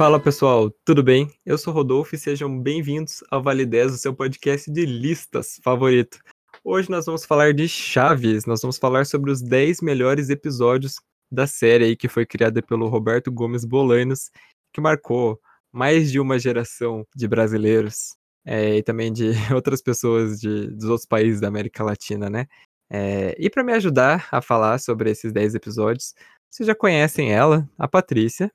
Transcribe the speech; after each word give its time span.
Fala 0.00 0.18
pessoal, 0.18 0.70
tudo 0.82 1.02
bem? 1.02 1.30
Eu 1.44 1.58
sou 1.58 1.74
Rodolfo 1.74 2.14
e 2.14 2.18
sejam 2.18 2.58
bem-vindos 2.58 3.22
ao 3.30 3.42
Vale 3.42 3.66
10, 3.66 3.92
o 3.92 3.98
seu 3.98 4.14
podcast 4.14 4.72
de 4.72 4.86
listas 4.86 5.60
favorito. 5.62 6.18
Hoje 6.64 6.88
nós 6.88 7.04
vamos 7.04 7.26
falar 7.26 7.52
de 7.52 7.68
Chaves, 7.68 8.46
nós 8.46 8.62
vamos 8.62 8.78
falar 8.78 9.04
sobre 9.04 9.30
os 9.30 9.42
10 9.42 9.82
melhores 9.82 10.30
episódios 10.30 10.94
da 11.30 11.46
série 11.46 11.84
aí 11.84 11.96
que 11.96 12.08
foi 12.08 12.24
criada 12.24 12.62
pelo 12.62 12.88
Roberto 12.88 13.30
Gomes 13.30 13.62
Bolanos, 13.62 14.30
que 14.72 14.80
marcou 14.80 15.38
mais 15.70 16.10
de 16.10 16.18
uma 16.18 16.38
geração 16.38 17.06
de 17.14 17.28
brasileiros 17.28 18.16
é, 18.46 18.78
e 18.78 18.82
também 18.82 19.12
de 19.12 19.32
outras 19.54 19.82
pessoas 19.82 20.40
de, 20.40 20.68
dos 20.68 20.88
outros 20.88 21.06
países 21.06 21.42
da 21.42 21.48
América 21.48 21.84
Latina, 21.84 22.30
né? 22.30 22.46
É, 22.90 23.36
e 23.38 23.50
para 23.50 23.62
me 23.62 23.74
ajudar 23.74 24.26
a 24.32 24.40
falar 24.40 24.80
sobre 24.80 25.10
esses 25.10 25.30
10 25.30 25.56
episódios, 25.56 26.14
vocês 26.50 26.66
já 26.66 26.74
conhecem 26.74 27.34
ela, 27.34 27.68
a 27.78 27.86
Patrícia. 27.86 28.50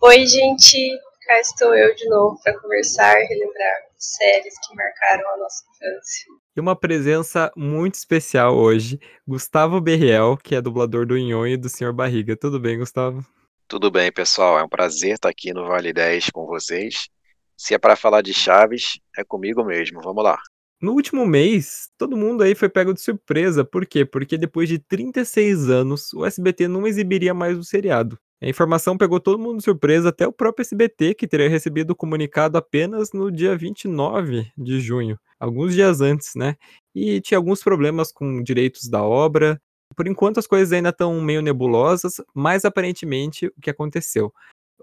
Oi, 0.00 0.24
gente, 0.26 0.76
cá 1.26 1.40
estou 1.40 1.74
eu 1.74 1.92
de 1.92 2.08
novo 2.08 2.40
para 2.44 2.56
conversar 2.60 3.20
e 3.20 3.26
relembrar 3.26 3.82
séries 3.96 4.54
que 4.64 4.76
marcaram 4.76 5.28
a 5.34 5.36
nossa 5.38 5.64
infância. 5.74 6.26
E 6.56 6.60
uma 6.60 6.76
presença 6.76 7.50
muito 7.56 7.96
especial 7.96 8.56
hoje, 8.56 9.00
Gustavo 9.26 9.80
Berriel, 9.80 10.36
que 10.36 10.54
é 10.54 10.62
dublador 10.62 11.04
do 11.04 11.16
Nhonho 11.16 11.54
e 11.54 11.56
do 11.56 11.68
Senhor 11.68 11.92
Barriga. 11.92 12.36
Tudo 12.36 12.60
bem, 12.60 12.78
Gustavo? 12.78 13.26
Tudo 13.66 13.90
bem, 13.90 14.12
pessoal. 14.12 14.56
É 14.56 14.62
um 14.62 14.68
prazer 14.68 15.14
estar 15.14 15.30
aqui 15.30 15.52
no 15.52 15.66
Vale 15.66 15.92
10 15.92 16.30
com 16.30 16.46
vocês. 16.46 17.08
Se 17.56 17.74
é 17.74 17.78
para 17.78 17.96
falar 17.96 18.22
de 18.22 18.32
Chaves, 18.32 19.00
é 19.16 19.24
comigo 19.24 19.64
mesmo. 19.64 20.00
Vamos 20.00 20.22
lá. 20.22 20.38
No 20.80 20.92
último 20.92 21.26
mês, 21.26 21.88
todo 21.98 22.16
mundo 22.16 22.44
aí 22.44 22.54
foi 22.54 22.68
pego 22.68 22.94
de 22.94 23.00
surpresa. 23.00 23.64
Por 23.64 23.84
quê? 23.84 24.04
Porque 24.04 24.38
depois 24.38 24.68
de 24.68 24.78
36 24.78 25.68
anos, 25.68 26.12
o 26.14 26.24
SBT 26.24 26.68
não 26.68 26.86
exibiria 26.86 27.34
mais 27.34 27.58
o 27.58 27.64
seriado. 27.64 28.16
A 28.40 28.48
informação 28.48 28.96
pegou 28.96 29.18
todo 29.18 29.38
mundo 29.38 29.58
de 29.58 29.64
surpresa, 29.64 30.10
até 30.10 30.26
o 30.26 30.32
próprio 30.32 30.62
SBT, 30.62 31.14
que 31.14 31.26
teria 31.26 31.48
recebido 31.48 31.90
o 31.90 31.96
comunicado 31.96 32.56
apenas 32.56 33.12
no 33.12 33.32
dia 33.32 33.56
29 33.56 34.50
de 34.56 34.80
junho, 34.80 35.18
alguns 35.40 35.74
dias 35.74 36.00
antes, 36.00 36.34
né? 36.36 36.56
E 36.94 37.20
tinha 37.20 37.36
alguns 37.38 37.62
problemas 37.62 38.12
com 38.12 38.42
direitos 38.42 38.88
da 38.88 39.02
obra. 39.02 39.60
Por 39.96 40.06
enquanto 40.06 40.38
as 40.38 40.46
coisas 40.46 40.72
ainda 40.72 40.90
estão 40.90 41.20
meio 41.20 41.42
nebulosas, 41.42 42.20
mas 42.32 42.64
aparentemente 42.64 43.46
o 43.46 43.60
que 43.60 43.70
aconteceu? 43.70 44.32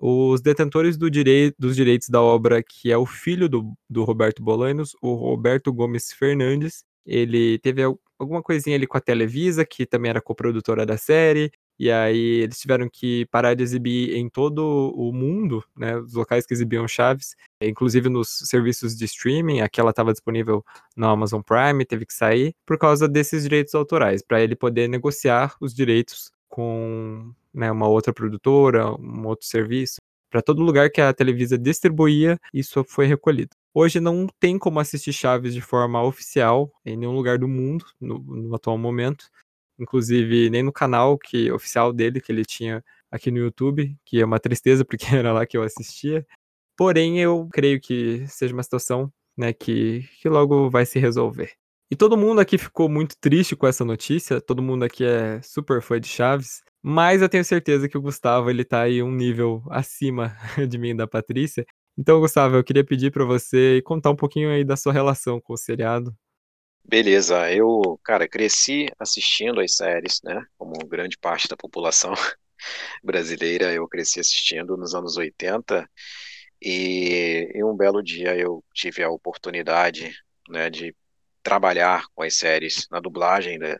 Os 0.01 0.41
detentores 0.41 0.97
do 0.97 1.09
direi 1.09 1.53
dos 1.57 1.75
direitos 1.77 2.09
da 2.09 2.21
obra, 2.21 2.61
que 2.61 2.91
é 2.91 2.97
o 2.97 3.05
filho 3.05 3.47
do, 3.47 3.73
do 3.89 4.03
Roberto 4.03 4.43
Bolanos, 4.43 4.95
o 5.01 5.13
Roberto 5.13 5.71
Gomes 5.71 6.11
Fernandes, 6.11 6.83
ele 7.05 7.59
teve 7.59 7.81
alguma 8.19 8.41
coisinha 8.41 8.75
ali 8.75 8.87
com 8.87 8.97
a 8.97 9.01
Televisa, 9.01 9.65
que 9.65 9.85
também 9.85 10.09
era 10.09 10.21
coprodutora 10.21 10.85
da 10.85 10.97
série, 10.97 11.51
e 11.79 11.91
aí 11.91 12.41
eles 12.41 12.59
tiveram 12.59 12.89
que 12.91 13.25
parar 13.27 13.53
de 13.53 13.63
exibir 13.63 14.15
em 14.15 14.29
todo 14.29 14.93
o 14.95 15.11
mundo, 15.11 15.63
né, 15.75 15.97
os 15.97 16.13
locais 16.13 16.45
que 16.45 16.53
exibiam 16.53 16.87
Chaves, 16.87 17.35
inclusive 17.61 18.09
nos 18.09 18.29
serviços 18.29 18.95
de 18.95 19.05
streaming, 19.05 19.61
aquela 19.61 19.89
estava 19.89 20.11
disponível 20.11 20.63
no 20.95 21.07
Amazon 21.07 21.41
Prime, 21.41 21.85
teve 21.85 22.05
que 22.05 22.13
sair 22.13 22.53
por 22.65 22.77
causa 22.77 23.07
desses 23.07 23.43
direitos 23.43 23.75
autorais, 23.75 24.21
para 24.21 24.41
ele 24.41 24.55
poder 24.55 24.87
negociar 24.87 25.55
os 25.59 25.73
direitos 25.73 26.31
com 26.47 27.33
né, 27.53 27.71
uma 27.71 27.87
outra 27.87 28.13
produtora, 28.13 28.89
um 28.99 29.27
outro 29.27 29.45
serviço. 29.45 29.97
Para 30.29 30.41
todo 30.41 30.63
lugar 30.63 30.89
que 30.89 30.99
a 30.99 31.13
Televisa 31.13 31.57
distribuía, 31.57 32.37
isso 32.53 32.83
foi 32.83 33.05
recolhido. 33.05 33.51
Hoje 33.73 33.99
não 33.99 34.27
tem 34.39 34.57
como 34.57 34.79
assistir 34.79 35.11
Chaves 35.11 35.53
de 35.53 35.61
forma 35.61 36.01
oficial 36.01 36.71
em 36.85 36.95
nenhum 36.95 37.13
lugar 37.13 37.37
do 37.37 37.47
mundo, 37.47 37.85
no, 37.99 38.19
no 38.19 38.55
atual 38.55 38.77
momento. 38.77 39.29
Inclusive, 39.79 40.49
nem 40.49 40.63
no 40.63 40.71
canal 40.71 41.17
que 41.17 41.51
oficial 41.51 41.91
dele, 41.93 42.21
que 42.21 42.31
ele 42.31 42.45
tinha 42.45 42.83
aqui 43.11 43.31
no 43.31 43.39
YouTube, 43.39 43.95
que 44.05 44.21
é 44.21 44.25
uma 44.25 44.39
tristeza, 44.39 44.83
porque 44.85 45.07
era 45.15 45.33
lá 45.33 45.45
que 45.45 45.57
eu 45.57 45.63
assistia. 45.63 46.25
Porém, 46.77 47.19
eu 47.19 47.47
creio 47.51 47.79
que 47.81 48.25
seja 48.27 48.53
uma 48.53 48.63
situação 48.63 49.11
né, 49.37 49.53
que, 49.53 50.07
que 50.21 50.29
logo 50.29 50.69
vai 50.69 50.85
se 50.85 50.99
resolver. 50.99 51.51
E 51.91 51.95
todo 51.95 52.17
mundo 52.17 52.41
aqui 52.41 52.57
ficou 52.57 52.89
muito 52.89 53.15
triste 53.19 53.55
com 53.55 53.67
essa 53.67 53.85
notícia, 53.85 54.41
todo 54.41 54.61
mundo 54.61 54.83
aqui 54.83 55.03
é 55.05 55.39
super 55.41 55.81
fã 55.81 55.99
de 55.99 56.07
Chaves, 56.07 56.61
mas 56.81 57.21
eu 57.21 57.29
tenho 57.29 57.45
certeza 57.45 57.87
que 57.87 57.97
o 57.97 58.01
Gustavo 58.01 58.49
ele 58.49 58.65
tá 58.65 58.81
aí 58.81 59.03
um 59.03 59.11
nível 59.11 59.63
acima 59.69 60.35
de 60.69 60.77
mim 60.77 60.89
e 60.89 60.95
da 60.95 61.07
Patrícia. 61.07 61.65
Então, 61.97 62.19
Gustavo, 62.19 62.55
eu 62.57 62.63
queria 62.63 62.83
pedir 62.83 63.11
para 63.11 63.23
você 63.23 63.81
contar 63.85 64.11
um 64.11 64.15
pouquinho 64.15 64.49
aí 64.49 64.63
da 64.63 64.75
sua 64.75 64.91
relação 64.91 65.39
com 65.39 65.53
o 65.53 65.57
seriado. 65.57 66.13
Beleza, 66.87 67.51
eu, 67.51 67.99
cara, 68.03 68.27
cresci 68.27 68.87
assistindo 68.99 69.59
as 69.59 69.75
séries, 69.75 70.21
né? 70.23 70.45
Como 70.57 70.73
grande 70.87 71.17
parte 71.17 71.47
da 71.47 71.57
população 71.57 72.13
brasileira, 73.03 73.73
eu 73.73 73.87
cresci 73.87 74.19
assistindo 74.19 74.77
nos 74.77 74.93
anos 74.93 75.17
80 75.17 75.89
e 76.61 77.49
em 77.55 77.63
um 77.63 77.75
belo 77.75 78.03
dia 78.03 78.35
eu 78.37 78.63
tive 78.73 79.03
a 79.03 79.09
oportunidade, 79.09 80.13
né, 80.49 80.69
de 80.69 80.95
trabalhar 81.43 82.05
com 82.15 82.23
as 82.23 82.37
séries 82.37 82.87
na 82.91 82.99
dublagem 82.99 83.57
né, 83.59 83.77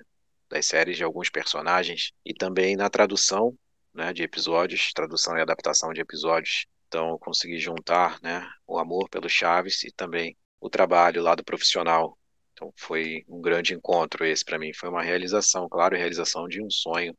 das 0.50 0.66
séries 0.68 0.98
de 0.98 1.04
alguns 1.04 1.30
personagens 1.30 2.12
e 2.26 2.34
também 2.34 2.76
na 2.76 2.90
tradução, 2.90 3.58
né, 3.94 4.14
de 4.14 4.24
episódios, 4.24 4.92
tradução 4.94 5.38
e 5.38 5.42
adaptação 5.42 5.94
de 5.94 6.02
episódios. 6.02 6.66
Então 6.88 7.10
eu 7.12 7.20
consegui 7.20 7.60
juntar, 7.60 8.20
né, 8.22 8.48
o 8.68 8.80
amor 8.80 9.10
pelo 9.10 9.30
Chaves 9.30 9.84
e 9.84 9.92
também 9.92 10.36
o 10.60 10.70
trabalho 10.70 11.22
lá 11.22 11.36
do 11.36 11.44
profissional 11.44 12.18
então 12.56 12.74
foi 12.78 13.26
um 13.28 13.42
grande 13.42 13.74
encontro 13.74 14.26
esse 14.26 14.44
para 14.44 14.58
mim, 14.58 14.74
foi 14.74 14.88
uma 14.88 15.04
realização, 15.04 15.68
claro, 15.68 15.96
realização 15.96 16.48
de 16.48 16.64
um 16.64 16.70
sonho, 16.70 17.16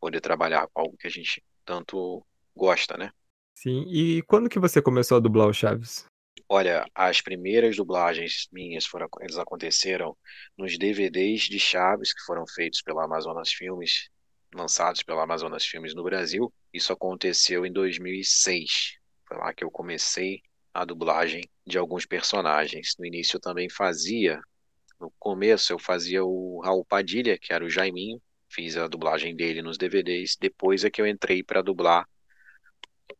poder 0.00 0.20
trabalhar 0.20 0.66
com 0.66 0.80
algo 0.80 0.96
que 0.96 1.06
a 1.06 1.10
gente 1.10 1.42
tanto 1.64 2.26
gosta, 2.54 2.96
né? 2.96 3.12
Sim, 3.54 3.84
e 3.88 4.22
quando 4.22 4.48
que 4.48 4.58
você 4.58 4.82
começou 4.82 5.16
a 5.16 5.20
dublar 5.20 5.46
o 5.46 5.54
Chaves? 5.54 6.04
Olha, 6.48 6.84
as 6.92 7.20
primeiras 7.20 7.76
dublagens 7.76 8.48
minhas 8.50 8.84
foram, 8.84 9.06
eles 9.20 9.36
aconteceram 9.36 10.16
nos 10.58 10.76
DVDs 10.76 11.42
de 11.42 11.60
Chaves 11.60 12.12
que 12.12 12.24
foram 12.24 12.44
feitos 12.44 12.82
pela 12.82 13.04
Amazonas 13.04 13.52
Filmes, 13.52 14.10
lançados 14.52 15.04
pela 15.04 15.22
Amazonas 15.22 15.64
Filmes 15.64 15.94
no 15.94 16.02
Brasil. 16.02 16.52
Isso 16.72 16.92
aconteceu 16.92 17.64
em 17.64 17.72
2006. 17.72 18.98
Foi 19.28 19.36
lá 19.36 19.54
que 19.54 19.62
eu 19.62 19.70
comecei 19.70 20.40
a 20.74 20.84
dublagem 20.84 21.48
de 21.64 21.78
alguns 21.78 22.04
personagens. 22.04 22.96
No 22.98 23.06
início 23.06 23.36
eu 23.36 23.40
também 23.40 23.70
fazia 23.70 24.40
no 25.00 25.10
começo 25.18 25.72
eu 25.72 25.78
fazia 25.78 26.22
o 26.24 26.60
Raul 26.62 26.84
Padilha, 26.84 27.38
que 27.38 27.52
era 27.52 27.64
o 27.64 27.70
Jaiminho, 27.70 28.20
fiz 28.48 28.76
a 28.76 28.86
dublagem 28.86 29.34
dele 29.34 29.62
nos 29.62 29.78
DVDs. 29.78 30.36
Depois 30.38 30.84
é 30.84 30.90
que 30.90 31.00
eu 31.00 31.06
entrei 31.06 31.42
para 31.42 31.62
dublar 31.62 32.06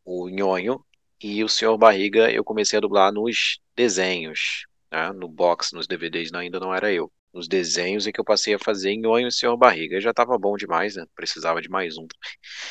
o 0.04 0.28
Nhonho 0.28 0.84
e 1.22 1.42
o 1.42 1.48
Senhor 1.48 1.76
Barriga 1.78 2.30
eu 2.30 2.44
comecei 2.44 2.76
a 2.76 2.80
dublar 2.80 3.12
nos 3.12 3.60
desenhos, 3.74 4.66
né? 4.90 5.12
no 5.12 5.28
box, 5.28 5.72
nos 5.72 5.86
DVDs 5.86 6.32
ainda 6.34 6.60
não 6.60 6.74
era 6.74 6.92
eu. 6.92 7.10
Nos 7.32 7.46
desenhos 7.46 8.06
é 8.06 8.12
que 8.12 8.20
eu 8.20 8.24
passei 8.24 8.54
a 8.54 8.58
fazer 8.58 8.96
Nhonho 8.96 9.26
e 9.26 9.28
o 9.28 9.32
Senhor 9.32 9.56
Barriga. 9.56 9.96
Eu 9.96 10.00
já 10.00 10.10
estava 10.10 10.36
bom 10.36 10.56
demais, 10.56 10.96
né? 10.96 11.04
Precisava 11.14 11.62
de 11.62 11.68
mais 11.68 11.96
um. 11.96 12.06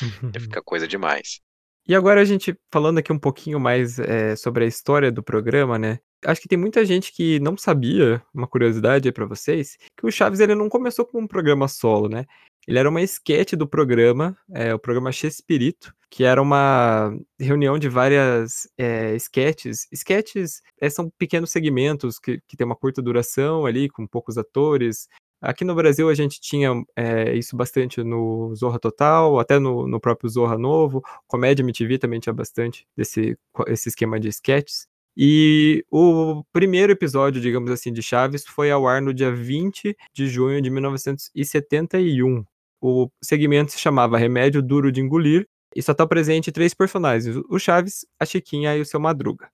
Já 0.34 0.40
fica 0.40 0.62
coisa 0.62 0.86
demais. 0.86 1.40
E 1.88 1.94
agora 1.94 2.20
a 2.20 2.24
gente 2.24 2.54
falando 2.70 2.98
aqui 2.98 3.10
um 3.10 3.18
pouquinho 3.18 3.58
mais 3.58 3.98
é, 3.98 4.36
sobre 4.36 4.64
a 4.64 4.68
história 4.68 5.10
do 5.10 5.22
programa, 5.22 5.78
né? 5.78 5.98
Acho 6.24 6.40
que 6.40 6.48
tem 6.48 6.58
muita 6.58 6.84
gente 6.84 7.12
que 7.12 7.40
não 7.40 7.56
sabia, 7.56 8.22
uma 8.34 8.46
curiosidade 8.46 9.08
aí 9.08 9.12
pra 9.12 9.26
vocês, 9.26 9.78
que 9.96 10.06
o 10.06 10.10
Chaves 10.10 10.40
ele 10.40 10.54
não 10.54 10.68
começou 10.68 11.04
com 11.04 11.20
um 11.20 11.26
programa 11.26 11.66
solo, 11.68 12.08
né? 12.08 12.26
Ele 12.66 12.78
era 12.78 12.88
uma 12.88 13.00
esquete 13.00 13.56
do 13.56 13.66
programa, 13.66 14.36
é, 14.52 14.74
o 14.74 14.78
programa 14.78 15.10
Chespirito, 15.10 15.94
que 16.10 16.24
era 16.24 16.40
uma 16.42 17.12
reunião 17.38 17.78
de 17.78 17.88
várias 17.88 18.68
é, 18.76 19.14
esquetes. 19.14 19.88
Esquetes 19.90 20.62
é, 20.80 20.90
são 20.90 21.10
pequenos 21.18 21.50
segmentos 21.50 22.18
que, 22.18 22.40
que 22.46 22.56
tem 22.56 22.66
uma 22.66 22.76
curta 22.76 23.00
duração 23.00 23.64
ali, 23.64 23.88
com 23.88 24.06
poucos 24.06 24.36
atores. 24.36 25.08
Aqui 25.40 25.64
no 25.64 25.74
Brasil 25.74 26.10
a 26.10 26.14
gente 26.14 26.38
tinha 26.38 26.70
é, 26.94 27.34
isso 27.34 27.56
bastante 27.56 28.04
no 28.04 28.54
Zorra 28.54 28.78
Total, 28.78 29.38
até 29.38 29.58
no, 29.58 29.86
no 29.88 29.98
próprio 29.98 30.28
Zorra 30.28 30.58
Novo. 30.58 31.02
Comédia 31.26 31.62
MTV 31.62 31.98
também 31.98 32.20
tinha 32.20 32.32
bastante 32.32 32.86
desse 32.94 33.38
esse 33.66 33.88
esquema 33.88 34.20
de 34.20 34.28
sketches. 34.28 34.86
E 35.16 35.84
o 35.90 36.44
primeiro 36.52 36.92
episódio, 36.92 37.40
digamos 37.40 37.70
assim, 37.70 37.92
de 37.92 38.02
Chaves 38.02 38.44
foi 38.46 38.70
ao 38.70 38.86
ar 38.86 39.02
no 39.02 39.12
dia 39.12 39.32
20 39.32 39.96
de 40.14 40.28
junho 40.28 40.62
de 40.62 40.70
1971. 40.70 42.44
O 42.80 43.10
segmento 43.22 43.72
se 43.72 43.78
chamava 43.78 44.16
Remédio 44.16 44.62
Duro 44.62 44.90
de 44.90 45.00
Engolir 45.00 45.46
e 45.74 45.82
só 45.82 45.92
está 45.92 46.06
presente 46.06 46.52
três 46.52 46.72
personagens: 46.74 47.36
o 47.48 47.58
Chaves, 47.58 48.06
a 48.18 48.24
Chiquinha 48.24 48.76
e 48.76 48.80
o 48.80 48.86
seu 48.86 49.00
Madruga. 49.00 49.50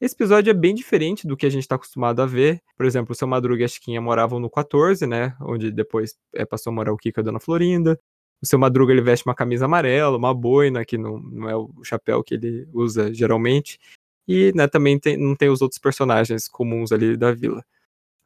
Esse 0.00 0.14
episódio 0.14 0.50
é 0.50 0.54
bem 0.54 0.74
diferente 0.74 1.26
do 1.26 1.36
que 1.36 1.46
a 1.46 1.50
gente 1.50 1.62
está 1.62 1.76
acostumado 1.76 2.20
a 2.20 2.26
ver. 2.26 2.60
Por 2.76 2.84
exemplo, 2.84 3.12
o 3.12 3.14
seu 3.14 3.28
Madruga 3.28 3.62
e 3.62 3.64
a 3.64 3.68
Chiquinha 3.68 4.00
moravam 4.00 4.40
no 4.40 4.50
14, 4.50 5.06
né? 5.06 5.36
Onde 5.40 5.70
depois 5.70 6.14
é, 6.34 6.44
passou 6.44 6.70
a 6.72 6.74
morar 6.74 6.92
o 6.92 6.96
Kika 6.96 7.20
e 7.20 7.22
a 7.22 7.24
Dona 7.24 7.40
Florinda. 7.40 7.98
O 8.42 8.46
seu 8.46 8.58
Madruga 8.58 8.92
ele 8.92 9.00
veste 9.00 9.24
uma 9.24 9.34
camisa 9.34 9.64
amarela, 9.64 10.18
uma 10.18 10.34
boina, 10.34 10.84
que 10.84 10.98
não, 10.98 11.18
não 11.18 11.48
é 11.48 11.56
o 11.56 11.70
chapéu 11.82 12.22
que 12.22 12.34
ele 12.34 12.68
usa 12.74 13.14
geralmente. 13.14 13.78
E 14.26 14.52
né, 14.54 14.66
também 14.68 14.98
tem, 14.98 15.16
não 15.16 15.36
tem 15.36 15.48
os 15.48 15.60
outros 15.62 15.78
personagens 15.78 16.48
comuns 16.48 16.92
ali 16.92 17.16
da 17.16 17.32
vila. 17.32 17.64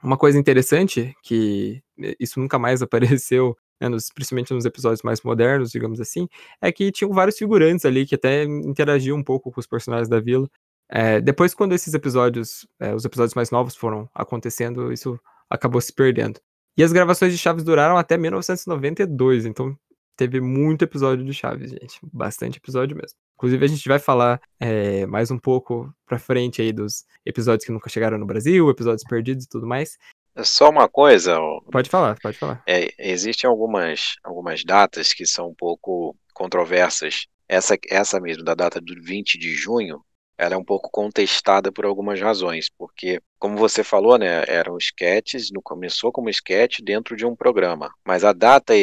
Uma 0.03 0.17
coisa 0.17 0.39
interessante, 0.39 1.15
que 1.23 1.83
isso 2.21 2.39
nunca 2.41 2.59
mais 2.59 2.83
apareceu 2.83 3.57
né, 3.81 3.89
nos, 3.89 4.11
principalmente 4.13 4.53
nos 4.55 4.65
episódios 4.65 5.03
mais 5.03 5.23
modernos, 5.23 5.71
digamos 5.71 6.01
assim, 6.01 6.29
é 6.61 6.73
que 6.73 6.91
tinham 6.93 7.13
vários 7.13 7.39
figurantes 7.39 7.85
ali 7.85 8.07
que 8.07 8.15
até 8.15 8.45
interagiam 8.45 9.17
um 9.19 9.23
pouco 9.25 9.53
com 9.53 9.61
os 9.61 9.67
personagens 9.67 10.09
da 10.09 10.21
vila. 10.21 10.49
É, 10.91 11.21
depois, 11.21 11.55
quando 11.55 11.75
esses 11.75 11.93
episódios, 11.95 12.67
é, 12.81 12.95
os 12.95 13.05
episódios 13.05 13.35
mais 13.35 13.51
novos 13.51 13.77
foram 13.77 14.09
acontecendo, 14.15 14.93
isso 14.93 15.19
acabou 15.51 15.81
se 15.81 15.93
perdendo. 15.93 16.41
E 16.77 16.83
as 16.83 16.93
gravações 16.93 17.33
de 17.33 17.39
Chaves 17.39 17.65
duraram 17.65 17.97
até 17.97 18.17
1992, 18.17 19.47
então 19.47 19.77
teve 20.19 20.41
muito 20.41 20.83
episódio 20.83 21.25
de 21.25 21.33
Chaves, 21.33 21.71
gente. 21.71 22.01
Bastante 22.13 22.59
episódio 22.59 22.97
mesmo. 22.97 23.17
Inclusive, 23.37 23.65
a 23.65 23.69
gente 23.69 23.89
vai 23.89 24.01
falar 24.01 24.41
é, 24.59 25.07
mais 25.07 25.31
um 25.31 25.39
pouco 25.39 25.95
pra 26.05 26.19
frente 26.19 26.61
aí 26.61 26.73
dos 26.73 27.07
episódios 27.25 27.65
que 27.65 27.71
nunca 27.71 27.89
chegaram 27.89 28.19
no 28.19 28.27
Brasil, 28.27 28.69
episódios 28.69 29.05
perdidos 29.09 29.45
e 29.45 29.49
tudo 29.49 29.67
mais. 29.67 29.97
É 30.35 30.43
só 30.43 30.69
uma 30.71 30.89
coisa. 30.89 31.39
Pode 31.71 31.89
falar, 31.89 32.19
pode 32.21 32.37
falar. 32.37 32.63
É, 32.67 32.89
existem 32.99 33.49
algumas, 33.49 34.17
algumas 34.25 34.65
datas 34.65 35.13
que 35.13 35.25
são 35.25 35.51
um 35.51 35.55
pouco 35.55 36.17
controversas. 36.35 37.27
Essa, 37.49 37.77
essa 37.89 38.21
mesmo, 38.21 38.43
da 38.43 38.55
data 38.55 38.81
do 38.81 39.01
20 39.01 39.39
de 39.39 39.55
junho, 39.55 40.05
ela 40.37 40.55
é 40.55 40.59
um 40.59 40.65
pouco 40.65 40.91
contestada 40.91 41.71
por 41.71 41.85
algumas 41.85 42.21
razões, 42.21 42.69
porque, 42.77 43.21
como 43.39 43.57
você 43.57 43.83
falou, 43.83 44.19
né, 44.19 44.45
eram 44.47 44.77
esquetes, 44.77 45.51
no, 45.51 45.63
começou 45.63 46.13
como 46.13 46.29
esquete 46.29 46.83
dentro 46.83 47.17
de 47.17 47.25
um 47.25 47.35
programa, 47.35 47.93
mas 48.05 48.25
a 48.25 48.33
data 48.33 48.77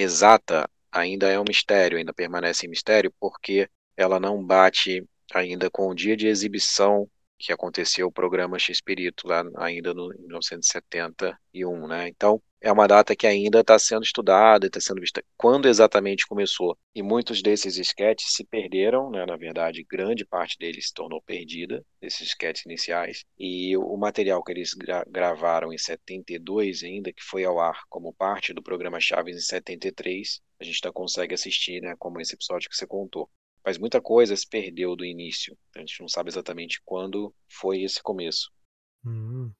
exata 0.00 0.68
ainda 0.92 1.28
é 1.28 1.38
um 1.38 1.44
mistério, 1.46 1.98
ainda 1.98 2.12
permanece 2.12 2.66
em 2.66 2.70
mistério, 2.70 3.12
porque 3.20 3.68
ela 3.96 4.20
não 4.20 4.44
bate 4.44 5.04
ainda 5.34 5.70
com 5.70 5.88
o 5.88 5.94
dia 5.94 6.16
de 6.16 6.26
exibição 6.26 7.08
que 7.38 7.52
aconteceu 7.52 8.08
o 8.08 8.12
programa 8.12 8.58
X-Espírito 8.58 9.26
lá 9.26 9.44
ainda 9.56 9.94
no 9.94 10.08
1971, 10.08 11.86
né? 11.86 12.08
Então, 12.08 12.42
é 12.60 12.72
uma 12.72 12.86
data 12.86 13.14
que 13.14 13.26
ainda 13.26 13.60
está 13.60 13.78
sendo 13.78 14.02
estudada, 14.02 14.66
está 14.66 14.80
sendo 14.80 15.00
vista 15.00 15.22
quando 15.36 15.68
exatamente 15.68 16.26
começou. 16.26 16.76
E 16.94 17.02
muitos 17.02 17.40
desses 17.42 17.76
esquetes 17.76 18.32
se 18.34 18.44
perderam, 18.44 19.10
né? 19.10 19.24
na 19.24 19.36
verdade, 19.36 19.86
grande 19.88 20.24
parte 20.24 20.58
deles 20.58 20.88
se 20.88 20.94
tornou 20.94 21.22
perdida, 21.22 21.84
desses 22.00 22.28
esquetes 22.28 22.64
iniciais. 22.66 23.24
E 23.38 23.76
o 23.76 23.96
material 23.96 24.42
que 24.42 24.52
eles 24.52 24.74
gra 24.74 25.04
gravaram 25.08 25.72
em 25.72 25.78
72 25.78 26.82
ainda, 26.82 27.12
que 27.12 27.22
foi 27.22 27.44
ao 27.44 27.60
ar 27.60 27.82
como 27.88 28.12
parte 28.12 28.52
do 28.52 28.62
programa 28.62 29.00
Chaves 29.00 29.36
em 29.36 29.40
73, 29.40 30.40
a 30.60 30.64
gente 30.64 30.80
ainda 30.82 30.92
consegue 30.92 31.34
assistir, 31.34 31.80
né? 31.80 31.94
como 31.98 32.20
esse 32.20 32.34
episódio 32.34 32.68
que 32.68 32.76
você 32.76 32.86
contou. 32.86 33.30
Mas 33.64 33.78
muita 33.78 34.00
coisa 34.00 34.34
se 34.34 34.48
perdeu 34.48 34.96
do 34.96 35.04
início. 35.04 35.56
A 35.76 35.80
gente 35.80 36.00
não 36.00 36.08
sabe 36.08 36.30
exatamente 36.30 36.80
quando 36.84 37.34
foi 37.48 37.82
esse 37.82 38.02
começo. 38.02 38.50
Hum. 39.04 39.52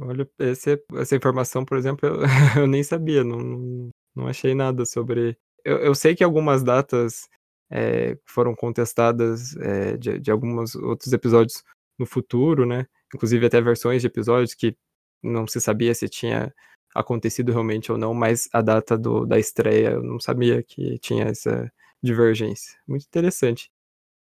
Olha, 0.00 0.28
esse, 0.38 0.82
essa 0.94 1.16
informação, 1.16 1.64
por 1.64 1.76
exemplo, 1.76 2.08
eu, 2.08 2.22
eu 2.62 2.66
nem 2.66 2.82
sabia, 2.82 3.22
não, 3.22 3.90
não 4.14 4.26
achei 4.28 4.54
nada 4.54 4.86
sobre. 4.86 5.36
Eu, 5.64 5.78
eu 5.78 5.94
sei 5.94 6.14
que 6.14 6.24
algumas 6.24 6.62
datas 6.62 7.28
é, 7.70 8.16
foram 8.26 8.54
contestadas 8.54 9.56
é, 9.56 9.96
de, 9.96 10.18
de 10.18 10.30
alguns 10.30 10.74
outros 10.74 11.12
episódios 11.12 11.62
no 11.98 12.06
futuro, 12.06 12.64
né? 12.66 12.86
Inclusive 13.14 13.46
até 13.46 13.60
versões 13.60 14.00
de 14.00 14.06
episódios 14.08 14.54
que 14.54 14.76
não 15.22 15.46
se 15.46 15.60
sabia 15.60 15.94
se 15.94 16.08
tinha 16.08 16.52
acontecido 16.94 17.52
realmente 17.52 17.92
ou 17.92 17.98
não, 17.98 18.14
mas 18.14 18.48
a 18.52 18.62
data 18.62 18.96
do, 18.98 19.26
da 19.26 19.38
estreia 19.38 19.90
eu 19.92 20.02
não 20.02 20.18
sabia 20.18 20.62
que 20.62 20.98
tinha 20.98 21.24
essa 21.24 21.70
divergência. 22.02 22.78
Muito 22.88 23.04
interessante. 23.06 23.70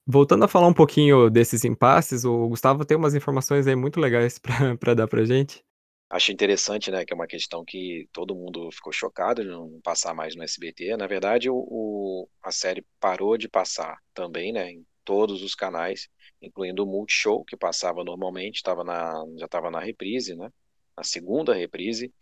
Voltando 0.07 0.45
a 0.45 0.49
falar 0.49 0.69
um 0.69 0.75
pouquinho 0.75 1.31
desses 1.31 1.65
impasses, 1.65 2.25
o 2.25 2.49
Gustavo 2.49 2.85
tem 2.85 2.97
umas 2.97 3.15
informações 3.15 3.67
aí 3.67 3.77
muito 3.77 4.01
legais 4.01 4.39
para 4.81 4.95
dar 4.95 5.09
pra 5.09 5.25
gente. 5.25 5.63
Acho 6.11 6.33
interessante, 6.33 6.91
né, 6.91 7.05
que 7.05 7.13
é 7.13 7.17
uma 7.17 7.27
questão 7.27 7.65
que 7.65 8.09
todo 8.13 8.35
mundo 8.35 8.71
ficou 8.73 8.93
chocado 8.93 9.43
de 9.43 9.51
não 9.51 9.79
passar 9.83 10.15
mais 10.15 10.35
no 10.35 10.43
SBT. 10.43 10.97
Na 10.97 11.07
verdade, 11.07 11.51
o, 11.51 11.57
o 11.57 12.29
a 12.43 12.51
série 12.51 12.85
parou 12.99 13.37
de 13.37 13.47
passar 13.49 13.99
também, 14.15 14.53
né, 14.53 14.71
em 14.71 14.87
todos 15.05 15.43
os 15.43 15.55
canais, 15.55 16.09
incluindo 16.41 16.83
o 16.83 16.87
Multishow, 16.87 17.45
que 17.45 17.57
passava 17.57 18.03
normalmente, 18.05 18.63
tava 18.63 18.83
na, 18.85 19.23
já 19.37 19.45
estava 19.45 19.71
na 19.71 19.81
reprise, 19.81 20.35
né, 20.35 20.51
na 20.97 21.05
segunda 21.05 21.55
reprise, 21.55 22.13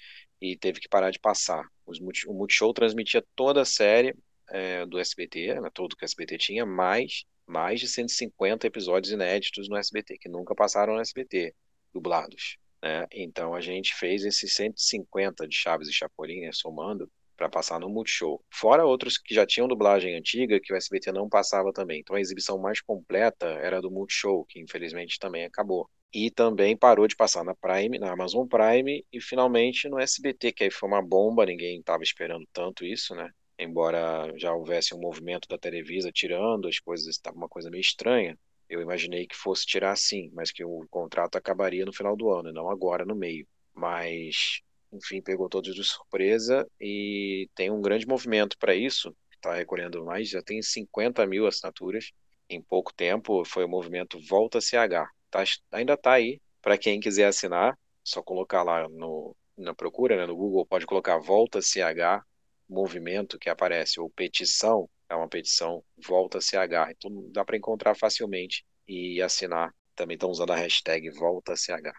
e 0.41 0.57
teve 0.57 0.81
que 0.81 0.89
parar 0.89 1.11
de 1.13 1.21
passar. 1.21 1.65
Os, 1.87 2.01
o 2.27 2.35
Multishow 2.35 2.73
transmitia 2.73 3.25
toda 3.37 3.63
a 3.63 3.65
série 3.65 4.17
é, 4.49 4.85
do 4.87 4.99
SBT, 4.99 5.61
né, 5.61 5.71
tudo 5.73 5.97
que 5.97 6.05
o 6.05 6.07
SBT 6.07 6.39
tinha, 6.39 6.67
mais 6.67 7.25
mais 7.47 7.79
de 7.79 7.87
150 7.87 8.67
episódios 8.67 9.13
inéditos 9.13 9.69
no 9.69 9.77
SBT, 9.77 10.19
que 10.19 10.29
nunca 10.29 10.53
passaram 10.55 10.95
no 10.95 11.01
SBT, 11.01 11.55
dublados. 11.95 12.59
Né? 12.83 13.07
Então 13.13 13.55
a 13.55 13.61
gente 13.61 13.95
fez 13.95 14.25
esses 14.25 14.55
150 14.55 15.47
de 15.47 15.57
Chaves 15.57 15.89
e 15.89 15.93
Chapolin, 15.93 16.41
né, 16.43 16.51
somando, 16.53 17.11
para 17.37 17.49
passar 17.49 17.79
no 17.79 17.89
Multishow. 17.89 18.43
Fora 18.51 18.85
outros 18.85 19.19
que 19.19 19.35
já 19.35 19.47
tinham 19.47 19.69
dublagem 19.69 20.17
antiga, 20.17 20.61
que 20.61 20.73
o 20.73 20.77
SBT 20.77 21.13
não 21.13 21.29
passava 21.29 21.73
também. 21.73 22.01
Então 22.01 22.17
a 22.17 22.21
exibição 22.21 22.59
mais 22.59 22.81
completa 22.81 23.47
era 23.47 23.81
do 23.81 23.91
Multishow, 23.91 24.45
que 24.47 24.61
infelizmente 24.61 25.19
também 25.19 25.45
acabou. 25.45 25.89
E 26.13 26.31
também 26.31 26.77
parou 26.77 27.07
de 27.07 27.17
passar 27.17 27.45
na 27.45 27.55
Prime, 27.55 27.99
na 27.99 28.13
Amazon 28.13 28.47
Prime 28.47 29.05
e 29.13 29.21
finalmente 29.21 29.89
no 29.89 29.99
SBT, 29.99 30.53
que 30.53 30.65
aí 30.65 30.71
foi 30.71 30.89
uma 30.89 31.03
bomba, 31.03 31.45
ninguém 31.45 31.79
estava 31.81 32.03
esperando 32.03 32.47
tanto 32.53 32.85
isso, 32.85 33.15
né? 33.15 33.31
embora 33.59 34.33
já 34.37 34.53
houvesse 34.53 34.95
um 34.95 35.01
movimento 35.01 35.49
da 35.49 35.59
Televisa 35.59 36.13
tirando 36.13 36.69
as 36.69 36.79
coisas, 36.79 37.09
estava 37.09 37.37
uma 37.37 37.49
coisa 37.49 37.71
meio 37.71 37.81
estranha. 37.81 38.39
Eu 38.69 38.81
imaginei 38.81 39.27
que 39.27 39.37
fosse 39.37 39.67
tirar 39.67 39.97
sim, 39.97 40.31
mas 40.35 40.51
que 40.51 40.65
o 40.65 40.87
contrato 40.91 41.37
acabaria 41.37 41.85
no 41.85 41.93
final 41.93 42.17
do 42.17 42.31
ano, 42.31 42.53
não 42.53 42.69
agora 42.71 43.05
no 43.05 43.15
meio. 43.15 43.47
Mas, 43.75 44.61
enfim, 44.93 45.23
pegou 45.23 45.49
todos 45.49 45.75
de 45.75 45.85
surpresa 45.85 46.67
e 46.81 47.49
tem 47.55 47.71
um 47.71 47.81
grande 47.81 48.07
movimento 48.07 48.57
para 48.59 48.75
isso. 48.75 49.15
Está 49.33 49.55
recolhendo 49.55 50.05
mais, 50.05 50.29
já 50.29 50.43
tem 50.43 50.61
50 50.63 51.27
mil 51.27 51.47
assinaturas 51.47 52.11
em 52.49 52.61
pouco 52.61 52.93
tempo. 52.95 53.45
Foi 53.45 53.65
o 53.65 53.69
movimento 53.69 54.19
Volta 54.29 54.61
CH. 54.61 55.11
Tá, 55.31 55.45
ainda 55.73 55.95
está 55.95 56.13
aí 56.15 56.41
para 56.63 56.79
quem 56.79 56.99
quiser 57.01 57.27
assinar. 57.27 57.79
Só 58.03 58.23
colocar 58.23 58.63
lá 58.63 58.89
no, 58.89 59.37
na 59.57 59.75
procura, 59.75 60.17
né, 60.17 60.27
no 60.27 60.37
Google, 60.37 60.67
pode 60.67 60.87
colocar 60.87 61.19
Volta 61.19 61.61
CH 61.61 62.25
movimento 62.69 63.39
que 63.39 63.49
aparece, 63.49 64.01
ou 64.01 64.11
petição, 64.11 64.89
é 65.09 65.15
uma 65.15 65.29
petição 65.29 65.83
volta 66.07 66.41
CH. 66.41 66.91
Então 66.91 67.31
dá 67.33 67.45
para 67.45 67.57
encontrar 67.57 67.95
facilmente 67.95 68.65
e 68.87 69.21
assinar. 69.23 69.75
Também 69.95 70.15
estão 70.15 70.31
usando 70.31 70.53
a 70.53 70.57
hashtag 70.57 71.11
volta 71.11 71.57
CH. 71.57 71.93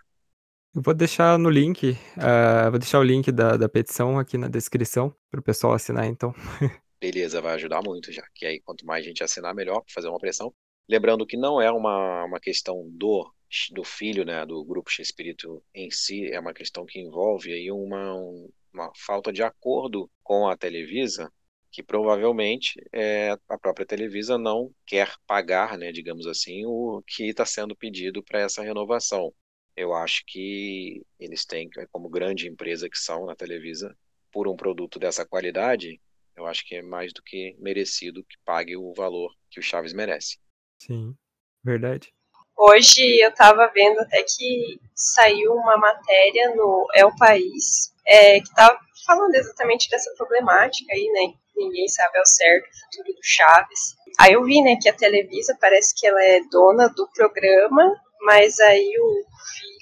Eu 0.75 0.81
vou 0.81 0.93
deixar 0.93 1.39
no 1.39 1.49
link, 1.49 1.91
uh, 1.91 2.69
vou 2.69 2.79
deixar 2.79 2.99
o 2.99 3.03
link 3.03 3.31
da, 3.31 3.57
da 3.57 3.67
petição 3.67 4.19
aqui 4.19 4.37
na 4.37 4.47
descrição 4.47 5.13
para 5.31 5.39
o 5.39 5.43
pessoal 5.43 5.73
assinar, 5.73 6.05
então. 6.05 6.33
Beleza, 7.01 7.41
vai 7.41 7.55
ajudar 7.55 7.81
muito 7.83 8.11
já. 8.11 8.23
Que 8.35 8.45
aí 8.45 8.61
quanto 8.61 8.85
mais 8.85 9.03
gente 9.03 9.23
assinar, 9.23 9.55
melhor, 9.55 9.81
para 9.81 9.93
fazer 9.93 10.07
uma 10.07 10.19
pressão. 10.19 10.53
Lembrando 10.89 11.25
que 11.25 11.35
não 11.35 11.61
é 11.61 11.71
uma, 11.71 12.25
uma 12.25 12.39
questão 12.39 12.87
do, 12.91 13.29
do 13.71 13.83
filho, 13.83 14.23
né, 14.23 14.45
do 14.45 14.63
grupo 14.63 14.89
X 14.89 15.07
Espírito 15.07 15.63
em 15.73 15.91
si, 15.91 16.31
é 16.31 16.39
uma 16.39 16.53
questão 16.53 16.85
que 16.85 16.99
envolve 16.99 17.51
aí 17.51 17.71
uma, 17.71 18.13
um, 18.15 18.49
uma 18.73 18.91
falta 18.95 19.33
de 19.33 19.43
acordo 19.43 20.09
com 20.23 20.47
a 20.47 20.55
Televisa, 20.55 21.31
que 21.71 21.83
provavelmente 21.83 22.81
é, 22.91 23.31
a 23.47 23.57
própria 23.57 23.85
Televisa 23.85 24.37
não 24.37 24.71
quer 24.85 25.13
pagar, 25.25 25.77
né, 25.77 25.91
digamos 25.91 26.25
assim, 26.27 26.65
o 26.65 27.01
que 27.05 27.29
está 27.29 27.45
sendo 27.45 27.75
pedido 27.75 28.23
para 28.23 28.41
essa 28.41 28.63
renovação. 28.63 29.33
Eu 29.75 29.93
acho 29.93 30.23
que 30.25 31.05
eles 31.19 31.45
têm, 31.45 31.69
como 31.91 32.09
grande 32.09 32.47
empresa 32.47 32.89
que 32.89 32.97
são 32.97 33.25
na 33.25 33.35
Televisa, 33.35 33.95
por 34.31 34.47
um 34.47 34.55
produto 34.55 34.99
dessa 34.99 35.25
qualidade, 35.25 36.01
eu 36.35 36.45
acho 36.45 36.65
que 36.65 36.75
é 36.75 36.81
mais 36.81 37.11
do 37.13 37.21
que 37.23 37.55
merecido 37.59 38.23
que 38.23 38.37
pague 38.45 38.77
o 38.77 38.93
valor 38.93 39.33
que 39.49 39.59
o 39.59 39.63
Chaves 39.63 39.93
merece. 39.93 40.37
Sim, 40.79 41.15
verdade. 41.63 42.13
Hoje 42.55 43.19
eu 43.21 43.29
estava 43.29 43.67
vendo 43.73 43.99
até 43.99 44.23
que 44.23 44.79
saiu 44.95 45.53
uma 45.53 45.77
matéria 45.77 46.55
no 46.55 46.87
É 46.93 47.05
o 47.05 47.15
País 47.15 47.93
é, 48.05 48.39
que 48.39 48.47
estava 48.47 48.79
falando 49.05 49.35
exatamente 49.35 49.89
dessa 49.89 50.13
problemática 50.15 50.93
aí, 50.93 51.07
né? 51.11 51.33
Ninguém 51.57 51.87
sabe 51.87 52.17
ao 52.17 52.25
certo 52.25 52.65
o 52.65 52.79
futuro 52.79 53.15
do 53.15 53.23
Chaves. 53.23 53.79
Aí 54.19 54.33
eu 54.33 54.43
vi, 54.43 54.61
né, 54.61 54.77
que 54.81 54.89
a 54.89 54.93
Televisa 54.93 55.57
parece 55.59 55.93
que 55.95 56.07
ela 56.07 56.23
é 56.23 56.39
dona 56.51 56.87
do 56.89 57.09
programa, 57.13 57.93
mas 58.21 58.59
aí 58.59 58.87
o 58.99 59.23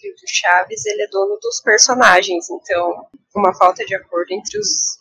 filho 0.01 0.15
do 0.15 0.27
Chaves, 0.27 0.85
ele 0.85 1.03
é 1.03 1.07
dono 1.07 1.37
dos 1.41 1.61
personagens. 1.61 2.49
Então, 2.49 3.05
uma 3.35 3.53
falta 3.55 3.85
de 3.85 3.95
acordo 3.95 4.31
entre 4.31 4.57
os 4.57 4.99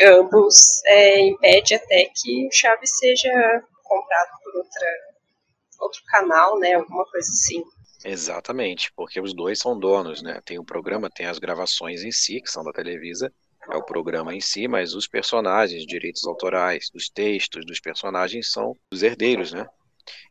ambos 0.00 0.82
é, 0.86 1.20
impede 1.20 1.74
até 1.74 2.08
que 2.14 2.46
o 2.46 2.52
Chaves 2.52 2.96
seja 2.98 3.30
comprado 3.82 4.30
por 4.42 4.56
outra 4.56 5.08
outro 5.80 6.02
canal, 6.06 6.58
né? 6.58 6.74
Alguma 6.74 7.04
coisa 7.06 7.28
assim. 7.28 7.62
Exatamente, 8.04 8.92
porque 8.94 9.20
os 9.20 9.34
dois 9.34 9.58
são 9.58 9.78
donos, 9.78 10.22
né? 10.22 10.40
Tem 10.44 10.58
o 10.58 10.64
programa, 10.64 11.10
tem 11.10 11.26
as 11.26 11.38
gravações 11.38 12.02
em 12.02 12.12
si, 12.12 12.40
que 12.40 12.50
são 12.50 12.64
da 12.64 12.72
Televisa, 12.72 13.32
é 13.70 13.76
o 13.76 13.84
programa 13.84 14.34
em 14.34 14.40
si, 14.40 14.66
mas 14.68 14.94
os 14.94 15.06
personagens, 15.06 15.86
direitos 15.86 16.26
autorais, 16.26 16.90
dos 16.92 17.08
textos 17.08 17.64
dos 17.66 17.80
personagens 17.80 18.50
são 18.52 18.74
os 18.92 19.02
herdeiros, 19.02 19.52
né? 19.52 19.66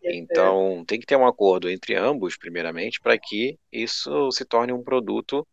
Então, 0.03 0.83
tem 0.85 0.99
que 0.99 1.05
ter 1.05 1.15
um 1.15 1.27
acordo 1.27 1.69
entre 1.69 1.95
ambos, 1.95 2.37
primeiramente, 2.37 2.99
para 2.99 3.17
que 3.17 3.59
isso 3.71 4.31
se 4.31 4.43
torne 4.45 4.73
um 4.73 4.83
produto 4.83 5.47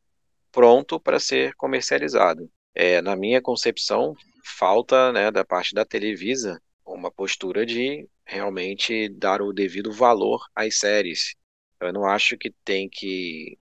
pronto 0.53 0.99
para 1.01 1.19
ser 1.21 1.55
comercializado. 1.57 2.49
é, 2.75 3.01
na 3.01 3.15
minha 3.17 3.41
concepção, 3.41 4.15
falta 4.59 5.13
né, 5.13 5.31
da 5.31 5.45
parte 5.45 5.75
da 5.75 5.85
Televisa 5.85 6.61
uma 6.85 7.11
postura 7.11 7.65
de 7.65 8.07
realmente 8.27 9.09
dar 9.09 9.41
o 9.41 9.53
devido 9.53 9.93
valor 9.93 10.45
às 10.55 10.79
séries. 10.79 11.35
Eu 11.81 11.93
não 11.93 12.05
acho 12.07 12.37
que 12.37 12.53
tem 12.65 12.89
que. 12.89 13.59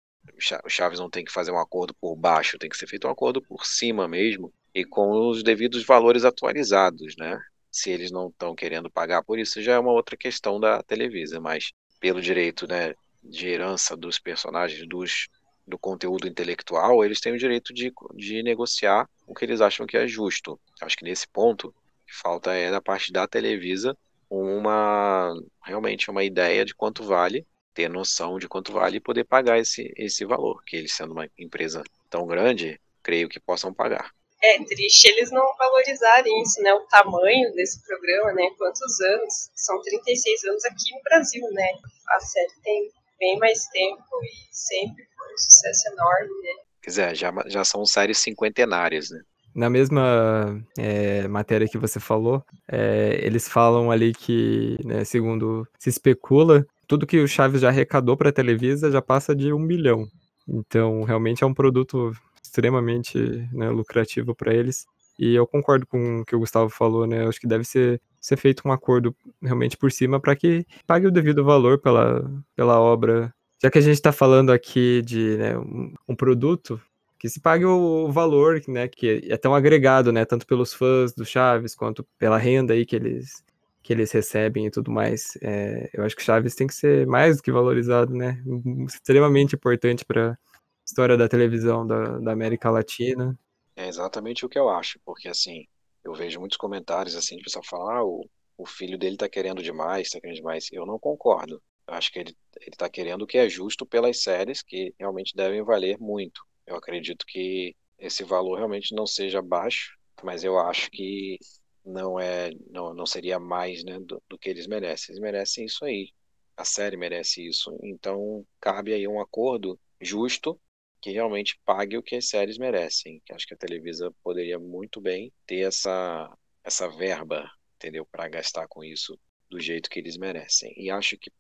O 0.64 0.70
Chaves 0.70 1.00
não 1.00 1.10
tem 1.10 1.24
que 1.24 1.32
fazer 1.32 1.52
um 1.52 1.60
acordo 1.60 1.94
por 1.94 2.16
baixo, 2.16 2.58
tem 2.58 2.70
que 2.70 2.78
ser 2.78 2.88
feito 2.88 3.08
um 3.08 3.12
acordo 3.12 3.42
por 3.42 3.66
cima 3.66 4.08
mesmo 4.08 4.54
e 4.74 4.86
com 4.86 5.30
os 5.30 5.44
devidos 5.44 5.84
valores 5.84 6.24
atualizados, 6.24 7.16
né? 7.18 7.40
Se 7.72 7.90
eles 7.90 8.12
não 8.12 8.30
estão 8.30 8.56
querendo 8.56 8.90
pagar 8.90 9.24
por 9.24 9.38
isso, 9.38 9.62
já 9.62 9.74
é 9.74 9.80
uma 9.80 9.92
outra 9.92 10.18
questão 10.18 10.60
da 10.60 10.82
Televisa, 10.82 11.40
mas 11.40 11.72
pelo 12.00 12.22
direito 12.22 12.68
né, 12.68 12.94
de 13.24 13.48
herança 13.48 13.96
dos 13.96 14.18
personagens, 14.18 14.88
dos, 14.88 15.28
do 15.68 15.78
conteúdo 15.78 16.28
intelectual, 16.28 17.04
eles 17.04 17.20
têm 17.20 17.34
o 17.34 17.38
direito 17.38 17.74
de, 17.74 17.92
de 18.16 18.42
negociar 18.42 19.08
o 19.28 19.36
que 19.36 19.46
eles 19.46 19.62
acham 19.62 19.86
que 19.86 19.98
é 19.98 20.08
justo. 20.08 20.60
Acho 20.82 20.98
que 20.98 21.04
nesse 21.04 21.28
ponto, 21.28 21.74
que 22.08 22.16
falta 22.16 22.54
é 22.54 22.72
da 22.72 22.82
parte 22.82 23.12
da 23.12 23.28
Televisa 23.28 23.96
uma 24.30 25.34
realmente 25.64 26.10
uma 26.12 26.24
ideia 26.24 26.64
de 26.64 26.76
quanto 26.76 27.04
vale, 27.04 27.46
ter 27.74 27.90
noção 27.90 28.38
de 28.38 28.48
quanto 28.48 28.74
vale 28.74 28.98
e 28.98 29.02
poder 29.02 29.24
pagar 29.24 29.60
esse, 29.60 29.94
esse 29.96 30.26
valor, 30.26 30.64
que 30.66 30.76
eles 30.76 30.94
sendo 30.94 31.14
uma 31.14 31.30
empresa 31.38 31.84
tão 32.10 32.26
grande, 32.26 32.80
creio 33.04 33.30
que 33.30 33.40
possam 33.40 33.74
pagar. 33.74 34.12
É 34.42 34.64
triste 34.64 35.06
eles 35.10 35.32
não 35.32 35.46
valorizarem 35.58 36.42
isso, 36.42 36.62
né? 36.62 36.74
O 36.74 36.88
tamanho 36.88 37.52
desse 37.54 37.86
programa, 37.86 38.32
né? 38.34 38.50
Quantos 38.58 39.00
anos? 39.02 39.50
São 39.54 39.82
36 39.82 40.44
anos 40.46 40.66
aqui 40.66 40.94
no 40.94 41.02
Brasil, 41.04 41.46
né? 41.52 41.68
A 42.08 42.20
série 42.22 42.54
tem 42.64 42.90
bem 43.20 43.38
mais 43.38 43.68
tempo 43.68 44.04
e 44.24 44.56
sempre 44.56 45.06
foi 45.18 45.34
um 45.34 45.38
sucesso 45.38 45.90
enorme, 45.90 46.42
né? 46.42 46.64
Quer 46.82 46.90
dizer, 46.90 47.16
já, 47.16 47.34
já 47.48 47.66
são 47.66 47.86
séries 47.86 48.20
cinquentenárias, 48.20 49.10
né? 49.10 49.22
Na 49.54 49.70
mesma 49.70 50.64
é, 50.78 51.28
matéria 51.28 51.68
que 51.68 51.78
você 51.78 52.00
falou, 52.00 52.42
é, 52.72 53.20
eles 53.22 53.50
falam 53.50 53.92
ali 53.92 54.14
que, 54.14 54.78
né, 54.86 55.04
segundo 55.04 55.68
se 55.78 55.90
especula, 55.90 56.66
tudo 56.90 57.06
que 57.06 57.20
o 57.20 57.28
Chaves 57.28 57.62
já 57.62 57.70
arrecadou 57.70 58.18
para 58.18 58.30
a 58.30 58.34
Televisa 58.34 58.92
já 58.92 59.00
passa 59.00 59.36
de 59.36 59.54
um 59.54 59.66
bilhão. 59.66 60.08
Então, 60.48 61.04
realmente 61.04 61.44
é 61.44 61.48
um 61.48 61.54
produto 61.54 62.12
extremamente 62.44 63.20
né, 63.54 63.70
lucrativo 63.70 64.34
para 64.34 64.56
eles. 64.56 64.88
E 65.20 65.36
eu 65.36 65.46
concordo 65.46 65.86
com 65.86 66.22
o 66.22 66.26
que 66.26 66.36
o 66.36 66.40
Gustavo 66.40 66.68
falou, 66.72 67.06
né? 67.06 67.28
Acho 67.28 67.40
que 67.40 67.48
deve 67.48 67.64
ser, 67.64 68.02
ser 68.20 68.38
feito 68.38 68.64
um 68.66 68.72
acordo 68.72 69.16
realmente 69.40 69.78
por 69.78 69.92
cima 69.92 70.20
para 70.20 70.36
que 70.36 70.66
pague 70.88 71.06
o 71.06 71.12
devido 71.12 71.44
valor 71.44 71.78
pela, 71.78 72.28
pela 72.56 72.80
obra. 72.80 73.32
Já 73.62 73.70
que 73.70 73.78
a 73.78 73.82
gente 73.82 73.94
está 73.94 74.12
falando 74.12 74.52
aqui 74.52 75.04
de 75.04 75.38
né, 75.38 75.58
um, 75.60 75.94
um, 76.08 76.16
produto, 76.16 76.82
que 77.20 77.30
se 77.30 77.40
pague 77.40 77.66
o 77.66 78.12
valor, 78.12 78.64
né? 78.68 78.88
Que 78.88 79.28
é 79.30 79.38
tão 79.38 79.54
agregado, 79.54 80.12
né? 80.12 80.26
Tanto 80.26 80.48
pelos 80.48 80.74
fãs 80.74 81.14
do 81.14 81.24
Chaves 81.24 81.76
quanto 81.76 82.04
pela 82.18 82.40
renda 82.40 82.74
aí 82.74 82.84
que 82.84 82.96
eles 82.96 83.44
que 83.90 83.94
eles 83.94 84.12
recebem 84.12 84.68
e 84.68 84.70
tudo 84.70 84.92
mais. 84.92 85.36
É, 85.42 85.90
eu 85.92 86.04
acho 86.04 86.16
que 86.16 86.22
Chaves 86.22 86.54
tem 86.54 86.68
que 86.68 86.76
ser 86.76 87.08
mais 87.08 87.38
do 87.38 87.42
que 87.42 87.52
valorizado, 87.52 88.14
né? 88.14 88.40
Extremamente 88.88 89.56
importante 89.56 90.06
para 90.06 90.38
história 90.86 91.18
da 91.18 91.28
televisão 91.28 91.88
da, 91.88 92.20
da 92.20 92.32
América 92.32 92.70
Latina. 92.70 93.36
É 93.76 93.88
exatamente 93.88 94.46
o 94.46 94.50
que 94.50 94.60
eu 94.60 94.70
acho, 94.70 95.00
porque 95.04 95.28
assim, 95.28 95.66
eu 96.04 96.14
vejo 96.14 96.40
muitos 96.40 96.56
comentários 96.56 97.16
assim 97.16 97.38
de 97.38 97.44
pessoal 97.44 97.66
falar, 97.66 97.98
ah, 97.98 98.06
o, 98.06 98.30
o 98.60 98.66
filho 98.68 98.96
dele 98.96 99.18
tá 99.18 99.28
querendo 99.28 99.64
demais, 99.64 100.12
tá 100.12 100.22
querendo 100.22 100.38
demais. 100.38 100.68
Eu 100.72 100.86
não 100.86 101.00
concordo. 101.00 101.60
Eu 101.88 101.96
acho 101.96 102.12
que 102.12 102.20
ele, 102.20 102.38
ele 102.62 102.76
tá 102.78 102.88
querendo 102.88 103.24
o 103.24 103.28
que 103.28 103.40
é 103.40 103.50
justo 103.50 103.88
pelas 103.88 104.22
séries 104.22 104.62
que 104.62 104.94
realmente 105.00 105.36
devem 105.36 105.64
valer 105.64 105.98
muito. 106.00 106.44
Eu 106.68 106.76
acredito 106.76 107.26
que 107.28 107.76
esse 107.98 108.24
valor 108.24 108.58
realmente 108.58 108.94
não 108.94 109.08
seja 109.08 109.42
baixo, 109.42 109.98
mas 110.24 110.44
eu 110.44 110.60
acho 110.60 110.92
que 110.92 111.40
não 111.86 112.20
é 112.20 112.52
não, 112.70 112.94
não 112.94 113.06
seria 113.06 113.40
mais 113.40 113.84
né, 113.84 114.00
do, 114.00 114.22
do 114.30 114.38
que 114.38 114.50
eles 114.50 114.68
merecem. 114.68 115.14
Eles 115.14 115.22
merecem 115.22 115.66
isso 115.66 115.86
aí. 115.86 116.12
A 116.58 116.66
série 116.66 116.98
merece 116.98 117.46
isso. 117.46 117.78
Então 117.84 118.46
cabe 118.60 118.94
aí 118.94 119.08
um 119.08 119.20
acordo 119.22 119.80
justo 120.02 120.60
que 121.02 121.12
realmente 121.12 121.60
pague 121.66 121.98
o 121.98 122.04
que 122.04 122.16
as 122.16 122.28
séries 122.28 122.58
merecem. 122.58 123.22
Acho 123.32 123.48
que 123.48 123.54
a 123.54 123.58
Televisa 123.58 124.14
poderia 124.24 124.60
muito 124.60 125.00
bem 125.00 125.32
ter 125.46 125.62
essa, 125.62 126.30
essa 126.64 126.90
verba, 126.90 127.50
entendeu, 127.76 128.06
para 128.06 128.28
gastar 128.28 128.68
com 128.68 128.84
isso 128.84 129.18
do 129.50 129.60
jeito 129.60 129.90
que 129.90 130.00
eles 130.00 130.18
merecem. 130.18 130.74
E 130.78 130.90
acho 130.92 131.18
que 131.18 131.32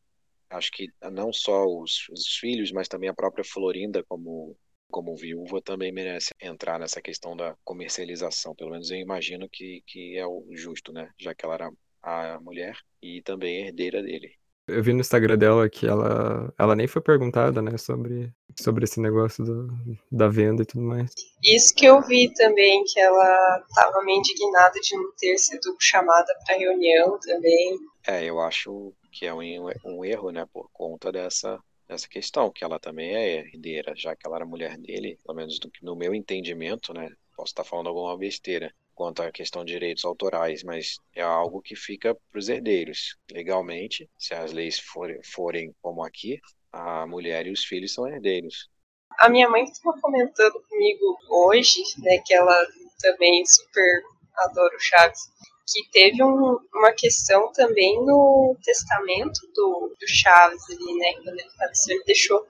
acho 0.49 0.71
que 0.71 0.87
não 1.11 1.31
só 1.31 1.65
os, 1.65 2.09
os 2.09 2.37
filhos, 2.37 2.71
mas 2.71 2.87
também 2.87 3.09
a 3.09 3.13
própria 3.13 3.43
Florinda 3.43 4.03
como 4.05 4.57
como 4.89 5.15
viúva 5.15 5.61
também 5.61 5.91
merece 5.91 6.33
entrar 6.41 6.79
nessa 6.79 7.01
questão 7.01 7.35
da 7.35 7.55
comercialização. 7.63 8.55
Pelo 8.55 8.71
menos 8.71 8.91
eu 8.91 8.97
imagino 8.97 9.47
que, 9.49 9.83
que 9.85 10.17
é 10.17 10.25
o 10.25 10.45
justo, 10.53 10.91
né? 10.91 11.09
Já 11.17 11.33
que 11.33 11.45
ela 11.45 11.55
era 11.55 11.71
a 12.01 12.39
mulher 12.41 12.75
e 13.01 13.21
também 13.21 13.67
herdeira 13.67 14.01
dele. 14.01 14.31
Eu 14.67 14.83
vi 14.83 14.93
no 14.93 14.99
Instagram 14.99 15.37
dela 15.37 15.67
que 15.67 15.87
ela, 15.87 16.53
ela 16.57 16.75
nem 16.75 16.87
foi 16.87 17.01
perguntada, 17.01 17.59
né, 17.59 17.75
sobre, 17.75 18.31
sobre 18.55 18.83
esse 18.83 19.01
negócio 19.01 19.43
do, 19.43 19.67
da 20.11 20.27
venda 20.27 20.61
e 20.61 20.65
tudo 20.65 20.83
mais. 20.83 21.11
Isso 21.43 21.73
que 21.73 21.85
eu 21.85 21.99
vi 22.01 22.31
também, 22.33 22.83
que 22.83 22.99
ela 22.99 23.63
estava 23.67 24.03
meio 24.03 24.19
indignada 24.19 24.79
de 24.79 24.95
não 24.95 25.11
ter 25.17 25.37
sido 25.39 25.75
chamada 25.79 26.31
para 26.45 26.57
reunião 26.57 27.17
também. 27.19 27.79
É, 28.05 28.23
eu 28.23 28.39
acho 28.39 28.93
que 29.11 29.25
é 29.25 29.33
um, 29.33 29.71
um 29.83 30.05
erro, 30.05 30.29
né, 30.29 30.45
por 30.53 30.69
conta 30.71 31.11
dessa, 31.11 31.59
dessa 31.89 32.07
questão, 32.07 32.51
que 32.51 32.63
ela 32.63 32.79
também 32.79 33.15
é 33.15 33.39
herdeira, 33.39 33.93
já 33.95 34.15
que 34.15 34.25
ela 34.25 34.35
era 34.35 34.45
mulher 34.45 34.77
dele, 34.77 35.17
pelo 35.25 35.35
menos 35.35 35.59
no 35.81 35.95
meu 35.95 36.13
entendimento, 36.13 36.93
né, 36.93 37.11
posso 37.35 37.51
estar 37.51 37.63
falando 37.63 37.89
alguma 37.89 38.15
besteira, 38.15 38.71
quanto 38.93 39.23
à 39.23 39.31
questão 39.31 39.65
de 39.65 39.73
direitos 39.73 40.05
autorais, 40.05 40.61
mas 40.63 40.97
é 41.15 41.23
algo 41.23 41.61
que 41.61 41.75
fica 41.75 42.13
para 42.13 42.37
os 42.37 42.47
herdeiros. 42.47 43.17
Legalmente, 43.31 44.07
se 44.19 44.35
as 44.35 44.51
leis 44.51 44.77
forem, 44.77 45.19
forem 45.23 45.73
como 45.81 46.03
aqui, 46.03 46.39
a 46.71 47.07
mulher 47.07 47.47
e 47.47 47.51
os 47.51 47.63
filhos 47.65 47.93
são 47.93 48.07
herdeiros. 48.07 48.69
A 49.17 49.27
minha 49.27 49.49
mãe 49.49 49.63
estava 49.63 49.99
comentando 49.99 50.61
comigo 50.69 51.17
hoje, 51.27 51.81
né, 51.97 52.19
que 52.23 52.33
ela 52.33 52.55
também 52.99 53.43
super 53.45 54.03
adora 54.37 54.75
o 54.75 54.79
Chaves, 54.79 55.21
que 55.71 55.89
teve 55.91 56.23
um, 56.23 56.57
uma 56.73 56.91
questão 56.93 57.51
também 57.51 57.99
no 58.05 58.57
testamento 58.63 59.39
do, 59.53 59.95
do 59.99 60.07
Chaves 60.07 60.63
ali, 60.69 60.97
né, 60.97 61.13
quando 61.15 61.39
ele 61.39 61.49
faleceu, 61.57 61.95
ele 61.95 62.05
deixou 62.05 62.45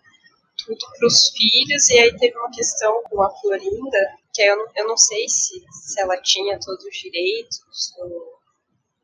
tudo 0.58 0.78
para 0.98 1.08
os 1.08 1.30
filhos, 1.30 1.90
e 1.90 2.00
aí 2.00 2.18
teve 2.18 2.38
uma 2.38 2.52
questão 2.52 3.02
com 3.04 3.22
a 3.22 3.30
Florinda, 3.40 4.20
que 4.34 4.42
eu 4.44 4.58
não, 4.58 4.66
eu 4.76 4.88
não 4.88 4.98
sei 4.98 5.28
se, 5.28 5.64
se 5.72 6.02
ela 6.02 6.22
tinha 6.22 6.60
todos 6.60 6.84
os 6.84 6.98
direitos, 6.98 7.62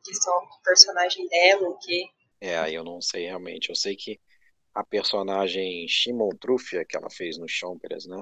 questão 0.05 0.33
do 0.33 0.63
personagem 0.63 1.27
dela, 1.27 1.69
o 1.69 1.77
quê. 1.79 2.05
É, 2.39 2.57
aí 2.57 2.75
eu 2.75 2.83
não 2.83 3.01
sei 3.01 3.25
realmente. 3.25 3.69
Eu 3.69 3.75
sei 3.75 3.95
que 3.95 4.19
a 4.73 4.83
personagem 4.83 5.87
Shimon 5.87 6.29
Trufia, 6.39 6.85
que 6.85 6.95
ela 6.95 7.09
fez 7.09 7.37
no 7.37 7.47
Chomperas, 7.47 8.05
né, 8.05 8.21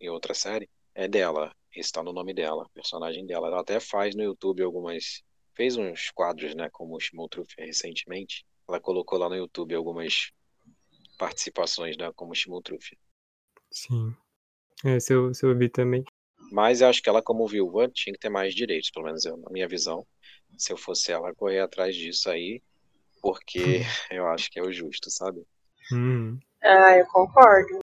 em 0.00 0.08
outra 0.08 0.34
série, 0.34 0.68
é 0.94 1.06
dela, 1.06 1.54
está 1.74 2.02
no 2.02 2.12
nome 2.12 2.34
dela, 2.34 2.68
personagem 2.74 3.26
dela. 3.26 3.48
Ela 3.48 3.60
até 3.60 3.78
faz 3.78 4.14
no 4.14 4.22
YouTube 4.22 4.62
algumas, 4.62 5.22
fez 5.54 5.76
uns 5.76 6.10
quadros, 6.10 6.54
né, 6.54 6.68
como 6.72 6.98
Shimon 6.98 7.28
Trufia 7.28 7.64
recentemente. 7.64 8.44
Ela 8.68 8.80
colocou 8.80 9.18
lá 9.18 9.28
no 9.28 9.36
YouTube 9.36 9.74
algumas 9.74 10.32
participações 11.20 11.98
né, 11.98 12.10
como 12.16 12.34
Shimutrufi. 12.34 12.96
Sim. 13.70 14.14
É, 14.82 14.98
se 14.98 15.12
eu, 15.12 15.34
se 15.34 15.44
eu 15.44 15.56
vi 15.56 15.68
também. 15.68 16.02
Mas 16.50 16.80
eu 16.80 16.88
acho 16.88 17.02
que 17.02 17.08
ela, 17.08 17.22
como 17.22 17.46
viúva, 17.46 17.88
tinha 17.88 18.14
que 18.14 18.18
ter 18.18 18.30
mais 18.30 18.54
direitos, 18.54 18.90
pelo 18.90 19.04
menos 19.04 19.26
eu, 19.26 19.36
na 19.36 19.50
minha 19.50 19.68
visão. 19.68 20.06
Se 20.56 20.72
eu 20.72 20.76
fosse 20.78 21.12
ela, 21.12 21.34
correr 21.34 21.60
atrás 21.60 21.94
disso 21.94 22.30
aí, 22.30 22.62
porque 23.20 23.60
eu 24.10 24.26
acho 24.28 24.50
que 24.50 24.58
é 24.58 24.62
o 24.62 24.72
justo, 24.72 25.10
sabe? 25.10 25.44
Hum. 25.92 26.38
Ah, 26.62 26.96
eu 26.96 27.06
concordo. 27.06 27.80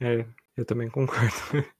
É, 0.00 0.24
eu 0.56 0.64
também 0.64 0.88
concordo. 0.88 1.34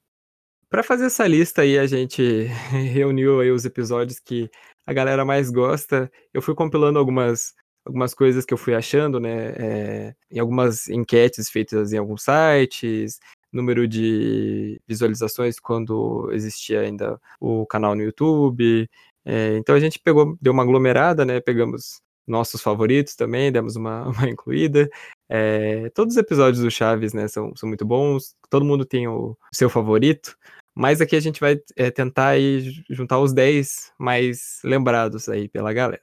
Para 0.70 0.82
fazer 0.82 1.06
essa 1.06 1.26
lista 1.26 1.62
aí, 1.62 1.78
a 1.78 1.86
gente 1.86 2.22
reuniu 2.92 3.40
aí 3.40 3.50
os 3.50 3.64
episódios 3.64 4.20
que 4.20 4.50
a 4.86 4.92
galera 4.92 5.24
mais 5.24 5.50
gosta. 5.50 6.10
Eu 6.32 6.42
fui 6.42 6.54
compilando 6.54 6.98
algumas 6.98 7.54
algumas 7.86 8.12
coisas 8.12 8.44
que 8.44 8.52
eu 8.52 8.58
fui 8.58 8.74
achando, 8.74 9.18
né, 9.18 9.54
é, 9.56 10.14
em 10.30 10.38
algumas 10.38 10.88
enquetes 10.88 11.48
feitas 11.48 11.90
em 11.90 11.96
alguns 11.96 12.22
sites, 12.22 13.18
número 13.50 13.88
de 13.88 14.78
visualizações 14.86 15.58
quando 15.58 16.30
existia 16.32 16.80
ainda 16.80 17.18
o 17.40 17.64
canal 17.66 17.94
no 17.94 18.02
YouTube. 18.02 18.86
É, 19.24 19.56
então 19.56 19.74
a 19.74 19.80
gente 19.80 19.98
pegou, 19.98 20.36
deu 20.40 20.52
uma 20.52 20.64
aglomerada, 20.64 21.24
né, 21.24 21.40
pegamos 21.40 22.02
nossos 22.26 22.60
favoritos 22.60 23.16
também, 23.16 23.50
demos 23.50 23.74
uma, 23.74 24.04
uma 24.08 24.28
incluída. 24.28 24.88
É, 25.30 25.88
todos 25.94 26.14
os 26.14 26.18
episódios 26.18 26.62
do 26.62 26.70
Chaves, 26.70 27.14
né, 27.14 27.26
são, 27.26 27.56
são 27.56 27.68
muito 27.68 27.86
bons, 27.86 28.34
todo 28.50 28.66
mundo 28.66 28.84
tem 28.84 29.08
o 29.08 29.34
seu 29.52 29.70
favorito, 29.70 30.36
mas 30.78 31.00
aqui 31.00 31.16
a 31.16 31.20
gente 31.20 31.40
vai 31.40 31.60
é, 31.74 31.90
tentar 31.90 32.28
aí 32.28 32.72
juntar 32.88 33.18
os 33.18 33.32
10 33.32 33.94
mais 33.98 34.60
lembrados 34.62 35.28
aí 35.28 35.48
pela 35.48 35.72
galera. 35.72 36.00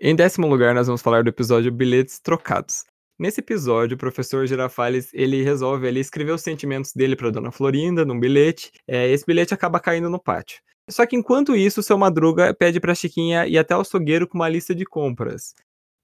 Em 0.00 0.14
décimo 0.14 0.46
lugar, 0.46 0.72
nós 0.76 0.86
vamos 0.86 1.02
falar 1.02 1.24
do 1.24 1.28
episódio 1.28 1.72
Bilhetes 1.72 2.20
Trocados. 2.20 2.84
Nesse 3.18 3.40
episódio, 3.40 3.96
o 3.96 3.98
professor 3.98 4.46
Girafales, 4.46 5.10
ele 5.12 5.42
resolve 5.42 5.88
ali 5.88 5.98
escrever 5.98 6.32
os 6.32 6.42
sentimentos 6.42 6.92
dele 6.92 7.16
para 7.16 7.30
Dona 7.30 7.50
Florinda 7.50 8.04
num 8.04 8.18
bilhete. 8.18 8.70
É, 8.86 9.08
esse 9.10 9.26
bilhete 9.26 9.54
acaba 9.54 9.80
caindo 9.80 10.08
no 10.08 10.22
pátio. 10.22 10.60
Só 10.88 11.04
que 11.04 11.16
enquanto 11.16 11.56
isso, 11.56 11.82
seu 11.82 11.98
Madruga 11.98 12.54
pede 12.54 12.78
para 12.78 12.94
Chiquinha 12.94 13.44
ir 13.46 13.58
até 13.58 13.76
o 13.76 13.80
açougueiro 13.80 14.28
com 14.28 14.38
uma 14.38 14.48
lista 14.48 14.72
de 14.72 14.84
compras. 14.84 15.54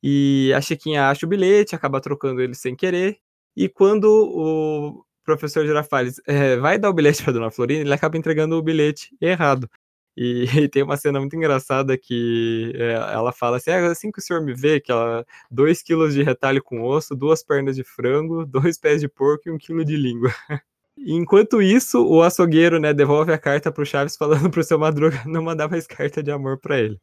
E 0.03 0.53
a 0.55 0.61
Chiquinha 0.61 1.09
acha 1.09 1.27
o 1.27 1.29
bilhete, 1.29 1.75
acaba 1.75 2.01
trocando 2.01 2.41
ele 2.41 2.55
sem 2.55 2.77
querer. 2.77 3.19
E 3.57 3.69
quando 3.69 4.05
o 4.07 5.05
professor 5.25 5.67
Girafales 5.67 6.21
é, 6.27 6.57
vai 6.57 6.79
dar 6.79 6.91
o 6.91 6.93
bilhete 6.93 7.23
para 7.23 7.33
Dona 7.33 7.51
Florinda, 7.51 7.83
ele 7.83 7.93
acaba 7.93 8.17
entregando 8.17 8.57
o 8.57 8.63
bilhete 8.63 9.17
errado. 9.21 9.69
E, 10.17 10.45
e, 10.65 10.69
tem 10.69 10.83
uma 10.83 10.97
cena 10.97 11.21
muito 11.21 11.37
engraçada 11.37 11.97
que 11.97 12.73
é, 12.75 12.93
ela 12.93 13.33
fala 13.33 13.59
assim: 13.59 13.71
ah, 13.71 13.91
assim 13.91 14.11
que 14.11 14.19
o 14.19 14.23
senhor 14.23 14.43
me 14.43 14.53
vê, 14.53 14.81
que 14.81 14.91
ela. 14.91 15.25
2 15.51 15.83
quilos 15.83 16.15
de 16.15 16.23
retalho 16.25 16.63
com 16.63 16.83
osso, 16.83 17.15
duas 17.15 17.43
pernas 17.43 17.77
de 17.77 17.85
frango, 17.85 18.45
dois 18.45 18.79
pés 18.79 19.01
de 19.01 19.09
porco 19.09 19.49
e 19.49 19.53
um 19.53 19.59
quilo 19.59 19.85
de 19.85 19.97
língua. 19.97 20.35
Enquanto 20.99 21.63
isso, 21.63 22.05
o 22.05 22.23
açougueiro, 22.23 22.81
né, 22.81 22.93
devolve 22.93 23.33
a 23.33 23.39
carta 23.39 23.71
pro 23.71 23.87
Chaves 23.87 24.17
falando 24.17 24.51
pro 24.51 24.65
seu 24.65 24.79
Madruga 24.79 25.23
não 25.27 25.43
mandar 25.43 25.69
mais 25.71 25.87
carta 25.87 26.21
de 26.23 26.33
amor 26.33 26.59
para 26.59 26.81
ele. 26.81 27.01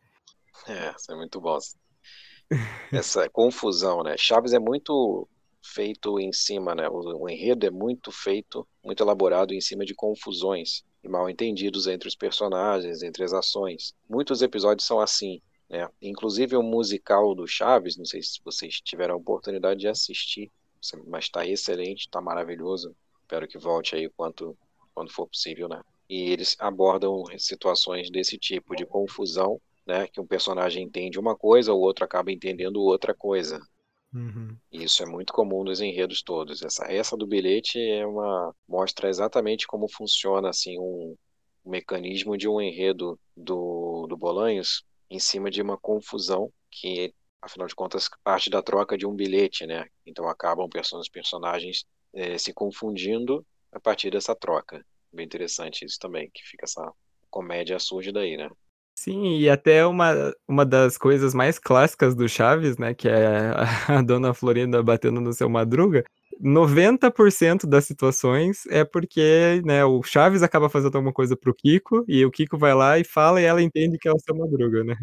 É, 0.67 0.93
isso 0.97 1.11
é 1.11 1.15
muito 1.15 1.39
bom. 1.39 1.57
Essa 2.91 3.29
confusão, 3.29 4.03
né? 4.03 4.15
Chaves 4.17 4.53
é 4.53 4.59
muito 4.59 5.27
feito 5.61 6.19
em 6.19 6.31
cima, 6.31 6.75
né? 6.75 6.87
O, 6.87 7.23
o 7.23 7.29
enredo 7.29 7.65
é 7.65 7.71
muito 7.71 8.11
feito, 8.11 8.67
muito 8.83 9.01
elaborado 9.01 9.53
em 9.53 9.61
cima 9.61 9.85
de 9.85 9.95
confusões 9.95 10.83
e 11.03 11.09
mal 11.09 11.29
entendidos 11.29 11.87
entre 11.87 12.07
os 12.07 12.15
personagens, 12.15 13.03
entre 13.03 13.23
as 13.23 13.33
ações. 13.33 13.93
Muitos 14.09 14.41
episódios 14.41 14.87
são 14.87 14.99
assim. 14.99 15.41
Né? 15.69 15.87
Inclusive 16.01 16.55
o 16.55 16.63
musical 16.63 17.33
do 17.33 17.47
Chaves, 17.47 17.97
não 17.97 18.05
sei 18.05 18.21
se 18.21 18.39
vocês 18.43 18.79
tiveram 18.81 19.15
a 19.15 19.17
oportunidade 19.17 19.79
de 19.79 19.87
assistir, 19.87 20.51
mas 21.07 21.25
está 21.25 21.45
excelente, 21.45 22.01
está 22.01 22.21
maravilhoso. 22.21 22.95
Espero 23.21 23.47
que 23.47 23.57
volte 23.57 23.95
aí 23.95 24.09
quanto, 24.09 24.55
quando 24.93 25.11
for 25.11 25.27
possível, 25.27 25.67
né? 25.67 25.81
E 26.07 26.29
eles 26.29 26.55
abordam 26.59 27.23
situações 27.37 28.11
desse 28.11 28.37
tipo 28.37 28.75
de 28.75 28.85
confusão, 28.85 29.59
né? 29.85 30.07
Que 30.07 30.19
um 30.19 30.25
personagem 30.25 30.83
entende 30.83 31.19
uma 31.19 31.35
coisa, 31.35 31.73
o 31.73 31.79
outro 31.79 32.03
acaba 32.05 32.31
entendendo 32.31 32.81
outra 32.81 33.13
coisa. 33.13 33.59
Uhum. 34.13 34.55
Isso 34.71 35.03
é 35.03 35.05
muito 35.05 35.33
comum 35.33 35.63
nos 35.63 35.81
enredos 35.81 36.21
todos. 36.23 36.61
Essa, 36.61 36.85
essa 36.85 37.17
do 37.17 37.27
bilhete 37.27 37.79
é 37.79 38.05
uma 38.05 38.55
mostra 38.67 39.09
exatamente 39.09 39.67
como 39.67 39.89
funciona 39.89 40.49
assim 40.49 40.79
um, 40.79 41.15
um 41.65 41.69
mecanismo 41.69 42.37
de 42.37 42.47
um 42.47 42.61
enredo 42.61 43.19
do, 43.35 44.07
do 44.07 44.15
Bolanhos 44.15 44.85
em 45.09 45.19
cima 45.19 45.51
de 45.51 45.61
uma 45.61 45.77
confusão 45.77 46.51
que, 46.71 47.13
afinal 47.41 47.67
de 47.67 47.75
contas, 47.75 48.09
parte 48.23 48.49
da 48.49 48.61
troca 48.61 48.97
de 48.97 49.05
um 49.05 49.13
bilhete, 49.13 49.65
né? 49.65 49.85
Então 50.05 50.27
acabam 50.29 50.67
os 50.93 51.09
personagens 51.09 51.85
é, 52.13 52.37
se 52.37 52.53
confundindo 52.53 53.45
a 53.71 53.79
partir 53.79 54.09
dessa 54.09 54.33
troca. 54.33 54.85
Bem 55.11 55.25
interessante 55.25 55.85
isso 55.85 55.99
também, 55.99 56.29
que 56.33 56.41
fica 56.43 56.65
essa 56.65 56.91
comédia 57.29 57.77
surge 57.79 58.11
daí, 58.11 58.37
né? 58.37 58.49
Sim, 58.97 59.37
e 59.37 59.49
até 59.49 59.85
uma, 59.85 60.33
uma 60.47 60.65
das 60.65 60.97
coisas 60.97 61.33
mais 61.33 61.59
clássicas 61.59 62.15
do 62.15 62.29
Chaves, 62.29 62.77
né, 62.77 62.93
que 62.93 63.09
é 63.09 63.51
a, 63.89 64.01
dona 64.01 64.33
Florinda 64.33 64.81
batendo 64.81 65.19
no 65.19 65.33
seu 65.33 65.49
Madruga, 65.49 66.03
90% 66.41 67.67
das 67.67 67.85
situações 67.85 68.65
é 68.67 68.85
porque, 68.85 69.61
né, 69.65 69.83
o 69.83 70.01
Chaves 70.01 70.41
acaba 70.41 70.69
fazendo 70.69 70.95
alguma 70.95 71.13
coisa 71.13 71.35
pro 71.35 71.53
Kiko, 71.53 72.05
e 72.07 72.25
o 72.25 72.31
Kiko 72.31 72.57
vai 72.57 72.73
lá 72.73 72.97
e 72.97 73.03
fala 73.03 73.41
e 73.41 73.45
ela 73.45 73.61
entende 73.61 73.97
que 73.97 74.07
é 74.07 74.13
o 74.13 74.19
seu 74.19 74.35
Madruga, 74.35 74.83
né? 74.83 74.95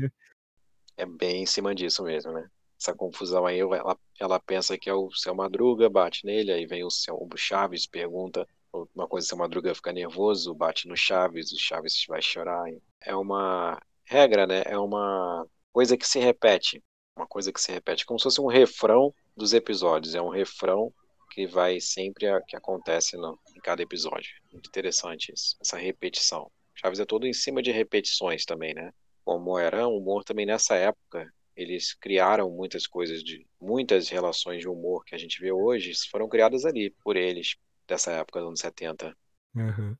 É 0.96 1.04
bem 1.04 1.42
em 1.42 1.46
cima 1.46 1.74
disso 1.74 2.02
mesmo, 2.02 2.32
né? 2.32 2.48
Essa 2.80 2.94
confusão 2.94 3.46
aí, 3.46 3.60
ela, 3.60 3.96
ela 4.18 4.40
pensa 4.40 4.76
que 4.76 4.88
é 4.90 4.94
o 4.94 5.10
seu 5.12 5.34
Madruga, 5.34 5.88
bate 5.88 6.24
nele, 6.24 6.50
aí 6.50 6.66
vem 6.66 6.82
o, 6.82 6.90
seu, 6.90 7.14
o 7.14 7.36
Chaves, 7.36 7.86
pergunta 7.86 8.46
uma 8.94 9.06
coisa, 9.06 9.26
seu 9.26 9.36
Madruga 9.36 9.74
fica 9.74 9.92
nervoso, 9.92 10.54
bate 10.54 10.88
no 10.88 10.96
Chaves, 10.96 11.52
o 11.52 11.58
Chaves 11.58 12.04
vai 12.08 12.22
chorar. 12.22 12.64
É 13.04 13.14
uma 13.14 13.80
regra, 14.04 14.46
né? 14.46 14.62
É 14.66 14.78
uma 14.78 15.46
coisa 15.72 15.96
que 15.96 16.06
se 16.06 16.18
repete. 16.18 16.82
Uma 17.16 17.26
coisa 17.26 17.52
que 17.52 17.60
se 17.60 17.70
repete, 17.70 18.06
como 18.06 18.18
se 18.18 18.24
fosse 18.24 18.40
um 18.40 18.46
refrão 18.46 19.14
dos 19.36 19.52
episódios. 19.52 20.14
É 20.14 20.22
um 20.22 20.30
refrão 20.30 20.92
que 21.30 21.46
vai 21.46 21.80
sempre, 21.80 22.26
a, 22.26 22.40
que 22.42 22.56
acontece 22.56 23.16
no, 23.16 23.38
em 23.54 23.60
cada 23.60 23.82
episódio. 23.82 24.30
Muito 24.52 24.68
interessante 24.68 25.32
isso, 25.32 25.56
essa 25.60 25.76
repetição. 25.76 26.50
Chaves 26.74 27.00
é 27.00 27.04
todo 27.04 27.26
em 27.26 27.32
cima 27.32 27.62
de 27.62 27.70
repetições 27.70 28.44
também, 28.44 28.74
né? 28.74 28.92
Como 29.24 29.58
era 29.58 29.86
o 29.86 29.98
humor 29.98 30.24
também 30.24 30.44
nessa 30.44 30.74
época, 30.74 31.30
eles 31.56 31.94
criaram 31.94 32.50
muitas 32.50 32.86
coisas 32.86 33.22
de 33.22 33.46
muitas 33.60 34.08
relações 34.08 34.60
de 34.60 34.68
humor 34.68 35.04
que 35.04 35.14
a 35.14 35.18
gente 35.18 35.40
vê 35.40 35.52
hoje 35.52 35.92
foram 36.10 36.28
criadas 36.28 36.64
ali 36.64 36.90
por 37.02 37.16
eles 37.16 37.56
dessa 37.86 38.10
época 38.12 38.40
dos 38.40 38.48
anos 38.48 38.60
70. 38.60 39.16
Uhum. 39.54 39.96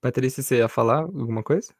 Patrícia, 0.00 0.42
você 0.42 0.58
ia 0.58 0.68
falar 0.68 1.00
alguma 1.00 1.42
coisa? 1.42 1.72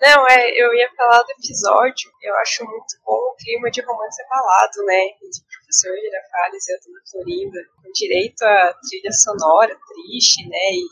Não, 0.00 0.26
é, 0.28 0.50
eu 0.50 0.74
ia 0.74 0.90
falar 0.96 1.22
do 1.22 1.30
episódio. 1.30 2.10
Eu 2.20 2.34
acho 2.36 2.64
muito 2.64 2.94
bom 3.04 3.14
o 3.14 3.36
clima 3.36 3.70
de 3.70 3.80
romance 3.80 4.22
falado, 4.28 4.84
né? 4.86 5.04
Entre 5.22 5.40
o 5.40 5.48
professor 5.48 5.96
Girafales 5.96 6.68
e 6.68 6.74
a 6.74 6.78
dona 6.84 7.00
Florinda, 7.10 7.60
com 7.82 7.92
direito 7.92 8.42
a 8.42 8.74
trilha 8.88 9.12
sonora 9.12 9.78
triste, 9.86 10.48
né? 10.48 10.58
E 10.58 10.84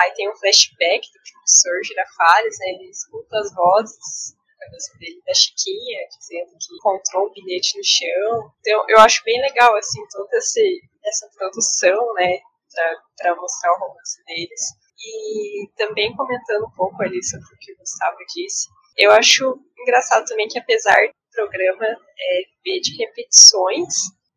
aí 0.00 0.14
tem 0.14 0.28
um 0.30 0.36
flashback 0.36 1.06
do 1.12 1.20
professor 1.20 1.84
Girafales, 1.84 2.56
né? 2.58 2.66
Ele 2.70 2.90
escuta 2.90 3.38
as 3.38 3.54
vozes 3.54 4.34
dele 4.98 5.22
da 5.26 5.34
Chiquinha, 5.34 6.08
dizendo 6.08 6.56
que 6.58 6.74
encontrou 6.74 7.26
um 7.26 7.32
bilhete 7.32 7.76
no 7.76 7.84
chão. 7.84 8.50
Então, 8.60 8.84
eu 8.88 8.98
acho 9.00 9.22
bem 9.24 9.40
legal, 9.40 9.76
assim, 9.76 10.00
toda 10.10 10.36
esse, 10.36 10.80
essa 11.04 11.28
produção, 11.36 12.14
né? 12.14 12.38
Para 13.16 13.36
mostrar 13.36 13.72
o 13.72 13.78
romance 13.78 14.24
deles. 14.24 14.60
E 15.04 15.68
também 15.76 16.14
comentando 16.16 16.64
um 16.66 16.70
pouco 16.70 17.02
ali 17.02 17.22
sobre 17.22 17.44
o 17.46 17.58
que 17.58 17.72
o 17.72 17.76
Gustavo 17.76 18.16
disse, 18.34 18.68
eu 18.96 19.10
acho 19.10 19.60
engraçado 19.78 20.24
também 20.24 20.48
que 20.48 20.58
apesar 20.58 20.96
do 21.06 21.14
programa 21.32 21.84
é, 21.86 22.80
de 22.80 22.96
repetições, 22.96 23.92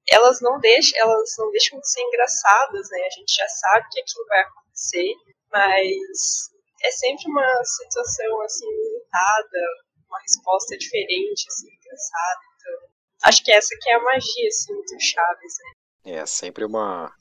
elas 0.10 0.42
não 0.42 0.60
deixam, 0.60 1.00
elas 1.00 1.36
não 1.38 1.52
deixam 1.52 1.80
de 1.80 1.90
ser 1.90 2.02
engraçadas, 2.02 2.90
né? 2.90 3.00
A 3.00 3.20
gente 3.20 3.34
já 3.34 3.48
sabe 3.48 3.88
que 3.92 4.00
aquilo 4.00 4.26
vai 4.28 4.42
acontecer, 4.42 5.14
mas 5.52 6.52
é 6.84 6.92
sempre 6.92 7.30
uma 7.30 7.64
situação 7.64 8.42
assim 8.42 8.66
limitada, 8.66 9.60
uma 10.08 10.20
resposta 10.22 10.78
diferente, 10.78 11.46
assim, 11.48 11.68
engraçada. 11.68 12.40
Então, 12.56 12.90
acho 13.24 13.44
que 13.44 13.52
essa 13.52 13.76
que 13.80 13.90
é 13.90 13.96
a 13.96 14.02
magia 14.02 14.48
assim 14.48 14.74
do 14.74 15.00
Chaves, 15.00 15.54
né? 15.64 16.20
É 16.20 16.26
sempre 16.26 16.64
uma 16.64 17.14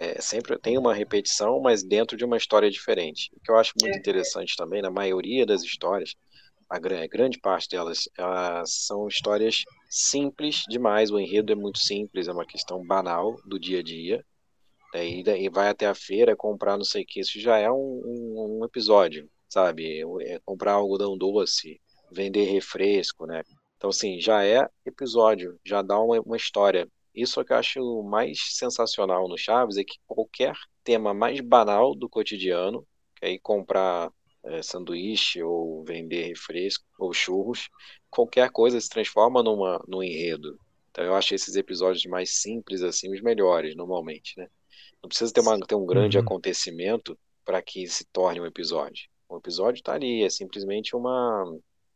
é, 0.00 0.18
sempre 0.18 0.58
tem 0.58 0.78
uma 0.78 0.94
repetição, 0.94 1.60
mas 1.60 1.82
dentro 1.84 2.16
de 2.16 2.24
uma 2.24 2.38
história 2.38 2.70
diferente. 2.70 3.30
O 3.36 3.40
que 3.40 3.52
eu 3.52 3.58
acho 3.58 3.74
muito 3.78 3.94
é. 3.94 3.98
interessante 3.98 4.56
também, 4.56 4.80
na 4.80 4.90
maioria 4.90 5.44
das 5.44 5.62
histórias, 5.62 6.16
a 6.70 6.78
grande 6.78 7.38
parte 7.38 7.68
delas 7.68 8.08
são 8.64 9.06
histórias 9.08 9.64
simples 9.90 10.62
demais. 10.68 11.10
O 11.10 11.18
enredo 11.18 11.52
é 11.52 11.56
muito 11.56 11.80
simples, 11.80 12.28
é 12.28 12.32
uma 12.32 12.46
questão 12.46 12.82
banal 12.86 13.36
do 13.44 13.58
dia 13.58 13.80
a 13.80 13.82
dia. 13.82 14.24
Daí, 14.92 15.22
daí 15.22 15.48
vai 15.48 15.68
até 15.68 15.86
a 15.86 15.94
feira 15.94 16.34
comprar 16.34 16.78
não 16.78 16.84
sei 16.84 17.02
o 17.02 17.06
que. 17.06 17.20
Isso 17.20 17.38
já 17.38 17.58
é 17.58 17.70
um, 17.70 17.74
um, 17.76 18.58
um 18.60 18.64
episódio, 18.64 19.28
sabe? 19.48 20.00
É 20.22 20.38
comprar 20.44 20.74
algodão 20.74 21.18
doce, 21.18 21.80
vender 22.10 22.44
refresco, 22.44 23.26
né? 23.26 23.42
Então, 23.76 23.90
assim, 23.90 24.20
já 24.20 24.44
é 24.44 24.66
episódio, 24.86 25.58
já 25.66 25.82
dá 25.82 26.00
uma, 26.00 26.20
uma 26.20 26.36
história. 26.36 26.88
Isso 27.14 27.40
é 27.40 27.44
que 27.44 27.52
eu 27.52 27.56
acho 27.56 28.02
mais 28.04 28.38
sensacional 28.56 29.28
no 29.28 29.36
Chaves, 29.36 29.76
é 29.76 29.84
que 29.84 29.98
qualquer 30.06 30.54
tema 30.84 31.12
mais 31.12 31.40
banal 31.40 31.94
do 31.94 32.08
cotidiano, 32.08 32.86
que 33.16 33.26
aí 33.26 33.38
comprar 33.38 34.12
é, 34.44 34.62
sanduíche 34.62 35.42
ou 35.42 35.84
vender 35.84 36.28
refresco 36.28 36.84
ou 36.98 37.12
churros, 37.12 37.68
qualquer 38.08 38.50
coisa 38.50 38.80
se 38.80 38.88
transforma 38.88 39.42
numa, 39.42 39.82
num 39.88 40.02
enredo. 40.02 40.58
Então 40.90 41.04
eu 41.04 41.14
acho 41.14 41.34
esses 41.34 41.56
episódios 41.56 42.04
mais 42.06 42.40
simples 42.40 42.82
assim 42.82 43.12
os 43.12 43.20
melhores 43.20 43.76
normalmente, 43.76 44.38
né? 44.38 44.48
Não 45.02 45.08
precisa 45.08 45.32
ter, 45.32 45.40
uma, 45.40 45.58
ter 45.60 45.74
um 45.74 45.86
grande 45.86 46.18
uhum. 46.18 46.24
acontecimento 46.24 47.18
para 47.44 47.62
que 47.62 47.86
se 47.86 48.04
torne 48.06 48.40
um 48.40 48.46
episódio. 48.46 49.08
O 49.28 49.36
episódio 49.36 49.78
está 49.78 49.94
ali, 49.94 50.22
é 50.24 50.30
simplesmente 50.30 50.94
uma 50.94 51.44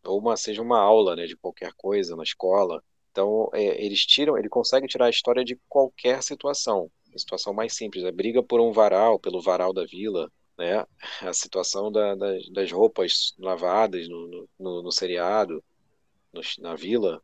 ou 0.04 0.18
uma 0.18 0.36
seja 0.36 0.62
uma 0.62 0.78
aula, 0.78 1.16
né, 1.16 1.26
de 1.26 1.36
qualquer 1.36 1.72
coisa 1.76 2.14
na 2.14 2.22
escola, 2.22 2.82
então, 3.14 3.48
é, 3.54 3.84
eles 3.84 4.04
tiram, 4.04 4.36
ele 4.36 4.48
consegue 4.48 4.88
tirar 4.88 5.06
a 5.06 5.10
história 5.10 5.44
de 5.44 5.56
qualquer 5.68 6.20
situação. 6.20 6.90
A 7.14 7.18
situação 7.18 7.54
mais 7.54 7.72
simples, 7.72 8.04
a 8.04 8.10
briga 8.10 8.42
por 8.42 8.60
um 8.60 8.72
varal, 8.72 9.20
pelo 9.20 9.40
varal 9.40 9.72
da 9.72 9.84
vila, 9.84 10.28
né? 10.58 10.84
A 11.22 11.32
situação 11.32 11.92
da, 11.92 12.16
das, 12.16 12.48
das, 12.50 12.72
roupas 12.72 13.32
lavadas 13.38 14.08
no, 14.08 14.48
no, 14.58 14.82
no 14.82 14.90
seriado, 14.90 15.62
no, 16.32 16.40
na 16.58 16.74
vila. 16.74 17.22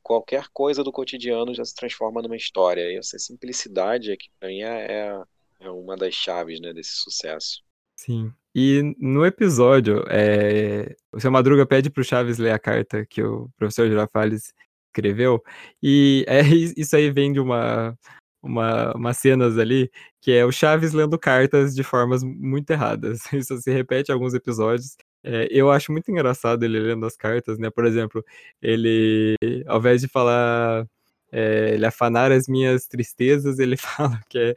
Qualquer 0.00 0.46
coisa 0.52 0.84
do 0.84 0.92
cotidiano 0.92 1.52
já 1.52 1.64
se 1.64 1.74
transforma 1.74 2.22
numa 2.22 2.36
história. 2.36 2.92
E 2.92 2.96
essa 2.96 3.18
simplicidade 3.18 4.12
aqui, 4.12 4.28
para 4.38 4.48
mim, 4.48 4.62
é, 4.62 4.86
é, 4.92 5.22
é 5.58 5.70
uma 5.70 5.96
das 5.96 6.14
chaves 6.14 6.60
né, 6.60 6.72
desse 6.72 6.92
sucesso. 6.92 7.64
Sim. 7.96 8.32
E 8.54 8.94
no 8.96 9.26
episódio, 9.26 10.04
é... 10.08 10.94
o 11.12 11.18
seu 11.18 11.32
Madruga 11.32 11.66
pede 11.66 11.90
pro 11.90 12.04
Chaves 12.04 12.38
ler 12.38 12.52
a 12.52 12.58
carta 12.60 13.04
que 13.04 13.22
o 13.22 13.48
professor 13.56 13.88
Girafales 13.88 14.52
escreveu. 14.92 15.42
E 15.82 16.24
é, 16.28 16.40
isso 16.76 16.94
aí 16.94 17.10
vem 17.10 17.32
de 17.32 17.40
uma, 17.40 17.96
uma, 18.42 18.92
umas 18.94 19.18
cenas 19.18 19.58
ali, 19.58 19.90
que 20.20 20.32
é 20.32 20.44
o 20.44 20.52
Chaves 20.52 20.92
lendo 20.92 21.18
cartas 21.18 21.74
de 21.74 21.82
formas 21.82 22.22
muito 22.22 22.70
erradas. 22.70 23.20
Isso 23.32 23.56
se 23.58 23.70
repete 23.72 24.10
em 24.10 24.14
alguns 24.14 24.34
episódios. 24.34 24.96
É, 25.24 25.48
eu 25.50 25.70
acho 25.70 25.92
muito 25.92 26.10
engraçado 26.10 26.64
ele 26.64 26.80
lendo 26.80 27.06
as 27.06 27.16
cartas, 27.16 27.58
né? 27.58 27.70
Por 27.70 27.84
exemplo, 27.86 28.24
ele, 28.60 29.36
ao 29.66 29.78
invés 29.78 30.00
de 30.00 30.08
falar 30.08 30.86
é, 31.30 31.74
ele 31.74 31.86
afanar 31.86 32.32
as 32.32 32.48
minhas 32.48 32.86
tristezas, 32.86 33.58
ele 33.58 33.76
fala 33.78 34.20
que 34.28 34.38
é, 34.38 34.56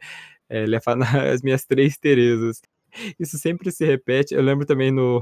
é 0.50 0.64
ele 0.64 0.76
afanar 0.76 1.28
as 1.28 1.42
minhas 1.42 1.66
três 1.66 1.98
Terezas. 1.98 2.62
Isso 3.20 3.38
sempre 3.38 3.72
se 3.72 3.86
repete. 3.86 4.34
Eu 4.34 4.42
lembro 4.42 4.66
também 4.66 4.92
no, 4.92 5.22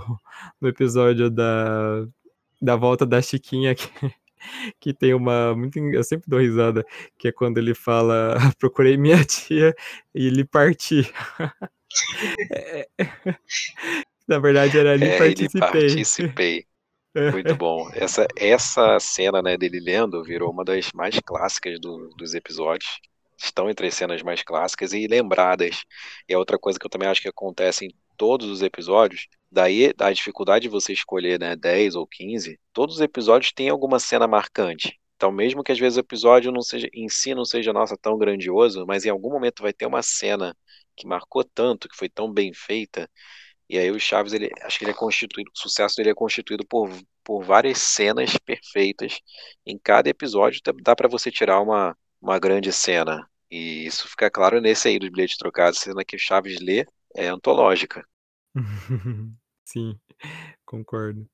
no 0.62 0.68
episódio 0.68 1.30
da, 1.30 2.06
da 2.62 2.76
volta 2.76 3.06
da 3.06 3.22
Chiquinha 3.22 3.76
que, 3.76 3.90
que 4.80 4.94
tem 4.94 5.14
uma 5.14 5.56
muito 5.56 5.80
eu 5.80 6.04
sempre 6.04 6.30
dou 6.30 6.40
risada, 6.40 6.86
que 7.18 7.28
é 7.28 7.32
quando 7.32 7.58
ele 7.58 7.74
fala 7.74 8.36
procurei 8.60 8.98
minha 8.98 9.24
tia 9.26 9.76
e 10.14 10.30
lhe 10.30 10.46
parti. 10.46 11.12
é, 12.52 12.88
na 14.28 14.40
verdade 14.40 14.78
era 14.78 14.94
ali 14.94 15.06
é, 15.06 15.18
participei. 15.18 15.60
participei. 15.60 16.66
Muito 17.32 17.56
bom. 17.56 17.92
Essa, 17.94 18.26
essa 18.36 19.00
cena 19.00 19.40
né, 19.40 19.56
dele 19.56 19.80
lendo 19.80 20.24
virou 20.24 20.52
uma 20.52 20.66
das 20.66 20.92
mais 20.94 21.20
clássicas 21.24 21.80
do, 21.80 22.10
dos 22.18 22.34
episódios. 22.34 23.00
Estão 23.38 23.70
entre 23.70 23.88
as 23.88 23.94
cenas 23.94 24.24
mais 24.24 24.42
clássicas 24.42 24.94
e 24.94 25.06
lembradas. 25.08 25.84
E 26.28 26.34
é 26.34 26.38
outra 26.38 26.58
coisa 26.58 26.80
que 26.80 26.86
eu 26.86 26.90
também 26.90 27.08
acho 27.08 27.22
que 27.22 27.28
acontece 27.28 27.86
em 27.86 27.90
todos 28.18 28.48
os 28.48 28.64
episódios. 28.64 29.28
Daí 29.54 29.94
a 30.00 30.12
dificuldade 30.12 30.64
de 30.64 30.70
você 30.70 30.94
escolher 30.94 31.40
né, 31.40 31.56
10 31.56 31.96
ou 31.96 32.08
15, 32.08 32.60
todos 32.74 32.96
os 32.96 33.02
episódios 33.02 33.52
têm 33.54 33.70
alguma 33.70 34.00
cena 34.00 34.28
marcante. 34.28 35.00
Então, 35.16 35.32
mesmo 35.32 35.64
que 35.64 35.72
às 35.72 35.80
vezes 35.80 35.98
o 35.98 36.00
episódio 36.02 36.52
não 36.52 36.62
seja, 36.64 36.90
em 36.92 37.08
si 37.08 37.36
não 37.36 37.46
seja 37.46 37.72
nossa 37.72 37.96
tão 37.96 38.18
grandioso, 38.18 38.84
mas 38.88 39.06
em 39.06 39.10
algum 39.10 39.30
momento 39.30 39.62
vai 39.62 39.72
ter 39.72 39.86
uma 39.86 40.02
cena 40.02 40.56
que 40.96 41.06
marcou 41.08 41.44
tanto, 41.44 41.88
que 41.88 41.96
foi 41.96 42.10
tão 42.10 42.32
bem 42.34 42.52
feita, 42.52 43.08
e 43.70 43.78
aí 43.78 43.92
o 43.92 44.00
Chaves, 44.00 44.34
ele, 44.34 44.50
acho 44.64 44.78
que 44.78 44.86
ele 44.86 44.92
é 44.92 44.96
constituído, 44.96 45.52
o 45.56 45.60
sucesso 45.60 45.96
dele 45.96 46.10
é 46.10 46.16
constituído 46.16 46.66
por, 46.66 46.90
por 47.24 47.44
várias 47.44 47.78
cenas 47.80 48.38
perfeitas. 48.46 49.20
Em 49.66 49.78
cada 49.78 50.10
episódio 50.10 50.62
dá 50.82 50.96
para 50.96 51.08
você 51.08 51.32
tirar 51.32 51.62
uma, 51.62 51.96
uma 52.22 52.40
grande 52.40 52.72
cena. 52.72 53.28
E 53.52 53.86
isso 53.86 54.08
fica 54.08 54.30
claro 54.32 54.60
nesse 54.60 54.88
aí 54.88 55.00
do 55.00 55.10
bilhete 55.12 55.38
trocado, 55.38 55.76
cena 55.76 56.04
que 56.04 56.16
o 56.16 56.20
Chaves 56.20 56.60
lê 56.60 56.86
é 57.16 57.28
antológica. 57.28 58.04
Sim, 59.74 59.98
concordo. 60.68 61.28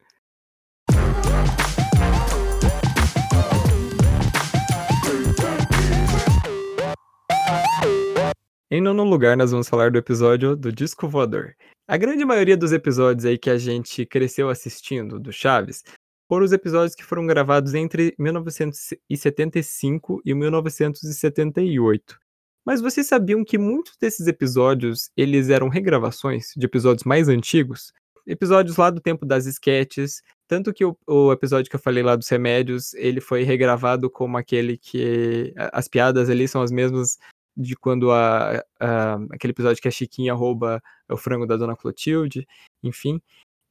Em 8.71 8.79
nono 8.79 9.03
lugar, 9.03 9.35
nós 9.35 9.51
vamos 9.51 9.67
falar 9.67 9.91
do 9.91 9.97
episódio 9.97 10.55
do 10.55 10.71
Disco 10.71 11.09
Voador. 11.09 11.53
A 11.85 11.97
grande 11.97 12.23
maioria 12.23 12.55
dos 12.55 12.71
episódios 12.71 13.25
aí 13.25 13.37
que 13.37 13.49
a 13.49 13.57
gente 13.57 14.05
cresceu 14.05 14.47
assistindo 14.47 15.19
do 15.19 15.33
Chaves 15.33 15.83
foram 16.29 16.45
os 16.45 16.53
episódios 16.53 16.95
que 16.95 17.03
foram 17.03 17.27
gravados 17.27 17.73
entre 17.73 18.15
1975 18.17 20.21
e 20.23 20.33
1978. 20.33 22.17
Mas 22.65 22.79
vocês 22.79 23.05
sabiam 23.05 23.43
que 23.43 23.57
muitos 23.57 23.97
desses 23.97 24.27
episódios 24.27 25.11
eles 25.17 25.49
eram 25.49 25.67
regravações 25.67 26.53
de 26.55 26.65
episódios 26.65 27.03
mais 27.03 27.27
antigos? 27.27 27.91
Episódios 28.29 28.77
lá 28.77 28.91
do 28.91 29.01
tempo 29.01 29.25
das 29.25 29.47
esquetes, 29.47 30.21
tanto 30.47 30.71
que 30.71 30.85
o, 30.85 30.95
o, 31.07 31.31
episódio 31.31 31.67
que 31.67 31.75
eu 31.75 31.79
falei 31.79 32.03
lá 32.03 32.15
dos 32.15 32.29
remédios, 32.29 32.93
ele 32.93 33.19
foi 33.19 33.41
regravado 33.41 34.07
como 34.07 34.37
aquele 34.37 34.77
que 34.77 35.51
as 35.73 35.87
piadas 35.87 36.29
ali 36.29 36.47
são 36.47 36.61
as 36.61 36.69
mesmas 36.69 37.17
de 37.57 37.75
quando 37.75 38.11
a, 38.11 38.63
a, 38.79 39.15
aquele 39.31 39.49
episódio 39.51 39.81
que 39.81 39.87
a 39.87 39.91
Chiquinha 39.91 40.35
rouba 40.35 40.79
o 41.09 41.17
frango 41.17 41.47
da 41.47 41.57
Dona 41.57 41.75
Clotilde, 41.75 42.47
enfim. 42.83 43.19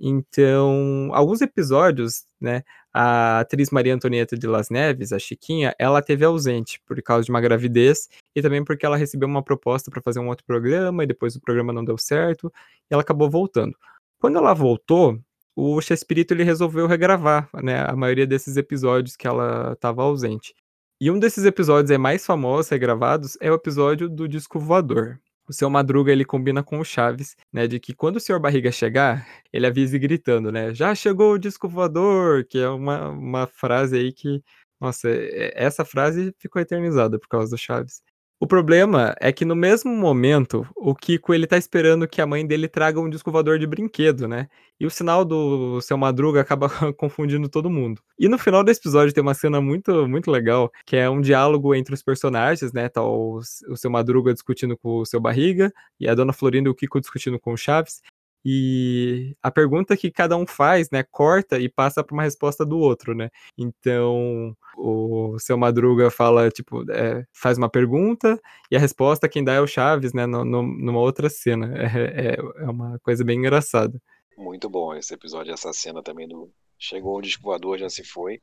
Então, 0.01 1.11
alguns 1.13 1.41
episódios, 1.41 2.25
né, 2.41 2.65
a 2.93 3.39
atriz 3.39 3.71
Maria 3.71 3.95
Antonieta 3.95 4.37
de 4.37 4.49
Las 4.49 4.71
Neves, 4.71 5.13
a 5.13 5.21
Chiquinha, 5.21 5.73
ela 5.79 6.03
teve 6.03 6.25
ausente 6.25 6.81
por 6.85 7.01
causa 7.01 7.25
de 7.25 7.31
uma 7.31 7.41
gravidez 7.41 8.09
e 8.35 8.43
também 8.43 8.65
porque 8.65 8.85
ela 8.85 8.97
recebeu 8.97 9.29
uma 9.29 9.43
proposta 9.43 9.89
para 9.89 10.03
fazer 10.03 10.19
um 10.19 10.29
outro 10.29 10.45
programa 10.45 11.05
e 11.05 11.07
depois 11.07 11.37
o 11.37 11.41
programa 11.41 11.73
não 11.73 11.85
deu 11.85 11.97
certo 11.97 12.53
e 12.91 12.95
ela 12.95 13.03
acabou 13.03 13.31
voltando. 13.31 13.77
Quando 14.21 14.39
ela 14.39 14.53
voltou, 14.55 15.19
o 15.57 15.81
Chespirito 15.81 16.35
ele 16.35 16.45
resolveu 16.45 16.87
regravar, 16.87 17.49
né, 17.63 17.85
a 17.85 17.95
maioria 17.97 18.27
desses 18.27 18.57
episódios 18.57 19.17
que 19.17 19.27
ela 19.27 19.73
estava 19.73 20.03
ausente. 20.03 20.55
E 21.01 21.11
um 21.11 21.19
desses 21.19 21.45
episódios 21.45 21.91
é 21.91 21.99
mais 21.99 22.27
famosos, 22.27 22.71
regravados, 22.71 23.37
é 23.41 23.51
o 23.51 23.55
episódio 23.55 24.09
do 24.09 24.29
disco 24.29 24.59
voador. 24.59 25.21
O 25.49 25.53
seu 25.53 25.71
Madruga 25.71 26.13
ele 26.13 26.25
combina 26.25 26.63
com 26.63 26.79
o 26.81 26.85
Chaves, 26.85 27.37
né, 27.53 27.67
de 27.67 27.81
que 27.81 27.95
quando 27.95 28.17
o 28.17 28.21
senhor 28.21 28.41
Barriga 28.41 28.71
chegar, 28.73 29.27
ele 29.53 29.67
avise 29.67 29.99
gritando, 29.99 30.53
né, 30.53 30.75
já 30.75 30.95
chegou 30.95 31.35
o 31.35 31.39
disco 31.39 31.69
voador, 31.69 32.45
que 32.45 32.59
é 32.59 32.69
uma, 32.69 33.09
uma 33.11 33.47
frase 33.47 33.97
aí 33.97 34.13
que, 34.13 34.43
nossa, 34.81 35.09
essa 35.55 35.85
frase 35.85 36.35
ficou 36.39 36.61
eternizada 36.61 37.19
por 37.19 37.29
causa 37.29 37.51
do 37.51 37.59
Chaves. 37.59 38.03
O 38.41 38.47
problema 38.47 39.17
é 39.21 39.33
que 39.33 39.45
no 39.45 39.57
mesmo 39.57 39.93
momento, 39.93 40.65
o 40.77 40.95
Kiko 40.95 41.35
ele 41.35 41.45
tá 41.45 41.57
esperando 41.59 42.07
que 42.07 42.23
a 42.23 42.27
mãe 42.27 42.47
dele 42.47 42.69
traga 42.69 43.01
um 43.01 43.11
disco 43.11 43.33
voador 43.33 43.59
de 43.59 43.67
brinquedo, 43.67 44.29
né? 44.29 44.49
E 44.79 44.87
o 44.87 44.91
sinal 44.91 45.25
do 45.25 45.81
seu 45.81 45.99
Madruga 45.99 46.41
acaba 46.41 46.69
confundindo 46.97 47.49
todo 47.49 47.69
mundo. 47.69 48.01
E 48.17 48.29
no 48.29 48.39
final 48.39 48.63
desse 48.63 48.79
episódio 48.79 49.13
tem 49.13 49.23
uma 49.23 49.35
cena 49.35 49.61
muito, 49.61 50.07
muito 50.07 50.31
legal, 50.31 50.71
que 50.87 50.95
é 50.97 51.11
um 51.11 51.21
diálogo 51.21 51.75
entre 51.75 51.93
os 51.93 52.03
personagens, 52.03 52.73
né? 52.73 52.89
Tá 52.89 53.03
o, 53.03 53.41
o 53.69 53.77
seu 53.77 53.91
Madruga 53.91 54.33
discutindo 54.33 54.77
com 54.77 55.01
o 55.01 55.05
seu 55.05 55.21
Barriga 55.21 55.73
e 55.99 56.09
a 56.09 56.15
dona 56.15 56.33
Florinda 56.33 56.69
e 56.69 56.71
o 56.71 56.77
Kiko 56.77 57.01
discutindo 57.01 57.41
com 57.41 57.53
o 57.53 57.57
Chaves. 57.57 58.01
E 58.45 59.37
a 59.43 59.51
pergunta 59.51 59.97
que 59.97 60.11
cada 60.11 60.37
um 60.37 60.47
faz, 60.47 60.91
né, 60.91 61.03
corta 61.03 61.59
e 61.59 61.69
passa 61.69 62.03
para 62.05 62.15
uma 62.15 62.23
resposta 62.23 62.65
do 62.65 62.79
outro, 62.79 63.15
né? 63.15 63.31
Então, 63.57 64.57
o 64.77 65.39
seu 65.39 65.59
Madruga 65.59 66.11
fala, 66.11 66.51
tipo, 66.51 66.91
é, 66.91 67.25
faz 67.33 67.59
uma 67.59 67.69
pergunta 67.69 68.41
e 68.71 68.77
a 68.77 68.81
resposta 68.81 69.29
quem 69.29 69.43
dá 69.43 69.55
é 69.55 69.61
o 69.61 69.67
Chaves, 69.67 70.13
né, 70.13 70.27
no, 70.27 70.45
no, 70.45 70.63
numa 70.63 71.01
outra 71.01 71.29
cena. 71.29 71.69
É, 71.99 72.35
é, 72.35 72.37
é, 72.37 72.71
uma 72.71 72.99
coisa 73.01 73.25
bem 73.25 73.39
engraçada. 73.39 74.01
Muito 74.37 74.69
bom 74.69 74.95
esse 74.95 75.15
episódio, 75.15 75.53
essa 75.53 75.73
cena 75.73 76.03
também 76.03 76.29
do 76.29 76.51
chegou 76.79 77.17
o 77.17 77.23
disco 77.23 77.43
voador, 77.43 77.79
já 77.79 77.91
se 77.91 78.05
foi. 78.05 78.41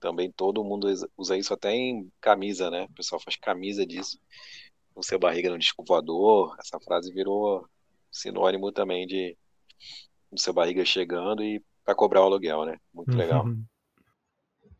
Também 0.00 0.32
todo 0.32 0.64
mundo 0.64 0.88
usa 1.16 1.36
isso 1.36 1.52
até 1.52 1.72
em 1.72 2.10
camisa, 2.20 2.70
né? 2.70 2.84
O 2.84 2.94
pessoal 2.94 3.20
faz 3.20 3.36
camisa 3.36 3.84
disso. 3.84 4.18
O 4.94 5.02
seu 5.02 5.18
barriga 5.18 5.50
no 5.50 5.58
disco 5.58 5.84
voador, 5.86 6.56
essa 6.58 6.80
frase 6.80 7.12
virou 7.12 7.68
sinônimo 8.14 8.72
também 8.72 9.06
de 9.06 9.36
do 10.30 10.40
seu 10.40 10.52
barriga 10.52 10.84
chegando 10.84 11.42
e 11.42 11.62
para 11.84 11.94
cobrar 11.94 12.22
o 12.22 12.24
aluguel, 12.24 12.64
né? 12.64 12.76
Muito 12.92 13.12
uhum. 13.12 13.18
legal. 13.18 13.44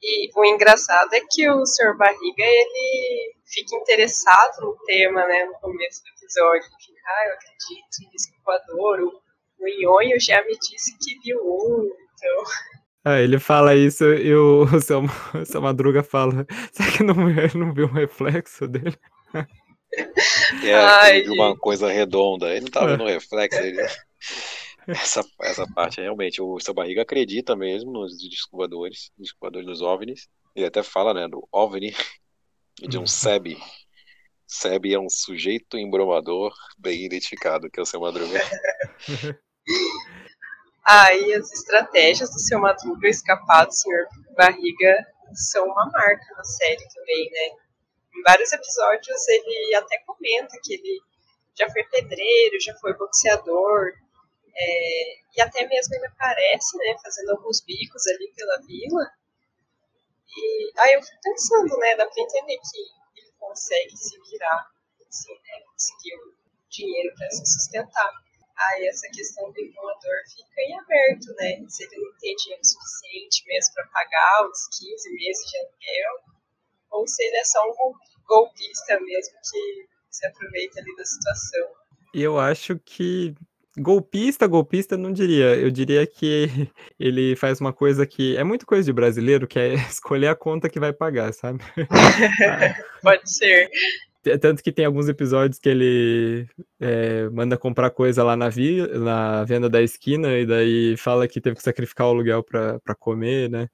E 0.03 0.31
o 0.37 0.45
engraçado 0.45 1.15
é 1.15 1.21
que 1.21 1.49
o 1.49 1.65
Sr. 1.65 1.97
Barriga, 1.97 2.43
ele 2.43 3.35
fica 3.47 3.77
interessado 3.77 4.61
no 4.61 4.77
tema, 4.85 5.27
né, 5.27 5.45
no 5.47 5.55
começo 5.55 6.03
do 6.03 6.09
episódio. 6.11 6.67
Ele 6.67 6.85
fica, 6.85 7.01
ah, 7.07 7.29
eu 7.29 7.35
acredito 7.35 8.03
em 8.03 8.15
escoador, 8.15 9.01
o, 9.01 9.65
o 9.65 9.69
Ionho 9.69 10.21
já 10.21 10.43
me 10.45 10.59
disse 10.59 10.97
que 10.99 11.19
viu 11.21 11.39
um, 11.39 11.91
então... 12.13 12.45
Ah, 13.07 13.21
ele 13.21 13.39
fala 13.39 13.75
isso 13.75 14.05
e 14.05 14.35
o, 14.35 14.65
o, 14.75 14.81
seu, 14.81 15.03
o 15.03 15.45
seu 15.45 15.63
Madruga 15.63 16.03
fala, 16.03 16.47
será 16.73 16.93
que 16.93 17.03
não, 17.03 17.15
não 17.55 17.73
viu 17.73 17.87
um 17.87 17.93
reflexo 17.93 18.69
dele? 18.69 18.99
É, 20.65 21.23
viu 21.23 21.35
uma 21.35 21.57
coisa 21.57 21.91
redonda, 21.91 22.51
ele 22.51 22.63
não 22.63 22.71
tava 22.71 22.89
vendo 22.89 23.05
reflexo, 23.05 23.61
ele... 23.61 23.83
Essa, 24.87 25.25
essa 25.41 25.67
parte, 25.67 25.99
realmente, 25.99 26.43
o 26.43 26.61
seu 26.61 26.75
barriga 26.75 27.01
acredita 27.01 27.57
mesmo 27.57 27.91
nos 27.91 28.19
descobridores, 28.19 29.11
descobridores 29.17 29.67
dos 29.67 29.81
OVNIs. 29.81 30.29
Ele 30.55 30.67
até 30.67 30.83
fala, 30.83 31.15
né, 31.15 31.27
do 31.27 31.49
OVNI 31.51 31.97
e 32.83 32.87
de 32.87 32.99
um 32.99 33.07
SEB. 33.07 33.57
SEB 34.47 34.93
é 34.93 34.99
um 34.99 35.09
sujeito 35.09 35.79
embromador 35.79 36.53
bem 36.79 37.03
identificado, 37.03 37.71
que 37.71 37.81
é 37.81 37.83
o 37.83 37.87
seu 37.87 37.99
Madruga. 37.99 38.39
Aí 40.87 41.33
ah, 41.33 41.39
as 41.39 41.51
estratégias 41.51 42.31
do 42.31 42.39
seu 42.39 42.61
Madruga 42.61 43.09
escapar 43.09 43.65
do 43.65 43.73
senhor 43.73 44.07
Barriga 44.37 45.07
são 45.33 45.65
uma 45.65 45.87
marca 45.91 46.35
na 46.37 46.45
série 46.45 46.87
também, 46.95 47.31
né? 47.31 47.64
Em 48.17 48.23
vários 48.23 48.53
episódios 48.53 49.29
ele 49.29 49.75
até 49.75 49.99
comenta 50.07 50.59
que 50.63 50.75
ele 50.75 51.01
já 51.59 51.71
foi 51.71 51.85
pedreiro, 51.85 52.61
já 52.61 52.75
foi 52.77 52.95
boxeador, 52.95 53.93
é, 54.57 55.15
e 55.37 55.41
até 55.41 55.67
mesmo 55.67 55.95
ele 55.95 56.07
aparece, 56.07 56.77
né, 56.79 56.97
fazendo 57.03 57.31
alguns 57.31 57.61
bicos 57.61 58.07
ali 58.07 58.33
pela 58.37 58.59
vila. 58.59 59.11
E 60.37 60.73
aí 60.79 60.95
eu 60.95 61.03
fico 61.03 61.19
pensando, 61.23 61.77
né, 61.79 61.97
dá 61.97 62.07
pra 62.07 62.23
entender 62.23 62.59
que 62.59 63.21
ele 63.21 63.33
consegue 63.39 63.97
se 63.97 64.19
virar, 64.31 64.67
assim, 65.09 65.33
né, 65.33 65.65
conseguir 65.73 66.19
dinheiro 66.71 67.15
para 67.17 67.31
se 67.31 67.47
sustentar. 67.47 68.13
aí 68.57 68.87
essa 68.87 69.09
questão 69.09 69.51
do 69.51 69.61
enrolador 69.61 70.17
fica 70.33 70.61
em 70.61 70.79
aberto, 70.79 71.27
né? 71.35 71.65
Se 71.69 71.85
ele 71.85 71.97
não 71.99 72.17
tem 72.19 72.35
dinheiro 72.37 72.65
suficiente 72.65 73.45
mesmo 73.47 73.75
para 73.75 73.89
pagar 73.89 74.47
os 74.49 74.79
15 74.79 75.11
meses 75.13 75.51
de 75.51 75.59
aluguel, 75.59 76.34
ou 76.95 77.07
se 77.07 77.23
ele 77.23 77.37
é 77.37 77.45
só 77.45 77.61
um 77.63 77.93
golpista 78.27 78.99
mesmo 79.01 79.35
que 79.51 79.87
se 80.11 80.27
aproveita 80.27 80.81
ali 80.81 80.97
da 80.97 81.05
situação. 81.05 81.69
E 82.15 82.23
eu 82.23 82.39
acho 82.39 82.79
que 82.79 83.35
golpista, 83.77 84.47
golpista, 84.47 84.97
não 84.97 85.13
diria. 85.13 85.57
Eu 85.57 85.71
diria 85.71 86.07
que 86.07 86.49
ele 86.99 87.35
faz 87.37 87.61
uma 87.61 87.73
coisa 87.73 88.07
que 88.07 88.37
é 88.37 88.45
muito 88.45 88.67
coisa 88.67 88.85
de 88.85 88.93
brasileiro, 88.93 89.47
que 89.47 89.59
é 89.59 89.75
escolher 89.91 90.29
a 90.29 90.37
conta 90.37 90.69
que 90.69 90.81
vai 90.81 90.93
pagar, 90.93 91.33
sabe? 91.33 91.59
Pode 93.03 93.31
ser. 93.31 93.69
Tanto 94.41 94.63
que 94.63 94.73
tem 94.73 94.87
alguns 94.87 95.07
episódios 95.07 95.59
que 95.59 95.69
ele 95.69 96.49
é, 96.81 97.29
manda 97.29 97.59
comprar 97.59 97.91
coisa 97.91 98.25
lá 98.25 98.35
na, 98.35 98.49
vi, 98.49 98.81
na 98.99 99.45
venda 99.45 99.69
da 99.69 99.83
esquina 99.83 100.33
e 100.39 100.47
daí 100.47 100.97
fala 100.97 101.29
que 101.29 101.43
teve 101.43 101.57
que 101.57 101.63
sacrificar 101.63 102.07
o 102.07 102.11
aluguel 102.11 102.43
para 102.43 102.95
comer, 102.99 103.51
né? 103.51 103.69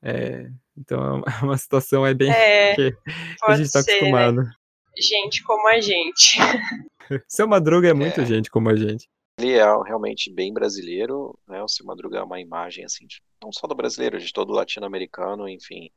É, 0.00 0.48
então 0.76 1.22
é 1.26 1.44
uma 1.44 1.56
situação 1.58 2.06
é 2.06 2.14
bem 2.14 2.30
é, 2.30 2.74
que 2.74 2.96
a 3.44 3.56
gente 3.56 3.66
está 3.66 3.80
acostumado. 3.80 4.42
Né? 4.42 4.50
Gente 4.98 5.42
como 5.42 5.68
a 5.68 5.80
gente. 5.80 6.38
Seu 7.28 7.48
Madruga 7.48 7.88
é 7.88 7.94
muito 7.94 8.20
é. 8.20 8.26
gente 8.26 8.50
como 8.50 8.68
a 8.68 8.76
gente. 8.76 9.08
Ele 9.38 9.52
é 9.52 9.64
realmente 9.84 10.32
bem 10.32 10.52
brasileiro, 10.52 11.38
né? 11.48 11.62
O 11.62 11.68
Seu 11.68 11.86
Madruga 11.86 12.18
é 12.18 12.22
uma 12.22 12.40
imagem 12.40 12.84
assim, 12.84 13.06
de, 13.06 13.22
não 13.42 13.50
só 13.52 13.66
do 13.66 13.74
brasileiro, 13.74 14.18
de 14.18 14.32
todo 14.32 14.52
latino-americano, 14.52 15.48
enfim 15.48 15.90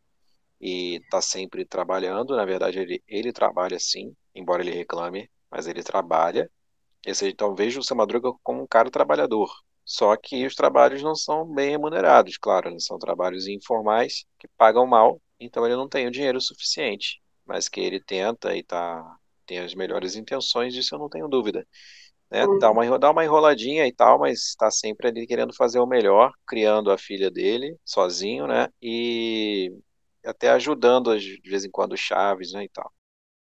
e 0.63 0.95
está 0.95 1.21
sempre 1.21 1.65
trabalhando. 1.65 2.37
Na 2.37 2.45
verdade, 2.45 2.79
ele, 2.79 3.03
ele 3.05 3.33
trabalha 3.33 3.77
sim, 3.77 4.15
embora 4.33 4.63
ele 4.63 4.71
reclame, 4.71 5.29
mas 5.51 5.67
ele 5.67 5.83
trabalha. 5.83 6.49
Ou 7.05 7.13
seja, 7.13 7.29
então 7.31 7.53
vejo 7.53 7.81
o 7.81 7.83
seu 7.83 7.97
Madruga 7.97 8.31
como 8.41 8.63
um 8.63 8.67
cara 8.67 8.89
trabalhador. 8.89 9.51
Só 9.85 10.15
que 10.15 10.45
os 10.45 10.55
trabalhos 10.55 11.01
não 11.01 11.15
são 11.15 11.45
bem 11.45 11.71
remunerados, 11.71 12.37
claro, 12.37 12.69
né? 12.71 12.77
são 12.79 12.97
trabalhos 12.97 13.47
informais 13.47 14.25
que 14.39 14.47
pagam 14.57 14.87
mal, 14.87 15.21
então 15.39 15.65
ele 15.65 15.75
não 15.75 15.89
tem 15.89 16.07
o 16.07 16.11
dinheiro 16.11 16.39
suficiente. 16.39 17.21
Mas 17.45 17.67
que 17.67 17.81
ele 17.81 17.99
tenta 17.99 18.55
e 18.55 18.63
tá, 18.63 19.03
tem 19.45 19.59
as 19.59 19.75
melhores 19.75 20.15
intenções, 20.15 20.73
disso 20.73 20.95
eu 20.95 20.99
não 20.99 21.09
tenho 21.09 21.27
dúvida. 21.27 21.67
Né? 22.31 22.45
Dá, 22.59 22.71
uma, 22.71 22.97
dá 22.97 23.11
uma 23.11 23.23
enroladinha 23.23 23.85
e 23.85 23.93
tal, 23.93 24.17
mas 24.17 24.47
está 24.47 24.71
sempre 24.71 25.07
ali 25.07 25.27
querendo 25.27 25.53
fazer 25.55 25.79
o 25.79 25.85
melhor, 25.85 26.31
criando 26.47 26.89
a 26.89 26.97
filha 26.97 27.29
dele 27.29 27.77
sozinho, 27.85 28.47
né? 28.47 28.69
E 28.81 29.71
até 30.25 30.49
ajudando 30.49 31.17
de 31.19 31.41
vez 31.43 31.65
em 31.65 31.69
quando 31.69 31.97
Chaves, 31.97 32.53
né, 32.53 32.63
e 32.63 32.69
tal. 32.69 32.91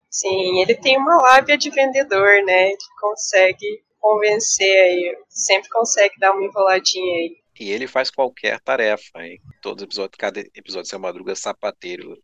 Sim, 0.10 0.60
ele 0.60 0.76
tem 0.76 0.98
uma 0.98 1.16
lábia 1.22 1.58
de 1.58 1.70
vendedor, 1.70 2.44
né? 2.44 2.70
Ele 2.70 2.78
consegue 3.00 3.82
convencer 4.02 4.82
aí, 4.82 5.18
sempre 5.30 5.70
consegue 5.70 6.16
dar 6.20 6.34
uma 6.34 6.44
enroladinha 6.44 7.16
aí. 7.20 7.38
E 7.60 7.70
ele 7.72 7.88
faz 7.88 8.10
qualquer 8.10 8.60
tarefa, 8.60 9.24
hein? 9.24 9.40
Todos 9.62 9.84
os 9.84 9.88
episódios, 9.88 10.18
cada 10.18 10.40
episódio, 10.40 10.90
seu 10.90 11.00
Madruga 11.00 11.36
sapateiro, 11.36 12.18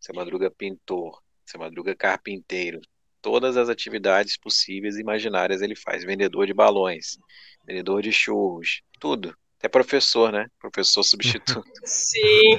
seu 0.00 0.14
Madruga 0.14 0.50
pintor, 0.50 1.22
seu 1.46 1.60
Madruga 1.60 1.94
carpinteiro, 1.94 2.80
todas 3.22 3.56
as 3.56 3.68
atividades 3.68 4.36
possíveis 4.36 4.96
e 4.96 5.00
imaginárias 5.00 5.62
ele 5.62 5.76
faz. 5.76 6.02
Vendedor 6.04 6.46
de 6.46 6.54
balões, 6.54 7.18
vendedor 7.64 8.02
de 8.02 8.12
churros, 8.12 8.82
tudo. 8.98 9.34
Até 9.58 9.68
professor, 9.68 10.32
né? 10.32 10.46
Professor 10.58 11.02
substituto. 11.04 11.70
Sim. 11.84 12.58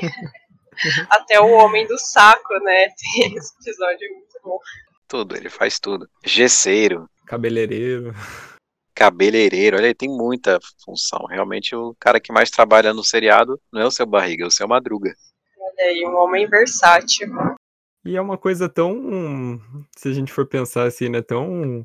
Até 1.10 1.39
o 1.39 1.49
Homem 1.49 1.86
do 1.88 1.97
Saco, 1.97 2.53
né? 2.60 2.88
Tem 3.13 3.36
esse 3.36 3.53
episódio 3.62 4.10
muito 4.13 4.39
bom. 4.43 4.57
Tudo, 5.07 5.36
ele 5.36 5.49
faz 5.49 5.79
tudo. 5.79 6.07
Gesseiro. 6.23 7.10
Cabeleireiro. 7.25 8.13
Cabeleireiro, 9.01 9.77
olha, 9.77 9.85
ele 9.85 9.95
tem 9.95 10.07
muita 10.07 10.59
função. 10.85 11.25
Realmente, 11.25 11.75
o 11.75 11.95
cara 11.99 12.19
que 12.19 12.31
mais 12.31 12.51
trabalha 12.51 12.93
no 12.93 13.03
seriado 13.03 13.59
não 13.73 13.81
é 13.81 13.85
o 13.87 13.89
seu 13.89 14.05
barriga, 14.05 14.43
é 14.43 14.47
o 14.47 14.51
seu 14.51 14.67
madruga. 14.67 15.11
Olha 15.57 15.89
aí, 15.89 16.05
um 16.05 16.15
homem 16.17 16.47
versátil. 16.47 17.27
E 18.05 18.15
é 18.15 18.21
uma 18.21 18.37
coisa 18.37 18.69
tão. 18.69 19.59
Se 19.97 20.07
a 20.07 20.13
gente 20.13 20.31
for 20.31 20.45
pensar 20.45 20.83
assim, 20.83 21.09
né? 21.09 21.19
Tão 21.19 21.83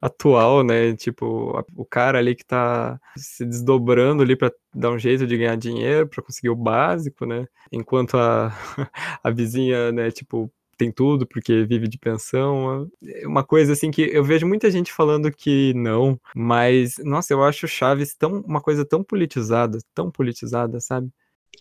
atual, 0.00 0.62
né? 0.62 0.94
Tipo, 0.94 1.58
a, 1.58 1.64
o 1.74 1.84
cara 1.84 2.18
ali 2.18 2.36
que 2.36 2.44
tá 2.44 2.96
se 3.16 3.44
desdobrando 3.44 4.22
ali 4.22 4.36
para 4.36 4.52
dar 4.72 4.90
um 4.92 4.98
jeito 5.00 5.26
de 5.26 5.36
ganhar 5.36 5.56
dinheiro, 5.56 6.06
para 6.06 6.22
conseguir 6.22 6.50
o 6.50 6.54
básico, 6.54 7.26
né? 7.26 7.44
Enquanto 7.72 8.16
a, 8.16 8.52
a 9.20 9.30
vizinha, 9.30 9.90
né, 9.90 10.12
tipo, 10.12 10.48
tem 10.82 10.92
tudo 10.92 11.26
porque 11.26 11.64
vive 11.64 11.88
de 11.88 11.98
pensão. 11.98 12.90
É 13.02 13.26
uma 13.26 13.44
coisa 13.44 13.72
assim 13.72 13.90
que 13.90 14.02
eu 14.02 14.24
vejo 14.24 14.46
muita 14.46 14.70
gente 14.70 14.92
falando 14.92 15.30
que 15.30 15.72
não, 15.74 16.18
mas 16.34 16.96
nossa, 16.98 17.32
eu 17.32 17.42
acho 17.42 17.68
Chaves 17.68 18.14
tão 18.14 18.40
uma 18.40 18.60
coisa 18.60 18.84
tão 18.84 19.02
politizada, 19.02 19.78
tão 19.94 20.10
politizada, 20.10 20.80
sabe? 20.80 21.10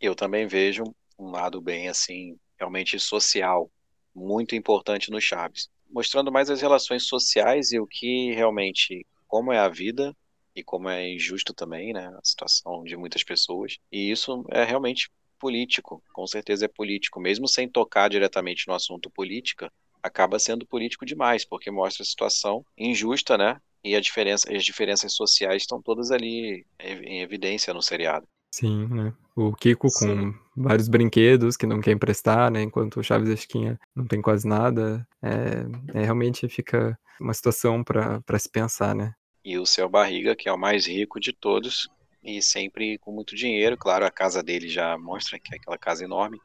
Eu 0.01 0.15
também 0.15 0.47
vejo 0.47 0.83
um 1.17 1.31
lado 1.31 1.61
bem 1.61 1.87
assim, 1.87 2.35
realmente 2.57 2.99
social, 2.99 3.69
muito 4.15 4.55
importante 4.55 5.11
no 5.11 5.21
Chaves 5.21 5.69
mostrando 5.91 6.31
mais 6.31 6.49
as 6.49 6.61
relações 6.61 7.05
sociais 7.05 7.71
e 7.71 7.79
o 7.79 7.85
que 7.85 8.33
realmente, 8.33 9.05
como 9.27 9.51
é 9.51 9.59
a 9.59 9.67
vida 9.67 10.15
e 10.55 10.63
como 10.63 10.89
é 10.89 11.13
injusto 11.13 11.53
também, 11.53 11.93
né, 11.93 12.07
a 12.17 12.21
situação 12.23 12.83
de 12.83 12.95
muitas 12.95 13.23
pessoas. 13.23 13.77
E 13.91 14.09
isso 14.09 14.43
é 14.49 14.63
realmente 14.63 15.09
político, 15.41 16.03
com 16.13 16.27
certeza 16.27 16.65
é 16.65 16.67
político, 16.67 17.19
mesmo 17.19 17.47
sem 17.47 17.67
tocar 17.67 18.07
diretamente 18.09 18.67
no 18.67 18.75
assunto 18.75 19.09
política, 19.09 19.73
acaba 20.03 20.37
sendo 20.37 20.67
político 20.67 21.03
demais, 21.03 21.43
porque 21.43 21.71
mostra 21.71 22.03
a 22.03 22.05
situação 22.05 22.63
injusta, 22.77 23.37
né? 23.37 23.59
E 23.83 23.95
a 23.95 23.99
diferença, 23.99 24.55
as 24.55 24.63
diferenças 24.63 25.13
sociais 25.13 25.63
estão 25.63 25.81
todas 25.81 26.11
ali 26.11 26.63
em 26.79 27.21
evidência 27.21 27.73
no 27.73 27.81
seriado. 27.81 28.27
Sim, 28.53 28.87
né? 28.87 29.13
O 29.35 29.51
Kiko 29.53 29.89
Sim. 29.89 30.33
com 30.55 30.63
vários 30.63 30.87
brinquedos 30.87 31.57
que 31.57 31.65
não 31.65 31.81
quer 31.81 31.91
emprestar, 31.91 32.51
né? 32.51 32.61
Enquanto 32.61 32.99
o 32.99 33.03
Chaves 33.03 33.29
e 33.29 33.33
a 33.33 33.35
Chiquinha 33.35 33.79
não 33.95 34.05
tem 34.05 34.21
quase 34.21 34.47
nada. 34.47 35.07
É, 35.23 35.99
é 35.99 36.03
realmente 36.03 36.47
fica 36.47 36.97
uma 37.19 37.33
situação 37.33 37.83
para 37.83 38.37
se 38.37 38.49
pensar, 38.49 38.93
né? 38.93 39.13
E 39.43 39.57
o 39.57 39.65
seu 39.65 39.89
Barriga, 39.89 40.35
que 40.35 40.47
é 40.47 40.53
o 40.53 40.59
mais 40.59 40.85
rico 40.85 41.19
de 41.19 41.33
todos, 41.33 41.89
e 42.23 42.41
sempre 42.41 42.97
com 42.99 43.11
muito 43.11 43.35
dinheiro. 43.35 43.77
Claro, 43.77 44.05
a 44.05 44.11
casa 44.11 44.43
dele 44.43 44.67
já 44.67 44.97
mostra 44.97 45.39
que 45.39 45.53
é 45.53 45.57
aquela 45.57 45.77
casa 45.77 46.03
enorme. 46.03 46.37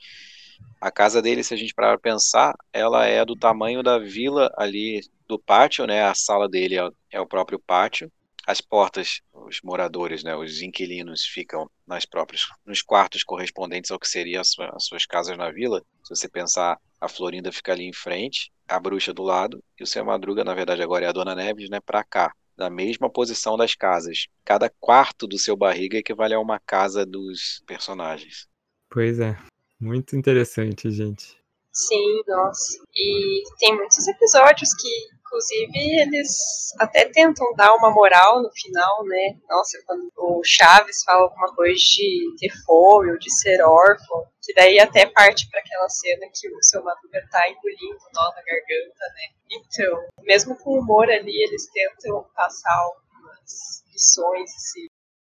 A 0.80 0.90
casa 0.90 1.20
dele, 1.20 1.44
se 1.44 1.52
a 1.54 1.56
gente 1.56 1.74
parar 1.74 1.98
para 1.98 2.12
pensar, 2.12 2.54
ela 2.72 3.06
é 3.06 3.24
do 3.24 3.36
tamanho 3.36 3.82
da 3.82 3.98
vila 3.98 4.50
ali 4.56 5.00
do 5.28 5.38
pátio, 5.38 5.86
né? 5.86 6.04
A 6.04 6.14
sala 6.14 6.48
dele 6.48 6.78
é, 6.78 6.88
é 7.12 7.20
o 7.20 7.26
próprio 7.26 7.58
pátio 7.58 8.10
as 8.46 8.60
portas, 8.60 9.20
os 9.32 9.60
moradores, 9.60 10.22
né, 10.22 10.36
os 10.36 10.62
inquilinos 10.62 11.24
ficam 11.24 11.68
nas 11.84 12.06
próprias, 12.06 12.42
nos 12.64 12.80
quartos 12.80 13.24
correspondentes 13.24 13.90
ao 13.90 13.98
que 13.98 14.08
seriam 14.08 14.40
as, 14.40 14.54
as 14.72 14.84
suas 14.84 15.04
casas 15.04 15.36
na 15.36 15.50
vila. 15.50 15.82
Se 16.04 16.14
você 16.14 16.28
pensar, 16.28 16.78
a 17.00 17.08
Florinda 17.08 17.50
fica 17.50 17.72
ali 17.72 17.84
em 17.84 17.92
frente, 17.92 18.52
a 18.68 18.78
bruxa 18.78 19.12
do 19.12 19.24
lado, 19.24 19.62
e 19.78 19.82
o 19.82 19.86
seu 19.86 20.04
Madruga, 20.04 20.44
na 20.44 20.54
verdade, 20.54 20.80
agora 20.80 21.04
é 21.04 21.08
a 21.08 21.12
Dona 21.12 21.34
Neves, 21.34 21.68
né, 21.68 21.80
para 21.80 22.04
cá, 22.04 22.32
na 22.56 22.70
mesma 22.70 23.10
posição 23.10 23.56
das 23.56 23.74
casas. 23.74 24.26
Cada 24.44 24.70
quarto 24.80 25.26
do 25.26 25.38
seu 25.38 25.56
barriga 25.56 25.98
equivale 25.98 26.34
a 26.34 26.40
uma 26.40 26.58
casa 26.58 27.04
dos 27.04 27.62
personagens. 27.66 28.46
Pois 28.90 29.18
é, 29.20 29.36
muito 29.80 30.16
interessante, 30.16 30.90
gente. 30.90 31.36
Sim, 31.72 32.22
nossa. 32.26 32.78
E 32.94 33.42
tem 33.58 33.76
muitos 33.76 34.08
episódios 34.08 34.72
que 34.74 35.15
Inclusive, 35.26 36.00
eles 36.02 36.72
até 36.78 37.04
tentam 37.06 37.52
dar 37.56 37.74
uma 37.74 37.90
moral 37.90 38.40
no 38.42 38.50
final, 38.52 39.04
né? 39.04 39.36
Nossa, 39.48 39.82
quando 39.84 40.08
o 40.16 40.40
Chaves 40.44 41.02
fala 41.04 41.22
alguma 41.22 41.52
coisa 41.54 41.74
de 41.74 42.36
ter 42.38 42.50
fome 42.64 43.10
ou 43.10 43.18
de 43.18 43.30
ser 43.40 43.60
órfão, 43.60 44.24
que 44.40 44.54
daí 44.54 44.78
até 44.78 45.04
parte 45.06 45.50
para 45.50 45.60
aquela 45.60 45.88
cena 45.88 46.26
que 46.32 46.48
o 46.48 46.62
seu 46.62 46.82
Madruga 46.82 47.26
tá 47.28 47.42
engolindo 47.48 47.96
o 47.96 48.10
nó 48.14 48.30
na 48.30 48.42
garganta, 48.42 49.04
né? 49.14 49.28
Então, 49.50 50.08
mesmo 50.22 50.56
com 50.58 50.78
humor 50.78 51.10
ali, 51.10 51.42
eles 51.42 51.68
tentam 51.72 52.24
passar 52.34 52.72
algumas 52.72 53.82
lições, 53.92 54.54
assim. 54.54 54.86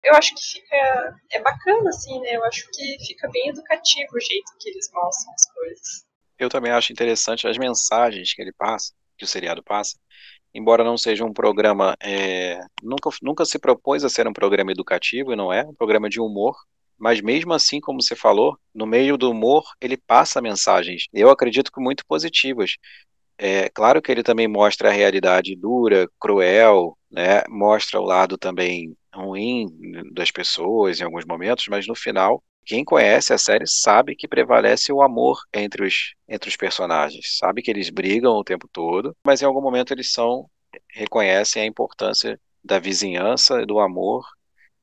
Eu 0.04 0.16
acho 0.16 0.34
que 0.34 0.42
fica. 0.42 1.16
É 1.32 1.40
bacana, 1.40 1.90
assim, 1.90 2.20
né? 2.20 2.36
Eu 2.36 2.44
acho 2.46 2.68
que 2.72 2.98
fica 3.06 3.30
bem 3.30 3.50
educativo 3.50 4.16
o 4.16 4.20
jeito 4.20 4.58
que 4.60 4.70
eles 4.70 4.90
mostram 4.92 5.34
as 5.34 5.54
coisas. 5.54 6.06
Eu 6.40 6.50
também 6.50 6.72
acho 6.72 6.92
interessante 6.92 7.48
as 7.48 7.58
mensagens 7.60 8.34
que 8.34 8.42
ele 8.42 8.52
passa 8.52 8.92
que 9.18 9.26
o 9.26 9.28
seriado 9.28 9.64
passa, 9.64 9.98
embora 10.54 10.84
não 10.84 10.98
seja 10.98 11.26
um 11.26 11.34
programa, 11.34 11.96
é, 12.02 12.60
nunca, 12.82 13.10
nunca 13.22 13.46
se 13.46 13.58
propôs 13.58 14.04
a 14.04 14.10
ser 14.10 14.28
um 14.28 14.34
programa 14.34 14.72
educativo, 14.72 15.34
e 15.34 15.36
não 15.36 15.52
é, 15.52 15.64
um 15.64 15.74
programa 15.74 16.10
de 16.10 16.20
humor, 16.20 16.56
mas 16.98 17.22
mesmo 17.22 17.54
assim, 17.54 17.80
como 17.82 18.02
você 18.02 18.16
falou, 18.16 18.58
no 18.74 18.86
meio 18.86 19.18
do 19.18 19.32
humor, 19.32 19.64
ele 19.82 19.98
passa 19.98 20.42
mensagens, 20.42 21.08
eu 21.14 21.30
acredito 21.30 21.72
que 21.72 21.82
muito 21.82 22.06
positivas. 22.06 22.78
É 23.38 23.68
claro 23.70 24.02
que 24.02 24.12
ele 24.12 24.24
também 24.24 24.48
mostra 24.48 24.90
a 24.90 24.92
realidade 24.92 25.56
dura, 25.56 26.08
cruel, 26.20 26.98
né, 27.12 27.44
mostra 27.50 28.00
o 28.00 28.06
lado 28.06 28.38
também 28.38 28.96
ruim 29.14 29.68
das 30.14 30.32
pessoas 30.32 31.00
em 31.00 31.04
alguns 31.04 31.26
momentos, 31.26 31.68
mas 31.68 31.88
no 31.88 31.96
final 31.96 32.44
quem 32.66 32.84
conhece 32.84 33.34
a 33.34 33.38
série 33.38 33.68
sabe 33.68 34.16
que 34.16 34.28
prevalece 34.28 34.92
o 34.92 35.02
amor 35.02 35.40
entre 35.54 35.86
os, 35.86 36.14
entre 36.28 36.50
os 36.50 36.56
personagens, 36.56 37.38
sabe 37.38 37.62
que 37.62 37.72
eles 37.72 37.90
brigam 37.90 38.34
o 38.34 38.44
tempo 38.44 38.68
todo, 38.72 39.16
mas 39.26 39.42
em 39.42 39.46
algum 39.46 39.62
momento 39.62 39.92
eles 39.92 40.12
são 40.12 40.50
reconhecem 40.90 41.62
a 41.62 41.66
importância 41.66 42.40
da 42.64 42.80
vizinhança, 42.80 43.66
do 43.66 43.80
amor, 43.80 44.26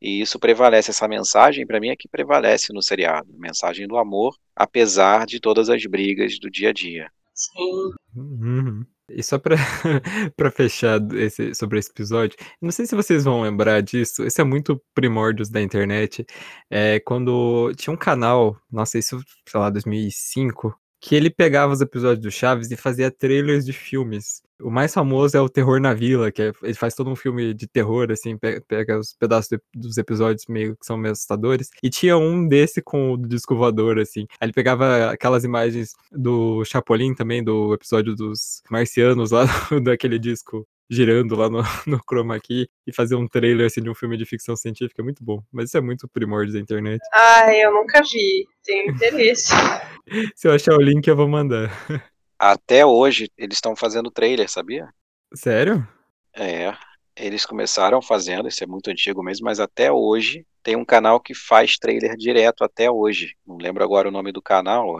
e 0.01 0.21
isso 0.21 0.39
prevalece, 0.39 0.91
essa 0.91 1.07
mensagem 1.07 1.67
para 1.67 1.79
mim 1.79 1.91
é 1.91 1.97
que 1.97 2.09
prevalece 2.09 2.73
no 2.73 2.83
seriado, 2.83 3.29
a 3.35 3.39
mensagem 3.39 3.87
do 3.87 3.99
amor, 3.99 4.35
apesar 4.57 5.27
de 5.27 5.41
todas 5.41 5.69
as 5.69 5.85
brigas 5.85 6.39
do 6.39 6.51
dia 6.51 6.71
a 6.71 6.73
dia. 6.73 7.11
Sim. 7.35 7.91
Uhum. 8.17 8.85
E 9.15 9.23
só 9.23 9.39
pra 10.37 10.51
fechar 10.51 11.01
esse, 11.15 11.55
sobre 11.55 11.79
esse 11.79 11.91
episódio, 11.91 12.37
não 12.61 12.71
sei 12.71 12.87
se 12.87 12.95
vocês 12.95 13.25
vão 13.25 13.43
lembrar 13.43 13.83
disso, 13.83 14.25
esse 14.25 14.41
é 14.41 14.45
muito 14.45 14.81
primórdios 14.95 15.49
da 15.49 15.61
internet, 15.61 16.25
é 16.71 17.01
quando 17.01 17.73
tinha 17.77 17.93
um 17.93 17.97
canal, 17.97 18.57
sei 18.87 19.03
se, 19.03 19.17
sei 19.49 19.61
lá, 19.61 19.71
2005, 19.71 20.75
que 21.01 21.15
ele 21.15 21.31
pegava 21.31 21.73
os 21.73 21.81
episódios 21.81 22.21
do 22.23 22.31
Chaves 22.31 22.71
e 22.71 22.77
fazia 22.77 23.11
trailers 23.11 23.65
de 23.65 23.73
filmes. 23.73 24.43
O 24.63 24.71
mais 24.71 24.93
famoso 24.93 25.37
é 25.37 25.41
o 25.41 25.49
Terror 25.49 25.81
na 25.81 25.95
Vila, 25.95 26.31
que 26.31 26.43
é, 26.43 26.53
ele 26.63 26.75
faz 26.75 26.95
todo 26.95 27.11
um 27.11 27.17
filme 27.17 27.55
de 27.55 27.67
terror, 27.67 28.11
assim, 28.11 28.37
pega, 28.37 28.63
pega 28.67 28.99
os 28.99 29.15
pedaços 29.15 29.49
de, 29.49 29.61
dos 29.75 29.97
episódios 29.97 30.45
meio 30.49 30.77
que 30.77 30.87
são 30.87 30.97
meio 30.97 31.13
assustadores. 31.13 31.69
E 31.83 31.91
tinha 31.91 32.17
um 32.17 32.47
desse 32.47 32.83
com 32.83 33.13
o 33.13 33.17
disco 33.17 33.57
voador, 33.57 33.99
assim. 33.99 34.27
Aí 34.41 34.47
ele 34.47 34.53
pegava 34.53 35.11
aquelas 35.11 35.45
imagens 35.45 35.93
do 36.13 36.65
Chapolin 36.65 37.15
também, 37.15 37.43
do 37.43 37.75
episódio 37.75 38.15
dos 38.15 38.63
marcianos 38.71 39.31
lá, 39.31 39.45
daquele 39.83 40.19
disco 40.19 40.67
girando 40.91 41.37
lá 41.37 41.49
no, 41.49 41.63
no 41.87 42.01
chroma 42.03 42.39
key 42.41 42.69
e 42.85 42.93
fazer 42.93 43.15
um 43.15 43.29
trailer 43.29 43.67
assim 43.67 43.81
de 43.81 43.89
um 43.89 43.95
filme 43.95 44.17
de 44.17 44.27
ficção 44.27 44.57
científica 44.57 45.01
é 45.01 45.05
muito 45.05 45.23
bom. 45.25 45.41
Mas 45.53 45.67
isso 45.67 45.79
é 45.79 45.81
muito 45.81 46.09
primórdio 46.09 46.55
da 46.55 46.61
internet. 46.61 47.01
Ah, 47.15 47.55
eu 47.55 47.73
nunca 47.73 48.03
vi. 48.03 48.47
Tenho 48.65 48.91
interesse. 48.91 49.53
Se 50.35 50.49
eu 50.49 50.53
achar 50.53 50.75
o 50.75 50.83
link, 50.83 51.07
eu 51.07 51.17
vou 51.17 51.29
mandar. 51.29 51.71
Até 52.41 52.87
hoje 52.87 53.31
eles 53.37 53.59
estão 53.59 53.77
fazendo 53.77 54.11
trailer, 54.11 54.49
sabia? 54.49 54.89
Sério? 55.35 55.87
É. 56.35 56.75
Eles 57.15 57.45
começaram 57.45 58.01
fazendo, 58.01 58.49
isso 58.49 58.65
é 58.65 58.67
muito 58.67 58.91
antigo 58.91 59.23
mesmo, 59.23 59.45
mas 59.45 59.61
até 59.61 59.93
hoje 59.93 60.47
tem 60.63 60.75
um 60.75 60.85
canal 60.85 61.21
que 61.21 61.35
faz 61.35 61.77
trailer 61.77 62.17
direto 62.17 62.65
até 62.65 62.91
hoje. 62.91 63.37
Não 63.47 63.59
lembro 63.59 63.85
agora 63.85 64.09
o 64.09 64.11
nome 64.11 64.33
do 64.33 64.41
canal, 64.41 64.99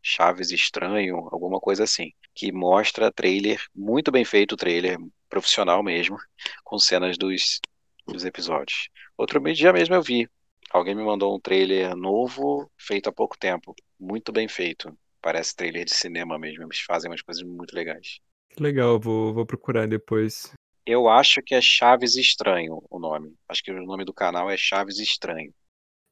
Chaves 0.00 0.52
Estranho, 0.52 1.28
alguma 1.32 1.58
coisa 1.58 1.82
assim, 1.82 2.12
que 2.32 2.52
mostra 2.52 3.10
trailer, 3.10 3.60
muito 3.74 4.12
bem 4.12 4.24
feito 4.24 4.56
trailer, 4.56 4.96
profissional 5.28 5.82
mesmo, 5.82 6.16
com 6.62 6.78
cenas 6.78 7.18
dos, 7.18 7.58
dos 8.06 8.24
episódios. 8.24 8.90
Outro 9.18 9.40
dia 9.52 9.72
mesmo 9.72 9.96
eu 9.96 10.02
vi, 10.02 10.28
alguém 10.70 10.94
me 10.94 11.02
mandou 11.02 11.34
um 11.34 11.40
trailer 11.40 11.96
novo, 11.96 12.70
feito 12.78 13.08
há 13.08 13.12
pouco 13.12 13.36
tempo, 13.36 13.74
muito 13.98 14.30
bem 14.30 14.46
feito, 14.46 14.96
parece 15.26 15.56
trailer 15.56 15.84
de 15.84 15.92
cinema 15.92 16.38
mesmo, 16.38 16.62
eles 16.62 16.78
fazem 16.78 17.10
umas 17.10 17.20
coisas 17.20 17.42
muito 17.42 17.74
legais. 17.74 18.20
Legal, 18.60 19.00
vou, 19.00 19.34
vou 19.34 19.44
procurar 19.44 19.88
depois. 19.88 20.52
Eu 20.86 21.08
acho 21.08 21.42
que 21.42 21.52
é 21.52 21.60
Chaves 21.60 22.14
Estranho 22.14 22.80
o 22.88 23.00
nome. 23.00 23.34
Acho 23.48 23.60
que 23.60 23.72
o 23.72 23.84
nome 23.84 24.04
do 24.04 24.14
canal 24.14 24.48
é 24.48 24.56
Chaves 24.56 25.00
Estranho. 25.00 25.52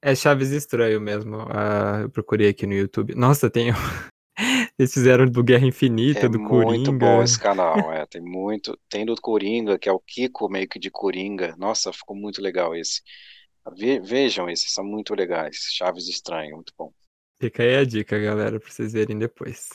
É 0.02 0.16
Chaves 0.16 0.50
Estranho 0.50 1.00
mesmo. 1.00 1.36
Ah, 1.48 2.00
eu 2.02 2.10
procurei 2.10 2.48
aqui 2.48 2.66
no 2.66 2.74
YouTube. 2.74 3.14
Nossa, 3.14 3.48
tem. 3.48 3.68
Eles 4.76 4.92
fizeram 4.92 5.26
do 5.30 5.44
Guerra 5.44 5.64
Infinita, 5.64 6.26
É 6.26 6.28
do 6.28 6.40
muito 6.40 6.90
bom 6.92 7.22
esse 7.22 7.38
Coringa. 7.38 7.42
canal, 7.54 7.92
é, 7.92 8.04
tem 8.04 8.20
muito, 8.20 8.76
tem 8.88 9.06
do 9.06 9.14
Coringa, 9.14 9.78
que 9.78 9.88
é 9.88 9.92
o 9.92 10.00
Kiko 10.00 10.48
meio 10.50 10.68
que 10.68 10.80
de 10.80 10.90
Coringa. 10.90 11.54
Nossa, 11.56 11.92
ficou 11.92 12.16
muito 12.16 12.42
legal 12.42 12.74
esse. 12.74 13.00
Ve- 13.78 14.00
vejam 14.00 14.50
esses, 14.50 14.72
são 14.72 14.84
muito 14.84 15.14
legais. 15.14 15.56
Chaves 15.72 16.08
Estranho, 16.08 16.56
muito 16.56 16.72
bom. 16.76 16.92
Fica 17.40 17.62
aí 17.62 17.76
a 17.76 17.84
dica, 17.84 18.18
galera, 18.18 18.60
pra 18.60 18.70
vocês 18.70 18.92
verem 18.92 19.18
depois. 19.18 19.70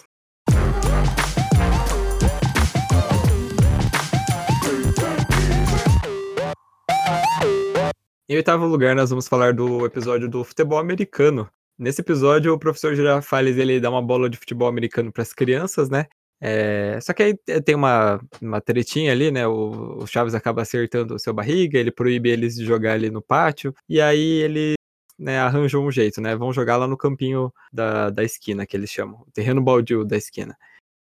Em 8.27 8.35
oitavo 8.35 8.65
lugar, 8.67 8.95
nós 8.95 9.09
vamos 9.09 9.27
falar 9.27 9.53
do 9.53 9.85
episódio 9.85 10.29
do 10.29 10.43
futebol 10.43 10.77
americano. 10.77 11.49
Nesse 11.77 12.01
episódio, 12.01 12.53
o 12.53 12.59
professor 12.59 12.93
Girafales 12.93 13.57
ele 13.57 13.79
dá 13.79 13.89
uma 13.89 14.01
bola 14.01 14.29
de 14.29 14.37
futebol 14.37 14.67
americano 14.67 15.11
para 15.11 15.23
as 15.23 15.33
crianças, 15.33 15.89
né? 15.89 16.05
É, 16.41 16.99
só 17.01 17.11
que 17.11 17.23
aí 17.23 17.33
te- 17.35 17.61
tem 17.61 17.75
uma, 17.75 18.21
uma 18.41 18.61
tretinha 18.61 19.11
ali, 19.11 19.31
né? 19.31 19.47
O, 19.47 20.03
o 20.03 20.07
Chaves 20.07 20.33
acaba 20.35 20.61
acertando 20.61 21.15
o 21.15 21.19
seu 21.19 21.33
barriga, 21.33 21.77
ele 21.79 21.91
proíbe 21.91 22.29
eles 22.29 22.55
de 22.55 22.65
jogar 22.65 22.93
ali 22.93 23.09
no 23.09 23.21
pátio, 23.21 23.73
e 23.89 23.99
aí 23.99 24.41
ele 24.41 24.73
né, 25.19 25.39
arranjam 25.39 25.85
um 25.85 25.91
jeito, 25.91 26.21
né? 26.21 26.35
Vão 26.35 26.53
jogar 26.53 26.77
lá 26.77 26.87
no 26.87 26.97
campinho 26.97 27.53
da, 27.71 28.09
da 28.09 28.23
esquina, 28.23 28.65
que 28.65 28.77
eles 28.77 28.89
chamam, 28.89 29.21
o 29.27 29.31
terreno 29.31 29.61
baldio 29.61 30.05
da 30.05 30.15
esquina. 30.17 30.57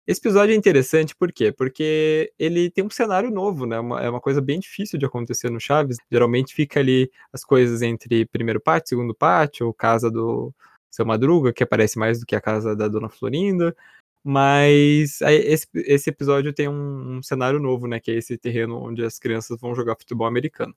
Esse 0.07 0.21
episódio 0.21 0.55
é 0.55 0.57
interessante 0.57 1.15
por 1.15 1.31
quê? 1.31 1.53
Porque 1.53 2.33
ele 2.39 2.71
tem 2.71 2.83
um 2.83 2.91
cenário 2.91 3.31
novo, 3.31 3.67
né? 3.67 3.79
Uma- 3.79 4.01
é 4.03 4.11
uma 4.11 4.21
coisa 4.21 4.41
bem 4.41 4.59
difícil 4.59 4.99
de 4.99 5.05
acontecer 5.07 5.51
no 5.51 5.61
Chaves. 5.61 5.99
Geralmente 6.11 6.55
fica 6.55 6.81
ali 6.81 7.11
as 7.33 7.45
coisas 7.45 7.83
entre 7.83 8.25
primeiro 8.27 8.61
pátio, 8.61 8.89
segundo 8.89 9.15
pátio, 9.15 9.67
ou 9.67 9.75
casa 9.75 10.11
do 10.11 10.53
seu 10.91 11.05
Madruga, 11.07 11.53
que 11.53 11.63
aparece 11.63 11.99
mais 11.99 12.19
do 12.21 12.27
que 12.27 12.35
a 12.35 12.41
casa 12.41 12.75
da 12.75 12.89
Dona 12.89 13.11
Florinda. 13.11 13.77
Mas 14.25 15.21
esse, 15.21 15.67
esse 15.75 16.11
episódio 16.11 16.53
tem 16.53 16.69
um, 16.69 17.19
um 17.19 17.23
cenário 17.23 17.61
novo, 17.61 17.87
né? 17.87 18.01
Que 18.01 18.11
é 18.11 18.15
esse 18.15 18.37
terreno 18.39 18.83
onde 18.83 19.05
as 19.05 19.19
crianças 19.19 19.61
vão 19.61 19.75
jogar 19.75 19.97
futebol 19.97 20.27
americano. 20.27 20.75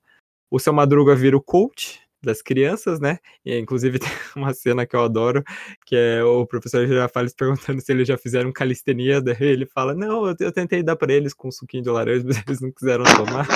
O 0.49 0.59
seu 0.59 0.73
Madruga 0.73 1.15
vira 1.15 1.37
o 1.37 1.41
coach 1.41 2.01
das 2.21 2.41
crianças, 2.41 2.99
né? 2.99 3.19
E 3.45 3.57
inclusive 3.57 3.99
tem 3.99 4.09
uma 4.35 4.53
cena 4.53 4.85
que 4.85 4.95
eu 4.95 5.01
adoro, 5.01 5.43
que 5.85 5.95
é 5.95 6.23
o 6.23 6.45
professor 6.45 6.85
Girafales 6.87 7.33
perguntando 7.33 7.81
se 7.81 7.91
eles 7.91 8.07
já 8.07 8.17
fizeram 8.17 8.51
calistenia, 8.51 9.21
daí 9.21 9.35
ele 9.39 9.65
fala, 9.65 9.93
não, 9.93 10.27
eu, 10.27 10.35
eu 10.39 10.51
tentei 10.51 10.83
dar 10.83 10.95
pra 10.95 11.13
eles 11.13 11.33
com 11.33 11.47
um 11.47 11.51
suquinho 11.51 11.83
de 11.83 11.89
laranja, 11.89 12.23
mas 12.27 12.43
eles 12.45 12.61
não 12.61 12.71
quiseram 12.71 13.03
tomar. 13.03 13.47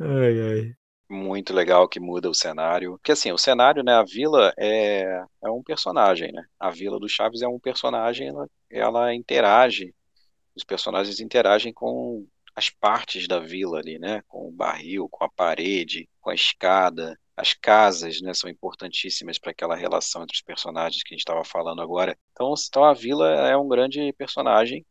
Ai, 0.00 0.40
ai. 0.40 0.74
Muito 1.08 1.52
legal 1.52 1.86
que 1.88 2.00
muda 2.00 2.30
o 2.30 2.34
cenário. 2.34 2.92
Porque 2.92 3.12
assim, 3.12 3.30
o 3.30 3.38
cenário, 3.38 3.82
né, 3.82 3.92
a 3.92 4.02
vila 4.02 4.52
é, 4.58 5.22
é 5.42 5.50
um 5.50 5.62
personagem, 5.62 6.32
né? 6.32 6.44
A 6.58 6.70
vila 6.70 6.98
do 6.98 7.08
Chaves 7.08 7.42
é 7.42 7.48
um 7.48 7.60
personagem, 7.60 8.28
ela, 8.28 8.48
ela 8.70 9.14
interage, 9.14 9.94
os 10.56 10.64
personagens 10.64 11.20
interagem 11.20 11.72
com 11.72 12.26
as 12.54 12.70
partes 12.70 13.26
da 13.26 13.40
vila 13.40 13.78
ali, 13.78 13.98
né? 13.98 14.22
Com 14.28 14.48
o 14.48 14.52
barril, 14.52 15.08
com 15.10 15.24
a 15.24 15.28
parede, 15.28 16.08
com 16.20 16.30
a 16.30 16.34
escada. 16.34 17.18
As 17.36 17.52
casas, 17.54 18.20
né, 18.20 18.32
são 18.34 18.48
importantíssimas 18.48 19.38
para 19.38 19.50
aquela 19.50 19.74
relação 19.74 20.22
entre 20.22 20.34
os 20.34 20.42
personagens 20.42 21.02
que 21.02 21.14
a 21.14 21.16
gente 21.16 21.20
estava 21.20 21.44
falando 21.44 21.82
agora. 21.82 22.16
Então, 22.32 22.54
então 22.68 22.84
a 22.84 22.94
vila 22.94 23.28
é 23.48 23.56
um 23.56 23.68
grande 23.68 24.12
personagem 24.12 24.84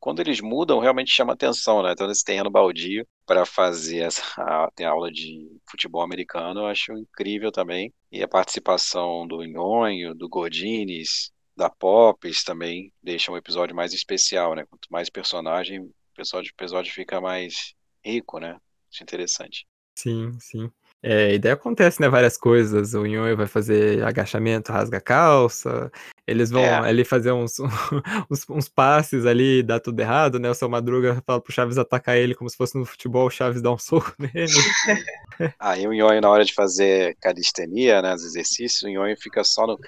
quando 0.00 0.20
eles 0.20 0.40
mudam, 0.40 0.80
realmente 0.80 1.12
chama 1.12 1.34
atenção, 1.34 1.82
né? 1.82 1.92
Então, 1.92 2.08
nesse 2.08 2.24
terreno 2.24 2.50
baldio, 2.50 3.06
para 3.26 3.44
fazer 3.44 3.98
essa 3.98 4.22
tem 4.74 4.86
aula 4.86 5.12
de 5.12 5.46
futebol 5.70 6.00
americano, 6.00 6.60
eu 6.60 6.66
acho 6.66 6.92
incrível 6.94 7.52
também. 7.52 7.92
E 8.10 8.22
a 8.22 8.28
participação 8.28 9.26
do 9.28 9.44
Nhonho, 9.44 10.14
do 10.14 10.28
Godines, 10.28 11.30
da 11.54 11.68
Pops 11.68 12.42
também 12.42 12.90
deixa 13.02 13.30
um 13.30 13.36
episódio 13.36 13.76
mais 13.76 13.92
especial, 13.92 14.54
né? 14.54 14.64
Quanto 14.68 14.88
mais 14.90 15.10
personagem, 15.10 15.80
o 15.80 15.92
episódio, 16.16 16.50
o 16.50 16.54
episódio 16.56 16.92
fica 16.92 17.20
mais 17.20 17.74
rico, 18.02 18.38
né? 18.38 18.58
Acho 18.90 19.02
interessante. 19.02 19.66
Sim, 19.94 20.32
sim. 20.40 20.72
É, 21.02 21.34
e 21.34 21.38
daí 21.38 21.52
acontece, 21.52 22.00
né, 22.00 22.08
várias 22.08 22.36
coisas. 22.36 22.92
O 22.92 23.06
Nhonho 23.06 23.36
vai 23.36 23.46
fazer 23.46 24.04
agachamento, 24.04 24.70
rasga 24.70 24.98
a 24.98 25.00
calça. 25.00 25.90
Eles 26.26 26.50
vão 26.50 26.62
É. 26.62 26.74
ali 26.74 27.04
fazer 27.04 27.32
uns, 27.32 27.58
uns, 28.30 28.48
uns 28.48 28.68
passes 28.68 29.24
ali, 29.24 29.62
dá 29.62 29.80
tudo 29.80 29.98
errado, 30.00 30.38
né? 30.38 30.50
O 30.50 30.54
seu 30.54 30.68
Madruga 30.68 31.22
fala 31.26 31.40
pro 31.40 31.52
Chaves 31.52 31.78
atacar 31.78 32.16
ele 32.16 32.34
como 32.34 32.50
se 32.50 32.56
fosse 32.56 32.78
no 32.78 32.84
futebol, 32.84 33.26
o 33.26 33.30
Chaves 33.30 33.62
dá 33.62 33.72
um 33.72 33.78
soco 33.80 34.14
nele. 34.18 34.52
Aí 35.58 35.86
o 35.86 35.92
Nhonho, 35.92 36.20
na 36.20 36.28
hora 36.28 36.44
de 36.44 36.52
fazer 36.52 37.16
calistenia, 37.20 38.02
né, 38.02 38.14
os 38.14 38.24
exercícios, 38.24 38.82
o 38.82 38.88
Nhonho 38.88 39.16
fica 39.18 39.42
só 39.42 39.66
no 39.66 39.78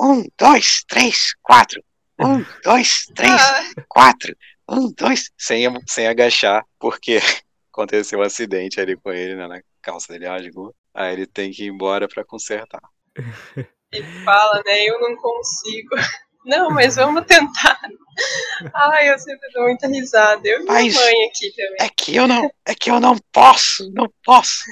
um, 0.00 0.24
dois, 0.38 0.84
três, 0.86 1.34
quatro. 1.42 1.82
Um, 2.20 2.44
dois, 2.62 3.06
três, 3.14 3.32
Ah, 3.40 3.64
quatro, 3.88 4.36
um, 4.68 4.92
dois, 4.92 5.30
sem, 5.38 5.64
sem 5.86 6.06
agachar, 6.06 6.64
porque 6.78 7.20
aconteceu 7.72 8.18
um 8.18 8.22
acidente 8.22 8.80
ali 8.80 8.96
com 8.96 9.10
ele, 9.10 9.34
né, 9.34 9.60
calça 9.90 10.12
dele 10.12 10.26
rasgou. 10.28 10.74
Aí 10.94 11.12
ele 11.14 11.26
tem 11.26 11.50
que 11.50 11.64
ir 11.64 11.68
embora 11.68 12.06
pra 12.08 12.24
consertar. 12.24 12.80
ele 13.92 14.06
fala, 14.24 14.62
né? 14.66 14.84
Eu 14.84 15.00
não 15.00 15.16
consigo. 15.16 15.94
Não, 16.44 16.70
mas 16.70 16.96
vamos 16.96 17.26
tentar. 17.26 17.78
Ai, 18.74 19.10
eu 19.12 19.18
sempre 19.18 19.50
dou 19.52 19.64
muita 19.64 19.86
risada. 19.86 20.40
Eu 20.48 20.60
e 20.60 20.62
minha 20.62 20.72
Mas- 20.72 20.94
mãe 20.94 21.14
aqui 21.26 21.50
também. 21.54 21.76
É 21.80 21.88
que 21.94 22.16
eu 22.16 22.26
não, 22.26 22.50
é 22.64 22.74
que 22.74 22.90
eu 22.90 23.00
não 23.00 23.18
posso, 23.32 23.90
não 23.92 24.10
posso. 24.24 24.62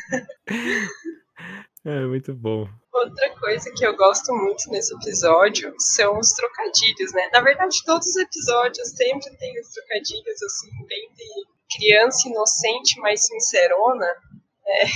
É 1.85 2.01
muito 2.01 2.35
bom. 2.35 2.67
Outra 2.93 3.31
coisa 3.39 3.71
que 3.77 3.87
eu 3.87 3.95
gosto 3.97 4.33
muito 4.35 4.69
nesse 4.71 4.93
episódio 4.95 5.73
são 5.79 6.19
os 6.19 6.33
trocadilhos, 6.33 7.13
né? 7.13 7.29
Na 7.33 7.41
verdade, 7.41 7.77
todos 7.85 8.07
os 8.09 8.17
episódios 8.17 8.89
sempre 8.89 9.31
tem 9.37 9.61
os 9.61 9.69
trocadilhos, 9.69 10.43
assim, 10.43 10.69
bem 10.89 11.09
de 11.15 11.77
criança 11.79 12.29
inocente, 12.29 12.99
mas 13.01 13.25
sincerona. 13.27 14.07
Né? 14.67 14.91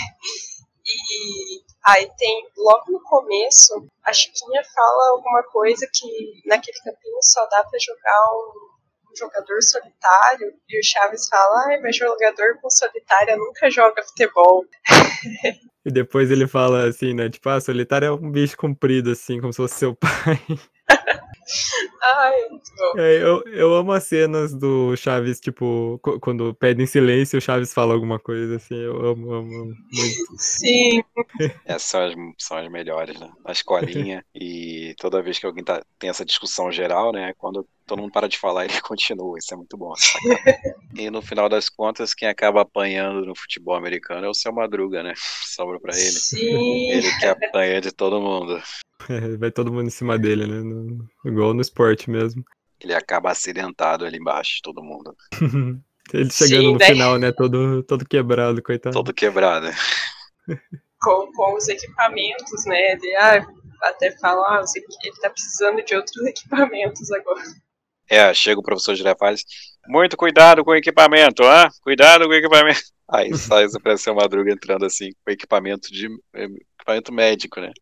E 0.86 1.62
aí 1.86 2.10
tem, 2.18 2.48
logo 2.56 2.90
no 2.90 3.00
começo, 3.02 3.86
a 4.04 4.12
Chiquinha 4.12 4.62
fala 4.74 5.10
alguma 5.12 5.42
coisa 5.44 5.86
que 5.92 6.42
naquele 6.46 6.78
campinho 6.78 7.18
só 7.22 7.46
dá 7.46 7.62
pra 7.62 7.78
jogar 7.78 8.20
um, 8.34 8.70
jogador 9.16 9.62
solitário 9.62 10.52
e 10.68 10.78
o 10.78 10.84
Chaves 10.84 11.28
fala, 11.28 11.66
ai, 11.66 11.80
mas 11.80 11.96
jogador 11.96 12.58
com 12.60 12.70
solitária 12.70 13.36
nunca 13.36 13.70
joga 13.70 14.02
futebol. 14.02 14.64
E 15.82 15.90
depois 15.90 16.30
ele 16.30 16.46
fala 16.46 16.86
assim, 16.86 17.14
né? 17.14 17.30
Tipo, 17.30 17.48
ah, 17.48 17.58
solitário 17.58 18.06
é 18.06 18.12
um 18.12 18.30
bicho 18.30 18.54
comprido, 18.54 19.12
assim, 19.12 19.40
como 19.40 19.50
se 19.50 19.56
fosse 19.56 19.76
seu 19.76 19.96
pai. 19.96 20.38
Ai. 22.02 22.34
É, 22.96 23.22
eu, 23.22 23.42
eu 23.46 23.74
amo 23.74 23.92
as 23.92 24.04
cenas 24.04 24.54
do 24.54 24.96
Chaves, 24.96 25.40
tipo, 25.40 26.00
quando 26.20 26.54
pedem 26.54 26.86
silêncio 26.86 27.38
o 27.38 27.40
Chaves 27.40 27.74
fala 27.74 27.92
alguma 27.92 28.18
coisa, 28.18 28.56
assim, 28.56 28.76
eu 28.76 28.96
amo, 28.96 29.32
amo, 29.32 29.54
amo 29.54 29.74
muito. 29.92 30.36
Sim. 30.38 31.02
Essas 31.64 31.82
são 31.82 32.06
as, 32.06 32.14
são 32.38 32.56
as 32.56 32.70
melhores, 32.70 33.18
né? 33.18 33.30
Na 33.44 33.52
escolinha. 33.52 34.24
e 34.34 34.94
toda 34.98 35.22
vez 35.22 35.38
que 35.38 35.46
alguém 35.46 35.64
tá, 35.64 35.82
tem 35.98 36.08
essa 36.10 36.24
discussão 36.24 36.70
geral, 36.70 37.12
né? 37.12 37.34
Quando 37.36 37.66
todo 37.86 38.00
mundo 38.00 38.12
para 38.12 38.28
de 38.28 38.38
falar, 38.38 38.64
ele 38.66 38.80
continua. 38.80 39.38
Isso 39.38 39.52
é 39.52 39.56
muito 39.56 39.76
bom. 39.76 39.92
e 40.96 41.10
no 41.10 41.20
final 41.20 41.48
das 41.48 41.68
contas, 41.68 42.14
quem 42.14 42.28
acaba 42.28 42.62
apanhando 42.62 43.26
no 43.26 43.34
futebol 43.34 43.74
americano 43.74 44.26
é 44.26 44.28
o 44.28 44.34
seu 44.34 44.52
Madruga, 44.52 45.02
né? 45.02 45.14
Sobra 45.44 45.80
pra 45.80 45.92
ele. 45.94 46.10
Sim. 46.10 46.92
Ele 46.92 47.18
que 47.18 47.26
apanha 47.26 47.80
de 47.80 47.92
todo 47.92 48.20
mundo. 48.20 48.60
É, 49.08 49.36
vai 49.38 49.50
todo 49.50 49.72
mundo 49.72 49.86
em 49.86 49.90
cima 49.90 50.18
dele, 50.18 50.46
né? 50.46 50.60
No, 50.60 51.08
igual 51.24 51.54
no 51.54 51.60
esporte 51.60 52.10
mesmo. 52.10 52.44
Ele 52.80 52.94
acaba 52.94 53.30
acidentado 53.30 54.04
ali 54.04 54.18
embaixo 54.18 54.60
todo 54.62 54.82
mundo. 54.82 55.14
ele 56.12 56.30
chegando 56.30 56.62
Sim, 56.62 56.72
no 56.72 56.78
né? 56.78 56.86
final, 56.86 57.18
né? 57.18 57.32
Todo, 57.32 57.82
todo 57.82 58.06
quebrado, 58.06 58.62
coitado. 58.62 58.94
Todo 58.94 59.12
quebrado. 59.12 59.68
Com, 61.00 61.30
com 61.32 61.56
os 61.56 61.68
equipamentos, 61.68 62.64
né? 62.66 62.92
Ele 62.92 63.16
ah, 63.16 63.46
até 63.82 64.10
fala, 64.18 64.60
ah, 64.60 64.64
ele 65.04 65.16
tá 65.20 65.30
precisando 65.30 65.82
de 65.84 65.94
outros 65.94 66.24
equipamentos 66.26 67.10
agora. 67.12 67.42
É, 68.08 68.34
chega 68.34 68.58
o 68.58 68.62
professor 68.62 68.94
Girafales. 68.94 69.44
Muito 69.86 70.16
cuidado 70.16 70.64
com 70.64 70.72
o 70.72 70.76
equipamento, 70.76 71.44
ah? 71.44 71.68
Cuidado 71.82 72.24
com 72.24 72.30
o 72.30 72.34
equipamento. 72.34 72.80
Aí 73.08 73.36
sai 73.36 73.66
pra 73.82 73.96
ser 73.96 74.10
o 74.10 74.14
Madruga 74.14 74.52
entrando 74.52 74.84
assim, 74.84 75.10
com 75.24 75.32
equipamento 75.32 75.92
de 75.92 76.06
eh, 76.34 76.48
equipamento 76.76 77.12
médico, 77.12 77.60
né? 77.60 77.72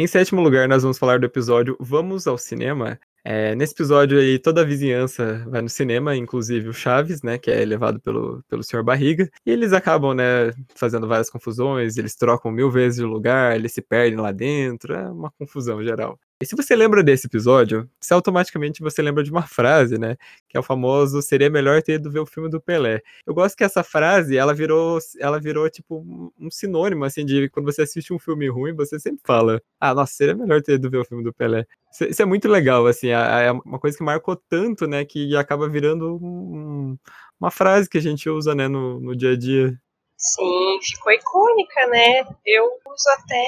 Em 0.00 0.06
sétimo 0.06 0.40
lugar, 0.40 0.68
nós 0.68 0.84
vamos 0.84 0.96
falar 0.96 1.18
do 1.18 1.26
episódio 1.26 1.76
Vamos 1.80 2.28
ao 2.28 2.38
Cinema. 2.38 3.00
É, 3.24 3.56
nesse 3.56 3.72
episódio 3.72 4.16
aí, 4.16 4.38
toda 4.38 4.60
a 4.60 4.64
vizinhança 4.64 5.44
vai 5.48 5.60
no 5.60 5.68
cinema, 5.68 6.14
inclusive 6.14 6.68
o 6.68 6.72
Chaves, 6.72 7.20
né, 7.20 7.36
que 7.36 7.50
é 7.50 7.64
levado 7.64 8.00
pelo, 8.00 8.40
pelo 8.48 8.62
Sr. 8.62 8.84
Barriga, 8.84 9.28
e 9.44 9.50
eles 9.50 9.72
acabam, 9.72 10.14
né, 10.14 10.52
fazendo 10.76 11.08
várias 11.08 11.28
confusões, 11.28 11.96
eles 11.96 12.14
trocam 12.14 12.52
mil 12.52 12.70
vezes 12.70 13.00
de 13.00 13.04
lugar, 13.04 13.56
eles 13.56 13.72
se 13.72 13.82
perdem 13.82 14.20
lá 14.20 14.30
dentro, 14.30 14.94
é 14.94 15.10
uma 15.10 15.32
confusão 15.32 15.82
geral. 15.82 16.16
E 16.40 16.46
se 16.46 16.54
você 16.54 16.76
lembra 16.76 17.02
desse 17.02 17.26
episódio, 17.26 17.90
se 18.00 18.14
automaticamente 18.14 18.80
você 18.80 19.02
lembra 19.02 19.24
de 19.24 19.30
uma 19.30 19.42
frase, 19.42 19.98
né, 19.98 20.16
que 20.48 20.56
é 20.56 20.60
o 20.60 20.62
famoso 20.62 21.20
seria 21.20 21.50
melhor 21.50 21.82
ter 21.82 21.94
ido 21.94 22.10
ver 22.12 22.20
o 22.20 22.26
filme 22.26 22.48
do 22.48 22.60
Pelé. 22.60 23.02
Eu 23.26 23.34
gosto 23.34 23.56
que 23.56 23.64
essa 23.64 23.82
frase, 23.82 24.36
ela 24.36 24.54
virou, 24.54 24.98
ela 25.18 25.40
virou 25.40 25.68
tipo 25.68 25.96
um- 26.38 26.48
sinônimo, 26.48 27.04
assim, 27.04 27.24
de 27.24 27.48
quando 27.50 27.66
você 27.66 27.82
assiste 27.82 28.12
um 28.12 28.20
filme 28.20 28.48
ruim, 28.48 28.72
você 28.72 29.00
sempre 29.00 29.20
fala, 29.26 29.60
ah, 29.80 29.92
nossa, 29.92 30.12
seria 30.14 30.36
melhor 30.36 30.62
ter 30.62 30.74
ido 30.74 30.88
ver 30.88 30.98
o 30.98 31.04
filme 31.04 31.24
do 31.24 31.32
Pelé. 31.32 31.66
Isso, 32.08 32.22
é 32.22 32.24
muito 32.24 32.46
legal, 32.48 32.86
assim, 32.86 33.08
é 33.08 33.50
uma 33.64 33.78
coisa 33.80 33.96
que 33.98 34.04
marcou 34.04 34.36
tanto, 34.36 34.86
né, 34.86 35.04
que 35.04 35.34
acaba 35.36 35.68
virando 35.68 36.18
um- 36.22 36.96
uma 37.40 37.50
frase 37.50 37.88
que 37.88 37.98
a 37.98 38.02
gente 38.02 38.30
usa, 38.30 38.54
né, 38.54 38.68
no, 38.68 39.00
no 39.00 39.16
dia 39.16 39.32
a 39.32 39.36
dia. 39.36 39.76
Sim, 40.16 40.78
ficou 40.82 41.12
icônica, 41.12 41.86
né? 41.88 42.24
Eu 42.44 42.64
uso 42.64 43.08
até, 43.18 43.44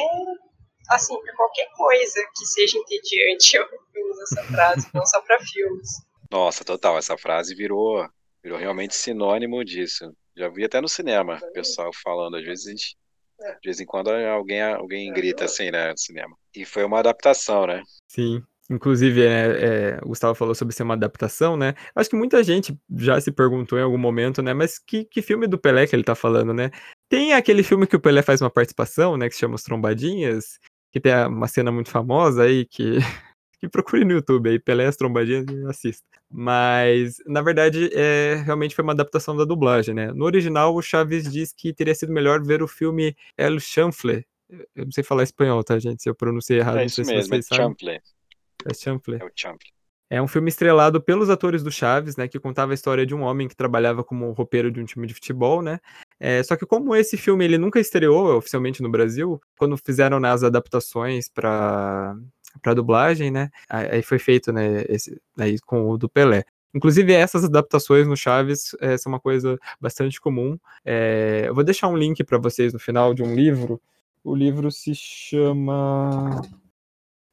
assim, 0.91 1.19
pra 1.23 1.35
qualquer 1.35 1.69
coisa 1.77 2.21
que 2.37 2.47
seja 2.47 2.79
entediante, 2.79 3.57
eu, 3.57 3.65
eu 3.95 4.11
uso 4.11 4.23
essa 4.23 4.43
frase, 4.45 4.89
não 4.95 5.07
só 5.07 5.21
pra 5.23 5.39
filmes. 5.41 5.89
Nossa, 6.31 6.65
total, 6.65 6.99
essa 6.99 7.17
frase 7.17 7.55
virou, 7.55 8.07
virou 8.43 8.59
realmente 8.59 8.95
sinônimo 8.95 9.65
disso. 9.65 10.13
Já 10.37 10.49
vi 10.49 10.65
até 10.65 10.81
no 10.81 10.89
cinema, 10.89 11.41
o 11.43 11.53
pessoal 11.53 11.91
falando, 12.05 12.37
às 12.37 12.45
vezes, 12.45 12.67
a 12.67 12.71
gente- 12.71 12.97
de 13.41 13.65
vez 13.65 13.81
em 13.81 13.87
quando 13.87 14.11
alguém, 14.11 14.63
alguém 14.63 15.13
grita 15.13 15.45
assim, 15.47 15.71
né, 15.71 15.91
no 15.91 15.99
cinema. 15.99 16.37
E 16.55 16.65
foi 16.65 16.85
uma 16.85 16.99
adaptação, 16.99 17.67
né? 17.67 17.83
Sim. 18.09 18.43
Inclusive, 18.71 19.27
é, 19.27 19.97
é, 19.97 19.99
o 20.05 20.09
Gustavo 20.11 20.33
falou 20.37 20.55
sobre 20.55 20.73
ser 20.73 20.85
uma 20.85 20.95
adaptação, 20.95 21.57
né? 21.57 21.75
Acho 21.93 22.09
que 22.09 22.15
muita 22.15 22.45
gente 22.45 22.79
já 22.97 23.21
se 23.21 23.33
perguntou 23.33 23.77
em 23.77 23.83
algum 23.83 23.99
momento, 23.99 24.41
né? 24.43 24.55
Mas 24.55 24.79
que, 24.79 25.05
que 25.05 25.21
filme 25.21 25.49
do 25.49 25.59
Pelé 25.59 25.89
que 25.89 25.97
ele 25.97 26.05
tá 26.05 26.15
falando, 26.15 26.55
né? 26.55 26.71
Tem 27.09 27.33
aquele 27.33 27.65
filme 27.65 27.85
que 27.85 27.97
o 27.97 28.01
Pelé 28.01 28.23
faz 28.23 28.41
uma 28.41 28.51
participação, 28.51 29.17
né? 29.17 29.29
Que 29.29 29.35
se 29.35 29.41
chama 29.41 29.57
Os 29.57 29.65
Trombadinhas, 29.65 30.61
que 30.91 31.01
tem 31.01 31.13
uma 31.27 31.49
cena 31.49 31.71
muito 31.71 31.91
famosa 31.91 32.43
aí, 32.45 32.65
que, 32.65 32.99
que 33.61 33.69
procure 33.69 34.05
no 34.05 34.13
YouTube 34.13 34.51
aí, 34.51 34.59
Pelé 34.59 34.87
as 34.87 34.97
Trombadinhas 34.97 35.47
e 35.49 35.67
assista. 35.67 36.05
Mas, 36.33 37.17
na 37.27 37.43
verdade, 37.43 37.91
é, 37.93 38.41
realmente 38.45 38.75
foi 38.75 38.85
uma 38.85 38.93
adaptação 38.93 39.37
da 39.37 39.45
dublagem, 39.45 39.95
né? 39.95 40.13
No 40.13 40.25
original, 40.25 40.75
o 40.75 40.83
Chaves 40.83 41.31
diz 41.31 41.53
que 41.53 41.73
teria 41.73 41.95
sido 41.95 42.13
melhor 42.13 42.43
ver 42.43 42.63
o 42.63 42.69
filme 42.69 43.17
El 43.37 43.59
Chanfle. 43.59 44.25
Eu 44.75 44.85
não 44.85 44.93
sei 44.93 45.03
falar 45.03 45.25
espanhol, 45.25 45.63
tá, 45.65 45.79
gente? 45.79 46.03
Se 46.03 46.09
eu 46.09 46.15
pronunciei 46.15 46.61
errado, 46.61 46.79
É 46.79 46.83
não 46.83 46.89
sei 46.89 47.05
se 47.05 47.13
mesmo, 47.13 47.35
é 47.35 47.43
vocês 47.43 47.47
sabem. 47.47 48.01
É 48.65 48.75
Chanfle. 48.75 49.19
É 49.21 49.25
o. 49.25 49.31
É 50.13 50.21
um 50.21 50.27
filme 50.27 50.49
estrelado 50.49 51.01
pelos 51.01 51.31
atores 51.31 51.63
do 51.63 51.71
Chaves, 51.71 52.17
né, 52.17 52.27
que 52.27 52.39
contava 52.41 52.73
a 52.73 52.75
história 52.75 53.07
de 53.07 53.15
um 53.15 53.23
homem 53.23 53.47
que 53.47 53.55
trabalhava 53.55 54.03
como 54.03 54.33
roupeiro 54.33 54.69
de 54.69 54.81
um 54.81 54.85
time 54.85 55.07
de 55.07 55.15
futebol, 55.15 55.63
né? 55.63 55.79
É, 56.21 56.43
só 56.43 56.55
que 56.55 56.67
como 56.67 56.95
esse 56.95 57.17
filme 57.17 57.45
ele 57.45 57.57
nunca 57.59 57.81
estreou 57.81 58.37
oficialmente 58.37 58.83
no 58.83 58.91
Brasil, 58.91 59.41
quando 59.59 59.77
fizeram 59.79 60.21
né, 60.21 60.31
as 60.31 60.43
adaptações 60.43 61.29
para 61.29 62.15
para 62.63 62.75
dublagem, 62.75 63.31
né? 63.31 63.49
Aí 63.69 64.03
foi 64.03 64.19
feito, 64.19 64.53
né, 64.53 64.85
esse, 64.89 65.21
aí 65.39 65.59
com 65.61 65.89
o 65.89 65.97
do 65.97 66.09
Pelé. 66.09 66.45
Inclusive 66.75 67.13
essas 67.13 67.45
adaptações 67.45 68.07
no 68.07 68.17
Chaves 68.17 68.77
é, 68.81 68.97
são 68.99 69.13
uma 69.13 69.21
coisa 69.21 69.59
bastante 69.81 70.21
comum. 70.21 70.59
É, 70.85 71.45
eu 71.47 71.55
vou 71.55 71.65
deixar 71.65 71.89
um 71.89 71.97
link 71.97 72.23
para 72.25 72.39
vocês 72.39 72.73
no 72.73 72.79
final 72.79 73.15
de 73.15 73.23
um 73.23 73.35
livro. 73.35 73.81
O 74.25 74.35
livro 74.35 74.71
se 74.71 74.95
chama 74.95 76.43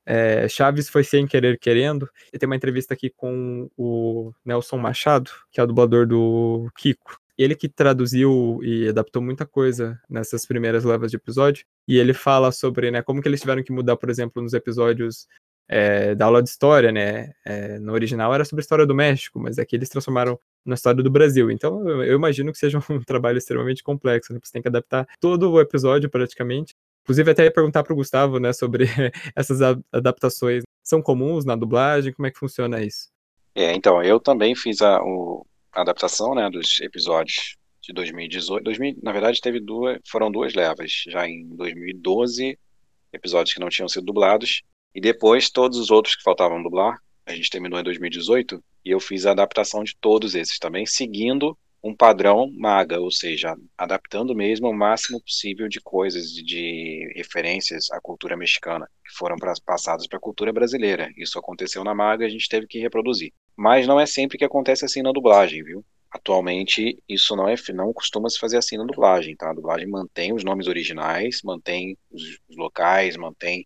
é, 0.05 0.47
Chaves 0.47 0.89
foi 0.89 1.03
sem 1.03 1.27
querer 1.27 1.59
querendo. 1.59 2.09
E 2.31 2.39
tem 2.39 2.47
uma 2.47 2.55
entrevista 2.55 2.93
aqui 2.93 3.09
com 3.09 3.69
o 3.77 4.31
Nelson 4.45 4.77
Machado, 4.77 5.29
que 5.51 5.59
é 5.59 5.63
o 5.63 5.67
dublador 5.67 6.07
do 6.07 6.71
Kiko. 6.77 7.19
Ele 7.38 7.55
que 7.55 7.69
traduziu 7.69 8.59
e 8.63 8.88
adaptou 8.89 9.21
muita 9.21 9.45
coisa 9.45 9.99
nessas 10.09 10.45
primeiras 10.45 10.83
levas 10.83 11.11
de 11.11 11.17
episódio. 11.17 11.65
E 11.88 11.97
ele 11.97 12.13
fala 12.13 12.51
sobre 12.51 12.89
né, 12.89 13.01
como 13.01 13.21
que 13.21 13.27
eles 13.27 13.41
tiveram 13.41 13.63
que 13.63 13.71
mudar, 13.71 13.95
por 13.95 14.09
exemplo, 14.09 14.41
nos 14.41 14.53
episódios 14.53 15.27
é, 15.69 16.15
da 16.15 16.25
aula 16.25 16.41
de 16.41 16.49
história, 16.49 16.91
né? 16.91 17.33
É, 17.45 17.77
no 17.79 17.93
original 17.93 18.33
era 18.33 18.45
sobre 18.45 18.61
a 18.61 18.63
história 18.63 18.85
do 18.85 18.95
México, 18.95 19.39
mas 19.39 19.59
aqui 19.59 19.75
eles 19.75 19.89
transformaram 19.89 20.39
na 20.65 20.75
história 20.75 21.03
do 21.03 21.11
Brasil. 21.11 21.51
Então 21.51 21.88
eu, 21.89 22.15
imagino 22.15 22.51
que 22.51 22.57
seja 22.57 22.79
um 22.89 23.01
trabalho 23.01 23.38
extremamente 23.38 23.83
complexo, 23.83 24.33
né? 24.33 24.39
Você 24.41 24.51
tem 24.53 24.61
que 24.61 24.67
adaptar 24.67 25.07
todo 25.19 25.51
o 25.51 25.59
episódio 25.61 26.09
praticamente. 26.09 26.73
Inclusive, 27.03 27.31
até 27.31 27.43
ia 27.45 27.51
perguntar 27.51 27.83
para 27.83 27.93
o 27.93 27.95
Gustavo, 27.95 28.38
né, 28.38 28.51
sobre 28.51 28.85
essas 29.33 29.61
adaptações. 29.93 30.63
São 30.83 31.01
comuns 31.01 31.45
na 31.45 31.55
dublagem? 31.55 32.11
Como 32.11 32.27
é 32.27 32.31
que 32.31 32.38
funciona 32.38 32.83
isso? 32.83 33.07
É, 33.55 33.73
então, 33.73 34.03
eu 34.03 34.19
também 34.19 34.53
fiz 34.55 34.81
a, 34.81 35.01
o- 35.01 35.45
adaptação, 35.82 36.34
né, 36.36 36.49
dos 36.49 36.80
episódios 36.82 37.55
de 37.82 37.93
2018. 37.93 38.63
2000, 38.63 38.97
na 39.01 39.11
verdade, 39.11 39.41
teve 39.41 39.59
duas, 39.59 39.99
foram 40.05 40.32
duas 40.32 40.53
levas, 40.53 41.03
já 41.07 41.28
em 41.28 41.47
2012, 41.55 42.57
episódios 43.13 43.53
que 43.53 43.59
não 43.59 43.69
tinham 43.69 43.88
sido 43.88 44.05
dublados, 44.05 44.61
e 44.93 45.01
depois 45.01 45.49
todos 45.49 45.78
os 45.78 45.91
outros 45.91 46.15
que 46.15 46.23
faltavam 46.23 46.61
dublar, 46.61 46.97
a 47.25 47.34
gente 47.34 47.49
terminou 47.49 47.80
em 47.80 47.84
2018, 47.84 48.63
e 48.86 48.89
eu 48.89 48.99
fiz 48.99 49.25
a 49.25 49.32
adaptação 49.32 49.84
de 49.84 49.95
todos 49.99 50.36
esses 50.36 50.59
também, 50.59 50.86
seguindo 50.86 51.57
um 51.84 51.95
padrão 51.95 52.51
maga, 52.51 52.99
ou 52.99 53.11
seja, 53.11 53.55
adaptando 53.78 54.36
mesmo 54.36 54.67
o 54.67 54.73
máximo 54.73 55.21
possível 55.21 55.67
de 55.67 55.80
coisas, 55.80 56.32
de, 56.32 57.11
referências 57.15 57.91
à 57.91 58.01
cultura 58.01 58.36
mexicana, 58.36 58.89
que 59.05 59.15
foram 59.15 59.38
passadas 59.65 60.07
para 60.07 60.17
a 60.17 60.21
cultura 60.21 60.51
brasileira. 60.51 61.09
Isso 61.17 61.38
aconteceu 61.38 61.84
na 61.84 61.93
maga 61.93 62.23
e 62.23 62.28
a 62.28 62.30
gente 62.30 62.49
teve 62.49 62.67
que 62.67 62.80
reproduzir. 62.80 63.32
Mas 63.58 63.88
não 63.88 63.99
é 63.99 64.05
sempre 64.05 64.38
que 64.38 64.45
acontece 64.45 64.86
assim 64.86 65.01
na 65.01 65.12
dublagem, 65.12 65.64
viu? 65.64 65.86
Atualmente, 66.12 66.97
isso 67.10 67.36
não 67.36 67.49
é 67.49 67.55
não 67.74 67.93
costuma 67.93 68.30
se 68.30 68.39
fazer 68.39 68.58
assim 68.58 68.78
na 68.78 68.86
dublagem, 68.86 69.36
tá? 69.36 69.51
A 69.51 69.53
dublagem 69.53 69.88
mantém 69.88 70.34
os 70.34 70.43
nomes 70.43 70.68
originais, 70.68 71.41
mantém 71.43 71.97
os, 72.12 72.39
locais, 72.58 73.18
mantém 73.18 73.66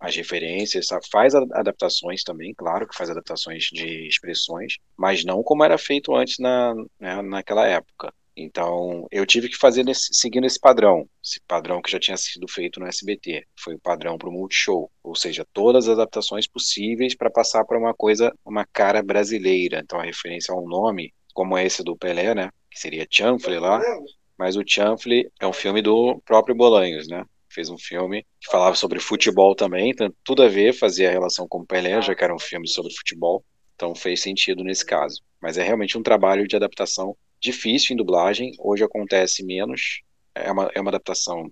as 0.00 0.14
referências, 0.16 0.86
sabe? 0.88 1.06
faz 1.10 1.34
a- 1.34 1.44
adaptações 1.52 2.22
também, 2.24 2.52
claro 2.54 2.86
que 2.88 2.96
faz 2.96 3.08
adaptações 3.10 3.64
de 3.72 4.06
expressões, 4.08 4.74
mas 4.96 5.24
não 5.24 5.42
como 5.42 5.64
era 5.64 5.78
feito 5.78 6.14
antes 6.14 6.38
na, 6.38 6.74
né, 6.98 7.22
naquela 7.22 7.66
época. 7.66 8.12
Então, 8.42 9.06
eu 9.10 9.26
tive 9.26 9.48
que 9.48 9.56
fazer 9.56 9.84
nesse, 9.84 10.08
seguindo 10.12 10.46
esse 10.46 10.58
padrão, 10.58 11.08
esse 11.22 11.40
padrão 11.46 11.82
que 11.82 11.90
já 11.90 11.98
tinha 11.98 12.16
sido 12.16 12.48
feito 12.48 12.80
no 12.80 12.86
SBT. 12.86 13.46
Foi 13.58 13.74
o 13.74 13.80
padrão 13.80 14.16
para 14.16 14.28
o 14.28 14.32
Multishow, 14.32 14.90
ou 15.02 15.14
seja, 15.14 15.46
todas 15.52 15.88
as 15.88 15.98
adaptações 15.98 16.46
possíveis 16.46 17.14
para 17.14 17.30
passar 17.30 17.64
para 17.64 17.78
uma 17.78 17.94
coisa, 17.94 18.32
uma 18.44 18.64
cara 18.64 19.02
brasileira. 19.02 19.80
Então, 19.84 20.00
a 20.00 20.04
referência 20.04 20.54
a 20.54 20.58
um 20.58 20.66
nome, 20.66 21.12
como 21.34 21.58
esse 21.58 21.82
do 21.82 21.96
Pelé, 21.96 22.34
né, 22.34 22.50
que 22.70 22.80
seria 22.80 23.06
Chanfle 23.10 23.58
lá, 23.58 23.80
mas 24.38 24.56
o 24.56 24.64
Chanfle 24.66 25.30
é 25.40 25.46
um 25.46 25.52
filme 25.52 25.82
do 25.82 26.20
próprio 26.24 26.54
Bolanhos, 26.54 27.06
né? 27.08 27.24
fez 27.52 27.68
um 27.68 27.76
filme 27.76 28.24
que 28.40 28.50
falava 28.50 28.76
sobre 28.76 29.00
futebol 29.00 29.54
também, 29.54 29.90
então, 29.90 30.12
tudo 30.24 30.42
a 30.42 30.48
ver, 30.48 30.72
fazia 30.72 31.10
relação 31.10 31.46
com 31.48 31.64
Pelé, 31.64 32.00
já 32.00 32.14
que 32.14 32.22
era 32.22 32.34
um 32.34 32.38
filme 32.38 32.68
sobre 32.68 32.94
futebol, 32.94 33.44
então 33.74 33.94
fez 33.94 34.22
sentido 34.22 34.62
nesse 34.62 34.86
caso. 34.86 35.20
Mas 35.42 35.58
é 35.58 35.62
realmente 35.62 35.98
um 35.98 36.02
trabalho 36.02 36.46
de 36.46 36.54
adaptação 36.54 37.16
difícil 37.40 37.94
em 37.94 37.96
dublagem, 37.96 38.52
hoje 38.58 38.84
acontece 38.84 39.44
menos, 39.44 40.02
é 40.34 40.50
uma, 40.50 40.70
é 40.74 40.80
uma 40.80 40.90
adaptação 40.90 41.50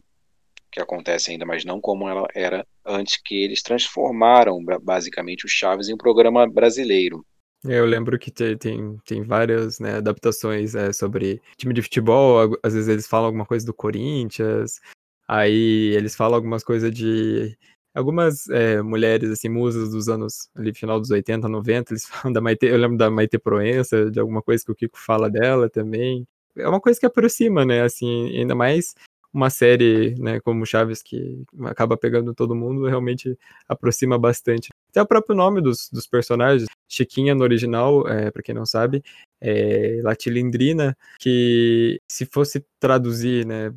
que 0.70 0.80
acontece 0.80 1.30
ainda, 1.30 1.46
mas 1.46 1.64
não 1.64 1.80
como 1.80 2.08
ela 2.08 2.28
era 2.34 2.66
antes 2.84 3.20
que 3.24 3.42
eles 3.42 3.62
transformaram 3.62 4.58
basicamente 4.82 5.46
o 5.46 5.48
Chaves 5.48 5.88
em 5.88 5.94
um 5.94 5.98
programa 5.98 6.46
brasileiro. 6.46 7.24
Eu 7.64 7.86
lembro 7.86 8.18
que 8.18 8.30
tem, 8.30 8.56
tem, 8.56 8.98
tem 9.04 9.22
várias 9.22 9.80
né, 9.80 9.96
adaptações 9.96 10.74
é, 10.74 10.92
sobre 10.92 11.40
time 11.56 11.74
de 11.74 11.82
futebol, 11.82 12.56
às 12.62 12.74
vezes 12.74 12.88
eles 12.88 13.06
falam 13.06 13.26
alguma 13.26 13.46
coisa 13.46 13.66
do 13.66 13.74
Corinthians, 13.74 14.78
aí 15.26 15.92
eles 15.96 16.14
falam 16.14 16.36
algumas 16.36 16.62
coisas 16.62 16.92
de 16.92 17.56
algumas 17.98 18.48
é, 18.48 18.80
mulheres, 18.80 19.30
assim, 19.30 19.48
musas 19.48 19.90
dos 19.90 20.08
anos 20.08 20.48
ali, 20.54 20.72
final 20.72 21.00
dos 21.00 21.10
80, 21.10 21.48
90, 21.48 21.92
eles 21.92 22.06
falam 22.06 22.32
da 22.32 22.40
Maite, 22.40 22.66
eu 22.66 22.78
lembro 22.78 22.96
da 22.96 23.10
Maite 23.10 23.38
Proença, 23.38 24.10
de 24.10 24.20
alguma 24.20 24.40
coisa 24.40 24.64
que 24.64 24.72
o 24.72 24.74
Kiko 24.74 24.98
fala 24.98 25.28
dela 25.28 25.68
também. 25.68 26.26
É 26.56 26.68
uma 26.68 26.80
coisa 26.80 26.98
que 26.98 27.06
aproxima, 27.06 27.64
né, 27.64 27.82
assim, 27.82 28.36
ainda 28.36 28.54
mais 28.54 28.94
uma 29.32 29.50
série, 29.50 30.14
né, 30.18 30.40
como 30.40 30.64
Chaves, 30.64 31.02
que 31.02 31.44
acaba 31.64 31.96
pegando 31.96 32.34
todo 32.34 32.54
mundo, 32.54 32.86
realmente 32.86 33.36
aproxima 33.68 34.18
bastante. 34.18 34.68
Até 34.90 35.02
o 35.02 35.06
próprio 35.06 35.36
nome 35.36 35.60
dos, 35.60 35.90
dos 35.92 36.06
personagens, 36.06 36.66
Chiquinha 36.88 37.34
no 37.34 37.42
original, 37.42 38.08
é, 38.08 38.30
para 38.30 38.42
quem 38.42 38.54
não 38.54 38.64
sabe, 38.64 39.02
é 39.40 40.00
Latilindrina, 40.02 40.96
que 41.20 42.00
se 42.08 42.26
fosse 42.26 42.64
traduzir, 42.80 43.44
né, 43.44 43.72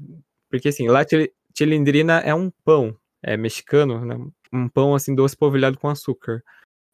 porque 0.49 0.69
assim, 0.69 0.88
Latilindrina 0.88 2.19
é 2.19 2.34
um 2.34 2.51
pão, 2.63 2.95
é 3.24 3.38
mexicano, 3.38 4.03
né, 4.05 4.15
um 4.51 4.67
pão 4.67 4.95
assim 4.95 5.15
doce 5.15 5.36
polvilhado 5.36 5.78
com 5.78 5.89
açúcar. 5.89 6.43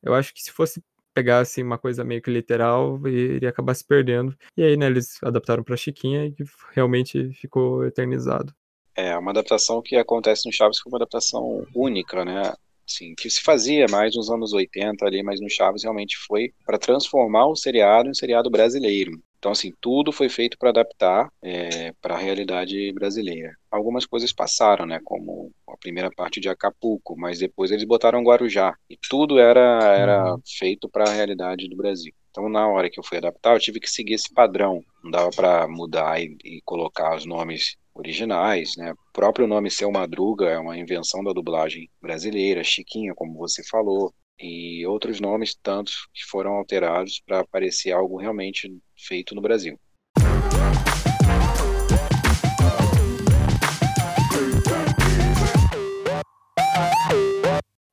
Eu 0.03 0.13
acho 0.13 0.34
que 0.34 0.41
se 0.41 0.51
fosse 0.51 0.82
pegar 1.13 1.39
assim 1.39 1.63
uma 1.63 1.80
coisa 1.80 2.03
meio 2.03 2.21
que 2.21 2.30
literal, 2.30 3.01
iria 3.07 3.49
acabar 3.49 3.73
se 3.73 3.84
perdendo. 3.84 4.38
E 4.55 4.63
aí, 4.63 4.78
né, 4.78 4.86
eles 4.86 5.17
adaptaram 5.23 5.63
para 5.63 5.75
Chiquinha 5.75 6.28
e 6.28 6.36
realmente 6.73 7.34
ficou 7.34 7.84
eternizado. 7.86 8.53
É, 8.95 9.17
uma 9.17 9.32
adaptação 9.32 9.82
que 9.82 9.95
acontece 9.95 10.45
no 10.45 10.53
Chaves 10.53 10.80
foi 10.80 10.91
uma 10.91 10.97
adaptação 10.97 11.65
única, 11.73 12.23
né? 12.23 12.53
Assim, 12.88 13.13
que 13.15 13.30
se 13.30 13.41
fazia 13.41 13.86
mais 13.89 14.15
nos 14.15 14.30
anos 14.30 14.53
80 14.53 15.05
ali, 15.05 15.21
mas 15.21 15.41
no 15.41 15.49
Chaves 15.49 15.84
realmente 15.84 16.15
foi 16.28 16.53
para 16.65 16.78
transformar 16.78 17.47
o 17.47 17.55
seriado 17.55 18.07
em 18.07 18.11
um 18.11 18.15
seriado 18.15 18.49
brasileiro. 18.49 19.11
Então, 19.38 19.51
assim, 19.51 19.71
tudo 19.79 20.11
foi 20.11 20.29
feito 20.29 20.57
para 20.57 20.69
adaptar 20.69 21.31
é, 21.41 21.93
para 22.01 22.15
a 22.15 22.17
realidade 22.17 22.91
brasileira. 22.93 23.55
Algumas 23.69 24.05
coisas 24.05 24.33
passaram, 24.33 24.85
né, 24.85 24.99
como 25.03 25.51
a 25.67 25.77
primeira 25.77 26.09
parte 26.09 26.39
de 26.39 26.49
Acapulco, 26.49 27.15
mas 27.17 27.39
depois 27.39 27.71
eles 27.71 27.83
botaram 27.83 28.23
Guarujá. 28.23 28.75
E 28.89 28.97
tudo 29.09 29.39
era, 29.39 29.95
era 29.95 30.33
uhum. 30.33 30.41
feito 30.45 30.89
para 30.89 31.05
a 31.05 31.13
realidade 31.13 31.67
do 31.67 31.77
Brasil. 31.77 32.13
Então, 32.31 32.49
na 32.49 32.67
hora 32.67 32.89
que 32.89 32.99
eu 32.99 33.03
fui 33.03 33.17
adaptar, 33.17 33.55
eu 33.55 33.59
tive 33.59 33.79
que 33.79 33.89
seguir 33.89 34.13
esse 34.13 34.31
padrão. 34.31 34.83
Não 35.03 35.09
dava 35.09 35.29
para 35.31 35.67
mudar 35.67 36.21
e, 36.21 36.38
e, 36.43 36.61
colocar 36.63 37.15
os 37.15 37.25
nomes 37.25 37.77
originais, 37.95 38.75
né? 38.77 38.91
O 38.91 39.11
próprio 39.11 39.47
nome 39.47 39.71
Seu 39.71 39.91
Madruga 39.91 40.45
é 40.45 40.59
uma 40.59 40.77
invenção 40.77 41.23
da 41.23 41.33
dublagem 41.33 41.89
brasileira, 41.99 42.63
Chiquinha, 42.63 43.15
como 43.15 43.39
você 43.39 43.63
falou, 43.63 44.13
e 44.39 44.85
outros 44.85 45.19
nomes 45.19 45.55
tantos 45.55 46.07
que 46.13 46.23
foram 46.25 46.53
alterados 46.53 47.21
para 47.25 47.45
parecer 47.45 47.91
algo 47.91 48.17
realmente 48.17 48.71
feito 48.95 49.33
no 49.33 49.41
Brasil. 49.41 49.79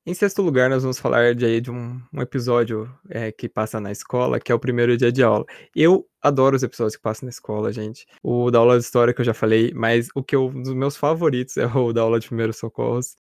Em 0.06 0.12
sexto 0.12 0.42
lugar, 0.42 0.68
nós 0.68 0.82
vamos 0.82 0.98
falar 0.98 1.34
de, 1.34 1.62
de 1.62 1.70
um, 1.70 1.98
um 2.12 2.20
episódio 2.20 2.88
é, 3.08 3.32
que 3.32 3.48
passa 3.48 3.80
na 3.80 3.90
escola, 3.90 4.38
que 4.38 4.52
é 4.52 4.54
o 4.54 4.58
primeiro 4.58 4.96
dia 4.98 5.10
de 5.10 5.22
aula. 5.22 5.46
Eu 5.74 6.06
adoro 6.22 6.54
os 6.54 6.62
episódios 6.62 6.94
que 6.94 7.02
passam 7.02 7.26
na 7.26 7.30
escola, 7.30 7.72
gente. 7.72 8.06
O 8.22 8.50
da 8.50 8.58
aula 8.58 8.78
de 8.78 8.84
história 8.84 9.14
que 9.14 9.22
eu 9.22 9.24
já 9.24 9.32
falei, 9.32 9.72
mas 9.74 10.08
o 10.14 10.22
que 10.22 10.36
eu, 10.36 10.48
um 10.48 10.62
dos 10.62 10.74
meus 10.74 10.94
favoritos 10.94 11.56
é 11.56 11.66
o 11.66 11.90
da 11.90 12.02
aula 12.02 12.20
de 12.20 12.28
primeiros 12.28 12.58
socorros. 12.58 13.16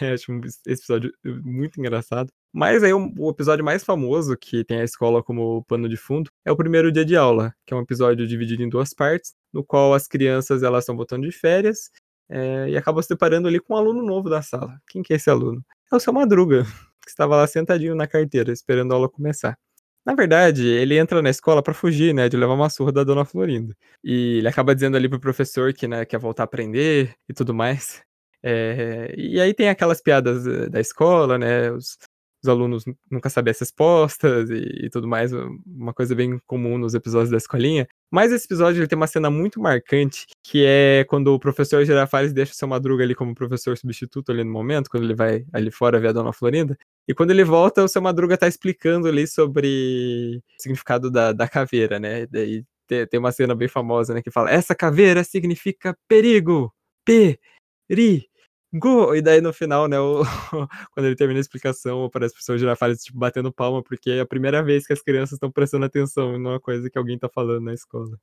É, 0.00 0.12
acho 0.12 0.32
esse 0.44 0.60
episódio 0.66 1.12
muito 1.24 1.78
engraçado. 1.78 2.32
Mas 2.52 2.82
aí 2.82 2.92
o, 2.92 3.12
o, 3.18 3.30
episódio 3.30 3.64
mais 3.64 3.84
famoso, 3.84 4.36
que 4.36 4.64
tem 4.64 4.80
a 4.80 4.84
escola 4.84 5.22
como 5.22 5.64
pano 5.64 5.88
de 5.88 5.96
fundo, 5.96 6.30
é 6.44 6.50
o 6.50 6.56
primeiro 6.56 6.90
dia 6.90 7.04
de 7.04 7.16
aula, 7.16 7.54
que 7.64 7.72
é 7.72 7.76
um 7.76 7.80
episódio 7.80 8.26
dividido 8.26 8.62
em 8.62 8.68
duas 8.68 8.92
partes, 8.92 9.32
no 9.52 9.62
qual 9.64 9.94
as 9.94 10.08
crianças 10.08 10.62
elas 10.62 10.82
estão 10.82 10.96
voltando 10.96 11.28
de 11.28 11.32
férias 11.32 11.90
é, 12.28 12.70
e 12.70 12.76
acabam 12.76 13.02
se 13.02 13.08
deparando 13.08 13.46
ali 13.46 13.60
com 13.60 13.74
um 13.74 13.76
aluno 13.76 14.02
novo 14.02 14.28
da 14.28 14.42
sala. 14.42 14.80
Quem 14.88 15.02
que 15.02 15.12
é 15.12 15.16
esse 15.16 15.30
aluno? 15.30 15.64
É 15.92 15.96
o 15.96 16.00
seu 16.00 16.12
Madruga, 16.12 16.64
que 17.04 17.10
estava 17.10 17.36
lá 17.36 17.46
sentadinho 17.46 17.94
na 17.94 18.06
carteira, 18.06 18.52
esperando 18.52 18.92
a 18.92 18.96
aula 18.96 19.08
começar. 19.08 19.56
Na 20.04 20.14
verdade, 20.14 20.66
ele 20.66 20.98
entra 20.98 21.20
na 21.20 21.30
escola 21.30 21.62
para 21.62 21.74
fugir, 21.74 22.14
né, 22.14 22.28
de 22.28 22.36
levar 22.36 22.54
uma 22.54 22.70
surra 22.70 22.90
da 22.90 23.04
dona 23.04 23.24
Florinda. 23.24 23.76
E 24.02 24.38
ele 24.38 24.48
acaba 24.48 24.74
dizendo 24.74 24.96
ali 24.96 25.08
pro 25.08 25.20
professor 25.20 25.72
que, 25.74 25.86
né, 25.86 26.04
quer 26.04 26.18
voltar 26.18 26.44
a 26.44 26.44
aprender 26.44 27.14
e 27.28 27.34
tudo 27.34 27.52
mais. 27.54 28.02
É, 28.42 29.14
e 29.16 29.40
aí 29.40 29.52
tem 29.54 29.68
aquelas 29.68 30.00
piadas 30.00 30.46
eh, 30.46 30.68
da 30.68 30.80
escola, 30.80 31.36
né, 31.38 31.70
os, 31.70 31.98
os 32.42 32.48
alunos 32.48 32.84
nunca 33.10 33.28
sabem 33.28 33.50
as 33.50 33.60
respostas 33.60 34.48
e, 34.50 34.86
e, 34.86 34.90
tudo 34.90 35.06
mais, 35.06 35.30
uma 35.66 35.92
coisa 35.92 36.14
bem 36.14 36.40
comum 36.46 36.78
nos 36.78 36.94
episódios 36.94 37.30
da 37.30 37.36
escolinha. 37.36 37.86
Mas 38.10 38.32
esse 38.32 38.46
episódio 38.46 38.80
ele 38.80 38.86
tem 38.88 38.96
uma 38.96 39.06
cena 39.06 39.30
muito 39.30 39.60
marcante, 39.60 40.26
que 40.42 40.64
é 40.64 41.04
quando 41.04 41.28
o 41.28 41.38
professor 41.38 41.84
Girafales 41.84 42.32
deixa 42.32 42.52
o 42.52 42.56
seu 42.56 42.66
Madruga 42.66 43.04
ali 43.04 43.14
como 43.14 43.34
professor 43.34 43.76
substituto 43.76 44.32
ali 44.32 44.42
no 44.42 44.50
momento, 44.50 44.88
quando 44.88 45.04
ele 45.04 45.14
vai 45.14 45.44
ali 45.52 45.70
fora 45.70 46.00
ver 46.00 46.08
a 46.08 46.12
Dona 46.12 46.32
Florinda. 46.32 46.76
E 47.06 47.14
quando 47.14 47.30
ele 47.30 47.44
volta, 47.44 47.84
o 47.84 47.88
seu 47.88 48.00
Madruga 48.00 48.38
tá 48.38 48.48
explicando 48.48 49.06
ali 49.06 49.26
sobre 49.26 50.40
o 50.58 50.62
significado 50.62 51.10
da, 51.10 51.32
da 51.32 51.48
caveira, 51.48 51.98
né? 51.98 52.26
Daí 52.26 52.64
tem 52.88 53.20
uma 53.20 53.30
cena 53.32 53.54
bem 53.54 53.68
famosa, 53.68 54.14
né, 54.14 54.22
que 54.22 54.30
fala: 54.30 54.50
"Essa 54.50 54.74
caveira 54.74 55.22
significa 55.22 55.96
perigo. 56.08 56.72
P-ri 57.04 58.29
Go! 58.72 59.14
E 59.14 59.20
daí 59.20 59.40
no 59.40 59.52
final, 59.52 59.88
né, 59.88 59.98
o, 59.98 60.22
quando 60.94 61.06
ele 61.06 61.16
termina 61.16 61.38
a 61.38 61.42
explicação, 61.42 62.04
aparece 62.04 62.32
o 62.32 62.36
professor 62.36 62.58
Girafales, 62.58 63.02
tipo, 63.02 63.18
batendo 63.18 63.52
palma, 63.52 63.82
porque 63.82 64.10
é 64.10 64.20
a 64.20 64.26
primeira 64.26 64.62
vez 64.62 64.86
que 64.86 64.92
as 64.92 65.02
crianças 65.02 65.34
estão 65.34 65.50
prestando 65.50 65.84
atenção 65.84 66.38
numa 66.38 66.60
coisa 66.60 66.88
que 66.88 66.96
alguém 66.96 67.18
tá 67.18 67.28
falando 67.28 67.64
na 67.64 67.74
escola. 67.74 68.16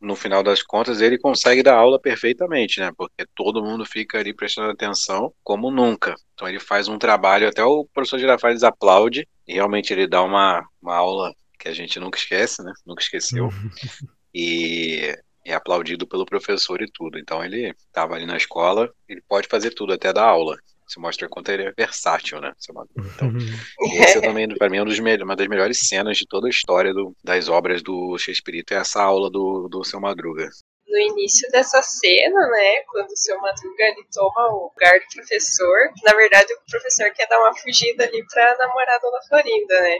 No 0.00 0.16
final 0.16 0.42
das 0.42 0.62
contas, 0.62 1.00
ele 1.00 1.16
consegue 1.16 1.62
dar 1.62 1.76
aula 1.76 2.00
perfeitamente, 2.00 2.80
né? 2.80 2.90
Porque 2.96 3.24
todo 3.36 3.62
mundo 3.62 3.84
fica 3.84 4.18
ali 4.18 4.34
prestando 4.34 4.70
atenção 4.70 5.32
como 5.44 5.70
nunca. 5.70 6.16
Então 6.34 6.48
ele 6.48 6.58
faz 6.58 6.88
um 6.88 6.98
trabalho, 6.98 7.48
até 7.48 7.62
o 7.62 7.86
professor 7.94 8.18
Girafales 8.18 8.64
aplaude, 8.64 9.28
e 9.46 9.52
realmente 9.52 9.92
ele 9.92 10.08
dá 10.08 10.22
uma, 10.22 10.66
uma 10.82 10.96
aula 10.96 11.32
que 11.56 11.68
a 11.68 11.72
gente 11.72 12.00
nunca 12.00 12.18
esquece, 12.18 12.64
né? 12.64 12.72
Nunca 12.84 13.02
esqueceu. 13.02 13.48
e 14.34 15.16
é 15.44 15.54
aplaudido 15.54 16.06
pelo 16.06 16.26
professor 16.26 16.80
e 16.82 16.90
tudo. 16.90 17.18
Então 17.18 17.44
ele 17.44 17.74
estava 17.86 18.14
ali 18.14 18.26
na 18.26 18.36
escola, 18.36 18.92
ele 19.08 19.22
pode 19.28 19.48
fazer 19.48 19.70
tudo, 19.70 19.92
até 19.92 20.12
dar 20.12 20.24
aula. 20.24 20.56
Isso 20.88 21.00
mostra 21.00 21.28
quanto 21.28 21.50
ele 21.50 21.62
é 21.64 21.72
versátil, 21.72 22.38
né? 22.40 22.52
Então, 22.60 23.32
esse 24.04 24.18
é 24.18 24.20
também, 24.20 24.46
para 24.48 24.68
mim, 24.68 24.76
é 24.76 24.82
um 24.82 24.84
dos 24.84 24.98
uma 24.98 25.36
das 25.36 25.48
melhores 25.48 25.88
cenas 25.88 26.18
de 26.18 26.26
toda 26.26 26.46
a 26.46 26.50
história 26.50 26.92
do, 26.92 27.16
das 27.24 27.48
obras 27.48 27.82
do 27.82 28.18
Shakespeare, 28.18 28.62
é 28.70 28.74
essa 28.74 29.02
aula 29.02 29.30
do, 29.30 29.68
do 29.70 29.82
Seu 29.84 29.98
Madruga. 30.00 30.50
No 30.86 30.98
início 30.98 31.50
dessa 31.50 31.80
cena, 31.80 32.46
né, 32.48 32.82
quando 32.88 33.10
o 33.10 33.16
Seu 33.16 33.40
Madruga 33.40 33.84
ele 33.84 34.06
toma 34.12 34.48
o 34.52 34.64
lugar 34.64 34.98
do 34.98 35.06
professor, 35.14 35.78
na 36.04 36.14
verdade 36.14 36.52
o 36.52 36.70
professor 36.70 37.10
quer 37.12 37.26
dar 37.26 37.38
uma 37.38 37.56
fugida 37.56 38.04
ali 38.04 38.22
pra 38.26 38.56
namorada 38.58 39.10
da 39.10 39.22
Florinda, 39.28 39.80
né? 39.80 39.98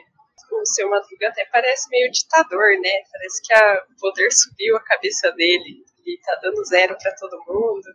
O 0.60 0.66
seu 0.66 0.88
Madruga 0.90 1.28
até 1.28 1.44
parece 1.46 1.88
meio 1.90 2.10
ditador, 2.10 2.70
né? 2.80 2.90
Parece 3.10 3.42
que 3.42 3.52
a, 3.52 3.84
o 3.90 4.00
poder 4.00 4.30
subiu 4.32 4.76
a 4.76 4.84
cabeça 4.84 5.30
dele. 5.32 5.84
Ele 6.04 6.18
tá 6.18 6.38
dando 6.42 6.64
zero 6.64 6.96
para 7.00 7.14
todo 7.14 7.44
mundo. 7.46 7.88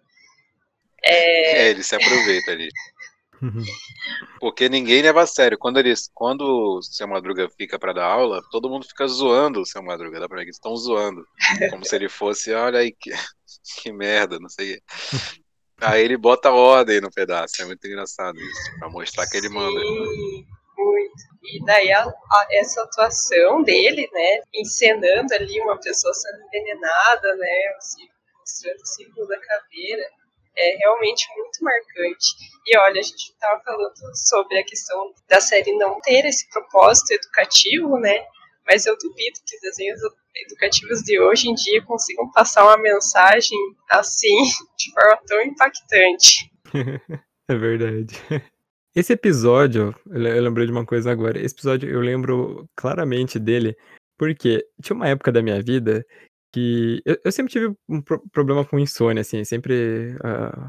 É... 1.03 1.63
é, 1.63 1.69
ele 1.69 1.83
se 1.83 1.95
aproveita 1.95 2.51
ali. 2.51 2.69
Porque 4.39 4.67
ninguém 4.69 5.01
leva 5.01 5.21
a 5.21 5.27
sério. 5.27 5.57
Quando 5.57 5.77
eles, 5.77 6.09
quando 6.13 6.41
o 6.77 6.81
seu 6.81 7.07
Madruga 7.07 7.49
fica 7.49 7.77
para 7.77 7.93
dar 7.93 8.05
aula, 8.05 8.41
todo 8.51 8.69
mundo 8.69 8.87
fica 8.87 9.07
zoando 9.07 9.61
o 9.61 9.65
seu 9.65 9.81
Madruga. 9.83 10.19
Dá 10.19 10.27
pra 10.27 10.39
ver 10.39 10.45
que 10.45 10.51
estão 10.51 10.75
zoando. 10.75 11.25
Como 11.69 11.85
se 11.85 11.95
ele 11.95 12.09
fosse, 12.09 12.53
olha 12.53 12.79
aí 12.79 12.91
que, 12.91 13.11
que 13.81 13.91
merda, 13.91 14.39
não 14.39 14.49
sei. 14.49 14.81
Aí 15.79 16.03
ele 16.03 16.17
bota 16.17 16.51
ordem 16.51 16.99
no 16.99 17.11
pedaço. 17.11 17.61
É 17.61 17.65
muito 17.65 17.85
engraçado 17.85 18.39
isso. 18.39 18.79
Pra 18.79 18.89
mostrar 18.89 19.27
que 19.27 19.37
ele 19.37 19.49
manda. 19.49 19.79
Muito. 20.77 21.23
E 21.43 21.65
daí 21.65 21.91
a, 21.91 22.03
a, 22.03 22.47
essa 22.51 22.83
atuação 22.83 23.63
dele, 23.63 24.07
né, 24.11 24.41
encenando 24.53 25.33
ali 25.33 25.59
uma 25.61 25.79
pessoa 25.79 26.13
sendo 26.13 26.45
envenenada, 26.45 27.35
né, 27.35 27.73
mostrando 28.39 28.81
o 28.81 28.85
símbolo 28.85 29.27
da 29.27 29.39
caveira, 29.39 30.03
é 30.55 30.77
realmente 30.77 31.25
muito 31.35 31.63
marcante. 31.63 32.27
E 32.65 32.77
olha, 32.77 32.99
a 32.99 33.03
gente 33.03 33.31
estava 33.31 33.61
falando 33.63 33.93
sobre 34.15 34.59
a 34.59 34.65
questão 34.65 35.13
da 35.27 35.39
série 35.39 35.75
não 35.77 35.99
ter 36.01 36.25
esse 36.25 36.47
propósito 36.49 37.11
educativo, 37.11 37.97
né, 37.99 38.25
mas 38.67 38.85
eu 38.85 38.95
duvido 38.97 39.39
que 39.47 39.55
os 39.55 39.61
desenhos 39.61 39.99
educativos 40.45 41.01
de 41.01 41.19
hoje 41.19 41.49
em 41.49 41.55
dia 41.55 41.83
consigam 41.85 42.29
passar 42.31 42.65
uma 42.65 42.77
mensagem 42.77 43.57
assim, 43.89 44.35
de 44.77 44.91
forma 44.93 45.19
tão 45.25 45.41
impactante. 45.41 46.51
é 47.49 47.55
verdade. 47.55 48.15
Esse 48.97 49.13
episódio, 49.13 49.93
eu 50.07 50.41
lembrei 50.41 50.65
de 50.65 50.71
uma 50.71 50.83
coisa 50.83 51.11
agora. 51.11 51.37
Esse 51.37 51.53
episódio 51.53 51.87
eu 51.87 51.99
lembro 51.99 52.67
claramente 52.75 53.37
dele, 53.37 53.77
porque 54.17 54.67
tinha 54.81 54.95
uma 54.95 55.07
época 55.07 55.31
da 55.31 55.39
minha 55.39 55.61
vida 55.61 56.03
que 56.51 56.99
eu, 57.05 57.15
eu 57.23 57.31
sempre 57.31 57.51
tive 57.51 57.75
um 57.87 58.01
pro 58.01 58.19
problema 58.31 58.65
com 58.65 58.79
insônia, 58.79 59.21
assim, 59.21 59.43
sempre 59.43 60.15
uh, 60.15 60.67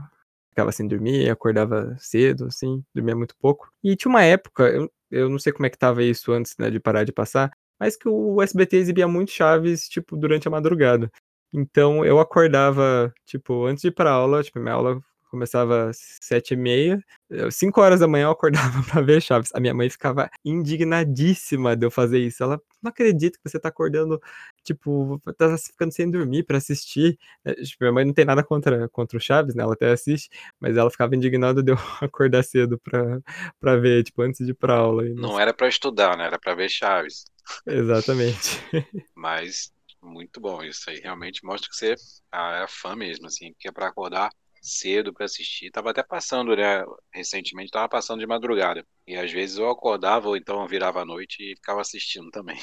ficava 0.50 0.70
sem 0.72 0.86
dormir, 0.86 1.30
acordava 1.30 1.96
cedo, 1.98 2.48
assim, 2.48 2.84
dormia 2.94 3.16
muito 3.16 3.34
pouco. 3.40 3.70
E 3.82 3.96
tinha 3.96 4.10
uma 4.10 4.22
época, 4.22 4.68
eu, 4.68 4.92
eu 5.10 5.30
não 5.30 5.38
sei 5.38 5.50
como 5.50 5.64
é 5.64 5.70
que 5.70 5.78
tava 5.78 6.02
isso 6.02 6.30
antes, 6.30 6.54
né, 6.58 6.68
de 6.70 6.78
parar 6.78 7.04
de 7.04 7.12
passar, 7.12 7.50
mas 7.80 7.96
que 7.96 8.10
o 8.10 8.42
SBT 8.42 8.76
exibia 8.76 9.08
muito 9.08 9.30
Chaves, 9.30 9.88
tipo, 9.88 10.18
durante 10.18 10.46
a 10.46 10.50
madrugada. 10.50 11.10
Então 11.50 12.04
eu 12.04 12.20
acordava, 12.20 13.10
tipo, 13.24 13.64
antes 13.64 13.80
de 13.80 13.88
ir 13.88 13.92
pra 13.92 14.10
aula, 14.10 14.42
tipo, 14.42 14.60
minha 14.60 14.74
aula 14.74 15.00
começava 15.28 15.90
às 15.90 16.18
sete 16.20 16.54
e 16.54 16.56
meia, 16.56 17.02
cinco 17.50 17.80
horas 17.80 18.00
da 18.00 18.08
manhã 18.08 18.24
eu 18.24 18.30
acordava 18.30 18.82
pra 18.90 19.02
ver 19.02 19.20
Chaves. 19.20 19.50
A 19.54 19.60
minha 19.60 19.74
mãe 19.74 19.88
ficava 19.88 20.30
indignadíssima 20.44 21.76
de 21.76 21.86
eu 21.86 21.90
fazer 21.90 22.18
isso. 22.18 22.42
Ela, 22.42 22.60
não 22.82 22.90
acredita 22.90 23.38
que 23.38 23.48
você 23.48 23.58
tá 23.58 23.68
acordando, 23.68 24.20
tipo, 24.64 25.20
tá 25.36 25.56
ficando 25.58 25.92
sem 25.92 26.10
dormir 26.10 26.44
pra 26.44 26.58
assistir. 26.58 27.18
É, 27.44 27.54
tipo, 27.54 27.78
minha 27.82 27.92
mãe 27.92 28.04
não 28.04 28.14
tem 28.14 28.24
nada 28.24 28.42
contra, 28.42 28.88
contra 28.88 29.16
o 29.16 29.20
Chaves, 29.20 29.54
né, 29.54 29.62
ela 29.62 29.74
até 29.74 29.90
assiste, 29.90 30.28
mas 30.60 30.76
ela 30.76 30.90
ficava 30.90 31.14
indignada 31.14 31.62
de 31.62 31.72
eu 31.72 31.76
acordar 32.00 32.42
cedo 32.42 32.78
pra, 32.78 33.20
pra 33.60 33.76
ver, 33.76 34.04
tipo, 34.04 34.22
antes 34.22 34.44
de 34.44 34.52
ir 34.52 34.54
pra 34.54 34.76
aula. 34.76 35.04
Não 35.04 35.38
era 35.38 35.52
pra 35.52 35.68
estudar, 35.68 36.16
né, 36.16 36.24
era 36.24 36.38
pra 36.38 36.54
ver 36.54 36.68
Chaves. 36.68 37.24
Exatamente. 37.66 38.60
mas 39.14 39.72
muito 40.02 40.40
bom 40.40 40.62
isso 40.62 40.88
aí. 40.90 41.00
Realmente 41.00 41.44
mostra 41.44 41.68
que 41.68 41.76
você 41.76 41.94
é 42.32 42.66
fã 42.68 42.94
mesmo, 42.94 43.26
assim, 43.26 43.52
porque 43.52 43.68
é 43.68 43.72
pra 43.72 43.88
acordar 43.88 44.30
cedo 44.62 45.12
para 45.12 45.26
assistir. 45.26 45.70
Tava 45.70 45.90
até 45.90 46.02
passando, 46.02 46.54
né? 46.56 46.84
Recentemente 47.12 47.70
tava 47.70 47.88
passando 47.88 48.20
de 48.20 48.26
madrugada. 48.26 48.84
E 49.06 49.16
às 49.16 49.30
vezes 49.32 49.59
eu 49.59 49.68
acordava 49.70 50.28
ou 50.28 50.36
então 50.36 50.61
eu 50.61 50.68
virava 50.68 51.02
à 51.02 51.04
noite 51.04 51.36
e 51.40 51.56
ficava 51.56 51.80
assistindo 51.80 52.30
também. 52.30 52.59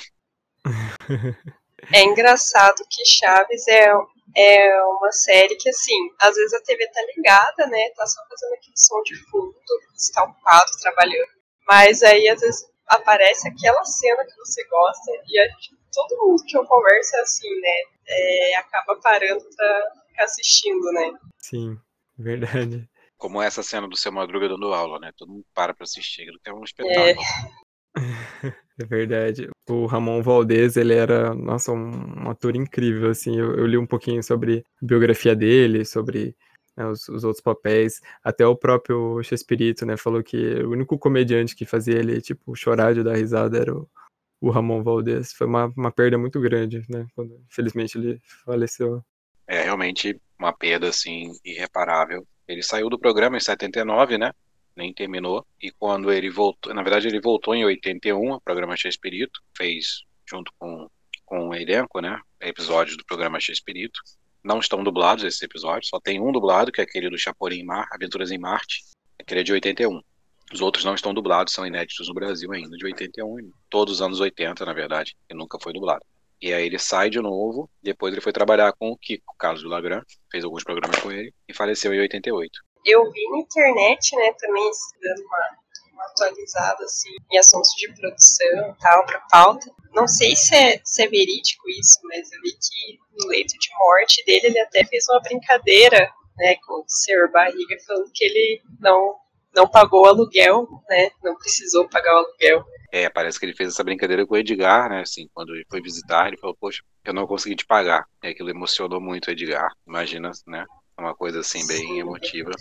É 1.93 2.04
engraçado 2.04 2.84
que 2.89 3.06
Chaves 3.06 3.68
é, 3.68 3.91
é 4.36 4.84
uma 4.84 5.12
série 5.12 5.56
que, 5.56 5.70
assim, 5.70 6.10
às 6.20 6.36
vezes 6.36 6.54
a 6.54 6.62
TV 6.62 6.88
tá 6.88 7.02
ligada, 7.16 7.68
né? 7.68 7.89
Tá 7.96 8.06
só 8.08 8.22
fazendo 8.30 8.54
aquele 8.54 8.78
som 8.78 9.02
de 9.04 9.16
fundo, 9.30 9.54
está 9.96 10.24
ocupado, 10.24 10.72
trabalhando. 10.82 11.30
Mas 11.68 12.02
aí, 12.02 12.28
às 12.30 12.41
vezes, 12.41 12.66
aparece 12.88 13.48
aquela 13.48 13.84
cena 13.84 14.26
que 14.26 14.36
você 14.38 14.64
gosta 14.68 15.12
e 15.28 15.39
a 15.39 15.48
gente, 15.50 15.76
todo 15.91 16.28
mundo 16.28 16.43
que 16.46 16.58
eu 16.58 16.66
converso 16.66 17.16
é 17.18 17.22
assim, 17.22 17.60
né? 17.60 17.76
É, 18.08 18.56
acaba 18.58 19.00
parando 19.02 19.43
pra 19.56 19.91
ficar 20.08 20.24
assistindo, 20.26 20.91
né? 20.91 21.12
Sim. 21.39 21.78
Verdade. 22.18 22.89
Como 23.18 23.41
essa 23.41 23.63
cena 23.63 23.88
do 23.88 23.97
seu 23.97 24.11
Madruga 24.11 24.49
dando 24.49 24.74
aula, 24.74 24.99
né? 24.99 25.11
Todo 25.18 25.32
mundo 25.32 25.45
para 25.53 25.74
pra 25.74 25.84
assistir, 25.84 26.26
que 26.26 26.49
é 26.49 26.53
um 26.53 26.63
espetáculo. 26.63 27.07
É. 27.07 27.66
é 28.82 28.86
verdade. 28.86 29.49
O 29.70 29.86
Ramon 29.86 30.22
Valdez, 30.22 30.78
ele 30.78 30.93
era, 30.93 31.34
nossa, 31.34 31.72
um, 31.72 32.26
um 32.26 32.30
ator 32.30 32.55
incrível, 32.55 33.09
assim. 33.09 33.38
Eu, 33.38 33.55
eu, 33.57 33.66
li 33.66 33.78
um 33.78 33.86
pouquinho 33.86 34.22
sobre 34.22 34.63
a 34.82 34.86
biografia 34.86 35.36
dele, 35.36 35.86
sobre 35.86 36.36
né, 36.76 36.86
os, 36.88 37.07
os, 37.07 37.24
outros 37.24 37.41
papéis. 37.41 38.01
Até 38.24 38.45
o 38.45 38.55
próprio 38.55 39.22
Chespirito, 39.24 39.86
né, 39.86 39.97
falou 39.97 40.22
que 40.24 40.38
o 40.63 40.72
único 40.72 40.97
comediante 40.97 41.55
que 41.55 41.66
fazia 41.66 41.97
ele, 41.97 42.22
tipo, 42.22 42.55
chorar 42.55 42.93
de 42.93 43.03
dar 43.03 43.16
risada 43.16 43.57
era 43.57 43.74
o, 43.74 43.89
o 44.41 44.49
Ramon 44.49 44.84
Valdez. 44.84 45.34
Foi 45.34 45.47
uma, 45.47 45.66
uma 45.76 45.91
perda 45.91 46.18
muito 46.18 46.39
grande, 46.39 46.84
né, 46.89 47.07
quando, 47.16 47.41
infelizmente, 47.49 47.97
ele 47.97 48.22
faleceu. 48.45 49.03
É, 49.47 49.61
realmente, 49.63 50.20
uma 50.38 50.54
perda 50.54 50.90
assim 50.90 51.32
irreparável. 51.44 52.26
Ele 52.48 52.62
saiu 52.62 52.90
do 52.90 53.00
programa 53.00 53.38
em 53.38 53.40
79, 53.40 54.18
né? 54.18 54.32
Nem 54.76 54.94
terminou. 54.94 55.46
E 55.62 55.72
quando 55.72 56.12
ele 56.12 56.30
voltou, 56.30 56.74
na 56.74 56.84
verdade 56.84 57.08
ele 57.08 57.20
voltou 57.20 57.56
em 57.56 57.66
81, 57.66 58.34
o 58.34 58.42
programa 58.42 58.76
X-Espírito, 58.76 59.42
fez 59.56 60.04
junto 60.30 60.52
com, 60.60 60.90
com 61.26 61.50
o 61.50 61.56
elenco, 61.56 62.00
né? 62.02 62.20
Episódios 62.42 62.98
do 62.98 63.06
programa 63.06 63.40
X-Espírito. 63.40 64.00
Não 64.44 64.60
estão 64.60 64.84
dublados 64.84 65.24
esses 65.24 65.42
episódios, 65.42 65.90
só 65.90 66.00
tem 66.00 66.22
um 66.22 66.32
dublado, 66.32 66.72
que 66.72 66.80
é 66.80 66.84
aquele 66.84 67.10
do 67.10 67.18
Chapolin 67.18 67.64
Mar, 67.64 67.88
Aventuras 67.92 68.32
em 68.32 68.38
Marte. 68.38 68.84
Aquele 69.20 69.40
é 69.40 69.44
de 69.44 69.54
81. 69.54 70.02
Os 70.54 70.62
outros 70.62 70.86
não 70.86 70.94
estão 70.94 71.14
dublados, 71.14 71.54
são 71.54 71.66
inéditos 71.66 72.08
no 72.08 72.14
Brasil 72.14 72.52
ainda, 72.52 72.78
de 72.78 72.86
81, 72.86 73.52
todos 73.70 73.96
os 73.96 74.02
anos 74.02 74.20
80, 74.20 74.64
na 74.64 74.74
verdade, 74.74 75.16
e 75.30 75.34
nunca 75.34 75.58
foi 75.60 75.74
dublado. 75.74 76.06
E 76.42 76.54
aí 76.54 76.66
ele 76.66 76.78
sai 76.78 77.10
de 77.10 77.20
novo, 77.20 77.70
depois 77.82 78.14
ele 78.14 78.22
foi 78.22 78.34
trabalhar 78.34 78.74
com 78.74 78.90
o 78.90 78.98
Kiko, 78.98 79.36
Carlos 79.38 79.64
Lagran, 79.64 80.02
fez 80.32 80.44
alguns 80.44 80.64
programas 80.64 81.00
com 81.00 81.12
ele 81.12 81.34
e 81.48 81.54
faleceu 81.54 81.94
em 81.94 82.00
88. 82.00 82.52
Eu 82.86 83.10
vi 83.12 83.30
na 83.32 83.38
internet, 83.40 84.16
né, 84.16 84.34
também 84.38 84.70
dando 85.02 85.26
uma, 85.26 85.58
uma 85.94 86.06
atualizada 86.06 86.84
assim, 86.84 87.10
em 87.32 87.38
assuntos 87.38 87.72
de 87.78 87.92
produção 87.94 88.70
e 88.70 88.80
tal, 88.80 89.06
pra 89.06 89.20
pauta. 89.32 89.72
Não 89.94 90.08
sei 90.08 90.36
se 90.36 90.54
é, 90.54 90.80
se 90.84 91.04
é 91.04 91.08
verídico 91.08 91.70
isso, 91.70 92.00
mas 92.04 92.32
eu 92.32 92.42
vi 92.42 92.52
que 92.52 93.00
no 93.18 93.28
leito 93.30 93.58
de 93.58 93.70
morte 93.80 94.24
dele 94.26 94.48
ele 94.48 94.60
até 94.60 94.86
fez 94.86 95.06
uma 95.10 95.22
brincadeira 95.22 96.14
né, 96.38 96.56
com 96.66 96.82
o 96.82 96.86
Sr. 96.88 97.32
Barriga, 97.32 97.78
falando 97.88 98.12
que 98.14 98.26
ele 98.26 98.62
não, 98.80 99.16
não 99.56 99.68
pagou 99.68 100.03
o 100.03 100.08
aluguel, 100.08 100.68
né, 100.89 101.10
não 101.24 101.36
precisou 101.38 101.88
pagar 101.88 102.14
o 102.14 102.18
aluguel 102.26 102.66
é, 102.95 103.10
parece 103.10 103.38
que 103.38 103.45
ele 103.45 103.53
fez 103.53 103.74
essa 103.74 103.84
brincadeira 103.84 104.26
com 104.26 104.36
o 104.36 104.38
Edgar, 104.38 104.89
né? 104.89 105.01
Assim, 105.01 105.28
quando 105.34 105.53
ele 105.53 105.66
foi 105.70 105.82
visitar, 105.82 106.30
ele 106.30 106.38
falou, 106.38 106.56
poxa, 106.56 106.82
eu 107.03 107.14
não 107.14 107.28
consegui 107.28 107.58
te 107.58 107.66
pagar. 107.66 108.06
E 108.24 108.30
aquilo 108.30 108.49
emocionou 108.49 109.01
muito 109.01 109.28
o 109.28 109.32
Edgar. 109.32 109.70
Imagina, 109.86 110.32
né? 110.47 110.66
Uma 110.97 111.14
coisa 111.14 111.41
assim, 111.41 111.68
bem 111.68 111.80
Sim, 111.80 111.99
emotiva. 111.99 112.51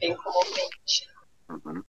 Bem 0.00 0.16
comovente. 0.16 1.08
Uhum. 1.48 1.84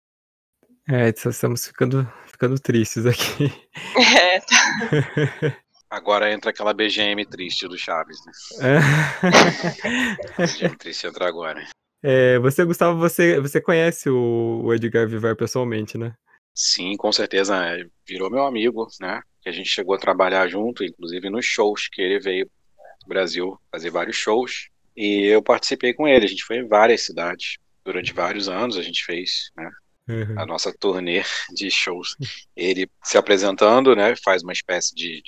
É, 0.88 1.10
estamos 1.10 1.66
ficando, 1.66 2.08
ficando 2.28 2.60
tristes 2.60 3.08
aqui. 3.08 3.52
É, 3.98 4.40
tá. 4.42 5.58
Agora 5.90 6.32
entra 6.32 6.52
aquela 6.52 6.76
BGM 6.76 7.26
triste 7.26 7.68
do 7.68 7.80
Chaves, 7.80 8.18
né? 8.26 8.32
É. 10.38 10.46
BGM 10.46 10.78
triste 10.78 11.08
entra 11.08 11.28
agora. 11.28 11.66
É, 12.04 12.38
você, 12.40 12.64
Gustavo, 12.64 13.00
você, 13.00 13.40
você 13.40 13.60
conhece 13.60 14.10
o, 14.10 14.62
o 14.64 14.74
Edgar 14.74 15.08
Vivar 15.08 15.36
pessoalmente, 15.36 15.98
né? 15.98 16.14
Sim, 16.54 16.96
com 16.98 17.12
certeza. 17.12 17.56
É, 17.66 17.86
virou 18.08 18.30
meu 18.30 18.46
amigo, 18.46 18.88
né? 19.00 19.22
Que 19.42 19.50
a 19.50 19.52
gente 19.52 19.70
chegou 19.70 19.96
a 19.96 20.00
trabalhar 20.00 20.48
junto, 20.48 20.84
inclusive 20.84 21.30
nos 21.30 21.46
shows 21.46 21.88
que 21.88 22.02
ele 22.02 22.20
veio 22.20 22.46
do 22.46 23.08
Brasil 23.08 23.60
fazer 23.72 23.90
vários 23.90 24.16
shows. 24.16 24.70
E 24.96 25.26
eu 25.26 25.42
participei 25.42 25.94
com 25.94 26.08
ele. 26.08 26.26
A 26.26 26.30
gente 26.30 26.44
foi 26.44 26.58
em 26.58 26.68
várias 26.68 27.04
cidades. 27.06 27.58
Durante 27.86 28.14
vários 28.14 28.50
anos 28.50 28.78
a 28.78 28.82
gente 28.82 29.04
fez, 29.06 29.52
né? 29.56 29.70
Uhum. 30.10 30.40
A 30.40 30.46
nossa 30.46 30.74
turnê 30.78 31.24
de 31.54 31.70
shows. 31.70 32.16
Ele 32.56 32.90
se 33.04 33.18
apresentando, 33.18 33.96
né? 33.96 34.16
Faz 34.24 34.42
uma 34.42 34.54
espécie 34.54 34.96
de, 34.96 35.22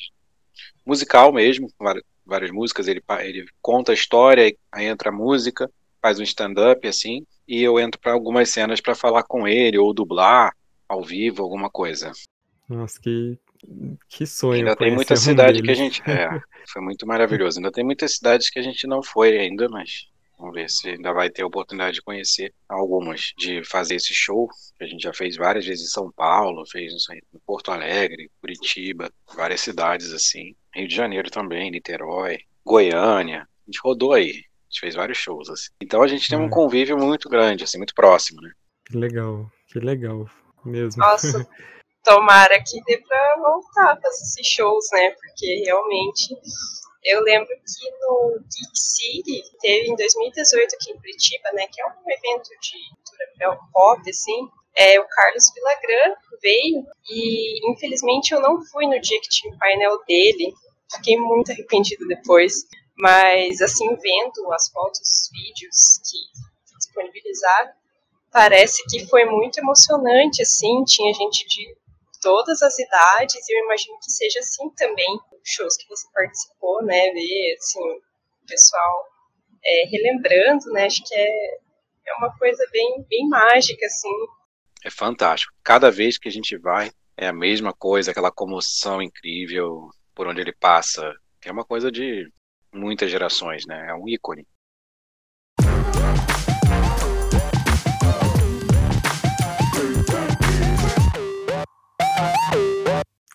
musical 0.85 1.31
mesmo, 1.31 1.71
várias, 1.77 2.03
várias 2.25 2.51
músicas. 2.51 2.87
Ele, 2.87 3.01
ele 3.19 3.45
conta 3.61 3.91
a 3.91 3.95
história, 3.95 4.51
aí 4.71 4.85
entra 4.85 5.09
a 5.09 5.13
música, 5.13 5.69
faz 6.01 6.19
um 6.19 6.23
stand-up 6.23 6.87
assim. 6.87 7.25
E 7.47 7.61
eu 7.61 7.79
entro 7.79 7.99
para 7.99 8.13
algumas 8.13 8.49
cenas 8.49 8.79
para 8.79 8.95
falar 8.95 9.23
com 9.23 9.47
ele 9.47 9.77
ou 9.77 9.93
dublar 9.93 10.53
ao 10.87 11.03
vivo, 11.03 11.43
alguma 11.43 11.69
coisa. 11.69 12.11
Nossa, 12.67 12.99
que, 12.99 13.37
que 14.07 14.25
sonho. 14.25 14.59
Ainda 14.59 14.75
tem 14.75 14.93
muita 14.93 15.15
cidade 15.15 15.61
que 15.61 15.71
a 15.71 15.75
gente. 15.75 16.01
É, 16.09 16.29
foi 16.71 16.81
muito 16.81 17.05
maravilhoso. 17.07 17.59
Ainda 17.59 17.71
tem 17.71 17.83
muitas 17.83 18.15
cidades 18.15 18.49
que 18.49 18.59
a 18.59 18.61
gente 18.61 18.85
não 18.87 19.01
foi 19.01 19.37
ainda, 19.37 19.67
mas 19.69 20.07
vamos 20.37 20.53
ver 20.53 20.69
se 20.69 20.89
ainda 20.89 21.11
vai 21.11 21.29
ter 21.29 21.41
a 21.41 21.47
oportunidade 21.47 21.95
de 21.95 22.01
conhecer 22.01 22.53
algumas, 22.67 23.33
de 23.37 23.63
fazer 23.63 23.95
esse 23.95 24.13
show. 24.13 24.47
Que 24.77 24.85
a 24.85 24.87
gente 24.87 25.01
já 25.01 25.13
fez 25.13 25.35
várias 25.35 25.65
vezes 25.65 25.85
em 25.85 25.91
São 25.91 26.11
Paulo, 26.11 26.63
fez 26.69 26.93
em 27.11 27.39
Porto 27.45 27.71
Alegre, 27.71 28.29
Curitiba, 28.39 29.11
várias 29.35 29.61
cidades 29.61 30.13
assim. 30.13 30.55
Rio 30.73 30.87
de 30.87 30.95
Janeiro 30.95 31.29
também, 31.31 31.71
Niterói, 31.71 32.37
Goiânia. 32.63 33.41
A 33.41 33.71
gente 33.71 33.79
rodou 33.83 34.13
aí. 34.13 34.43
A 34.69 34.71
gente 34.71 34.79
fez 34.81 34.95
vários 34.95 35.17
shows, 35.17 35.49
assim. 35.49 35.69
Então 35.81 36.03
a 36.03 36.07
gente 36.07 36.29
tem 36.29 36.37
um 36.37 36.45
é. 36.45 36.49
convívio 36.49 36.95
muito 36.95 37.27
grande, 37.27 37.63
assim, 37.63 37.77
muito 37.79 37.95
próximo, 37.95 38.39
né? 38.41 38.51
Que 38.85 38.97
legal, 38.97 39.49
que 39.67 39.79
legal 39.79 40.29
mesmo. 40.63 41.01
Nossa, 41.01 41.47
tomara 42.05 42.61
que 42.63 42.79
dê 42.83 42.97
pra 42.97 43.35
voltar 43.37 43.95
pra 43.99 44.09
esses 44.09 44.45
shows, 44.45 44.85
né? 44.93 45.11
Porque 45.11 45.63
realmente 45.65 46.35
eu 47.03 47.21
lembro 47.21 47.47
que 47.47 47.91
no 48.01 48.39
Geek 48.41 48.79
City 48.79 49.41
teve 49.61 49.89
em 49.89 49.95
2018 49.95 50.75
aqui 50.75 50.91
em 50.91 50.97
Curitiba, 50.97 51.51
né? 51.53 51.65
Que 51.71 51.81
é 51.81 51.85
um 51.85 52.11
evento 52.11 52.49
de 52.61 52.77
cultura 52.95 53.59
pop, 53.73 54.09
assim. 54.09 54.49
É, 54.75 54.99
o 54.99 55.07
Carlos 55.07 55.51
Vilagran 55.53 56.15
veio 56.41 56.85
e 57.09 57.71
infelizmente 57.71 58.33
eu 58.33 58.41
não 58.41 58.63
fui 58.65 58.85
no 58.85 58.99
dia 59.01 59.19
que 59.21 59.29
tinha 59.29 59.53
o 59.53 59.57
painel 59.57 59.97
dele. 60.05 60.53
Fiquei 60.95 61.17
muito 61.17 61.51
arrependido 61.51 62.07
depois. 62.07 62.67
Mas 62.99 63.61
assim, 63.61 63.87
vendo 63.95 64.51
as 64.51 64.69
fotos, 64.69 65.29
vídeos 65.31 65.99
que 66.03 66.75
disponibilizaram, 66.77 67.71
parece 68.31 68.83
que 68.89 69.07
foi 69.07 69.25
muito 69.25 69.57
emocionante, 69.59 70.41
assim, 70.41 70.83
tinha 70.83 71.13
gente 71.13 71.47
de 71.47 71.75
todas 72.21 72.61
as 72.61 72.77
idades, 72.77 73.47
e 73.47 73.57
eu 73.57 73.63
imagino 73.63 73.97
que 73.99 74.11
seja 74.11 74.39
assim 74.39 74.69
também, 74.71 75.19
shows 75.43 75.77
que 75.77 75.87
você 75.87 76.07
participou, 76.13 76.83
né, 76.83 77.11
ver, 77.11 77.55
assim, 77.57 77.79
o 77.79 78.45
pessoal 78.45 79.05
é, 79.63 79.85
relembrando, 79.87 80.65
né, 80.73 80.85
acho 80.85 81.01
que 81.05 81.15
é, 81.15 81.57
é 82.07 82.13
uma 82.17 82.37
coisa 82.37 82.65
bem, 82.71 83.05
bem 83.09 83.29
mágica, 83.29 83.85
assim. 83.85 84.09
É 84.83 84.89
fantástico. 84.89 85.53
Cada 85.63 85.89
vez 85.89 86.17
que 86.17 86.27
a 86.27 86.31
gente 86.31 86.57
vai, 86.57 86.91
é 87.15 87.27
a 87.27 87.33
mesma 87.33 87.73
coisa, 87.73 88.11
aquela 88.11 88.31
comoção 88.31 89.01
incrível 89.01 89.89
por 90.13 90.27
onde 90.27 90.41
ele 90.41 90.53
passa. 90.53 91.13
É 91.43 91.51
uma 91.51 91.65
coisa 91.65 91.91
de 91.91 92.29
muitas 92.73 93.09
gerações, 93.09 93.65
né? 93.65 93.89
É 93.89 93.93
um 93.93 94.07
ícone. 94.07 94.45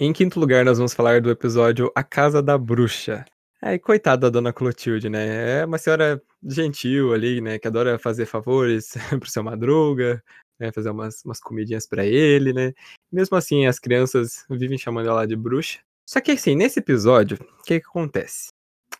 Em 0.00 0.12
quinto 0.12 0.40
lugar, 0.40 0.64
nós 0.64 0.76
vamos 0.76 0.92
falar 0.92 1.20
do 1.20 1.30
episódio 1.30 1.90
A 1.94 2.02
Casa 2.02 2.42
da 2.42 2.58
Bruxa. 2.58 3.24
Aí, 3.62 3.78
coitada 3.78 4.22
da 4.22 4.30
dona 4.30 4.52
Clotilde, 4.52 5.08
né? 5.08 5.60
É 5.60 5.64
uma 5.64 5.78
senhora 5.78 6.20
gentil 6.42 7.14
ali, 7.14 7.40
né? 7.40 7.58
Que 7.58 7.68
adora 7.68 7.98
fazer 7.98 8.26
favores 8.26 8.94
pro 9.18 9.30
seu 9.30 9.42
madruga, 9.42 10.22
né? 10.58 10.70
Fazer 10.72 10.90
umas, 10.90 11.24
umas 11.24 11.40
comidinhas 11.40 11.86
para 11.86 12.04
ele, 12.04 12.52
né? 12.52 12.74
Mesmo 13.10 13.36
assim, 13.36 13.66
as 13.66 13.78
crianças 13.78 14.44
vivem 14.50 14.76
chamando 14.76 15.08
ela 15.08 15.26
de 15.26 15.36
bruxa. 15.36 15.78
Só 16.06 16.20
que, 16.20 16.32
assim, 16.32 16.54
nesse 16.54 16.80
episódio, 16.80 17.38
o 17.60 17.62
que, 17.62 17.80
que 17.80 17.86
acontece? 17.86 18.48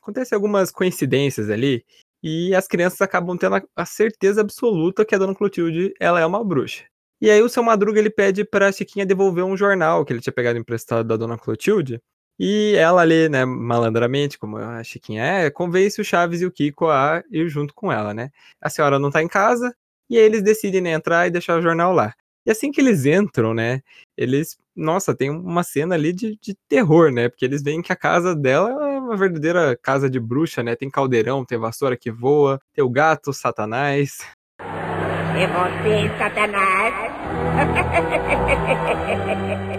Acontece 0.04 0.34
algumas 0.34 0.70
coincidências 0.70 1.48
ali 1.48 1.82
e 2.22 2.54
as 2.54 2.68
crianças 2.68 3.00
acabam 3.00 3.38
tendo 3.38 3.66
a 3.74 3.86
certeza 3.86 4.42
absoluta 4.42 5.02
que 5.02 5.14
a 5.14 5.18
dona 5.18 5.34
Clotilde 5.34 5.94
ela 5.98 6.20
é 6.20 6.26
uma 6.26 6.44
bruxa. 6.44 6.84
E 7.22 7.30
aí 7.30 7.40
o 7.40 7.48
seu 7.48 7.62
Madruga 7.62 7.98
ele 7.98 8.10
pede 8.10 8.44
pra 8.44 8.70
Chiquinha 8.70 9.06
devolver 9.06 9.42
um 9.42 9.56
jornal 9.56 10.04
que 10.04 10.12
ele 10.12 10.20
tinha 10.20 10.32
pegado 10.32 10.58
emprestado 10.58 11.08
da 11.08 11.16
dona 11.16 11.38
Clotilde. 11.38 12.02
E 12.38 12.74
ela 12.76 13.00
ali, 13.00 13.30
né, 13.30 13.46
malandramente, 13.46 14.38
como 14.38 14.58
a 14.58 14.84
Chiquinha 14.84 15.24
é, 15.24 15.50
convence 15.50 15.98
o 15.98 16.04
Chaves 16.04 16.42
e 16.42 16.46
o 16.46 16.52
Kiko 16.52 16.88
a 16.90 17.24
ir 17.30 17.48
junto 17.48 17.72
com 17.72 17.90
ela, 17.90 18.12
né? 18.12 18.30
A 18.60 18.68
senhora 18.68 18.98
não 18.98 19.10
tá 19.10 19.22
em 19.22 19.28
casa, 19.28 19.74
e 20.10 20.18
aí 20.18 20.24
eles 20.24 20.42
decidem 20.42 20.82
né, 20.82 20.92
entrar 20.92 21.26
e 21.26 21.30
deixar 21.30 21.58
o 21.58 21.62
jornal 21.62 21.94
lá. 21.94 22.12
E 22.44 22.50
assim 22.50 22.70
que 22.70 22.80
eles 22.80 23.06
entram, 23.06 23.54
né, 23.54 23.80
eles, 24.18 24.58
nossa, 24.76 25.14
tem 25.14 25.30
uma 25.30 25.62
cena 25.62 25.94
ali 25.94 26.12
de, 26.12 26.36
de 26.38 26.54
terror, 26.68 27.10
né? 27.10 27.30
Porque 27.30 27.44
eles 27.46 27.62
veem 27.62 27.80
que 27.80 27.92
a 27.92 27.96
casa 27.96 28.36
dela 28.36 28.93
uma 29.04 29.16
verdadeira 29.16 29.78
casa 29.80 30.08
de 30.08 30.18
bruxa, 30.18 30.62
né? 30.62 30.74
Tem 30.74 30.90
caldeirão, 30.90 31.44
tem 31.44 31.58
vassoura 31.58 31.96
que 31.96 32.10
voa, 32.10 32.58
tem 32.72 32.82
o 32.82 32.88
gato, 32.88 33.32
Satanás. 33.32 34.18
É 35.36 35.46
você, 35.46 36.08
Satanás! 36.16 36.94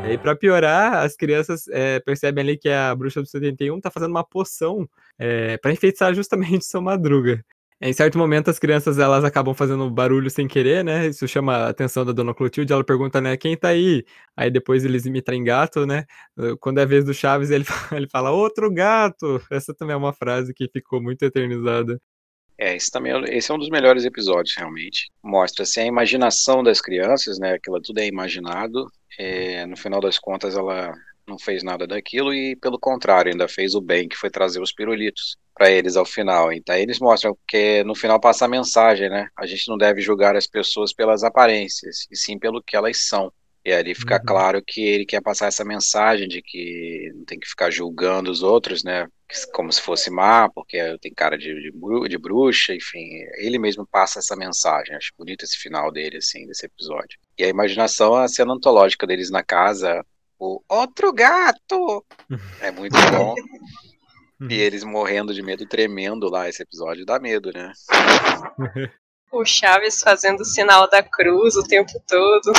e 0.11 0.17
pra 0.17 0.35
piorar, 0.35 1.03
as 1.03 1.15
crianças 1.15 1.67
é, 1.69 1.99
percebem 1.99 2.43
ali 2.43 2.57
que 2.57 2.69
a 2.69 2.93
bruxa 2.93 3.21
do 3.21 3.27
71 3.27 3.79
tá 3.79 3.89
fazendo 3.89 4.11
uma 4.11 4.23
poção 4.23 4.87
é, 5.17 5.57
para 5.57 5.71
enfeitiçar 5.71 6.13
justamente 6.13 6.65
seu 6.65 6.81
Madruga. 6.81 7.43
Em 7.81 7.91
certo 7.91 8.17
momento, 8.17 8.49
as 8.49 8.57
crianças 8.57 8.97
elas 8.97 9.25
acabam 9.25 9.53
fazendo 9.53 9.89
barulho 9.91 10.29
sem 10.29 10.47
querer, 10.47 10.83
né? 10.83 11.07
Isso 11.07 11.27
chama 11.27 11.55
a 11.57 11.69
atenção 11.69 12.05
da 12.05 12.13
dona 12.13 12.33
Clotilde. 12.33 12.71
Ela 12.71 12.85
pergunta, 12.85 13.19
né, 13.19 13.35
quem 13.35 13.57
tá 13.57 13.69
aí? 13.69 14.05
Aí 14.35 14.49
depois 14.49 14.85
eles 14.85 15.05
imitam 15.05 15.43
gato, 15.43 15.85
né? 15.85 16.05
Quando 16.61 16.79
é 16.79 16.83
a 16.83 16.85
vez 16.85 17.03
do 17.03 17.13
Chaves, 17.13 17.51
ele, 17.51 17.65
ele 17.91 18.07
fala, 18.09 18.31
outro 18.31 18.71
gato! 18.71 19.41
Essa 19.51 19.73
também 19.73 19.93
é 19.93 19.97
uma 19.97 20.13
frase 20.13 20.53
que 20.53 20.69
ficou 20.69 21.01
muito 21.01 21.23
eternizada. 21.23 21.99
É, 22.57 22.75
esse 22.75 22.89
também 22.89 23.11
é, 23.11 23.37
esse 23.37 23.51
é 23.51 23.53
um 23.53 23.59
dos 23.59 23.69
melhores 23.69 24.05
episódios, 24.05 24.55
realmente. 24.55 25.11
Mostra-se 25.21 25.81
a 25.81 25.85
imaginação 25.85 26.63
das 26.63 26.79
crianças, 26.79 27.37
né? 27.37 27.53
Aquilo 27.53 27.81
tudo 27.81 27.99
é 27.99 28.07
imaginado. 28.07 28.89
É, 29.19 29.65
no 29.65 29.75
final 29.75 29.99
das 29.99 30.17
contas, 30.17 30.55
ela 30.55 30.93
não 31.27 31.37
fez 31.37 31.61
nada 31.61 31.85
daquilo 31.85 32.33
e, 32.33 32.55
pelo 32.55 32.79
contrário, 32.79 33.31
ainda 33.31 33.49
fez 33.49 33.75
o 33.75 33.81
bem, 33.81 34.07
que 34.07 34.15
foi 34.15 34.29
trazer 34.29 34.61
os 34.61 34.71
pirulitos 34.71 35.35
para 35.55 35.71
eles 35.71 35.95
ao 35.95 36.05
final. 36.05 36.51
Então, 36.51 36.75
eles 36.75 36.99
mostram 36.99 37.35
que 37.47 37.83
no 37.85 37.95
final 37.95 38.19
passa 38.19 38.45
a 38.45 38.47
mensagem, 38.47 39.09
né? 39.09 39.29
A 39.37 39.45
gente 39.45 39.67
não 39.69 39.77
deve 39.77 40.01
julgar 40.01 40.35
as 40.35 40.45
pessoas 40.45 40.93
pelas 40.93 41.23
aparências, 41.23 42.05
e 42.11 42.17
sim 42.17 42.37
pelo 42.37 42.61
que 42.61 42.75
elas 42.75 43.07
são. 43.07 43.31
E 43.63 43.71
ali 43.71 43.95
fica 43.95 44.17
uhum. 44.17 44.25
claro 44.27 44.61
que 44.63 44.85
ele 44.85 45.07
quer 45.07 45.21
passar 45.21 45.47
essa 45.47 45.65
mensagem 45.65 46.27
de 46.27 46.39
que 46.39 47.11
não 47.15 47.25
tem 47.25 47.39
que 47.39 47.47
ficar 47.47 47.71
julgando 47.71 48.29
os 48.29 48.43
outros, 48.43 48.83
né? 48.83 49.07
Como 49.53 49.71
se 49.71 49.81
fosse 49.81 50.11
má, 50.11 50.47
porque 50.47 50.77
tem 50.99 51.11
cara 51.11 51.35
de, 51.35 51.71
de, 52.07 52.17
bruxa, 52.19 52.75
enfim. 52.75 53.03
Ele 53.37 53.57
mesmo 53.57 53.87
passa 53.87 54.19
essa 54.19 54.35
mensagem. 54.35 54.95
Acho 54.95 55.11
bonito 55.17 55.43
esse 55.43 55.57
final 55.57 55.91
dele, 55.91 56.17
assim, 56.17 56.45
desse 56.45 56.67
episódio. 56.67 57.17
E 57.39 57.43
a 57.43 57.47
imaginação, 57.47 58.13
a 58.13 58.27
cena 58.27 58.53
antológica 58.53 59.07
deles 59.07 59.31
na 59.31 59.41
casa, 59.41 60.05
o 60.37 60.61
outro 60.69 61.11
gato! 61.11 62.05
É 62.61 62.69
muito 62.69 62.95
bom. 63.11 63.33
E 64.49 64.53
eles 64.53 64.83
morrendo 64.83 65.33
de 65.33 65.41
medo, 65.41 65.65
tremendo 65.65 66.29
lá, 66.29 66.49
esse 66.49 66.61
episódio 66.61 67.05
dá 67.05 67.19
medo, 67.19 67.51
né? 67.53 67.71
o 69.31 69.45
Chaves 69.45 70.01
fazendo 70.01 70.41
o 70.41 70.45
sinal 70.45 70.89
da 70.89 71.01
cruz 71.03 71.55
o 71.55 71.63
tempo 71.63 71.91
todo. 72.07 72.51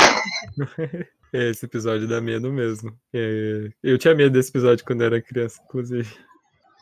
Esse 1.32 1.66
episódio 1.66 2.08
dá 2.08 2.20
medo 2.20 2.50
mesmo. 2.52 2.96
É, 3.12 3.68
eu 3.82 3.98
tinha 3.98 4.14
medo 4.14 4.30
desse 4.30 4.48
episódio 4.50 4.84
quando 4.86 5.02
era 5.02 5.20
criança, 5.20 5.60
inclusive. 5.64 6.08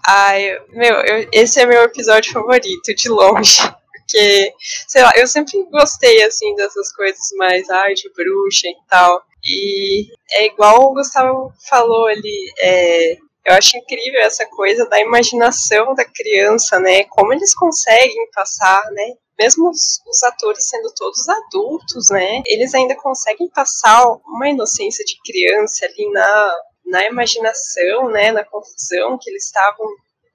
Ai, 0.07 0.59
meu, 0.69 0.95
eu, 0.97 1.29
esse 1.33 1.61
é 1.61 1.67
meu 1.67 1.83
episódio 1.83 2.31
favorito, 2.33 2.95
de 2.95 3.09
longe. 3.09 3.59
Porque, 3.91 4.53
sei 4.87 5.03
lá, 5.03 5.13
eu 5.17 5.27
sempre 5.27 5.65
gostei, 5.71 6.23
assim, 6.25 6.55
dessas 6.57 6.93
coisas 6.93 7.27
mais, 7.37 7.69
ai, 7.71 7.95
de 7.95 8.09
bruxa 8.13 8.69
e 8.69 8.77
tal. 8.89 9.23
E 9.45 10.13
é 10.33 10.47
igual 10.47 10.83
o 10.83 10.95
Gustavo 10.95 11.53
falou 11.69 12.07
ali, 12.07 12.53
é, 12.61 13.17
eu 13.45 13.55
acho 13.55 13.77
incrível 13.77 14.21
essa 14.23 14.47
coisa 14.47 14.89
da 14.89 14.99
imaginação 14.99 15.95
da 15.95 16.05
criança, 16.05 16.81
né? 16.81 17.05
Como 17.05 17.33
eles 17.33 17.55
conseguem 17.55 18.31
passar, 18.33 18.83
né? 18.93 19.15
Mesmo 19.39 19.69
os, 19.69 20.01
os, 20.07 20.23
atores 20.23 20.69
sendo 20.69 20.93
todos 20.95 21.29
adultos, 21.29 22.09
né? 22.11 22.43
Eles 22.47 22.73
ainda 22.75 22.97
conseguem 22.97 23.49
passar 23.51 24.03
uma 24.27 24.49
inocência 24.49 25.05
de 25.05 25.19
criança 25.23 25.85
ali 25.85 26.11
na, 26.11 26.55
na 26.87 27.05
imaginação, 27.05 28.09
né? 28.09 28.33
Na 28.33 28.45
confusão 28.45 29.19
que 29.21 29.29
eles 29.29 29.45
estavam, 29.45 29.87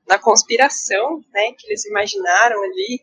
na 0.08 0.20
conspiração, 0.20 1.24
né? 1.34 1.52
Que 1.58 1.68
eles 1.68 1.86
imaginaram 1.86 2.62
ali, 2.62 3.02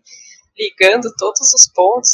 ligando 0.56 1.12
todos 1.18 1.52
os 1.52 1.68
pontos 1.72 2.10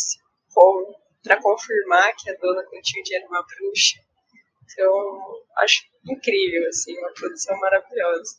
para 1.23 1.41
confirmar 1.43 2.15
que 2.17 2.31
a 2.31 2.37
dona 2.37 2.63
Clotilde 2.65 3.15
era 3.15 3.27
uma 3.27 3.43
bruxa. 3.43 3.99
Então, 4.65 5.43
acho 5.59 5.92
incrível, 6.07 6.69
assim, 6.69 6.97
uma 6.99 7.13
produção 7.13 7.59
maravilhosa. 7.59 8.37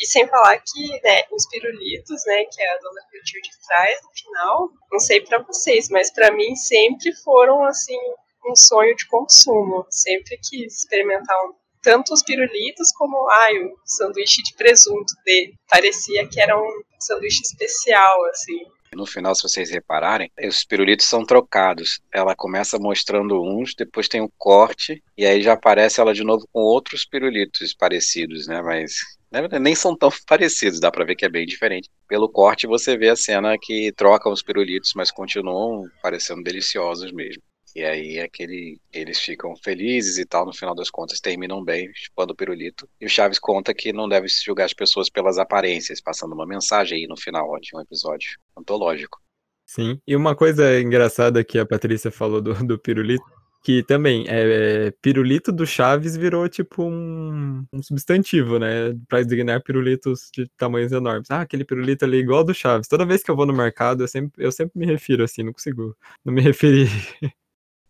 E 0.00 0.06
sem 0.06 0.26
falar 0.28 0.56
que, 0.58 1.00
né, 1.02 1.22
os 1.32 1.48
pirulitos, 1.48 2.22
né, 2.26 2.44
que 2.44 2.62
a 2.62 2.78
dona 2.78 3.00
Clotilde 3.10 3.50
traz 3.66 4.00
no 4.02 4.10
final, 4.14 4.70
não 4.92 4.98
sei 5.00 5.20
para 5.20 5.42
vocês, 5.42 5.88
mas 5.88 6.12
para 6.12 6.30
mim 6.30 6.54
sempre 6.54 7.12
foram, 7.24 7.64
assim, 7.64 7.98
um 8.46 8.54
sonho 8.54 8.94
de 8.94 9.06
consumo. 9.08 9.86
Sempre 9.90 10.38
quis 10.48 10.80
experimentar 10.80 11.36
um, 11.46 11.54
tanto 11.82 12.12
os 12.12 12.22
pirulitos 12.22 12.92
como, 12.96 13.28
ai, 13.30 13.56
o 13.58 13.74
sanduíche 13.84 14.42
de 14.42 14.54
presunto 14.54 15.12
dele. 15.24 15.54
Parecia 15.68 16.28
que 16.28 16.40
era 16.40 16.56
um 16.56 16.82
sanduíche 17.00 17.42
especial, 17.42 18.24
assim. 18.26 18.64
No 18.94 19.06
final, 19.06 19.34
se 19.34 19.42
vocês 19.42 19.70
repararem, 19.70 20.30
os 20.46 20.64
pirulitos 20.64 21.06
são 21.06 21.24
trocados. 21.24 22.00
Ela 22.12 22.34
começa 22.34 22.78
mostrando 22.78 23.42
uns, 23.42 23.74
depois 23.74 24.08
tem 24.08 24.20
um 24.20 24.30
corte, 24.38 25.02
e 25.16 25.26
aí 25.26 25.42
já 25.42 25.52
aparece 25.54 26.00
ela 26.00 26.14
de 26.14 26.24
novo 26.24 26.46
com 26.52 26.60
outros 26.60 27.04
pirulitos 27.04 27.74
parecidos, 27.74 28.46
né? 28.46 28.62
Mas 28.62 28.94
né, 29.30 29.58
nem 29.58 29.74
são 29.74 29.96
tão 29.96 30.10
parecidos, 30.26 30.80
dá 30.80 30.90
pra 30.90 31.04
ver 31.04 31.16
que 31.16 31.24
é 31.24 31.28
bem 31.28 31.46
diferente. 31.46 31.90
Pelo 32.08 32.28
corte, 32.28 32.66
você 32.66 32.96
vê 32.96 33.10
a 33.10 33.16
cena 33.16 33.56
que 33.60 33.92
trocam 33.96 34.32
os 34.32 34.42
pirulitos, 34.42 34.92
mas 34.94 35.10
continuam 35.10 35.88
parecendo 36.02 36.42
deliciosos 36.42 37.12
mesmo. 37.12 37.42
E 37.74 37.82
aí 37.82 38.20
aquele, 38.20 38.80
eles 38.92 39.18
ficam 39.18 39.56
felizes 39.56 40.16
e 40.16 40.24
tal, 40.24 40.46
no 40.46 40.52
final 40.52 40.74
das 40.74 40.90
contas 40.90 41.20
terminam 41.20 41.62
bem, 41.62 41.90
chupando 41.92 42.32
o 42.32 42.36
pirulito. 42.36 42.88
E 43.00 43.06
o 43.06 43.08
Chaves 43.08 43.38
conta 43.38 43.74
que 43.74 43.92
não 43.92 44.08
deve 44.08 44.28
se 44.28 44.44
julgar 44.44 44.66
as 44.66 44.72
pessoas 44.72 45.10
pelas 45.10 45.38
aparências, 45.38 46.00
passando 46.00 46.34
uma 46.34 46.46
mensagem 46.46 46.98
aí 46.98 47.06
no 47.08 47.16
final 47.16 47.58
de 47.60 47.74
um 47.74 47.80
episódio 47.80 48.38
antológico. 48.56 49.20
Sim, 49.66 49.98
e 50.06 50.14
uma 50.14 50.36
coisa 50.36 50.80
engraçada 50.80 51.42
que 51.42 51.58
a 51.58 51.66
Patrícia 51.66 52.10
falou 52.12 52.40
do, 52.40 52.54
do 52.64 52.78
pirulito, 52.78 53.24
que 53.64 53.82
também 53.82 54.24
é, 54.28 54.86
é, 54.86 54.90
pirulito 55.02 55.50
do 55.50 55.66
Chaves 55.66 56.16
virou 56.16 56.46
tipo 56.48 56.84
um, 56.84 57.64
um, 57.72 57.82
substantivo, 57.82 58.58
né? 58.58 58.94
Pra 59.08 59.22
designar 59.22 59.62
pirulitos 59.62 60.28
de 60.32 60.46
tamanhos 60.56 60.92
enormes. 60.92 61.30
Ah, 61.30 61.40
aquele 61.40 61.64
pirulito 61.64 62.04
ali 62.04 62.18
igual 62.18 62.40
ao 62.40 62.44
do 62.44 62.54
Chaves. 62.54 62.86
Toda 62.86 63.06
vez 63.06 63.22
que 63.22 63.30
eu 63.30 63.36
vou 63.36 63.46
no 63.46 63.54
mercado, 63.54 64.04
eu 64.04 64.08
sempre, 64.08 64.44
eu 64.44 64.52
sempre 64.52 64.78
me 64.78 64.84
refiro 64.84 65.24
assim, 65.24 65.42
não 65.42 65.52
consigo 65.52 65.96
não 66.22 66.32
me 66.32 66.42
referir 66.42 66.88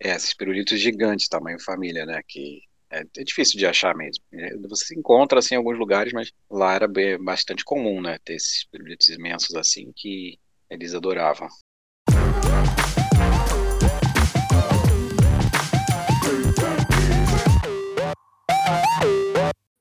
É, 0.04 0.14
esses 0.14 0.34
pirulitos 0.34 0.78
gigantes, 0.78 1.28
tamanho 1.28 1.58
família, 1.58 2.04
né? 2.04 2.20
Que 2.28 2.60
é, 2.90 3.00
é, 3.16 3.24
difícil 3.24 3.58
de 3.58 3.64
achar 3.64 3.96
mesmo. 3.96 4.22
É, 4.34 4.54
você 4.68 4.94
encontra 4.94 5.38
assim 5.38 5.54
em 5.54 5.56
alguns 5.56 5.78
lugares, 5.78 6.12
mas 6.12 6.30
lá 6.50 6.74
era 6.74 6.86
bem, 6.86 7.16
bastante 7.16 7.64
comum, 7.64 8.02
né? 8.02 8.18
Ter 8.22 8.34
esses 8.34 8.68
pirulitos 8.70 9.08
imensos 9.08 9.56
assim 9.56 9.90
que 9.96 10.38
eles 10.68 10.94
adoravam. 10.94 11.48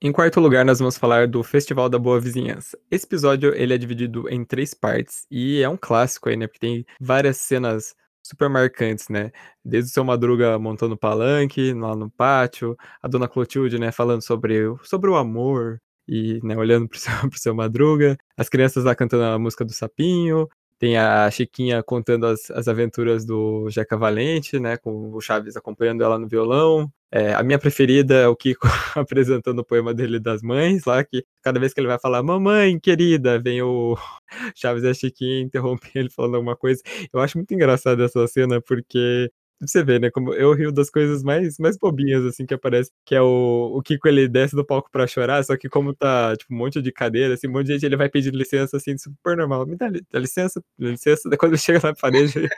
Em 0.02 0.12
quarto 0.14 0.40
lugar, 0.40 0.64
nós 0.64 0.80
vamos 0.80 0.98
falar 0.98 1.28
do 1.28 1.44
Festival 1.44 1.90
da 1.90 2.00
Boa 2.00 2.22
Vizinhança. 2.22 2.80
Esse 2.90 3.06
episódio 3.06 3.54
ele 3.56 3.74
é 3.74 3.78
dividido 3.78 4.30
em 4.30 4.46
três 4.46 4.74
partes 4.74 5.26
e 5.30 5.62
é 5.62 5.68
um 5.68 5.78
clássico 5.78 6.30
aí, 6.30 6.38
né? 6.38 6.48
Porque 6.48 6.60
tem 6.60 6.86
várias 7.00 7.38
cenas 7.38 7.94
super 8.24 8.50
marcantes, 8.50 9.10
né? 9.10 9.32
Desde 9.64 9.92
o 9.92 9.94
seu 9.94 10.04
Madruga 10.04 10.58
montando 10.58 10.98
palanque 10.98 11.74
lá 11.74 11.96
no 11.96 12.10
pátio, 12.10 12.78
a 13.02 13.08
dona 13.08 13.28
Clotilde, 13.28 13.78
né, 13.78 13.92
falando 13.92 14.22
sobre, 14.22 14.60
sobre 14.84 15.10
o 15.10 15.16
amor 15.16 15.80
e, 16.08 16.40
né, 16.44 16.56
olhando 16.58 16.88
pro 16.90 17.00
seu, 17.00 17.14
pro 17.30 17.40
seu 17.40 17.54
Madruga, 17.56 18.18
as 18.38 18.50
crianças 18.50 18.86
lá 18.86 18.96
cantando 18.96 19.24
a 19.24 19.38
música 19.40 19.66
do 19.66 19.74
Sapinho, 19.74 20.48
tem 20.80 20.98
a 20.98 21.32
Chiquinha 21.32 21.82
contando 21.82 22.26
as, 22.26 22.52
as 22.52 22.68
aventuras 22.68 23.24
do 23.26 23.70
Jeca 23.70 23.96
Valente, 23.96 24.60
né? 24.60 24.76
Com 24.76 25.14
o 25.14 25.22
Chaves 25.22 25.56
acompanhando 25.56 26.04
ela 26.04 26.20
no 26.20 26.28
violão. 26.28 26.92
É, 27.16 27.32
a 27.36 27.44
minha 27.44 27.60
preferida 27.60 28.16
é 28.16 28.28
o 28.28 28.36
Kiko 28.36 28.68
apresentando 28.98 29.60
o 29.60 29.64
poema 29.64 29.94
dele 29.94 30.20
das 30.20 30.42
mães, 30.42 30.84
lá 30.84 31.04
que 31.04 31.24
cada 31.44 31.60
vez 31.60 31.72
que 31.72 31.80
ele 31.80 31.88
vai 31.88 32.00
falar, 32.00 32.24
mamãe 32.24 32.80
querida, 32.80 33.40
vem 33.40 33.62
o 33.62 33.96
Chaves 34.56 34.84
e 34.84 34.88
a 34.88 34.94
Chiquinha 34.96 35.42
interrompem 35.42 35.92
ele 35.94 36.10
falando 36.10 36.38
alguma 36.38 36.56
coisa. 36.58 36.82
Eu 37.14 37.20
acho 37.20 37.38
muito 37.38 37.54
engraçado 37.54 38.04
essa 38.04 38.26
cena, 38.26 38.60
porque 38.60 39.30
você 39.62 39.84
vê, 39.84 40.00
né? 40.00 40.10
Como 40.10 40.34
eu 40.34 40.54
rio 40.54 40.72
das 40.72 40.90
coisas 40.90 41.22
mais, 41.22 41.60
mais 41.60 41.78
bobinhas, 41.78 42.26
assim, 42.26 42.48
que 42.48 42.54
aparece. 42.56 42.90
Que 43.06 43.14
é 43.14 43.22
o, 43.22 43.74
o 43.78 43.82
Kiko, 43.84 44.08
ele 44.08 44.28
desce 44.28 44.56
do 44.56 44.66
palco 44.66 44.90
pra 44.92 45.06
chorar, 45.06 45.44
só 45.44 45.56
que 45.56 45.70
como 45.70 45.94
tá, 45.94 46.36
tipo, 46.36 46.52
um 46.52 46.58
monte 46.58 46.82
de 46.82 46.92
cadeira, 46.92 47.36
assim, 47.36 47.48
um 47.48 47.52
monte 47.52 47.68
de 47.68 47.74
gente, 47.74 47.86
ele 47.86 47.96
vai 47.96 48.10
pedir 48.10 48.34
licença, 48.34 48.78
assim, 48.78 48.98
super 48.98 49.38
normal. 49.38 49.68
Me 49.68 49.76
dá, 49.76 49.88
dá 50.12 50.20
licença, 50.20 50.64
dá 50.80 50.90
licença. 50.90 51.30
Daí 51.30 51.38
quando 51.38 51.52
ele 51.52 51.62
chega 51.62 51.80
na 51.80 51.94
parede, 51.94 52.50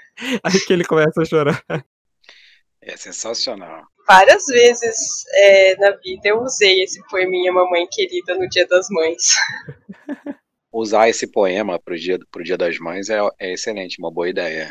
aí 0.41 0.59
que 0.65 0.71
ele 0.71 0.85
começa 0.85 1.21
a 1.21 1.25
chorar. 1.25 1.61
É 2.81 2.95
sensacional. 2.95 3.94
Várias 4.07 4.45
vezes 4.45 5.25
é, 5.33 5.75
na 5.77 5.91
vida 5.91 6.29
eu 6.29 6.41
usei 6.41 6.83
esse 6.83 7.01
poeminha 7.07 7.51
Mamãe 7.51 7.87
Querida 7.91 8.35
no 8.35 8.47
Dia 8.47 8.67
das 8.67 8.87
Mães. 8.89 9.35
Usar 10.71 11.09
esse 11.09 11.25
poema 11.25 11.79
pro 11.79 11.97
Dia, 11.97 12.19
pro 12.29 12.43
dia 12.43 12.57
das 12.57 12.77
Mães 12.77 13.09
é, 13.09 13.19
é 13.39 13.53
excelente, 13.53 13.97
uma 13.97 14.11
boa 14.11 14.29
ideia. 14.29 14.69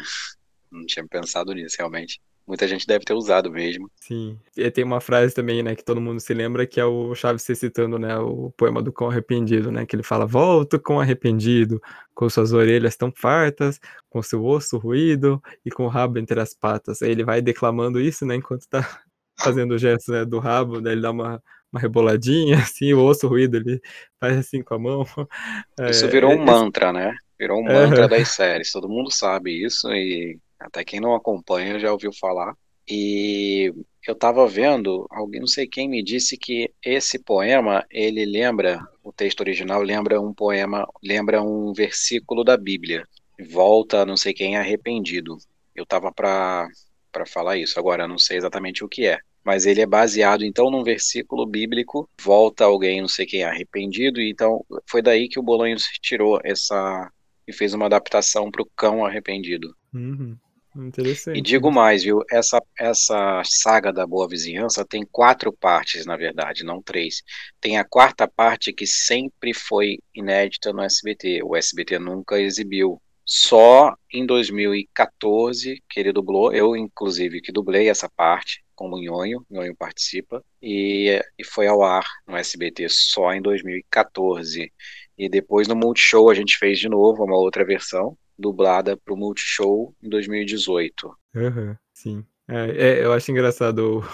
Não 0.70 0.84
tinha 0.84 1.06
pensado 1.08 1.52
nisso, 1.52 1.76
realmente. 1.78 2.20
Muita 2.46 2.68
gente 2.68 2.86
deve 2.86 3.06
ter 3.06 3.14
usado 3.14 3.50
mesmo. 3.50 3.90
Sim. 4.02 4.38
E 4.54 4.70
tem 4.70 4.84
uma 4.84 5.00
frase 5.00 5.34
também, 5.34 5.62
né, 5.62 5.74
que 5.74 5.82
todo 5.82 6.00
mundo 6.00 6.20
se 6.20 6.34
lembra, 6.34 6.66
que 6.66 6.78
é 6.78 6.84
o 6.84 7.14
Chaves 7.14 7.42
citando, 7.42 7.98
né, 7.98 8.18
o 8.18 8.52
poema 8.54 8.82
do 8.82 8.92
Cão 8.92 9.08
Arrependido, 9.08 9.72
né, 9.72 9.86
que 9.86 9.96
ele 9.96 10.02
fala, 10.02 10.26
volto 10.26 10.78
com 10.78 11.00
arrependido, 11.00 11.80
com 12.14 12.28
suas 12.28 12.52
orelhas 12.52 12.96
tão 12.96 13.10
fartas, 13.10 13.80
com 14.10 14.22
seu 14.22 14.44
osso 14.44 14.76
ruído 14.76 15.42
e 15.64 15.70
com 15.70 15.84
o 15.84 15.88
rabo 15.88 16.18
entre 16.18 16.38
as 16.38 16.52
patas. 16.52 17.00
Aí 17.00 17.10
ele 17.10 17.24
vai 17.24 17.40
declamando 17.40 17.98
isso, 17.98 18.26
né, 18.26 18.34
enquanto 18.34 18.68
tá 18.68 19.00
fazendo 19.38 19.72
o 19.72 19.78
gesto 19.78 20.12
né, 20.12 20.24
do 20.24 20.38
rabo, 20.38 20.80
daí 20.80 20.94
ele 20.94 21.02
dá 21.02 21.10
uma, 21.10 21.42
uma 21.72 21.80
reboladinha, 21.80 22.56
assim, 22.62 22.92
o 22.92 23.04
osso 23.04 23.28
ruído, 23.28 23.56
ele 23.56 23.80
faz 24.20 24.38
assim 24.38 24.62
com 24.62 24.74
a 24.74 24.78
mão. 24.78 25.04
Isso 25.90 26.08
virou 26.08 26.30
um 26.30 26.42
é, 26.42 26.44
mantra, 26.44 26.92
né? 26.92 27.14
Virou 27.38 27.60
um 27.60 27.64
mantra 27.64 28.08
das 28.08 28.28
séries. 28.28 28.70
Todo 28.70 28.88
mundo 28.88 29.10
sabe 29.10 29.64
isso 29.64 29.92
e 29.92 30.38
até 30.58 30.84
quem 30.84 31.00
não 31.00 31.14
acompanha 31.14 31.80
já 31.80 31.92
ouviu 31.92 32.12
falar. 32.12 32.54
E 32.88 33.72
eu 34.06 34.12
estava 34.12 34.46
vendo, 34.46 35.06
alguém 35.10 35.40
não 35.40 35.46
sei 35.46 35.66
quem 35.66 35.88
me 35.88 36.02
disse 36.02 36.36
que 36.36 36.70
esse 36.84 37.18
poema, 37.18 37.84
ele 37.90 38.24
lembra, 38.24 38.78
o 39.02 39.12
texto 39.12 39.40
original 39.40 39.82
lembra 39.82 40.20
um 40.20 40.32
poema, 40.32 40.86
lembra 41.02 41.42
um 41.42 41.72
versículo 41.72 42.44
da 42.44 42.56
Bíblia. 42.56 43.06
Volta, 43.50 44.06
não 44.06 44.16
sei 44.16 44.32
quem 44.32 44.56
arrependido. 44.56 45.36
Eu 45.74 45.84
estava 45.84 46.12
para 46.12 46.68
para 47.14 47.24
falar 47.24 47.56
isso. 47.56 47.78
Agora 47.78 48.08
não 48.08 48.18
sei 48.18 48.36
exatamente 48.36 48.84
o 48.84 48.88
que 48.88 49.06
é, 49.06 49.18
mas 49.44 49.64
ele 49.64 49.80
é 49.80 49.86
baseado 49.86 50.44
então 50.44 50.70
num 50.70 50.82
versículo 50.82 51.46
bíblico. 51.46 52.10
Volta 52.20 52.64
alguém, 52.64 53.00
não 53.00 53.08
sei 53.08 53.24
quem 53.24 53.44
arrependido, 53.44 54.20
e 54.20 54.30
então 54.30 54.64
foi 54.90 55.00
daí 55.00 55.28
que 55.28 55.38
o 55.38 55.42
Bolonhos 55.42 55.84
tirou 56.02 56.40
essa 56.42 57.10
e 57.46 57.52
fez 57.52 57.74
uma 57.74 57.86
adaptação 57.86 58.50
para 58.50 58.62
o 58.62 58.68
cão 58.74 59.04
arrependido. 59.04 59.74
Uhum. 59.92 60.36
Interessante. 60.76 61.38
E 61.38 61.42
digo 61.42 61.70
mais, 61.70 62.02
viu? 62.02 62.20
Essa, 62.28 62.60
essa 62.76 63.42
saga 63.44 63.92
da 63.92 64.04
Boa 64.04 64.26
Vizinhança 64.28 64.84
tem 64.84 65.06
quatro 65.10 65.52
partes, 65.52 66.04
na 66.04 66.16
verdade, 66.16 66.64
não 66.64 66.82
três. 66.82 67.22
Tem 67.60 67.78
a 67.78 67.84
quarta 67.84 68.26
parte 68.26 68.72
que 68.72 68.86
sempre 68.86 69.54
foi 69.54 69.98
inédita 70.12 70.72
no 70.72 70.82
SBT. 70.82 71.42
O 71.44 71.54
SBT 71.54 71.98
nunca 71.98 72.40
exibiu. 72.40 73.00
Só 73.24 73.94
em 74.12 74.26
2014 74.26 75.82
que 75.88 76.00
ele 76.00 76.12
dublou, 76.12 76.52
eu 76.52 76.76
inclusive 76.76 77.40
que 77.40 77.52
dublei 77.52 77.88
essa 77.88 78.08
parte, 78.08 78.62
como 78.74 78.98
Nhonho, 78.98 79.44
Nhonho 79.50 79.74
participa, 79.74 80.44
e, 80.60 81.20
e 81.38 81.44
foi 81.44 81.66
ao 81.66 81.82
ar 81.82 82.04
no 82.26 82.36
SBT 82.36 82.88
só 82.88 83.32
em 83.32 83.40
2014. 83.40 84.70
E 85.16 85.28
depois 85.28 85.68
no 85.68 85.76
Multishow 85.76 86.28
a 86.28 86.34
gente 86.34 86.58
fez 86.58 86.78
de 86.78 86.88
novo 86.88 87.24
uma 87.24 87.36
outra 87.36 87.64
versão, 87.64 88.16
dublada 88.38 88.96
para 88.96 89.14
o 89.14 89.16
Multishow 89.16 89.94
em 90.02 90.08
2018. 90.08 91.16
Uhum, 91.34 91.76
sim. 91.94 92.24
É, 92.48 92.70
é, 92.70 93.04
eu 93.04 93.12
acho 93.12 93.30
engraçado 93.30 94.04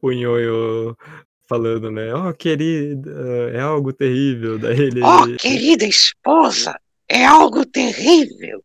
o 0.08 0.12
Nhonho 0.12 0.96
falando, 1.48 1.90
né? 1.90 2.14
Oh, 2.14 2.32
querida, 2.32 3.10
é 3.52 3.60
algo 3.60 3.92
terrível. 3.92 4.58
Daí 4.58 4.80
ele. 4.80 5.00
Oh, 5.02 5.36
querida 5.36 5.84
esposa, 5.84 6.78
é 7.08 7.24
algo 7.24 7.64
terrível. 7.64 8.62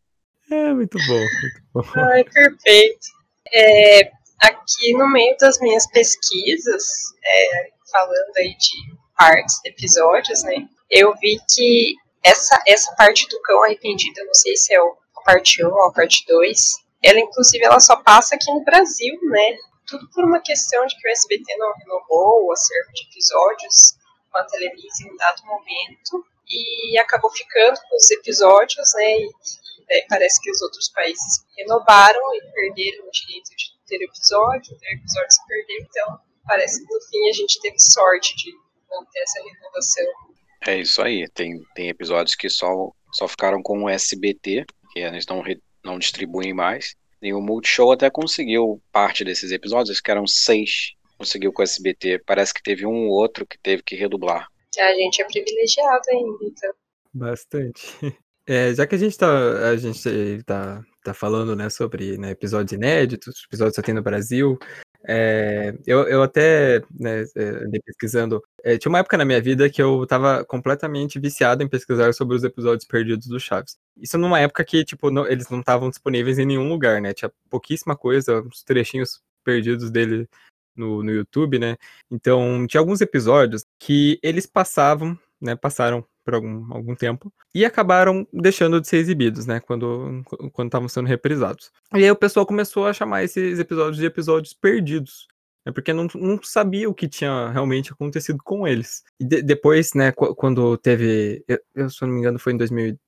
É, 0.50 0.72
muito 0.72 0.98
bom, 1.06 1.20
muito 1.42 1.62
bom. 1.72 1.82
Ai, 2.12 2.24
perfeito. 2.24 3.06
É, 3.52 4.10
aqui 4.40 4.92
no 4.94 5.10
meio 5.10 5.36
das 5.38 5.58
minhas 5.60 5.86
pesquisas, 5.90 6.84
é, 7.24 7.70
falando 7.90 8.36
aí 8.38 8.56
de 8.56 9.00
partes, 9.16 9.60
episódios, 9.64 10.42
né? 10.44 10.68
Eu 10.90 11.14
vi 11.20 11.38
que 11.54 11.94
essa, 12.24 12.62
essa 12.66 12.94
parte 12.96 13.28
do 13.28 13.40
cão 13.42 13.62
arrependido, 13.64 14.18
eu 14.20 14.26
não 14.26 14.34
sei 14.34 14.56
se 14.56 14.74
é 14.74 14.82
o, 14.82 14.96
a 15.18 15.22
parte 15.22 15.64
1 15.64 15.68
ou 15.68 15.88
a 15.88 15.92
parte 15.92 16.24
2, 16.26 16.58
ela 17.02 17.20
inclusive 17.20 17.64
ela 17.64 17.80
só 17.80 17.96
passa 17.96 18.34
aqui 18.34 18.50
no 18.52 18.64
Brasil, 18.64 19.18
né? 19.24 19.56
Tudo 19.86 20.08
por 20.14 20.24
uma 20.24 20.40
questão 20.40 20.86
de 20.86 20.96
que 20.96 21.08
o 21.08 21.10
SBT 21.10 21.56
não 21.56 21.72
renovou 21.74 22.46
o 22.46 22.52
acervo 22.52 22.92
de 22.92 23.02
episódios 23.04 23.94
com 24.30 24.38
a 24.38 24.44
Televisa 24.44 25.04
em 25.04 25.12
um 25.12 25.16
dado 25.16 25.42
momento 25.44 26.24
e 26.50 26.98
acabou 26.98 27.30
ficando 27.30 27.80
com 27.88 27.96
os 27.96 28.10
episódios, 28.10 28.88
né? 28.94 29.12
E, 29.12 29.30
e 29.90 30.06
parece 30.08 30.40
que 30.40 30.50
os 30.50 30.60
outros 30.62 30.88
países 30.90 31.44
renovaram 31.56 32.34
e 32.34 32.40
perderam 32.52 33.06
o 33.06 33.10
direito 33.10 33.50
de 33.56 33.70
ter 33.86 34.04
episódio, 34.04 34.78
ter 34.78 34.94
episódio 34.94 35.30
se 35.30 35.46
perdeu, 35.46 35.78
então 35.80 36.18
parece 36.46 36.84
que 36.84 36.92
no 36.92 37.00
fim 37.02 37.28
a 37.28 37.32
gente 37.32 37.60
teve 37.60 37.78
sorte 37.78 38.36
de 38.36 38.52
manter 38.88 39.20
essa 39.20 39.40
renovação 39.42 40.30
é 40.66 40.78
isso 40.78 41.00
aí. 41.00 41.26
Tem, 41.28 41.62
tem 41.74 41.88
episódios 41.88 42.34
que 42.34 42.48
só, 42.48 42.92
só 43.12 43.26
ficaram 43.26 43.62
com 43.62 43.84
o 43.84 43.88
SBT, 43.88 44.66
que 44.92 45.00
eles 45.00 45.26
não, 45.26 45.42
não 45.84 45.98
distribuem 45.98 46.52
mais. 46.52 46.94
E 47.22 47.32
o 47.32 47.40
Multishow 47.40 47.92
até 47.92 48.10
conseguiu 48.10 48.82
parte 48.92 49.24
desses 49.24 49.52
episódios, 49.52 50.00
que 50.00 50.10
eram 50.10 50.26
seis, 50.26 50.92
conseguiu 51.18 51.52
com 51.52 51.62
o 51.62 51.64
SBT. 51.64 52.22
Parece 52.26 52.52
que 52.52 52.62
teve 52.62 52.86
um 52.86 53.08
ou 53.08 53.12
outro 53.12 53.46
que 53.46 53.58
teve 53.58 53.82
que 53.82 53.96
redublar. 53.96 54.48
A 54.78 54.94
gente 54.94 55.20
é 55.20 55.24
privilegiado 55.24 56.02
ainda, 56.10 56.38
então. 56.42 56.72
Bastante. 57.12 57.96
É, 58.46 58.74
já 58.74 58.84
que 58.84 58.96
a 58.96 58.98
gente 58.98 59.16
tá, 59.16 59.68
a 59.68 59.76
gente 59.76 60.42
tá, 60.44 60.82
tá 61.04 61.14
falando 61.14 61.54
né, 61.54 61.70
sobre 61.70 62.18
né, 62.18 62.30
episódios 62.30 62.72
inéditos, 62.72 63.44
episódios 63.46 63.76
só 63.76 63.82
tem 63.82 63.94
no 63.94 64.02
Brasil, 64.02 64.58
é, 65.06 65.74
eu, 65.86 66.00
eu 66.08 66.22
até 66.22 66.82
né, 66.98 67.24
é, 67.36 67.42
andei 67.64 67.80
pesquisando. 67.80 68.42
É, 68.62 68.76
tinha 68.76 68.90
uma 68.90 68.98
época 68.98 69.16
na 69.16 69.24
minha 69.24 69.40
vida 69.40 69.70
que 69.70 69.80
eu 69.80 70.06
tava 70.06 70.44
completamente 70.44 71.18
viciado 71.18 71.62
em 71.62 71.68
pesquisar 71.68 72.12
sobre 72.12 72.36
os 72.36 72.44
episódios 72.44 72.86
perdidos 72.86 73.26
do 73.26 73.40
Chaves. 73.40 73.76
Isso 73.96 74.18
numa 74.18 74.40
época 74.40 74.64
que, 74.64 74.84
tipo, 74.84 75.10
não, 75.10 75.26
eles 75.26 75.48
não 75.48 75.60
estavam 75.60 75.88
disponíveis 75.88 76.38
em 76.38 76.46
nenhum 76.46 76.68
lugar, 76.68 77.00
né? 77.00 77.14
Tinha 77.14 77.32
pouquíssima 77.48 77.96
coisa, 77.96 78.42
uns 78.42 78.62
trechinhos 78.62 79.22
perdidos 79.42 79.90
dele 79.90 80.28
no, 80.76 81.02
no 81.02 81.10
YouTube, 81.10 81.58
né? 81.58 81.76
Então, 82.10 82.66
tinha 82.66 82.80
alguns 82.80 83.00
episódios 83.00 83.64
que 83.80 84.20
eles 84.22 84.46
passavam, 84.46 85.18
né? 85.40 85.56
Passaram 85.56 86.04
por 86.24 86.34
algum, 86.34 86.72
algum 86.72 86.94
tempo 86.94 87.32
e 87.54 87.64
acabaram 87.64 88.26
deixando 88.32 88.80
de 88.80 88.86
ser 88.86 88.98
exibidos, 88.98 89.46
né, 89.46 89.58
quando 89.58 90.22
quando 90.52 90.68
estavam 90.68 90.88
sendo 90.88 91.08
reprisados. 91.08 91.72
E 91.94 92.04
aí 92.04 92.10
o 92.10 92.16
pessoal 92.16 92.46
começou 92.46 92.86
a 92.86 92.92
chamar 92.92 93.24
esses 93.24 93.58
episódios 93.58 93.96
de 93.96 94.06
episódios 94.06 94.52
perdidos, 94.52 95.26
né, 95.66 95.72
porque 95.72 95.92
não, 95.92 96.06
não 96.14 96.40
sabia 96.42 96.88
o 96.88 96.94
que 96.94 97.08
tinha 97.08 97.48
realmente 97.48 97.90
acontecido 97.90 98.38
com 98.44 98.68
eles. 98.68 99.02
E 99.18 99.24
de, 99.24 99.42
depois, 99.42 99.94
né, 99.94 100.12
quando 100.12 100.76
teve, 100.76 101.42
eu, 101.74 101.90
se 101.90 102.02
não 102.02 102.10
me 102.10 102.20
engano 102.20 102.38
foi 102.38 102.52
em 102.52 102.58
2000, 102.58 102.98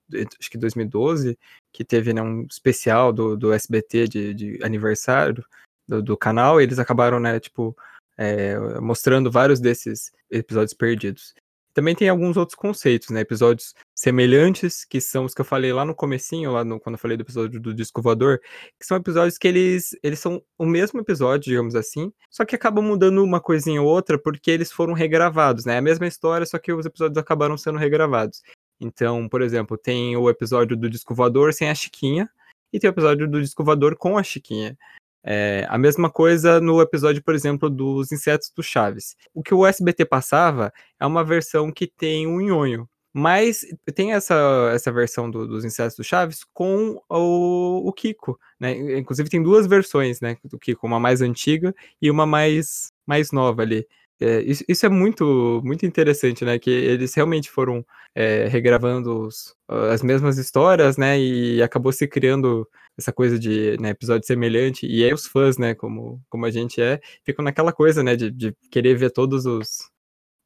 acho 0.40 0.50
que 0.50 0.58
2012, 0.58 1.38
que 1.72 1.84
teve 1.84 2.12
né, 2.12 2.22
um 2.22 2.46
especial 2.50 3.12
do, 3.12 3.36
do 3.36 3.52
SBT 3.52 4.08
de, 4.08 4.34
de 4.34 4.58
aniversário 4.64 5.44
do, 5.86 6.02
do 6.02 6.16
canal, 6.16 6.60
eles 6.60 6.78
acabaram, 6.78 7.20
né, 7.20 7.38
tipo, 7.38 7.76
é, 8.22 8.80
mostrando 8.80 9.30
vários 9.30 9.58
desses 9.58 10.12
episódios 10.30 10.72
perdidos. 10.72 11.34
Também 11.74 11.94
tem 11.94 12.08
alguns 12.08 12.36
outros 12.36 12.54
conceitos, 12.54 13.08
né? 13.08 13.20
Episódios 13.20 13.74
semelhantes, 13.96 14.84
que 14.84 15.00
são 15.00 15.24
os 15.24 15.34
que 15.34 15.40
eu 15.40 15.44
falei 15.44 15.72
lá 15.72 15.84
no 15.84 15.94
comecinho, 15.94 16.52
lá 16.52 16.62
no, 16.64 16.78
quando 16.78 16.94
eu 16.94 16.98
falei 16.98 17.16
do 17.16 17.22
episódio 17.22 17.58
do 17.58 17.74
Disco 17.74 18.02
Voador, 18.02 18.38
que 18.78 18.86
são 18.86 18.96
episódios 18.96 19.38
que 19.38 19.48
eles, 19.48 19.96
eles 20.02 20.20
são 20.20 20.42
o 20.58 20.66
mesmo 20.66 21.00
episódio, 21.00 21.50
digamos 21.50 21.74
assim, 21.74 22.12
só 22.30 22.44
que 22.44 22.54
acabam 22.54 22.84
mudando 22.84 23.24
uma 23.24 23.40
coisinha 23.40 23.82
ou 23.82 23.88
outra 23.88 24.18
porque 24.18 24.50
eles 24.50 24.70
foram 24.70 24.92
regravados, 24.92 25.64
né? 25.64 25.74
É 25.74 25.78
a 25.78 25.82
mesma 25.82 26.06
história, 26.06 26.46
só 26.46 26.58
que 26.58 26.72
os 26.72 26.86
episódios 26.86 27.18
acabaram 27.18 27.56
sendo 27.56 27.78
regravados. 27.78 28.42
Então, 28.78 29.28
por 29.28 29.40
exemplo, 29.40 29.78
tem 29.78 30.16
o 30.16 30.28
episódio 30.28 30.76
do 30.76 30.90
Disco 30.90 31.14
Voador 31.14 31.54
sem 31.54 31.70
a 31.70 31.74
Chiquinha, 31.74 32.28
e 32.72 32.78
tem 32.78 32.88
o 32.88 32.92
episódio 32.92 33.28
do 33.28 33.40
Disco 33.40 33.64
Voador 33.64 33.96
com 33.96 34.18
a 34.18 34.22
Chiquinha. 34.22 34.76
É, 35.24 35.66
a 35.68 35.78
mesma 35.78 36.10
coisa 36.10 36.60
no 36.60 36.80
episódio, 36.80 37.22
por 37.22 37.34
exemplo, 37.34 37.70
dos 37.70 38.10
insetos 38.10 38.50
do 38.54 38.62
Chaves. 38.62 39.16
O 39.32 39.42
que 39.42 39.54
o 39.54 39.66
SBT 39.66 40.04
passava 40.04 40.72
é 40.98 41.06
uma 41.06 41.24
versão 41.24 41.70
que 41.70 41.86
tem 41.86 42.26
um 42.26 42.40
nhonho. 42.40 42.88
Mas 43.14 43.60
tem 43.94 44.14
essa, 44.14 44.34
essa 44.72 44.90
versão 44.90 45.30
do, 45.30 45.46
dos 45.46 45.64
insetos 45.66 45.96
do 45.96 46.02
Chaves 46.02 46.44
com 46.54 46.98
o, 47.10 47.88
o, 47.88 47.92
Kiko, 47.92 48.38
né? 48.58 48.98
Inclusive 48.98 49.28
tem 49.28 49.42
duas 49.42 49.66
versões, 49.66 50.20
né? 50.20 50.38
Do 50.44 50.58
Kiko, 50.58 50.86
uma 50.86 50.98
mais 50.98 51.20
antiga 51.20 51.74
e 52.00 52.10
uma 52.10 52.24
mais, 52.24 52.90
mais 53.06 53.30
nova 53.30 53.62
ali. 53.62 53.86
É, 54.22 54.42
isso, 54.42 54.64
isso, 54.68 54.86
é 54.86 54.88
muito, 54.88 55.60
muito 55.64 55.84
interessante, 55.84 56.44
né? 56.44 56.58
Que 56.58 56.70
eles 56.70 57.14
realmente 57.14 57.50
foram 57.50 57.84
é, 58.14 58.46
regravando 58.46 59.26
os, 59.26 59.54
as 59.90 60.02
mesmas 60.02 60.38
histórias, 60.38 60.96
né? 60.96 61.18
E 61.18 61.62
acabou 61.62 61.92
se 61.92 62.06
criando 62.06 62.68
essa 62.98 63.12
coisa 63.12 63.38
de 63.38 63.76
né, 63.80 63.90
episódio 63.90 64.26
semelhante. 64.26 64.86
E 64.86 65.04
aí 65.04 65.12
os 65.12 65.26
fãs, 65.26 65.58
né? 65.58 65.74
Como, 65.74 66.22
como 66.28 66.46
a 66.46 66.50
gente 66.50 66.80
é, 66.80 67.00
ficam 67.24 67.44
naquela 67.44 67.72
coisa, 67.72 68.02
né? 68.02 68.16
De, 68.16 68.30
de 68.30 68.54
querer 68.70 68.94
ver 68.96 69.10
todos 69.10 69.46
os, 69.46 69.90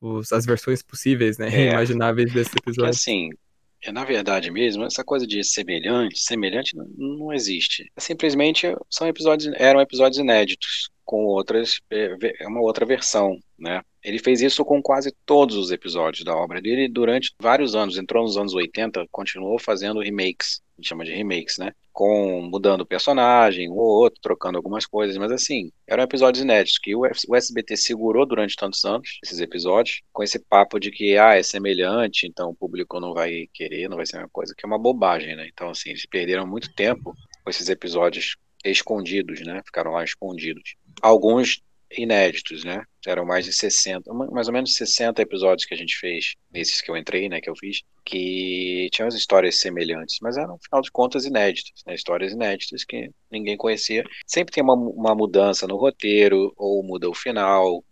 os 0.01 0.33
as 0.33 0.47
versões 0.47 0.83
possíveis, 0.83 1.39
né? 1.39 1.49
É, 1.53 1.73
imagináveis 1.73 2.33
desse 2.33 2.53
episódio. 2.57 2.91
Assim, 2.91 3.31
é, 3.83 3.93
na 3.93 4.05
verdade 4.05 4.51
mesmo, 4.51 4.85
essa 4.85 5.05
coisa 5.05 5.27
de 5.27 5.45
semelhante, 5.45 6.19
semelhante 6.19 6.77
não, 6.77 6.87
não 6.97 7.33
existe. 7.33 7.91
Simplesmente 7.99 8.67
são 8.91 9.07
episódios, 9.07 9.55
eram 9.59 9.81
episódios 9.81 10.19
inéditos 10.19 10.91
com 11.07 11.25
outras, 11.25 11.81
é, 11.91 12.17
é 12.41 12.49
uma 12.49 12.61
outra 12.61 12.85
versão, 12.85 13.39
né? 13.59 13.81
Ele 14.05 14.19
fez 14.19 14.43
isso 14.43 14.65
com 14.65 14.83
quase 14.83 15.15
todos 15.25 15.57
os 15.57 15.71
episódios 15.71 16.25
da 16.25 16.37
obra 16.37 16.61
dele 16.61 16.89
durante 16.89 17.33
vários 17.41 17.75
anos. 17.75 17.97
Entrou 17.97 18.25
nos 18.25 18.37
anos 18.37 18.55
80, 18.55 19.07
continuou 19.11 19.59
fazendo 19.59 20.01
remakes, 20.01 20.61
a 20.77 20.81
gente 20.81 20.89
chama 20.89 21.05
de 21.05 21.13
remakes, 21.13 21.59
né? 21.59 21.73
Com 21.93 22.43
mudando 22.43 22.83
o 22.83 22.87
personagem, 22.87 23.71
ou 23.71 23.79
outro, 23.79 24.21
trocando 24.21 24.59
algumas 24.59 24.85
coisas, 24.85 25.17
mas 25.17 25.33
assim, 25.33 25.71
eram 25.87 26.03
episódios 26.03 26.43
inéditos 26.43 26.79
que 26.79 26.95
o 26.95 27.07
SBT 27.07 27.77
segurou 27.77 28.27
durante 28.27 28.55
tantos 28.55 28.85
anos, 28.85 29.19
esses 29.25 29.41
episódios, 29.41 30.03
com 30.13 30.23
esse 30.23 30.39
papo 30.39 30.79
de 30.79 30.91
que, 30.91 31.17
ah, 31.17 31.35
é 31.35 31.43
semelhante, 31.43 32.27
então 32.27 32.51
o 32.51 32.55
público 32.55 33.01
não 33.01 33.15
vai 33.15 33.49
querer, 33.55 33.89
não 33.89 33.97
vai 33.97 34.07
ser 34.07 34.17
a 34.17 34.19
mesma 34.21 34.31
coisa, 34.31 34.55
que 34.57 34.67
é 34.67 34.69
uma 34.69 34.79
bobagem, 34.79 35.35
né? 35.35 35.49
Então, 35.53 35.71
assim, 35.71 35.91
eles 35.91 36.05
perderam 36.07 36.47
muito 36.47 36.73
tempo 36.75 37.15
com 37.43 37.51
esses 37.51 37.69
episódios 37.69 38.37
escondidos, 38.65 39.41
né? 39.41 39.63
Ficaram 39.65 39.93
lá 39.93 40.05
escondidos. 40.05 40.75
Alguns 41.07 41.63
inéditos, 41.97 42.65
né? 42.65 42.83
Eram 43.07 43.25
mais 43.25 43.45
de 43.45 43.53
60, 43.53 44.13
mais 44.13 44.49
ou 44.49 44.53
menos 44.53 44.75
60 44.75 45.23
episódios 45.23 45.65
que 45.65 45.73
a 45.73 45.77
gente 45.77 45.97
fez, 45.97 46.35
nesses 46.53 46.81
que 46.81 46.91
eu 46.91 46.97
entrei, 46.97 47.29
né, 47.29 47.41
que 47.41 47.49
eu 47.49 47.55
fiz, 47.55 47.83
que 48.05 48.89
tinham 48.91 49.07
as 49.07 49.15
histórias 49.15 49.61
semelhantes, 49.61 50.19
mas 50.21 50.37
eram, 50.37 50.57
afinal 50.57 50.83
de 50.83 50.91
contas, 50.91 51.25
inéditas, 51.25 51.85
né? 51.87 51.95
Histórias 51.95 52.33
inéditas 52.33 52.85
que 52.85 53.09
ninguém 53.31 53.57
conhecia. 53.57 54.05
Sempre 54.27 54.53
tem 54.53 54.65
uma, 54.65 54.75
uma 54.75 55.15
mudança 55.15 55.65
no 55.69 55.77
roteiro, 55.77 56.53
ou 56.57 56.83
muda 56.83 57.09
o 57.09 57.15
final, 57.15 57.85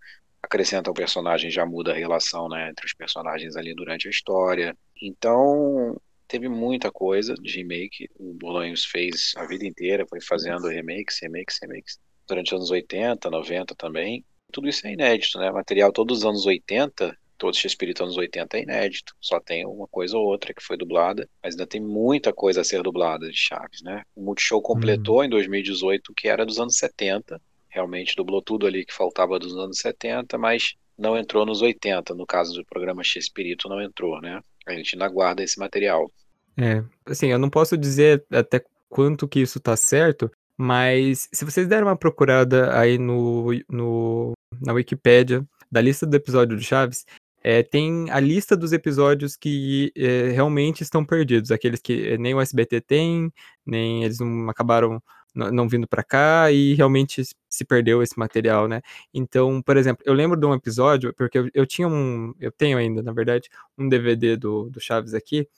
acrescenta 0.42 0.90
um 0.90 0.94
personagem, 0.94 1.48
já 1.48 1.64
muda 1.64 1.92
a 1.92 1.94
relação, 1.94 2.48
né, 2.48 2.70
entre 2.70 2.84
os 2.84 2.94
personagens 2.94 3.54
ali 3.54 3.74
durante 3.76 4.08
a 4.08 4.10
história. 4.10 4.76
Então, 5.00 5.96
teve 6.26 6.48
muita 6.48 6.90
coisa 6.90 7.34
de 7.34 7.56
remake. 7.58 8.08
O 8.18 8.34
Bolanhos 8.34 8.84
fez 8.84 9.34
a 9.36 9.46
vida 9.46 9.64
inteira, 9.64 10.04
foi 10.08 10.20
fazendo 10.20 10.66
remakes, 10.66 11.20
remakes, 11.22 11.58
remakes 11.62 11.98
durante 12.26 12.54
os 12.54 12.60
anos 12.60 12.70
80, 12.70 13.30
90 13.30 13.74
também. 13.74 14.24
Tudo 14.52 14.68
isso 14.68 14.86
é 14.86 14.92
inédito, 14.92 15.38
né? 15.38 15.50
Material 15.50 15.92
todos 15.92 16.18
os 16.18 16.24
anos 16.24 16.46
80, 16.46 17.16
todo 17.36 17.54
esse 17.54 17.66
espírito 17.66 18.02
anos 18.02 18.16
80 18.16 18.56
é 18.56 18.62
inédito. 18.62 19.14
Só 19.20 19.40
tem 19.40 19.66
uma 19.66 19.86
coisa 19.88 20.16
ou 20.16 20.26
outra 20.26 20.54
que 20.54 20.62
foi 20.62 20.76
dublada, 20.76 21.28
mas 21.42 21.54
ainda 21.54 21.66
tem 21.66 21.80
muita 21.80 22.32
coisa 22.32 22.60
a 22.60 22.64
ser 22.64 22.82
dublada 22.82 23.28
de 23.28 23.36
Chaves, 23.36 23.82
né? 23.82 24.02
O 24.14 24.22
Multishow 24.22 24.62
completou 24.62 25.20
hum. 25.20 25.24
em 25.24 25.28
2018 25.28 26.10
o 26.10 26.14
que 26.14 26.28
era 26.28 26.46
dos 26.46 26.58
anos 26.58 26.76
70. 26.76 27.40
Realmente 27.68 28.14
dublou 28.14 28.40
tudo 28.40 28.66
ali 28.66 28.84
que 28.84 28.94
faltava 28.94 29.38
dos 29.38 29.56
anos 29.56 29.78
70, 29.78 30.38
mas 30.38 30.74
não 30.96 31.18
entrou 31.18 31.44
nos 31.44 31.60
80. 31.60 32.14
No 32.14 32.26
caso 32.26 32.54
do 32.54 32.64
programa 32.64 33.02
X 33.02 33.24
Espírito, 33.24 33.68
não 33.68 33.82
entrou, 33.82 34.20
né? 34.20 34.40
A 34.66 34.72
gente 34.72 34.94
ainda 34.94 35.08
guarda 35.08 35.42
esse 35.42 35.58
material. 35.58 36.10
É, 36.56 36.84
assim, 37.04 37.32
eu 37.32 37.38
não 37.38 37.50
posso 37.50 37.76
dizer 37.76 38.24
até 38.30 38.64
quanto 38.88 39.26
que 39.26 39.40
isso 39.40 39.58
tá 39.58 39.76
certo, 39.76 40.30
mas 40.56 41.28
se 41.32 41.44
vocês 41.44 41.66
derem 41.66 41.84
uma 41.84 41.96
procurada 41.96 42.78
aí 42.78 42.98
no, 42.98 43.50
no 43.68 44.32
na 44.60 44.72
Wikipédia 44.72 45.44
da 45.70 45.80
lista 45.80 46.06
do 46.06 46.14
episódio 46.14 46.56
do 46.56 46.62
Chaves, 46.62 47.04
é, 47.42 47.62
tem 47.62 48.10
a 48.10 48.20
lista 48.20 48.56
dos 48.56 48.72
episódios 48.72 49.36
que 49.36 49.92
é, 49.96 50.30
realmente 50.30 50.82
estão 50.82 51.04
perdidos, 51.04 51.50
aqueles 51.50 51.80
que 51.80 52.16
nem 52.18 52.34
o 52.34 52.40
SBT 52.40 52.80
tem, 52.80 53.32
nem 53.66 54.04
eles 54.04 54.18
não 54.18 54.48
acabaram 54.48 55.02
não 55.34 55.68
vindo 55.68 55.86
para 55.88 56.04
cá 56.04 56.52
e 56.52 56.74
realmente 56.74 57.22
se 57.48 57.64
perdeu 57.64 58.02
esse 58.02 58.16
material, 58.18 58.68
né? 58.68 58.80
Então, 59.12 59.60
por 59.60 59.76
exemplo, 59.76 60.02
eu 60.06 60.14
lembro 60.14 60.38
de 60.38 60.46
um 60.46 60.54
episódio, 60.54 61.12
porque 61.12 61.38
eu, 61.38 61.50
eu 61.52 61.66
tinha 61.66 61.88
um, 61.88 62.32
eu 62.38 62.52
tenho 62.52 62.78
ainda, 62.78 63.02
na 63.02 63.12
verdade, 63.12 63.50
um 63.76 63.88
DVD 63.88 64.36
do, 64.36 64.70
do 64.70 64.80
Chaves 64.80 65.12
aqui, 65.12 65.48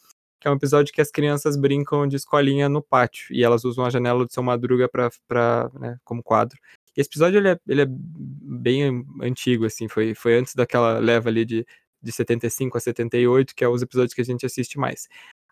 que 0.40 0.48
é 0.48 0.50
um 0.50 0.54
episódio 0.54 0.92
que 0.92 1.00
as 1.00 1.10
crianças 1.10 1.56
brincam 1.56 2.06
de 2.06 2.16
escolinha 2.16 2.68
no 2.68 2.82
pátio 2.82 3.34
e 3.34 3.42
elas 3.42 3.64
usam 3.64 3.84
a 3.84 3.90
janela 3.90 4.24
do 4.24 4.32
seu 4.32 4.42
Madruga 4.42 4.88
para 4.88 5.70
né, 5.78 5.98
como 6.04 6.22
quadro. 6.22 6.58
Esse 6.96 7.08
episódio 7.08 7.38
ele 7.38 7.50
é, 7.50 7.58
ele 7.68 7.82
é 7.82 7.86
bem 7.88 9.04
antigo, 9.22 9.66
assim, 9.66 9.88
foi, 9.88 10.14
foi 10.14 10.38
antes 10.38 10.54
daquela 10.54 10.98
leva 10.98 11.28
ali 11.28 11.44
de, 11.44 11.66
de 12.02 12.12
75 12.12 12.78
a 12.78 12.80
78, 12.80 13.54
que 13.54 13.64
é 13.64 13.68
os 13.68 13.82
episódios 13.82 14.14
que 14.14 14.22
a 14.22 14.24
gente 14.24 14.46
assiste 14.46 14.78
mais. 14.78 15.06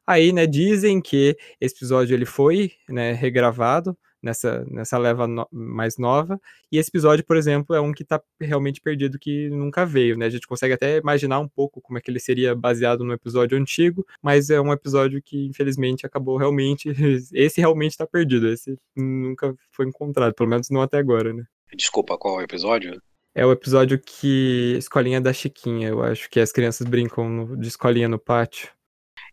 Aí, 0.06 0.32
né, 0.32 0.46
dizem 0.46 1.00
que 1.00 1.36
esse 1.60 1.74
episódio 1.76 2.14
ele 2.14 2.26
foi, 2.26 2.72
né, 2.88 3.12
regravado 3.12 3.96
nessa, 4.24 4.64
nessa 4.70 4.96
leva 4.96 5.28
no, 5.28 5.46
mais 5.52 5.98
nova. 5.98 6.40
E 6.72 6.78
esse 6.78 6.88
episódio, 6.88 7.24
por 7.24 7.36
exemplo, 7.36 7.76
é 7.76 7.80
um 7.80 7.92
que 7.92 8.02
está 8.02 8.20
realmente 8.40 8.80
perdido, 8.80 9.18
que 9.18 9.50
nunca 9.50 9.84
veio, 9.84 10.16
né? 10.16 10.26
A 10.26 10.30
gente 10.30 10.46
consegue 10.46 10.72
até 10.72 10.96
imaginar 10.96 11.38
um 11.38 11.48
pouco 11.48 11.80
como 11.80 11.98
é 11.98 12.00
que 12.00 12.10
ele 12.10 12.18
seria 12.18 12.54
baseado 12.54 13.04
no 13.04 13.12
episódio 13.12 13.58
antigo, 13.58 14.04
mas 14.22 14.48
é 14.48 14.60
um 14.60 14.72
episódio 14.72 15.22
que, 15.22 15.46
infelizmente, 15.46 16.06
acabou 16.06 16.38
realmente. 16.38 16.88
Esse 17.34 17.60
realmente 17.60 17.92
está 17.92 18.06
perdido, 18.06 18.48
esse 18.48 18.78
nunca 18.96 19.54
foi 19.70 19.86
encontrado, 19.86 20.32
pelo 20.34 20.48
menos 20.48 20.70
não 20.70 20.80
até 20.80 20.98
agora, 20.98 21.32
né? 21.32 21.44
Desculpa, 21.74 22.16
qual 22.16 22.38
é 22.38 22.42
o 22.42 22.44
episódio? 22.44 23.00
É 23.34 23.44
o 23.44 23.52
episódio 23.52 23.98
que. 23.98 24.76
Escolinha 24.78 25.20
da 25.20 25.32
Chiquinha, 25.32 25.88
eu 25.88 26.02
acho, 26.02 26.30
que 26.30 26.40
as 26.40 26.52
crianças 26.52 26.86
brincam 26.86 27.28
no, 27.28 27.56
de 27.56 27.68
escolinha 27.68 28.08
no 28.08 28.18
pátio. 28.18 28.70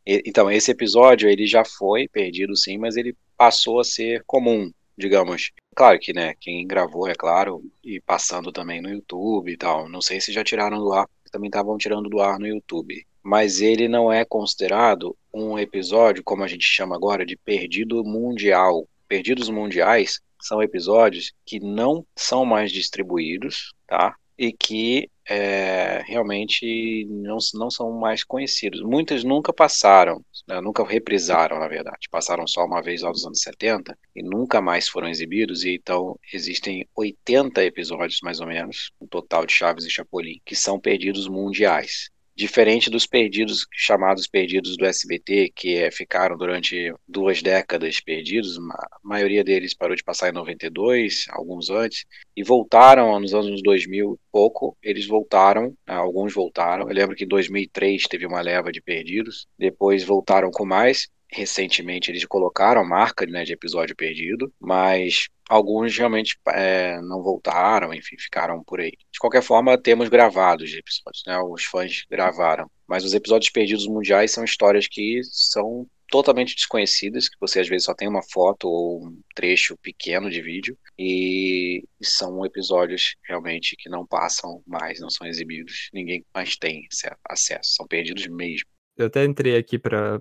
Então, 0.05 0.49
esse 0.49 0.71
episódio, 0.71 1.29
ele 1.29 1.45
já 1.45 1.63
foi 1.63 2.07
perdido, 2.07 2.57
sim, 2.57 2.77
mas 2.77 2.97
ele 2.97 3.15
passou 3.37 3.79
a 3.79 3.83
ser 3.83 4.23
comum 4.25 4.71
digamos. 4.97 5.51
Claro 5.75 5.99
que, 5.99 6.13
né, 6.13 6.33
quem 6.39 6.65
gravou, 6.67 7.07
é 7.07 7.15
claro, 7.15 7.63
e 7.83 7.99
passando 8.01 8.51
também 8.51 8.81
no 8.81 8.89
YouTube 8.89 9.51
e 9.51 9.57
tal. 9.57 9.89
Não 9.89 10.01
sei 10.01 10.19
se 10.19 10.31
já 10.31 10.43
tiraram 10.43 10.77
do 10.79 10.91
ar, 10.93 11.07
também 11.31 11.47
estavam 11.47 11.77
tirando 11.77 12.09
do 12.09 12.19
ar 12.19 12.37
no 12.39 12.47
YouTube. 12.47 13.05
Mas 13.23 13.61
ele 13.61 13.87
não 13.87 14.11
é 14.11 14.25
considerado 14.25 15.15
um 15.33 15.57
episódio, 15.57 16.23
como 16.23 16.43
a 16.43 16.47
gente 16.47 16.65
chama 16.65 16.95
agora, 16.95 17.25
de 17.25 17.37
perdido 17.37 18.03
mundial. 18.03 18.87
Perdidos 19.07 19.49
mundiais 19.49 20.19
são 20.41 20.61
episódios 20.61 21.33
que 21.45 21.59
não 21.59 22.05
são 22.15 22.43
mais 22.43 22.71
distribuídos, 22.71 23.73
tá? 23.87 24.15
E 24.41 24.51
que 24.51 25.07
é, 25.29 26.01
realmente 26.07 27.05
não, 27.07 27.37
não 27.53 27.69
são 27.69 27.91
mais 27.91 28.23
conhecidos. 28.23 28.81
Muitas 28.81 29.23
nunca 29.23 29.53
passaram, 29.53 30.25
né, 30.47 30.59
nunca 30.59 30.83
reprisaram, 30.83 31.59
na 31.59 31.67
verdade. 31.67 32.09
Passaram 32.09 32.47
só 32.47 32.65
uma 32.65 32.81
vez 32.81 33.03
aos 33.03 33.23
anos 33.23 33.41
70 33.41 33.95
e 34.15 34.23
nunca 34.23 34.59
mais 34.59 34.89
foram 34.89 35.07
exibidos. 35.07 35.63
E 35.63 35.75
então 35.75 36.19
existem 36.33 36.87
80 36.95 37.63
episódios, 37.63 38.19
mais 38.23 38.39
ou 38.39 38.47
menos, 38.47 38.91
um 38.99 39.05
total 39.05 39.45
de 39.45 39.53
Chaves 39.53 39.85
e 39.85 39.91
Chapolin, 39.91 40.41
que 40.43 40.55
são 40.55 40.79
perdidos 40.79 41.27
mundiais. 41.27 42.09
Diferente 42.35 42.89
dos 42.89 43.05
perdidos, 43.05 43.67
chamados 43.73 44.25
perdidos 44.25 44.77
do 44.77 44.85
SBT, 44.85 45.51
que 45.53 45.75
é, 45.75 45.91
ficaram 45.91 46.37
durante 46.37 46.93
duas 47.07 47.41
décadas 47.41 47.99
perdidos, 47.99 48.57
a 48.57 48.99
maioria 49.03 49.43
deles 49.43 49.73
parou 49.73 49.95
de 49.95 50.03
passar 50.03 50.29
em 50.29 50.33
92, 50.33 51.25
alguns 51.29 51.69
antes, 51.69 52.05
e 52.35 52.43
voltaram 52.43 53.19
nos 53.19 53.33
anos 53.33 53.61
2000 53.61 54.19
pouco, 54.31 54.77
eles 54.81 55.05
voltaram, 55.05 55.75
né, 55.85 55.93
alguns 55.93 56.33
voltaram. 56.33 56.87
Eu 56.87 56.95
lembro 56.95 57.15
que 57.15 57.25
em 57.25 57.27
2003 57.27 58.03
teve 58.03 58.25
uma 58.25 58.41
leva 58.41 58.71
de 58.71 58.81
perdidos, 58.81 59.47
depois 59.57 60.03
voltaram 60.03 60.49
com 60.51 60.65
mais, 60.65 61.09
recentemente 61.31 62.11
eles 62.11 62.25
colocaram 62.25 62.81
a 62.81 62.87
marca 62.87 63.25
né, 63.25 63.43
de 63.43 63.53
episódio 63.53 63.95
perdido, 63.95 64.51
mas 64.59 65.27
alguns 65.49 65.97
realmente 65.97 66.37
é, 66.49 66.99
não 67.01 67.23
voltaram, 67.23 67.93
enfim, 67.93 68.17
ficaram 68.19 68.63
por 68.63 68.79
aí. 68.79 68.91
De 69.11 69.19
qualquer 69.19 69.41
forma, 69.41 69.77
temos 69.77 70.09
gravados 70.09 70.73
episódios, 70.73 71.23
né? 71.25 71.39
Os 71.39 71.63
fãs 71.63 72.05
gravaram. 72.09 72.69
Mas 72.87 73.05
os 73.05 73.13
episódios 73.13 73.49
perdidos 73.51 73.87
mundiais 73.87 74.31
são 74.31 74.43
histórias 74.43 74.87
que 74.87 75.21
são 75.23 75.87
totalmente 76.11 76.55
desconhecidas, 76.55 77.29
que 77.29 77.37
você 77.39 77.61
às 77.61 77.69
vezes 77.69 77.85
só 77.85 77.95
tem 77.95 78.07
uma 78.07 78.21
foto 78.21 78.67
ou 78.67 79.07
um 79.07 79.21
trecho 79.33 79.77
pequeno 79.77 80.29
de 80.29 80.41
vídeo, 80.41 80.77
e 80.99 81.83
são 82.01 82.45
episódios 82.45 83.15
realmente 83.23 83.77
que 83.77 83.89
não 83.89 84.05
passam 84.05 84.61
mais, 84.67 84.99
não 84.99 85.09
são 85.09 85.25
exibidos, 85.25 85.89
ninguém 85.93 86.25
mais 86.33 86.57
tem 86.57 86.85
acesso, 87.23 87.75
são 87.75 87.87
perdidos 87.87 88.27
mesmo. 88.27 88.67
Eu 88.97 89.07
até 89.07 89.25
entrei 89.25 89.57
aqui 89.57 89.79
pra 89.79 90.19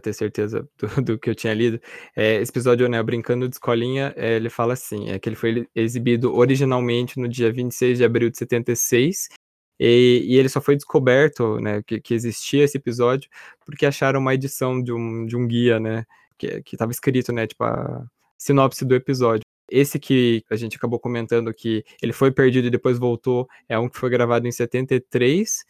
ter 0.00 0.12
certeza 0.12 0.68
do, 0.78 1.02
do 1.02 1.18
que 1.18 1.30
eu 1.30 1.34
tinha 1.34 1.54
lido. 1.54 1.80
É, 2.16 2.40
esse 2.40 2.50
episódio, 2.50 2.88
né, 2.88 3.02
Brincando 3.02 3.48
de 3.48 3.54
Escolinha, 3.54 4.12
é, 4.16 4.36
ele 4.36 4.50
fala 4.50 4.72
assim, 4.74 5.10
é 5.10 5.18
que 5.18 5.28
ele 5.28 5.36
foi 5.36 5.68
exibido 5.74 6.34
originalmente 6.34 7.18
no 7.18 7.28
dia 7.28 7.52
26 7.52 7.98
de 7.98 8.04
abril 8.04 8.30
de 8.30 8.38
76, 8.38 9.28
e, 9.80 10.22
e 10.26 10.36
ele 10.38 10.48
só 10.48 10.60
foi 10.60 10.76
descoberto, 10.76 11.58
né, 11.60 11.82
que, 11.82 12.00
que 12.00 12.14
existia 12.14 12.64
esse 12.64 12.76
episódio, 12.78 13.28
porque 13.66 13.86
acharam 13.86 14.20
uma 14.20 14.34
edição 14.34 14.82
de 14.82 14.92
um, 14.92 15.26
de 15.26 15.36
um 15.36 15.46
guia, 15.46 15.80
né, 15.80 16.04
que, 16.38 16.62
que 16.62 16.76
tava 16.76 16.92
escrito, 16.92 17.32
né, 17.32 17.46
tipo, 17.46 17.64
a 17.64 18.04
sinopse 18.38 18.84
do 18.84 18.94
episódio. 18.94 19.42
Esse 19.70 19.98
que 19.98 20.44
a 20.50 20.56
gente 20.56 20.76
acabou 20.76 21.00
comentando 21.00 21.52
que 21.54 21.84
ele 22.02 22.12
foi 22.12 22.30
perdido 22.30 22.66
e 22.66 22.70
depois 22.70 22.98
voltou, 22.98 23.48
é 23.68 23.78
um 23.78 23.88
que 23.88 23.98
foi 23.98 24.10
gravado 24.10 24.46
em 24.46 24.52
73, 24.52 25.64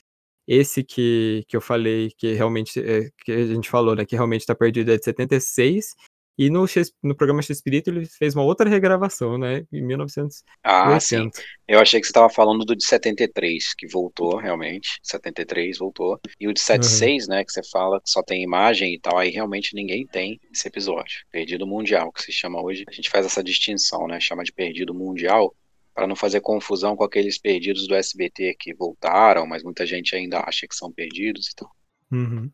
esse 0.46 0.82
que, 0.82 1.44
que 1.48 1.56
eu 1.56 1.60
falei, 1.60 2.10
que 2.16 2.32
realmente, 2.32 2.80
é, 2.80 3.08
que 3.24 3.32
a 3.32 3.46
gente 3.46 3.68
falou, 3.68 3.94
né, 3.94 4.04
que 4.04 4.16
realmente 4.16 4.40
está 4.40 4.54
perdido 4.54 4.92
é 4.92 4.98
de 4.98 5.04
76, 5.04 5.94
e 6.38 6.48
no, 6.48 6.64
no 7.02 7.14
programa 7.14 7.42
X-Espírito 7.42 7.90
ele 7.90 8.06
fez 8.06 8.34
uma 8.34 8.42
outra 8.42 8.68
regravação, 8.68 9.36
né, 9.36 9.66
em 9.72 9.82
1980. 9.82 10.44
Ah, 10.64 10.98
sim. 10.98 11.30
Eu 11.68 11.78
achei 11.78 12.00
que 12.00 12.06
você 12.06 12.10
estava 12.10 12.28
falando 12.30 12.64
do 12.64 12.74
de 12.74 12.84
73, 12.84 13.74
que 13.74 13.86
voltou, 13.86 14.36
realmente, 14.36 14.98
73 15.02 15.78
voltou, 15.78 16.18
e 16.40 16.48
o 16.48 16.52
de 16.52 16.60
76, 16.60 17.24
uhum. 17.24 17.34
né, 17.34 17.44
que 17.44 17.52
você 17.52 17.62
fala 17.70 18.00
que 18.00 18.10
só 18.10 18.22
tem 18.22 18.42
imagem 18.42 18.94
e 18.94 19.00
tal, 19.00 19.18
aí 19.18 19.30
realmente 19.30 19.74
ninguém 19.74 20.06
tem 20.06 20.40
esse 20.52 20.66
episódio. 20.66 21.18
Perdido 21.30 21.66
Mundial, 21.66 22.10
que 22.10 22.22
se 22.22 22.32
chama 22.32 22.62
hoje, 22.62 22.84
a 22.88 22.92
gente 22.92 23.10
faz 23.10 23.26
essa 23.26 23.44
distinção, 23.44 24.06
né, 24.06 24.18
chama 24.18 24.42
de 24.42 24.52
Perdido 24.52 24.94
Mundial, 24.94 25.54
para 25.94 26.06
não 26.06 26.16
fazer 26.16 26.40
confusão 26.40 26.96
com 26.96 27.04
aqueles 27.04 27.38
perdidos 27.38 27.86
do 27.86 27.94
SBT 27.94 28.56
que 28.58 28.74
voltaram, 28.74 29.46
mas 29.46 29.62
muita 29.62 29.84
gente 29.84 30.14
ainda 30.16 30.40
acha 30.40 30.66
que 30.66 30.74
são 30.74 30.90
perdidos 30.90 31.48
e 31.48 31.54
tal. 31.54 31.70
Uhum. 32.10 32.50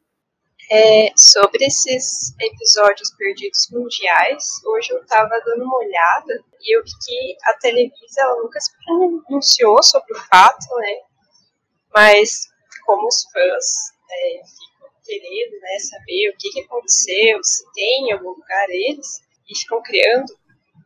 É, 0.71 1.13
sobre 1.17 1.65
esses 1.65 2.35
episódios 2.39 3.11
perdidos 3.17 3.69
mundiais, 3.71 4.45
hoje 4.67 4.91
eu 4.93 5.01
estava 5.01 5.41
dando 5.47 5.65
uma 5.65 5.79
olhada 5.79 6.45
e 6.61 6.77
eu 6.77 6.83
vi 6.85 6.91
que 7.07 7.37
a 7.45 7.55
Televisa 7.55 8.21
ela 8.21 8.43
nunca 8.43 8.61
se 8.61 8.71
pronunciou 8.85 9.83
sobre 9.83 10.13
o 10.13 10.21
fato, 10.27 10.67
né? 10.77 10.95
Mas 11.95 12.49
como 12.85 13.07
os 13.07 13.25
fãs 13.33 13.67
é, 14.11 14.43
ficam 14.45 14.91
querendo 15.05 15.61
né, 15.61 15.79
saber 15.79 16.31
o 16.31 16.37
que, 16.39 16.51
que 16.51 16.61
aconteceu, 16.61 17.43
se 17.43 17.65
tem 17.73 18.09
em 18.09 18.13
algum 18.13 18.31
lugar 18.31 18.69
eles, 18.69 19.23
e 19.49 19.59
ficam 19.59 19.83
criando 19.83 20.31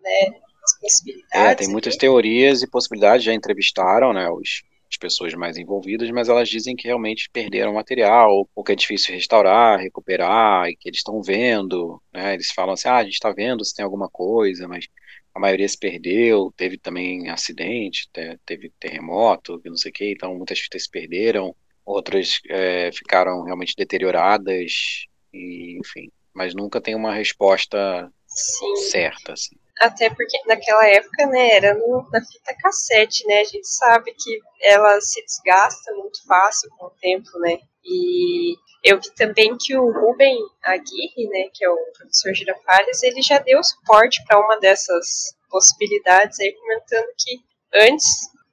né, 0.01 0.41
possibilidades. 0.83 1.31
É, 1.33 1.55
tem 1.55 1.69
muitas 1.69 1.97
teorias 1.97 2.63
e 2.63 2.67
possibilidades, 2.67 3.25
já 3.25 3.33
entrevistaram, 3.33 4.13
né, 4.13 4.29
os, 4.29 4.63
as 4.91 4.97
pessoas 4.97 5.33
mais 5.35 5.57
envolvidas, 5.57 6.11
mas 6.11 6.29
elas 6.29 6.49
dizem 6.49 6.77
que 6.77 6.89
realmente 6.89 7.31
perderam 7.33 7.75
material, 7.75 8.47
ou 8.55 8.65
que 8.65 8.73
é 8.73 8.77
difícil 8.77 9.15
restaurar, 9.15 9.79
recuperar, 9.79 10.69
e 10.69 10.77
que 10.77 10.89
eles 10.89 10.99
estão 10.99 11.23
vendo, 11.23 12.03
né, 12.13 12.35
eles 12.35 12.51
falam 12.51 12.75
assim, 12.75 12.89
ah, 12.89 12.97
a 12.97 13.05
gente 13.05 13.15
está 13.15 13.33
vendo 13.33 13.65
se 13.65 13.75
tem 13.75 13.85
alguma 13.85 14.09
coisa, 14.09 14.67
mas 14.69 14.87
a 15.35 15.41
maioria 15.41 15.69
se 15.69 15.79
perdeu, 15.79 16.53
teve 16.57 16.77
também 16.77 17.31
acidente, 17.31 18.11
teve 18.45 18.71
terremoto, 18.79 19.61
não 19.65 19.77
sei 19.77 19.91
o 19.91 19.95
que, 19.95 20.13
então 20.13 20.37
muitas 20.37 20.59
fitas 20.59 20.83
se 20.83 20.91
perderam, 20.91 21.55
outras 21.87 22.41
é, 22.51 22.91
ficaram 22.93 23.43
realmente 23.45 23.75
deterioradas, 23.77 25.07
e, 25.33 25.79
enfim, 25.79 26.11
mas 26.35 26.55
nunca 26.55 26.81
tem 26.81 26.95
uma 26.95 27.15
resposta 27.15 28.13
Sim. 28.27 28.77
certa, 28.91 29.33
assim. 29.33 29.57
Até 29.81 30.11
porque 30.11 30.39
naquela 30.47 30.87
época, 30.87 31.27
né, 31.27 31.57
era 31.57 31.75
no, 31.75 32.09
na 32.13 32.21
fita 32.25 32.55
cassete, 32.61 33.27
né? 33.27 33.41
A 33.41 33.45
gente 33.45 33.67
sabe 33.67 34.13
que 34.13 34.39
ela 34.61 35.01
se 35.01 35.25
desgasta 35.25 35.93
muito 35.95 36.25
fácil 36.27 36.71
com 36.79 36.87
o 36.87 36.95
tempo, 37.01 37.31
né? 37.41 37.59
E 37.85 38.55
eu 38.85 39.01
vi 39.01 39.11
também 39.15 39.57
que 39.59 39.77
o 39.77 39.91
Ruben 39.91 40.39
Aguirre, 40.63 41.29
né, 41.29 41.49
que 41.53 41.65
é 41.65 41.71
o 41.71 41.93
professor 41.97 42.35
Girafales, 42.35 43.03
ele 43.03 43.23
já 43.23 43.39
deu 43.39 43.63
suporte 43.63 44.23
para 44.27 44.39
uma 44.39 44.59
dessas 44.61 45.35
possibilidades 45.49 46.39
aí, 46.41 46.53
comentando 46.53 47.07
que 47.19 47.41
antes 47.75 48.07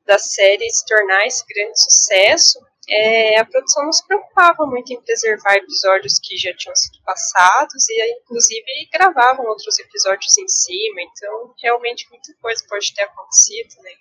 da 0.05 0.17
série 0.17 0.69
se 0.69 0.85
tornar 0.85 1.25
esse 1.27 1.43
grande 1.45 1.81
sucesso, 1.81 2.59
é, 2.89 3.39
a 3.39 3.45
produção 3.45 3.85
não 3.85 3.93
se 3.93 4.05
preocupava 4.05 4.65
muito 4.65 4.91
em 4.91 5.01
preservar 5.01 5.55
episódios 5.55 6.19
que 6.19 6.37
já 6.37 6.53
tinham 6.55 6.75
sido 6.75 6.97
passados 7.05 7.89
e, 7.89 8.19
inclusive, 8.21 8.89
gravavam 8.91 9.45
outros 9.45 9.77
episódios 9.79 10.37
em 10.37 10.47
cima. 10.47 11.01
Então, 11.01 11.53
realmente, 11.61 12.07
muita 12.09 12.33
coisa 12.41 12.63
pode 12.67 12.93
ter 12.93 13.03
acontecido, 13.03 13.81
né? 13.83 13.91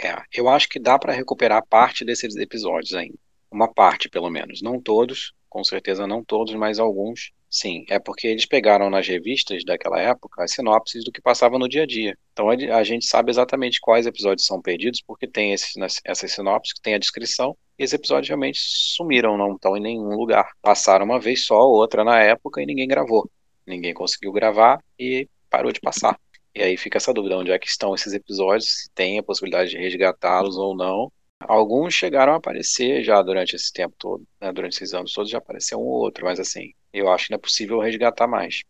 É, 0.00 0.22
eu 0.32 0.48
acho 0.48 0.68
que 0.68 0.80
dá 0.80 0.98
para 0.98 1.12
recuperar 1.12 1.66
parte 1.66 2.04
desses 2.04 2.34
episódios 2.36 2.94
ainda. 2.94 3.18
Uma 3.50 3.72
parte, 3.72 4.08
pelo 4.08 4.30
menos. 4.30 4.62
Não 4.62 4.80
todos, 4.80 5.34
com 5.48 5.62
certeza 5.62 6.06
não 6.06 6.24
todos, 6.24 6.54
mas 6.54 6.78
alguns 6.78 7.32
Sim, 7.54 7.84
é 7.90 7.98
porque 7.98 8.26
eles 8.26 8.46
pegaram 8.46 8.88
nas 8.88 9.06
revistas 9.06 9.62
daquela 9.62 10.00
época 10.00 10.42
as 10.42 10.52
sinopses 10.52 11.04
do 11.04 11.12
que 11.12 11.20
passava 11.20 11.58
no 11.58 11.68
dia 11.68 11.82
a 11.82 11.86
dia. 11.86 12.16
Então 12.32 12.48
a 12.48 12.82
gente 12.82 13.04
sabe 13.04 13.30
exatamente 13.30 13.78
quais 13.78 14.06
episódios 14.06 14.46
são 14.46 14.60
perdidos, 14.60 15.02
porque 15.06 15.28
tem 15.28 15.52
essas 15.52 16.32
sinopses, 16.32 16.72
tem 16.82 16.94
a 16.94 16.98
descrição, 16.98 17.54
e 17.78 17.84
esses 17.84 17.92
episódios 17.92 18.28
realmente 18.28 18.58
sumiram, 18.58 19.36
não 19.36 19.54
estão 19.54 19.76
em 19.76 19.80
nenhum 19.82 20.16
lugar. 20.16 20.50
Passaram 20.62 21.04
uma 21.04 21.20
vez 21.20 21.44
só, 21.44 21.58
outra 21.60 22.02
na 22.02 22.18
época, 22.22 22.62
e 22.62 22.66
ninguém 22.66 22.88
gravou. 22.88 23.30
Ninguém 23.66 23.92
conseguiu 23.92 24.32
gravar 24.32 24.82
e 24.98 25.28
parou 25.50 25.70
de 25.70 25.80
passar. 25.80 26.18
E 26.54 26.62
aí 26.62 26.78
fica 26.78 26.96
essa 26.96 27.12
dúvida, 27.12 27.36
onde 27.36 27.50
é 27.50 27.58
que 27.58 27.68
estão 27.68 27.94
esses 27.94 28.14
episódios, 28.14 28.82
se 28.82 28.90
tem 28.94 29.18
a 29.18 29.22
possibilidade 29.22 29.70
de 29.70 29.76
resgatá-los 29.76 30.56
ou 30.56 30.74
não. 30.74 31.12
Alguns 31.40 31.92
chegaram 31.92 32.32
a 32.32 32.36
aparecer 32.36 33.02
já 33.04 33.20
durante 33.20 33.56
esse 33.56 33.70
tempo 33.72 33.94
todo, 33.98 34.24
né? 34.40 34.50
durante 34.52 34.74
esses 34.74 34.94
anos 34.94 35.12
todos 35.12 35.30
já 35.30 35.36
apareceu 35.38 35.78
um 35.78 35.82
ou 35.82 36.02
outro, 36.02 36.24
mas 36.24 36.40
assim, 36.40 36.72
eu 36.92 37.10
acho 37.10 37.26
que 37.26 37.30
não 37.32 37.38
é 37.38 37.40
possível 37.40 37.78
resgatar 37.78 38.26
mais. 38.26 38.62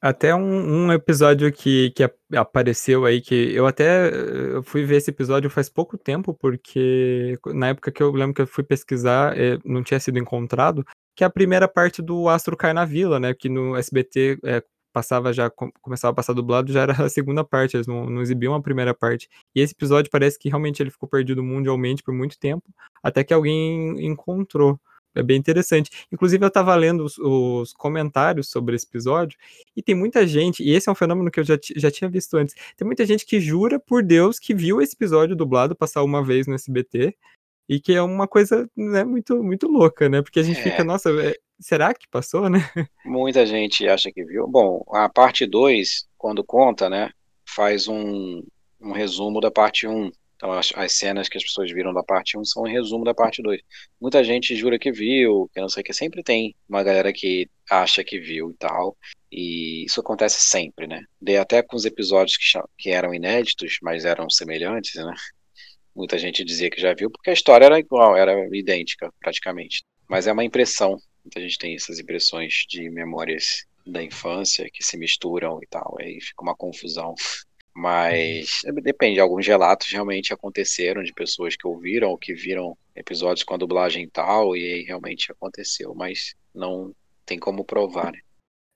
Até 0.00 0.34
um, 0.34 0.86
um 0.86 0.92
episódio 0.92 1.50
que, 1.50 1.90
que 1.90 2.08
apareceu 2.36 3.06
aí, 3.06 3.20
que 3.20 3.34
eu 3.54 3.66
até 3.66 4.10
eu 4.14 4.62
fui 4.62 4.84
ver 4.84 4.96
esse 4.96 5.10
episódio 5.10 5.48
faz 5.48 5.70
pouco 5.70 5.96
tempo, 5.96 6.34
porque 6.34 7.38
na 7.46 7.68
época 7.68 7.90
que 7.90 8.02
eu 8.02 8.12
lembro 8.12 8.34
que 8.34 8.42
eu 8.42 8.46
fui 8.46 8.62
pesquisar, 8.62 9.36
é, 9.36 9.58
não 9.64 9.82
tinha 9.82 9.98
sido 9.98 10.18
encontrado, 10.18 10.84
que 11.14 11.24
é 11.24 11.26
a 11.26 11.30
primeira 11.30 11.66
parte 11.66 12.02
do 12.02 12.28
Astro 12.28 12.56
Cai 12.56 12.74
na 12.74 12.84
Vila, 12.84 13.18
né? 13.18 13.32
Que 13.32 13.48
no 13.48 13.74
SBT 13.74 14.38
é, 14.44 14.62
passava 14.92 15.32
já, 15.32 15.50
começava 15.82 16.12
a 16.12 16.14
passar 16.14 16.32
dublado, 16.34 16.72
já 16.72 16.82
era 16.82 17.04
a 17.04 17.08
segunda 17.08 17.42
parte, 17.42 17.76
eles 17.76 17.86
não, 17.86 18.08
não 18.08 18.22
exibiam 18.22 18.54
a 18.54 18.62
primeira 18.62 18.94
parte. 18.94 19.28
E 19.54 19.60
esse 19.60 19.74
episódio 19.74 20.10
parece 20.10 20.38
que 20.38 20.48
realmente 20.48 20.82
ele 20.82 20.90
ficou 20.90 21.08
perdido 21.08 21.42
mundialmente 21.42 22.02
por 22.02 22.14
muito 22.14 22.38
tempo, 22.38 22.64
até 23.02 23.24
que 23.24 23.34
alguém 23.34 24.06
encontrou. 24.06 24.78
É 25.16 25.22
bem 25.22 25.36
interessante. 25.36 25.90
Inclusive, 26.12 26.44
eu 26.44 26.48
estava 26.48 26.74
lendo 26.74 27.04
os, 27.04 27.18
os, 27.18 27.72
comentários 27.72 28.50
sobre 28.50 28.76
esse 28.76 28.86
episódio, 28.86 29.38
e 29.74 29.82
tem 29.82 29.94
muita 29.94 30.26
gente, 30.26 30.62
e 30.62 30.70
esse 30.70 30.88
é 30.88 30.92
um 30.92 30.94
fenômeno 30.94 31.30
que 31.30 31.40
eu 31.40 31.44
já, 31.44 31.58
já 31.76 31.90
tinha 31.90 32.08
visto 32.08 32.36
antes, 32.36 32.54
tem 32.76 32.86
muita 32.86 33.04
gente 33.06 33.24
que 33.24 33.40
jura 33.40 33.78
por 33.80 34.02
Deus 34.02 34.38
que 34.38 34.54
viu 34.54 34.80
esse 34.80 34.94
episódio 34.94 35.34
dublado 35.34 35.74
passar 35.74 36.02
uma 36.02 36.24
vez 36.24 36.46
no 36.46 36.54
SBT, 36.54 37.16
e 37.68 37.80
que 37.80 37.94
é 37.94 38.02
uma 38.02 38.28
coisa 38.28 38.68
né, 38.76 39.04
muito, 39.04 39.42
muito 39.42 39.66
louca, 39.66 40.08
né? 40.08 40.22
Porque 40.22 40.38
a 40.38 40.42
gente 40.42 40.60
é. 40.60 40.62
fica, 40.62 40.84
nossa, 40.84 41.10
é, 41.10 41.34
será 41.58 41.92
que 41.92 42.06
passou, 42.08 42.48
né? 42.48 42.60
Muita 43.04 43.44
gente 43.44 43.86
acha 43.88 44.10
que 44.12 44.24
viu. 44.24 44.46
Bom, 44.46 44.84
a 44.92 45.08
parte 45.08 45.46
2, 45.46 46.06
quando 46.16 46.44
conta, 46.44 46.88
né, 46.88 47.10
faz 47.44 47.88
um, 47.88 48.42
um 48.80 48.92
resumo 48.92 49.40
da 49.40 49.50
parte 49.50 49.86
1. 49.86 49.90
Um. 49.90 50.12
Então, 50.36 50.52
as, 50.52 50.70
as, 50.74 50.92
cenas 50.92 51.28
que 51.28 51.38
as 51.38 51.42
pessoas 51.42 51.72
viram 51.72 51.94
da 51.94 52.02
parte 52.02 52.36
1 52.36 52.40
um 52.40 52.44
são 52.44 52.62
um 52.62 52.66
resumo 52.66 53.04
da 53.04 53.14
parte 53.14 53.42
2. 53.42 53.60
Muita 54.00 54.22
gente 54.22 54.54
jura 54.54 54.78
que 54.78 54.92
viu, 54.92 55.50
que 55.52 55.60
não 55.60 55.68
sei 55.68 55.80
o 55.80 55.84
que. 55.84 55.94
Sempre 55.94 56.22
tem 56.22 56.54
uma 56.68 56.82
galera 56.82 57.12
que 57.12 57.48
acha 57.70 58.04
que 58.04 58.18
viu 58.18 58.50
e 58.50 58.54
tal. 58.54 58.96
E 59.32 59.84
isso 59.84 60.00
acontece 60.00 60.40
sempre, 60.40 60.86
né? 60.86 61.02
De 61.20 61.36
até 61.36 61.62
com 61.62 61.74
os 61.74 61.86
episódios 61.86 62.36
que, 62.36 62.44
que 62.78 62.90
eram 62.90 63.14
inéditos, 63.14 63.78
mas 63.82 64.04
eram 64.04 64.28
semelhantes, 64.28 64.94
né? 64.94 65.14
Muita 65.94 66.18
gente 66.18 66.44
dizia 66.44 66.68
que 66.68 66.80
já 66.80 66.92
viu, 66.92 67.10
porque 67.10 67.30
a 67.30 67.32
história 67.32 67.64
era 67.64 67.78
igual, 67.78 68.14
era 68.14 68.34
idêntica, 68.54 69.10
praticamente. 69.18 69.82
Mas 70.06 70.26
é 70.26 70.32
uma 70.32 70.44
impressão. 70.44 70.98
Muita 71.24 71.40
gente 71.40 71.58
tem 71.58 71.74
essas 71.74 71.98
impressões 71.98 72.66
de 72.68 72.90
memórias 72.90 73.64
da 73.86 74.02
infância 74.02 74.68
que 74.70 74.84
se 74.84 74.98
misturam 74.98 75.58
e 75.62 75.66
tal, 75.66 75.96
aí 75.98 76.20
fica 76.20 76.42
uma 76.42 76.54
confusão. 76.54 77.14
Mas 77.76 78.62
depende, 78.82 79.20
alguns 79.20 79.46
relatos 79.46 79.92
realmente 79.92 80.32
aconteceram 80.32 81.02
de 81.02 81.12
pessoas 81.12 81.54
que 81.54 81.66
ouviram 81.66 82.08
ou 82.08 82.16
que 82.16 82.32
viram 82.32 82.74
episódios 82.94 83.44
com 83.44 83.52
a 83.52 83.58
dublagem 83.58 84.08
tal, 84.08 84.56
e 84.56 84.62
aí 84.62 84.82
realmente 84.82 85.30
aconteceu, 85.30 85.94
mas 85.94 86.34
não 86.54 86.94
tem 87.26 87.38
como 87.38 87.66
provar, 87.66 88.12
né? 88.12 88.18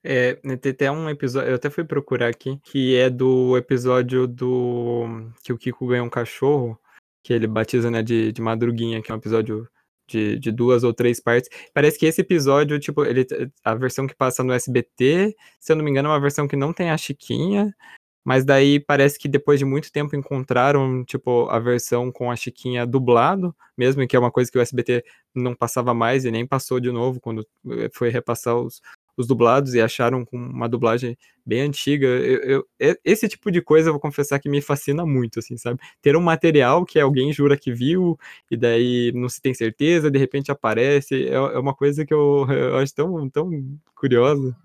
É, 0.03 0.35
tem 0.57 0.71
até 0.71 0.91
um 0.91 1.09
episódio, 1.09 1.49
eu 1.49 1.55
até 1.55 1.67
fui 1.67 1.83
procurar 1.83 2.27
aqui, 2.27 2.59
que 2.63 2.95
é 2.95 3.09
do 3.09 3.57
episódio 3.57 4.27
do 4.27 5.31
que 5.43 5.51
o 5.51 5.57
Kiko 5.57 5.87
ganha 5.87 6.03
um 6.03 6.09
cachorro, 6.09 6.79
que 7.23 7.33
ele 7.33 7.47
batiza, 7.47 7.89
né, 7.89 8.03
de, 8.03 8.31
de 8.31 8.41
Madruguinha, 8.41 9.01
que 9.01 9.11
é 9.11 9.15
um 9.15 9.17
episódio 9.17 9.67
de, 10.07 10.37
de 10.37 10.51
duas 10.51 10.83
ou 10.83 10.93
três 10.93 11.19
partes. 11.19 11.49
Parece 11.73 11.97
que 11.97 12.05
esse 12.05 12.21
episódio, 12.21 12.79
tipo, 12.79 13.03
ele, 13.03 13.25
a 13.63 13.73
versão 13.73 14.05
que 14.05 14.15
passa 14.15 14.43
no 14.43 14.53
SBT, 14.53 15.35
se 15.59 15.71
eu 15.71 15.75
não 15.75 15.83
me 15.83 15.89
engano, 15.89 16.09
é 16.09 16.11
uma 16.11 16.21
versão 16.21 16.47
que 16.47 16.55
não 16.55 16.71
tem 16.71 16.91
a 16.91 16.97
Chiquinha. 16.97 17.73
Mas 18.23 18.45
daí 18.45 18.79
parece 18.79 19.17
que 19.17 19.27
depois 19.27 19.59
de 19.59 19.65
muito 19.65 19.91
tempo 19.91 20.15
encontraram, 20.15 21.03
tipo, 21.03 21.47
a 21.49 21.59
versão 21.59 22.11
com 22.11 22.29
a 22.31 22.35
Chiquinha 22.35 22.85
dublado, 22.85 23.55
mesmo 23.77 24.05
que 24.07 24.15
é 24.15 24.19
uma 24.19 24.31
coisa 24.31 24.51
que 24.51 24.57
o 24.57 24.61
SBT 24.61 25.03
não 25.33 25.55
passava 25.55 25.93
mais 25.93 26.23
e 26.25 26.31
nem 26.31 26.45
passou 26.45 26.79
de 26.79 26.91
novo 26.91 27.19
quando 27.19 27.45
eh, 27.71 27.89
foi 27.93 28.09
repassar 28.09 28.55
os, 28.57 28.81
os 29.17 29.27
dublados 29.27 29.73
e 29.73 29.81
acharam 29.81 30.23
com 30.25 30.37
uma 30.37 30.67
dublagem 30.69 31.17
bem 31.45 31.61
antiga. 31.61 32.05
Eu, 32.07 32.65
eu, 32.79 32.97
esse 33.03 33.27
tipo 33.27 33.51
de 33.51 33.61
coisa, 33.61 33.89
eu 33.89 33.93
vou 33.93 33.99
confessar 33.99 34.39
que 34.39 34.49
me 34.49 34.61
fascina 34.61 35.05
muito, 35.05 35.39
assim, 35.39 35.57
sabe? 35.57 35.79
Ter 36.01 36.15
um 36.15 36.21
material 36.21 36.85
que 36.85 36.99
alguém 36.99 37.33
jura 37.33 37.57
que 37.57 37.73
viu 37.73 38.17
e 38.49 38.57
daí 38.57 39.11
não 39.15 39.29
se 39.29 39.41
tem 39.41 39.53
certeza, 39.53 40.11
de 40.11 40.19
repente 40.19 40.51
aparece, 40.51 41.27
é, 41.27 41.33
é 41.33 41.59
uma 41.59 41.73
coisa 41.73 42.05
que 42.05 42.13
eu, 42.13 42.45
eu 42.51 42.77
acho 42.77 42.93
tão, 42.93 43.29
tão 43.29 43.49
curiosa 43.95 44.55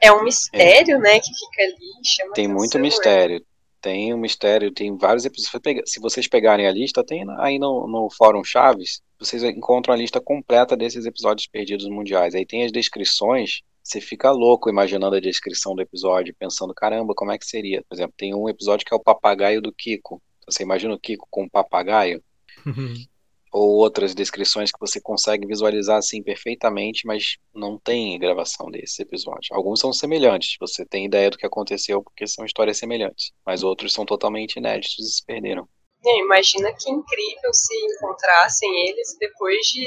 é 0.00 0.12
um 0.12 0.24
mistério, 0.24 0.96
é. 0.96 0.98
né, 0.98 1.20
que 1.20 1.32
fica 1.32 1.62
ali. 1.62 2.32
tem 2.34 2.48
muito 2.48 2.78
mistério. 2.78 3.44
Tem 3.80 4.12
um 4.12 4.18
mistério, 4.18 4.72
tem 4.72 4.96
vários 4.96 5.24
episódios. 5.24 5.82
Se 5.86 6.00
vocês 6.00 6.26
pegarem 6.26 6.66
a 6.66 6.72
lista, 6.72 7.04
tem 7.04 7.24
aí 7.38 7.58
no, 7.58 7.86
no 7.86 8.08
Fórum 8.10 8.42
Chaves, 8.42 9.00
vocês 9.18 9.44
encontram 9.44 9.94
a 9.94 9.96
lista 9.96 10.20
completa 10.20 10.76
desses 10.76 11.06
episódios 11.06 11.46
perdidos 11.46 11.88
mundiais. 11.88 12.34
Aí 12.34 12.44
tem 12.44 12.64
as 12.64 12.72
descrições, 12.72 13.60
você 13.82 14.00
fica 14.00 14.30
louco 14.32 14.68
imaginando 14.68 15.14
a 15.14 15.20
descrição 15.20 15.74
do 15.74 15.82
episódio, 15.82 16.34
pensando, 16.36 16.74
caramba, 16.74 17.14
como 17.14 17.30
é 17.30 17.38
que 17.38 17.46
seria? 17.46 17.84
Por 17.88 17.94
exemplo, 17.94 18.14
tem 18.16 18.34
um 18.34 18.48
episódio 18.48 18.84
que 18.84 18.92
é 18.92 18.96
o 18.96 19.02
papagaio 19.02 19.62
do 19.62 19.72
Kiko. 19.72 20.20
Você 20.48 20.62
imagina 20.64 20.94
o 20.94 20.98
Kiko 20.98 21.26
com 21.30 21.44
um 21.44 21.48
papagaio? 21.48 22.22
ou 23.56 23.76
outras 23.76 24.14
descrições 24.14 24.70
que 24.70 24.78
você 24.78 25.00
consegue 25.00 25.46
visualizar 25.46 25.96
assim 25.96 26.22
perfeitamente, 26.22 27.06
mas 27.06 27.38
não 27.54 27.78
tem 27.78 28.18
gravação 28.18 28.70
desses 28.70 28.98
episódios. 29.00 29.48
Alguns 29.50 29.80
são 29.80 29.94
semelhantes, 29.94 30.56
você 30.60 30.84
tem 30.84 31.06
ideia 31.06 31.30
do 31.30 31.38
que 31.38 31.46
aconteceu 31.46 32.02
porque 32.02 32.26
são 32.26 32.44
histórias 32.44 32.76
semelhantes, 32.76 33.32
mas 33.46 33.62
outros 33.62 33.94
são 33.94 34.04
totalmente 34.04 34.56
inéditos 34.56 34.98
e 34.98 35.10
se 35.10 35.24
perderam. 35.24 35.66
É, 36.04 36.20
imagina 36.20 36.70
que 36.74 36.90
incrível 36.90 37.54
se 37.54 37.74
encontrassem 37.74 38.88
eles 38.88 39.16
depois 39.18 39.66
de 39.68 39.86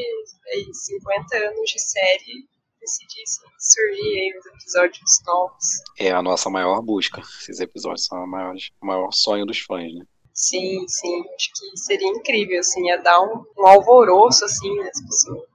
aí, 0.54 0.66
50 0.74 1.38
anos 1.38 1.70
de 1.70 1.80
série 1.80 2.50
decidissem 2.82 3.50
surgir 3.60 4.20
aí 4.20 4.34
os 4.36 4.46
episódios 4.48 5.22
novos. 5.28 5.66
É 6.00 6.12
a 6.12 6.24
nossa 6.24 6.50
maior 6.50 6.82
busca. 6.82 7.22
Esses 7.22 7.60
episódios 7.60 8.06
são 8.06 8.26
maior, 8.26 8.56
o 8.82 8.86
maior 8.86 9.12
sonho 9.12 9.46
dos 9.46 9.60
fãs, 9.60 9.94
né? 9.94 10.06
Sim, 10.40 10.88
sim. 10.88 11.22
Acho 11.36 11.50
que 11.54 11.78
seria 11.78 12.08
incrível, 12.08 12.62
assim, 12.62 12.88
ia 12.88 12.98
dar 12.98 13.22
um, 13.22 13.44
um 13.58 13.68
alvoroço, 13.68 14.46
assim, 14.46 14.74
nas 14.78 15.02
pessoas. 15.02 15.50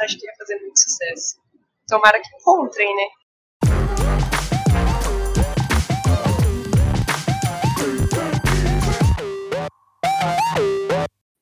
Acho 0.00 0.18
que 0.18 0.26
ia 0.26 0.34
fazer 0.36 0.58
muito 0.60 0.76
sucesso. 0.80 1.36
Tomara 1.86 2.20
que 2.20 2.36
encontrem, 2.36 2.96
né? 2.96 3.04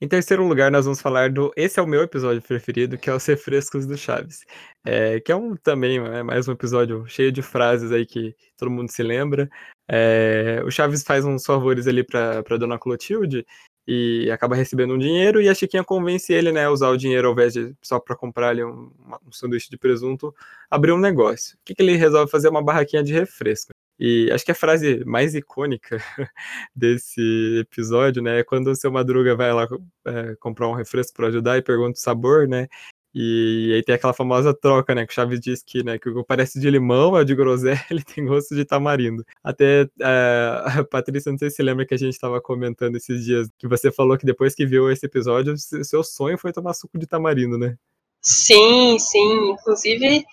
Em 0.03 0.09
terceiro 0.09 0.47
lugar, 0.47 0.71
nós 0.71 0.87
vamos 0.87 0.99
falar 0.99 1.31
do. 1.31 1.53
Esse 1.55 1.79
é 1.79 1.83
o 1.83 1.87
meu 1.87 2.03
episódio 2.03 2.41
preferido, 2.41 2.97
que 2.97 3.11
é 3.11 3.15
os 3.15 3.27
Refrescos 3.27 3.87
do 3.87 3.99
Chaves. 3.99 4.47
É, 4.83 5.21
que 5.21 5.31
é 5.31 5.37
um 5.37 5.55
também, 5.55 5.99
é 5.99 6.23
mais 6.23 6.49
um 6.49 6.53
episódio 6.53 7.07
cheio 7.07 7.31
de 7.31 7.43
frases 7.43 7.93
aí 7.93 8.07
que 8.07 8.35
todo 8.57 8.71
mundo 8.71 8.91
se 8.91 9.03
lembra. 9.03 9.47
É, 9.87 10.63
o 10.65 10.71
Chaves 10.71 11.03
faz 11.03 11.27
uns 11.27 11.45
favores 11.45 11.87
ali 11.87 12.03
pra 12.03 12.41
dona 12.59 12.79
Clotilde 12.79 13.45
e 13.87 14.31
acaba 14.31 14.57
recebendo 14.57 14.95
um 14.95 14.99
dinheiro 14.99 15.43
e 15.43 15.51
a 15.51 15.55
Chiquinha 15.55 15.85
convence 15.85 16.33
ele, 16.33 16.51
né, 16.51 16.65
a 16.65 16.71
usar 16.71 16.89
o 16.89 16.97
dinheiro 16.97 17.29
ao 17.29 17.35
invés 17.35 17.53
de 17.53 17.75
só 17.83 17.99
para 18.01 18.17
comprar 18.17 18.51
ali 18.51 18.65
um, 18.65 18.91
um 19.27 19.33
sanduíche 19.33 19.69
de 19.69 19.77
presunto, 19.77 20.35
abrir 20.71 20.93
um 20.93 20.99
negócio. 20.99 21.57
O 21.57 21.61
que, 21.65 21.75
que 21.75 21.83
ele 21.83 21.97
resolve 21.97 22.31
fazer? 22.31 22.49
Uma 22.49 22.63
barraquinha 22.63 23.03
de 23.03 23.13
refresco. 23.13 23.71
E 24.01 24.31
acho 24.33 24.47
que 24.47 24.51
a 24.51 24.55
frase 24.55 25.05
mais 25.05 25.35
icônica 25.35 25.99
desse 26.75 27.59
episódio, 27.61 28.23
né, 28.23 28.41
é 28.41 28.45
quando 28.45 28.69
o 28.69 28.75
seu 28.75 28.91
Madruga 28.91 29.37
vai 29.37 29.53
lá 29.53 29.69
é, 30.07 30.35
comprar 30.37 30.69
um 30.69 30.75
refresco 30.75 31.15
para 31.15 31.27
ajudar 31.29 31.59
e 31.59 31.63
pergunta 31.63 31.99
o 31.99 32.03
sabor, 32.03 32.49
né? 32.49 32.67
E 33.13 33.73
aí 33.75 33.83
tem 33.83 33.95
aquela 33.95 34.13
famosa 34.13 34.55
troca, 34.55 34.95
né? 34.95 35.05
Que 35.05 35.13
o 35.13 35.15
Chaves 35.15 35.41
diz 35.41 35.63
que, 35.63 35.83
né, 35.83 35.99
que 35.99 36.09
o 36.09 36.25
parece 36.25 36.59
de 36.59 36.71
limão 36.71 37.19
é 37.19 37.25
de 37.25 37.35
groselha, 37.35 37.75
ele 37.91 38.03
tem 38.03 38.25
gosto 38.25 38.55
de 38.55 38.65
tamarindo. 38.65 39.23
Até 39.45 39.87
a 40.01 40.83
Patrícia, 40.91 41.31
não 41.31 41.39
sei 41.39 41.51
se 41.51 41.63
lembra 41.63 41.85
que 41.85 41.93
a 41.93 41.99
gente 41.99 42.15
estava 42.15 42.41
comentando 42.41 42.97
esses 42.97 43.23
dias, 43.23 43.51
que 43.59 43.69
você 43.69 43.93
falou 43.93 44.17
que 44.17 44.25
depois 44.25 44.55
que 44.55 44.65
viu 44.65 44.91
esse 44.91 45.05
episódio, 45.05 45.55
seu 45.59 46.03
sonho 46.03 46.39
foi 46.39 46.53
tomar 46.53 46.73
suco 46.73 46.99
de 46.99 47.07
tamarindo, 47.07 47.59
né? 47.59 47.77
Sim, 48.23 48.99
sim. 48.99 49.51
Inclusive, 49.51 50.25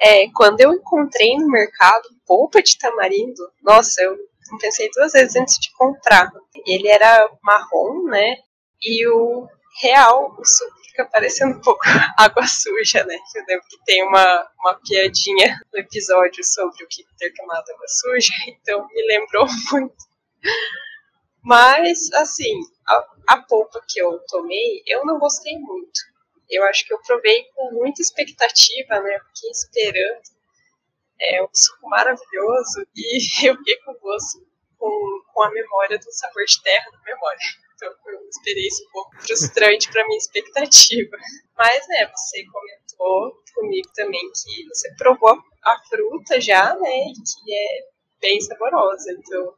é, 0.00 0.30
quando 0.34 0.60
eu 0.60 0.72
encontrei 0.72 1.36
no 1.36 1.48
mercado 1.48 2.08
polpa 2.26 2.62
de 2.62 2.78
tamarindo, 2.78 3.42
nossa, 3.62 4.02
eu 4.02 4.16
pensei 4.60 4.90
duas 4.94 5.12
vezes 5.12 5.36
antes 5.36 5.58
de 5.58 5.70
comprar. 5.72 6.30
Ele 6.66 6.88
era 6.88 7.30
marrom, 7.42 8.04
né? 8.04 8.36
E 8.82 9.06
o 9.06 9.46
real, 9.82 10.34
o 10.38 10.44
suco 10.44 10.80
fica 10.84 11.04
parecendo 11.04 11.58
um 11.58 11.60
pouco 11.60 11.80
água 12.16 12.46
suja, 12.46 13.04
né? 13.04 13.16
Eu 13.34 13.44
lembro 13.46 13.66
que 13.68 13.84
tem 13.84 14.02
uma, 14.06 14.48
uma 14.60 14.80
piadinha 14.80 15.60
no 15.72 15.78
episódio 15.78 16.42
sobre 16.44 16.84
o 16.84 16.88
que 16.88 17.04
ter 17.18 17.32
tomado 17.34 17.70
água 17.70 17.88
suja, 17.88 18.32
então 18.48 18.86
me 18.88 19.06
lembrou 19.06 19.46
muito. 19.72 20.10
Mas, 21.42 22.10
assim, 22.12 22.60
a, 22.86 23.06
a 23.28 23.42
polpa 23.42 23.82
que 23.88 24.00
eu 24.00 24.18
tomei, 24.28 24.82
eu 24.86 25.04
não 25.04 25.18
gostei 25.18 25.58
muito. 25.58 26.00
Eu 26.50 26.64
acho 26.64 26.84
que 26.84 26.92
eu 26.92 27.00
provei 27.02 27.44
com 27.54 27.72
muita 27.72 28.02
expectativa, 28.02 29.00
né? 29.00 29.18
Fiquei 29.34 29.50
esperando. 29.50 30.22
É 31.20 31.42
um 31.42 31.48
suco 31.52 31.88
maravilhoso 31.88 32.86
e 32.96 33.18
eu 33.46 33.56
fiquei 33.56 33.76
com 33.84 33.94
gosto, 33.94 34.46
com, 34.78 35.22
com 35.32 35.42
a 35.42 35.50
memória 35.50 35.98
do 35.98 36.12
sabor 36.12 36.44
de 36.44 36.62
terra 36.62 36.90
na 36.92 37.02
memória. 37.02 37.38
Então 37.74 37.94
foi 38.02 38.14
uma 38.14 38.28
experiência 38.28 38.86
um 38.86 38.90
pouco 38.90 39.16
frustrante 39.22 39.90
para 39.90 40.06
minha 40.06 40.18
expectativa. 40.18 41.16
Mas, 41.56 41.86
né, 41.88 42.10
você 42.14 42.44
comentou 42.44 43.42
comigo 43.54 43.88
também 43.94 44.30
que 44.32 44.68
você 44.68 44.94
provou 44.96 45.38
a 45.62 45.78
fruta 45.88 46.40
já, 46.40 46.74
né? 46.74 47.06
E 47.06 47.12
que 47.12 47.54
é 47.54 47.88
bem 48.20 48.40
saborosa. 48.40 49.12
Então 49.12 49.54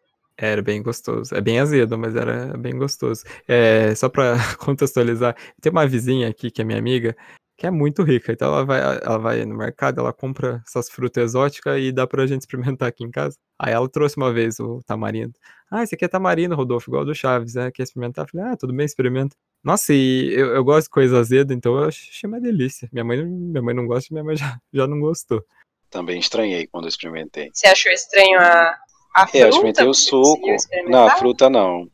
era 0.47 0.62
bem 0.62 0.82
gostoso. 0.82 1.35
É 1.35 1.40
bem 1.40 1.60
azedo, 1.60 1.97
mas 1.98 2.16
era 2.16 2.56
bem 2.59 2.77
gostoso. 2.77 3.24
É, 3.47 3.94
só 3.94 4.09
para 4.09 4.36
contextualizar, 4.59 5.36
tem 5.60 5.70
uma 5.70 5.86
vizinha 5.86 6.28
aqui 6.28 6.51
que 6.51 6.60
é 6.62 6.64
minha 6.64 6.78
amiga, 6.78 7.16
que 7.56 7.66
é 7.66 7.70
muito 7.70 8.02
rica. 8.02 8.32
Então 8.32 8.48
ela 8.48 8.64
vai, 8.64 8.81
ela 8.81 9.19
vai 9.19 9.44
no 9.44 9.56
mercado, 9.56 10.01
ela 10.01 10.12
compra 10.12 10.62
essas 10.66 10.90
frutas 10.90 11.23
exóticas 11.31 11.81
e 11.81 11.93
dá 11.93 12.06
pra 12.06 12.27
gente 12.27 12.40
experimentar 12.43 12.89
aqui 12.89 13.05
em 13.05 13.10
casa. 13.10 13.36
Aí 13.59 13.73
ela 13.73 13.89
trouxe 13.89 14.16
uma 14.16 14.32
vez 14.32 14.59
o 14.59 14.81
tamarindo. 14.85 15.35
Ah, 15.70 15.82
esse 15.82 15.94
aqui 15.94 16.05
é 16.05 16.09
tamarindo, 16.09 16.56
Rodolfo, 16.56 16.90
igual 16.90 17.05
do 17.05 17.14
Chaves, 17.14 17.55
né? 17.55 17.70
Quer 17.70 17.85
experimentar? 17.85 18.24
Eu 18.24 18.28
falei, 18.31 18.47
ah, 18.52 18.56
tudo 18.56 18.74
bem, 18.74 18.85
experimenta. 18.85 19.36
Nossa, 19.62 19.94
e 19.94 20.32
eu, 20.35 20.48
eu 20.48 20.64
gosto 20.64 20.86
de 20.86 20.90
coisa 20.90 21.20
azeda, 21.20 21.55
então 21.55 21.77
eu 21.77 21.85
achei 21.85 22.28
uma 22.28 22.40
delícia. 22.40 22.89
Minha 22.93 23.05
mãe, 23.05 23.24
minha 23.24 23.62
mãe 23.62 23.74
não 23.74 23.86
gosta, 23.86 24.09
minha 24.10 24.24
mãe 24.24 24.36
já, 24.36 24.59
já 24.74 24.86
não 24.89 24.98
gostou. 24.98 25.44
Também 25.89 26.19
estranhei 26.19 26.66
quando 26.66 26.85
eu 26.85 26.89
experimentei. 26.89 27.51
Você 27.52 27.69
achou 27.69 27.93
estranho 27.93 28.40
a, 28.40 28.77
a 29.15 29.27
fruta? 29.27 29.39
É, 29.39 29.43
eu 29.43 29.49
experimentei 29.49 29.87
o 29.87 29.95
suco. 29.95 30.47
Não, 30.87 31.07
a 31.07 31.17
fruta 31.17 31.51
não. 31.51 31.89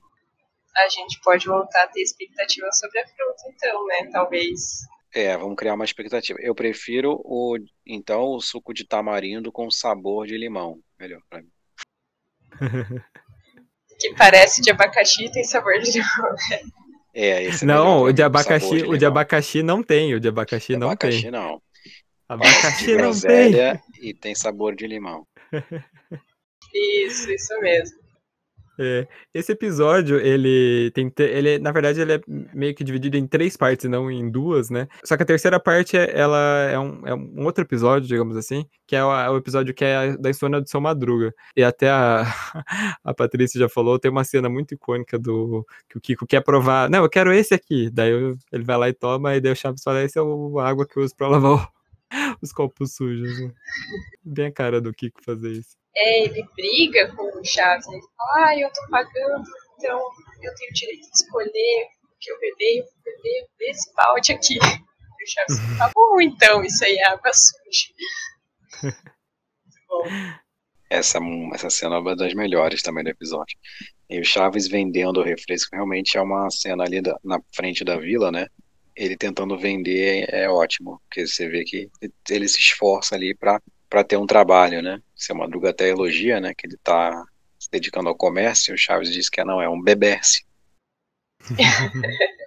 A 0.77 0.89
gente 0.89 1.21
pode 1.23 1.47
voltar 1.47 1.85
a 1.85 1.89
ter 1.89 2.01
expectativa 2.01 2.71
sobre 2.73 3.01
a 3.01 3.07
fruta, 3.07 3.43
então, 3.49 3.87
né? 3.87 4.09
Talvez. 4.13 4.87
É, 5.15 5.37
vamos 5.37 5.57
criar 5.57 5.75
uma 5.75 5.85
expectativa. 5.85 6.39
Eu 6.41 6.55
prefiro 6.55 7.21
o 7.25 7.57
então 7.87 8.23
o 8.35 8.41
suco 8.41 8.73
de 8.73 8.85
tamarindo 8.85 9.51
com 9.51 9.71
sabor 9.71 10.27
de 10.27 10.37
limão. 10.37 10.79
Melhor 10.99 11.21
pra 11.29 11.43
mim. 11.43 11.51
que 13.99 14.15
parece 14.15 14.61
de 14.63 14.71
abacaxi 14.71 15.25
e 15.25 15.31
tem 15.31 15.43
sabor 15.43 15.79
de 15.81 15.91
limão. 15.91 16.33
Né? 16.51 16.61
É, 17.15 17.43
esse 17.43 17.65
é 17.65 17.67
Não, 17.67 18.03
o 18.03 18.13
de 18.13 18.23
abacaxi, 18.23 18.85
o 18.85 18.97
de 18.97 19.05
abacaxi 19.05 19.63
não 19.63 19.83
tem, 19.83 20.15
o 20.15 20.21
de 20.21 20.29
abacaxi 20.29 20.77
não 20.77 20.89
abacaxi 20.89 21.23
tem. 21.23 21.31
Não. 21.31 21.61
Abacaxi 22.29 22.97
não 22.97 23.19
tem. 23.19 23.53
E 24.01 24.15
tem 24.15 24.35
sabor 24.35 24.77
de 24.77 24.87
limão. 24.87 25.27
Isso, 26.75 27.31
isso 27.31 27.61
mesmo. 27.61 28.09
É, 28.81 29.09
esse 29.35 29.51
episódio, 29.51 30.21
ele 30.21 30.93
tem. 30.93 31.13
Ele, 31.19 31.59
na 31.59 31.73
verdade, 31.73 32.01
ele 32.01 32.13
é 32.13 32.21
meio 32.55 32.73
que 32.77 32.85
dividido 32.85 33.17
em 33.17 33.27
três 33.27 33.57
partes, 33.57 33.91
não 33.91 34.09
em 34.09 34.31
duas, 34.31 34.71
né? 34.71 34.87
Só 35.03 35.17
que 35.17 35.25
a 35.25 35.27
terceira 35.27 35.59
parte, 35.59 35.97
ela 35.97 36.39
é 36.71 36.79
um, 36.79 37.07
é 37.07 37.13
um 37.13 37.45
outro 37.45 37.65
episódio, 37.65 38.07
digamos 38.07 38.37
assim, 38.37 38.65
que 38.87 38.95
é 38.95 39.05
o, 39.05 39.13
é 39.13 39.29
o 39.31 39.37
episódio 39.37 39.75
que 39.75 39.85
é 39.85 40.17
da 40.17 40.31
história 40.31 40.61
do 40.61 40.69
seu 40.71 40.81
Madruga. 40.81 41.35
E 41.57 41.65
até 41.65 41.91
a, 41.91 42.23
a 43.03 43.13
Patrícia 43.13 43.59
já 43.59 43.69
falou, 43.69 43.99
tem 43.99 44.13
uma 44.13 44.23
cena 44.23 44.49
muito 44.49 44.75
icônica 44.75 45.19
do 45.19 45.67
que 45.89 45.99
o 45.99 46.01
Kiko 46.01 46.25
quer 46.25 46.43
provar. 46.43 46.89
Não, 46.89 47.03
eu 47.03 47.11
quero 47.11 47.33
esse 47.33 47.55
aqui. 47.55 47.91
Daí 47.91 48.13
ele 48.53 48.65
vai 48.65 48.77
lá 48.77 48.89
e 48.89 48.93
toma, 48.93 49.35
e 49.35 49.41
daí 49.41 49.53
o 49.53 49.57
Chaves 49.57 49.83
fala: 49.83 50.05
esse 50.05 50.19
é 50.21 50.23
a 50.23 50.69
água 50.69 50.87
que 50.87 50.97
eu 50.97 51.03
uso 51.03 51.17
pra 51.17 51.27
lavar 51.27 51.69
os 52.41 52.53
copos 52.53 52.95
sujos. 52.95 53.41
Né? 53.41 53.51
Bem 54.25 54.47
a 54.47 54.53
cara 54.53 54.81
do 54.81 54.93
Kiko 54.93 55.21
fazer 55.25 55.51
isso 55.51 55.77
é, 55.99 56.25
ele 56.25 56.47
briga 56.55 57.15
com 57.15 57.23
o 57.23 57.45
Chaves, 57.45 57.87
ele 57.89 58.01
fala, 58.17 58.47
ah, 58.47 58.59
eu 58.59 58.71
tô 58.73 58.81
pagando, 58.89 59.45
então 59.77 59.99
eu 60.43 60.55
tenho 60.55 60.71
o 60.71 60.75
direito 60.75 61.11
de 61.11 61.17
escolher 61.17 61.89
o 62.05 62.19
que 62.21 62.31
eu 62.31 62.39
beber, 62.39 62.79
eu 62.79 62.85
vou 62.85 62.93
beber 63.05 63.47
desse 63.59 63.93
balde 63.95 64.33
aqui. 64.33 64.55
E 64.55 65.25
o 65.25 65.27
Chaves 65.27 65.79
tá 65.79 65.91
bom, 65.95 66.21
então, 66.21 66.65
isso 66.65 66.85
aí 66.85 66.97
é 66.97 67.09
água 67.09 67.33
suja. 67.33 67.93
Essa, 70.91 71.19
essa 71.53 71.69
cena 71.69 71.97
é 71.97 71.99
uma 71.99 72.17
das 72.17 72.33
melhores 72.33 72.81
também 72.81 73.05
do 73.05 73.11
episódio. 73.11 73.59
E 74.09 74.19
o 74.19 74.25
Chaves 74.25 74.67
vendendo 74.67 75.21
o 75.21 75.23
refresco 75.23 75.77
realmente 75.77 76.17
é 76.17 76.23
uma 76.23 76.49
cena 76.51 76.83
ali 76.83 77.03
da, 77.03 77.19
na 77.23 77.39
frente 77.55 77.85
da 77.85 77.99
vila, 77.99 78.33
né? 78.33 78.47
Ele 78.97 79.15
tentando 79.15 79.59
vender 79.59 80.27
é, 80.31 80.45
é 80.45 80.49
ótimo, 80.49 80.99
porque 81.05 81.27
você 81.27 81.47
vê 81.47 81.63
que 81.63 81.91
ele 82.31 82.49
se 82.49 82.59
esforça 82.59 83.15
ali 83.15 83.35
para 83.35 83.61
ter 84.07 84.17
um 84.17 84.27
trabalho, 84.27 84.83
né? 84.83 85.01
Seu 85.15 85.35
Madruga 85.35 85.71
até 85.71 85.89
elogia, 85.89 86.41
né? 86.41 86.53
Que 86.57 86.67
ele 86.67 86.77
tá 86.83 87.25
se 87.59 87.71
dedicando 87.71 88.09
ao 88.09 88.15
comércio, 88.15 88.75
o 88.75 88.79
Chaves 88.79 89.13
diz 89.13 89.29
que 89.29 89.43
não, 89.43 89.61
é 89.61 89.69
um 89.69 89.83
beberce. 89.83 90.47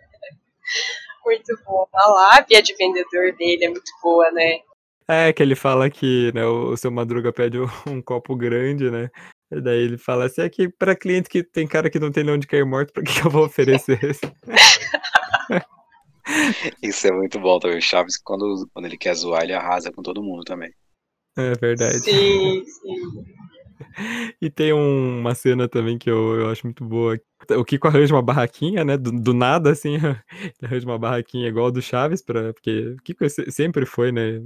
muito 1.26 1.60
bom. 1.66 1.88
A 1.94 2.08
lábia 2.10 2.62
de 2.62 2.74
vendedor 2.76 3.34
dele 3.34 3.66
é 3.66 3.70
muito 3.70 3.92
boa, 4.02 4.32
né? 4.32 4.60
É, 5.08 5.34
que 5.34 5.44
ele 5.44 5.56
fala 5.56 5.90
que 5.90 6.32
né, 6.34 6.46
o 6.46 6.78
seu 6.78 6.90
Madruga 6.90 7.34
pede 7.34 7.58
um 7.86 8.02
copo 8.02 8.36
grande, 8.36 8.90
né? 8.90 9.10
E 9.52 9.60
daí 9.60 9.80
ele 9.80 9.98
fala 9.98 10.26
assim, 10.26 10.42
é 10.42 10.50
que 10.50 10.70
pra 10.70 10.96
cliente 10.96 11.30
que 11.30 11.44
tem 11.44 11.68
cara 11.68 11.90
que 11.90 12.00
não 12.00 12.12
tem 12.12 12.28
onde 12.30 12.48
cair 12.48 12.66
morto, 12.66 12.94
pra 12.94 13.04
que 13.04 13.20
eu 13.26 13.30
vou 13.30 13.46
oferecer 13.46 14.00
esse? 14.06 14.22
Isso 16.82 17.08
é 17.08 17.12
muito 17.12 17.38
bom 17.40 17.60
também. 17.60 17.78
O 17.78 17.82
Chaves, 17.82 18.18
quando, 18.18 18.70
quando 18.74 18.86
ele 18.86 18.98
quer 18.98 19.14
zoar, 19.14 19.44
ele 19.44 19.54
arrasa 19.54 19.92
com 19.92 20.02
todo 20.02 20.24
mundo 20.24 20.46
também. 20.46 20.74
É 21.38 21.54
verdade. 21.56 22.00
Sim, 22.00 22.64
sim. 22.66 23.32
E 24.42 24.50
tem 24.50 24.74
um, 24.74 25.20
uma 25.20 25.36
cena 25.36 25.68
também 25.68 25.98
que 25.98 26.10
eu, 26.10 26.40
eu 26.40 26.50
acho 26.50 26.66
muito 26.66 26.84
boa. 26.84 27.20
O 27.52 27.66
Kiko 27.66 27.88
arranja 27.88 28.14
uma 28.14 28.22
barraquinha, 28.22 28.84
né? 28.84 28.98
Do, 28.98 29.12
do 29.12 29.34
nada, 29.34 29.72
assim, 29.72 29.98
arranja 30.62 30.86
uma 30.86 31.00
barraquinha 31.00 31.48
igual 31.48 31.68
a 31.68 31.72
do 31.72 31.82
Chaves, 31.82 32.22
pra, 32.22 32.54
porque 32.54 32.96
o 32.98 33.02
Kiko 33.04 33.26
sempre 33.50 33.86
foi, 33.86 34.12
né? 34.12 34.42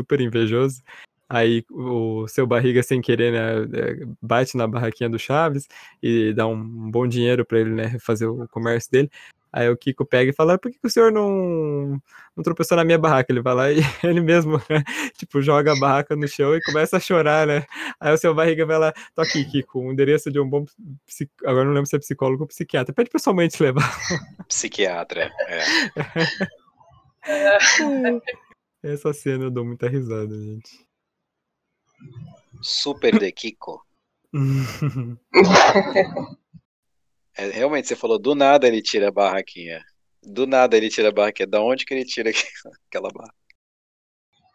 Super 0.00 0.20
invejoso. 0.20 0.82
Aí 1.28 1.64
o 1.70 2.28
seu 2.28 2.46
barriga, 2.46 2.82
sem 2.82 3.00
querer, 3.00 3.32
né, 3.32 3.80
é, 3.80 4.06
bate 4.20 4.54
na 4.54 4.66
barraquinha 4.66 5.08
do 5.08 5.18
Chaves 5.18 5.66
e 6.02 6.34
dá 6.34 6.46
um 6.46 6.90
bom 6.90 7.06
dinheiro 7.06 7.42
para 7.42 7.58
ele, 7.58 7.70
né, 7.70 7.98
fazer 8.00 8.26
o 8.26 8.46
comércio 8.48 8.90
dele. 8.90 9.10
Aí 9.52 9.68
o 9.68 9.76
Kiko 9.76 10.06
pega 10.06 10.30
e 10.30 10.34
fala, 10.34 10.58
por 10.58 10.70
que, 10.70 10.78
que 10.78 10.86
o 10.86 10.90
senhor 10.90 11.12
não, 11.12 12.00
não 12.34 12.42
tropeçou 12.42 12.76
na 12.76 12.84
minha 12.84 12.98
barraca? 12.98 13.30
Ele 13.30 13.42
vai 13.42 13.54
lá 13.54 13.70
e 13.70 13.80
ele 14.02 14.22
mesmo, 14.22 14.56
né, 14.70 14.82
tipo, 15.18 15.42
joga 15.42 15.72
a 15.72 15.78
barraca 15.78 16.16
no 16.16 16.26
chão 16.26 16.56
e 16.56 16.62
começa 16.62 16.96
a 16.96 17.00
chorar, 17.00 17.46
né? 17.46 17.66
Aí 18.00 18.14
o 18.14 18.16
seu 18.16 18.34
barriga 18.34 18.64
vai 18.64 18.78
lá, 18.78 18.94
tô 19.14 19.20
aqui, 19.20 19.44
Kiko, 19.44 19.80
o 19.80 19.92
endereço 19.92 20.30
de 20.30 20.40
um 20.40 20.48
bom 20.48 20.64
psic... 21.06 21.30
agora 21.44 21.66
não 21.66 21.72
lembro 21.72 21.86
se 21.86 21.96
é 21.96 21.98
psicólogo 21.98 22.44
ou 22.44 22.48
psiquiatra. 22.48 22.94
Pede 22.94 23.10
pessoalmente 23.10 23.56
te 23.56 23.62
levar. 23.62 23.94
Psiquiatra, 24.48 25.30
é. 25.46 25.62
Essa 28.82 29.12
cena 29.12 29.44
eu 29.44 29.50
dou 29.50 29.64
muita 29.64 29.88
risada, 29.88 30.34
gente. 30.34 30.86
Super 32.62 33.18
de 33.18 33.32
Kiko. 33.32 33.84
É, 37.36 37.48
realmente, 37.50 37.88
você 37.88 37.96
falou, 37.96 38.18
do 38.18 38.34
nada 38.34 38.66
ele 38.66 38.82
tira 38.82 39.08
a 39.08 39.12
barraquinha. 39.12 39.82
Do 40.22 40.46
nada 40.46 40.76
ele 40.76 40.90
tira 40.90 41.08
a 41.08 41.12
barraquinha. 41.12 41.46
Da 41.46 41.60
onde 41.60 41.84
que 41.84 41.94
ele 41.94 42.04
tira 42.04 42.30
aquela 42.88 43.08
barra? 43.12 43.34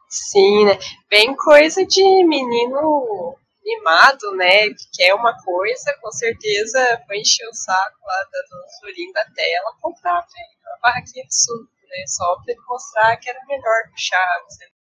Sim, 0.09 0.65
né? 0.65 0.77
Bem 1.09 1.35
coisa 1.35 1.85
de 1.85 2.03
menino 2.25 3.37
mimado, 3.63 4.31
né? 4.37 4.69
Que 4.69 4.89
quer 4.93 5.13
uma 5.13 5.35
coisa, 5.43 5.97
com 6.01 6.11
certeza 6.11 7.03
foi 7.05 7.19
encher 7.19 7.47
o 7.47 7.53
saco 7.53 7.97
lá 8.05 8.23
da 8.31 8.39
Dona 8.49 8.67
Florinda 8.79 9.21
até 9.21 9.53
ela 9.53 9.75
comprar 9.81 10.19
a 10.19 10.79
barraquinha 10.81 11.25
de 11.25 11.35
suco, 11.35 11.69
né? 11.89 12.03
Só 12.07 12.35
pra 12.35 12.53
ele 12.53 12.61
mostrar 12.67 13.17
que 13.17 13.29
era 13.29 13.39
melhor 13.45 13.83
que 13.89 13.95
o 13.95 13.97
Chaves. 13.97 14.57
Né? 14.59 14.76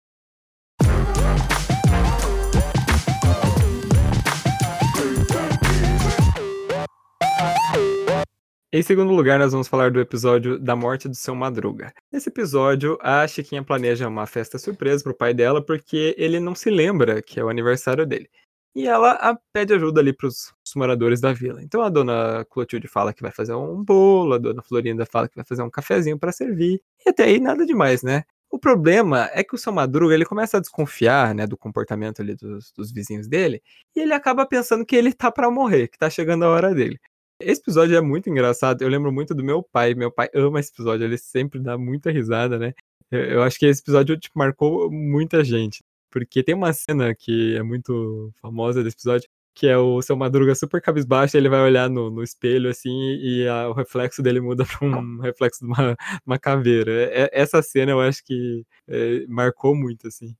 Em 8.75 8.81
segundo 8.81 9.13
lugar, 9.13 9.39
nós 9.39 9.53
vamos 9.53 9.69
falar 9.69 9.91
do 9.91 10.01
episódio 10.01 10.59
da 10.59 10.75
morte 10.75 11.07
do 11.07 11.15
seu 11.15 11.35
Madruga. 11.35 11.93
Nesse 12.11 12.31
episódio, 12.31 12.99
a 13.03 13.29
Chiquinha 13.29 13.63
planeja 13.63 14.09
uma 14.09 14.27
festa 14.27 14.57
surpresa 14.57 15.05
pro 15.05 15.15
pai 15.15 15.35
dela 15.35 15.63
porque 15.63 16.15
ele 16.17 16.41
não 16.41 16.55
se 16.55 16.71
lembra 16.71 17.21
que 17.21 17.39
é 17.39 17.45
o 17.45 17.51
aniversário 17.51 18.07
dele. 18.07 18.31
E 18.75 18.87
ela 18.87 19.39
pede 19.53 19.75
ajuda 19.75 20.01
ali 20.01 20.15
pros 20.15 20.55
moradores 20.75 21.21
da 21.21 21.35
vila. 21.35 21.63
Então 21.63 21.83
a 21.83 21.91
dona 21.91 22.47
Clotilde 22.49 22.89
fala 22.89 23.13
que 23.13 23.21
vai 23.21 23.31
fazer 23.31 23.53
um 23.53 23.85
bolo, 23.85 24.33
a 24.33 24.39
dona 24.39 24.63
Florinda 24.63 25.05
fala 25.05 25.29
que 25.29 25.37
vai 25.37 25.45
fazer 25.45 25.63
um 25.63 25.69
cafezinho 25.69 26.19
para 26.19 26.33
servir. 26.33 26.81
E 27.05 27.11
até 27.11 27.25
aí 27.25 27.39
nada 27.39 27.67
demais, 27.67 28.03
né? 28.03 28.25
O 28.51 28.59
problema 28.59 29.29
é 29.33 29.45
que 29.45 29.55
o 29.55 29.59
seu 29.59 29.73
Madruga 29.73 30.15
ele 30.15 30.25
começa 30.25 30.57
a 30.57 30.61
desconfiar 30.61 31.35
né, 31.35 31.47
do 31.47 31.59
comportamento 31.59 32.23
ali 32.23 32.35
dos, 32.35 32.73
dos 32.73 32.91
vizinhos 32.91 33.29
dele 33.29 33.63
e 33.95 34.01
ele 34.01 34.15
acaba 34.15 34.47
pensando 34.47 34.85
que 34.85 34.97
ele 34.97 35.13
tá 35.13 35.31
para 35.31 35.51
morrer, 35.51 35.89
que 35.89 35.99
tá 35.99 36.09
chegando 36.09 36.45
a 36.45 36.49
hora 36.49 36.75
dele. 36.75 36.99
Esse 37.45 37.61
episódio 37.61 37.97
é 37.97 38.01
muito 38.01 38.29
engraçado. 38.31 38.83
Eu 38.83 38.89
lembro 38.89 39.13
muito 39.13 39.35
do 39.35 39.45
meu 39.45 39.63
pai. 39.63 39.95
Meu 39.95 40.11
pai 40.11 40.29
ama 40.35 40.61
esse 40.61 40.71
episódio. 40.73 41.05
Ele 41.05 41.19
sempre 41.19 41.61
dá 41.61 41.77
muita 41.79 42.11
risada, 42.11 42.59
né? 42.59 42.73
Eu, 43.11 43.21
eu 43.21 43.43
acho 43.43 43.59
que 43.59 43.67
esse 43.67 43.81
episódio 43.81 44.19
tipo, 44.19 44.39
marcou 44.39 44.91
muita 44.91 45.45
gente. 45.45 45.83
Porque 46.11 46.43
tem 46.43 46.55
uma 46.55 46.73
cena 46.73 47.15
que 47.15 47.57
é 47.57 47.63
muito 47.63 48.31
famosa 48.41 48.83
desse 48.83 48.97
episódio, 48.97 49.29
que 49.55 49.67
é 49.67 49.77
o 49.77 50.01
seu 50.03 50.17
Madruga 50.17 50.55
super 50.55 50.81
cabisbaixo, 50.81 51.37
ele 51.37 51.49
vai 51.49 51.61
olhar 51.61 51.89
no, 51.89 52.11
no 52.11 52.23
espelho, 52.23 52.71
assim, 52.71 52.91
e 52.91 53.47
a, 53.47 53.69
o 53.69 53.73
reflexo 53.73 54.23
dele 54.23 54.41
muda 54.41 54.65
para 54.65 54.87
um 54.87 55.21
reflexo 55.21 55.61
de 55.61 55.67
uma, 55.67 55.97
uma 56.27 56.39
caveira. 56.39 56.93
É, 57.13 57.31
essa 57.33 57.63
cena 57.63 57.93
eu 57.93 58.01
acho 58.01 58.25
que 58.25 58.65
é, 58.89 59.27
marcou 59.27 59.75
muito, 59.75 60.07
assim. 60.07 60.35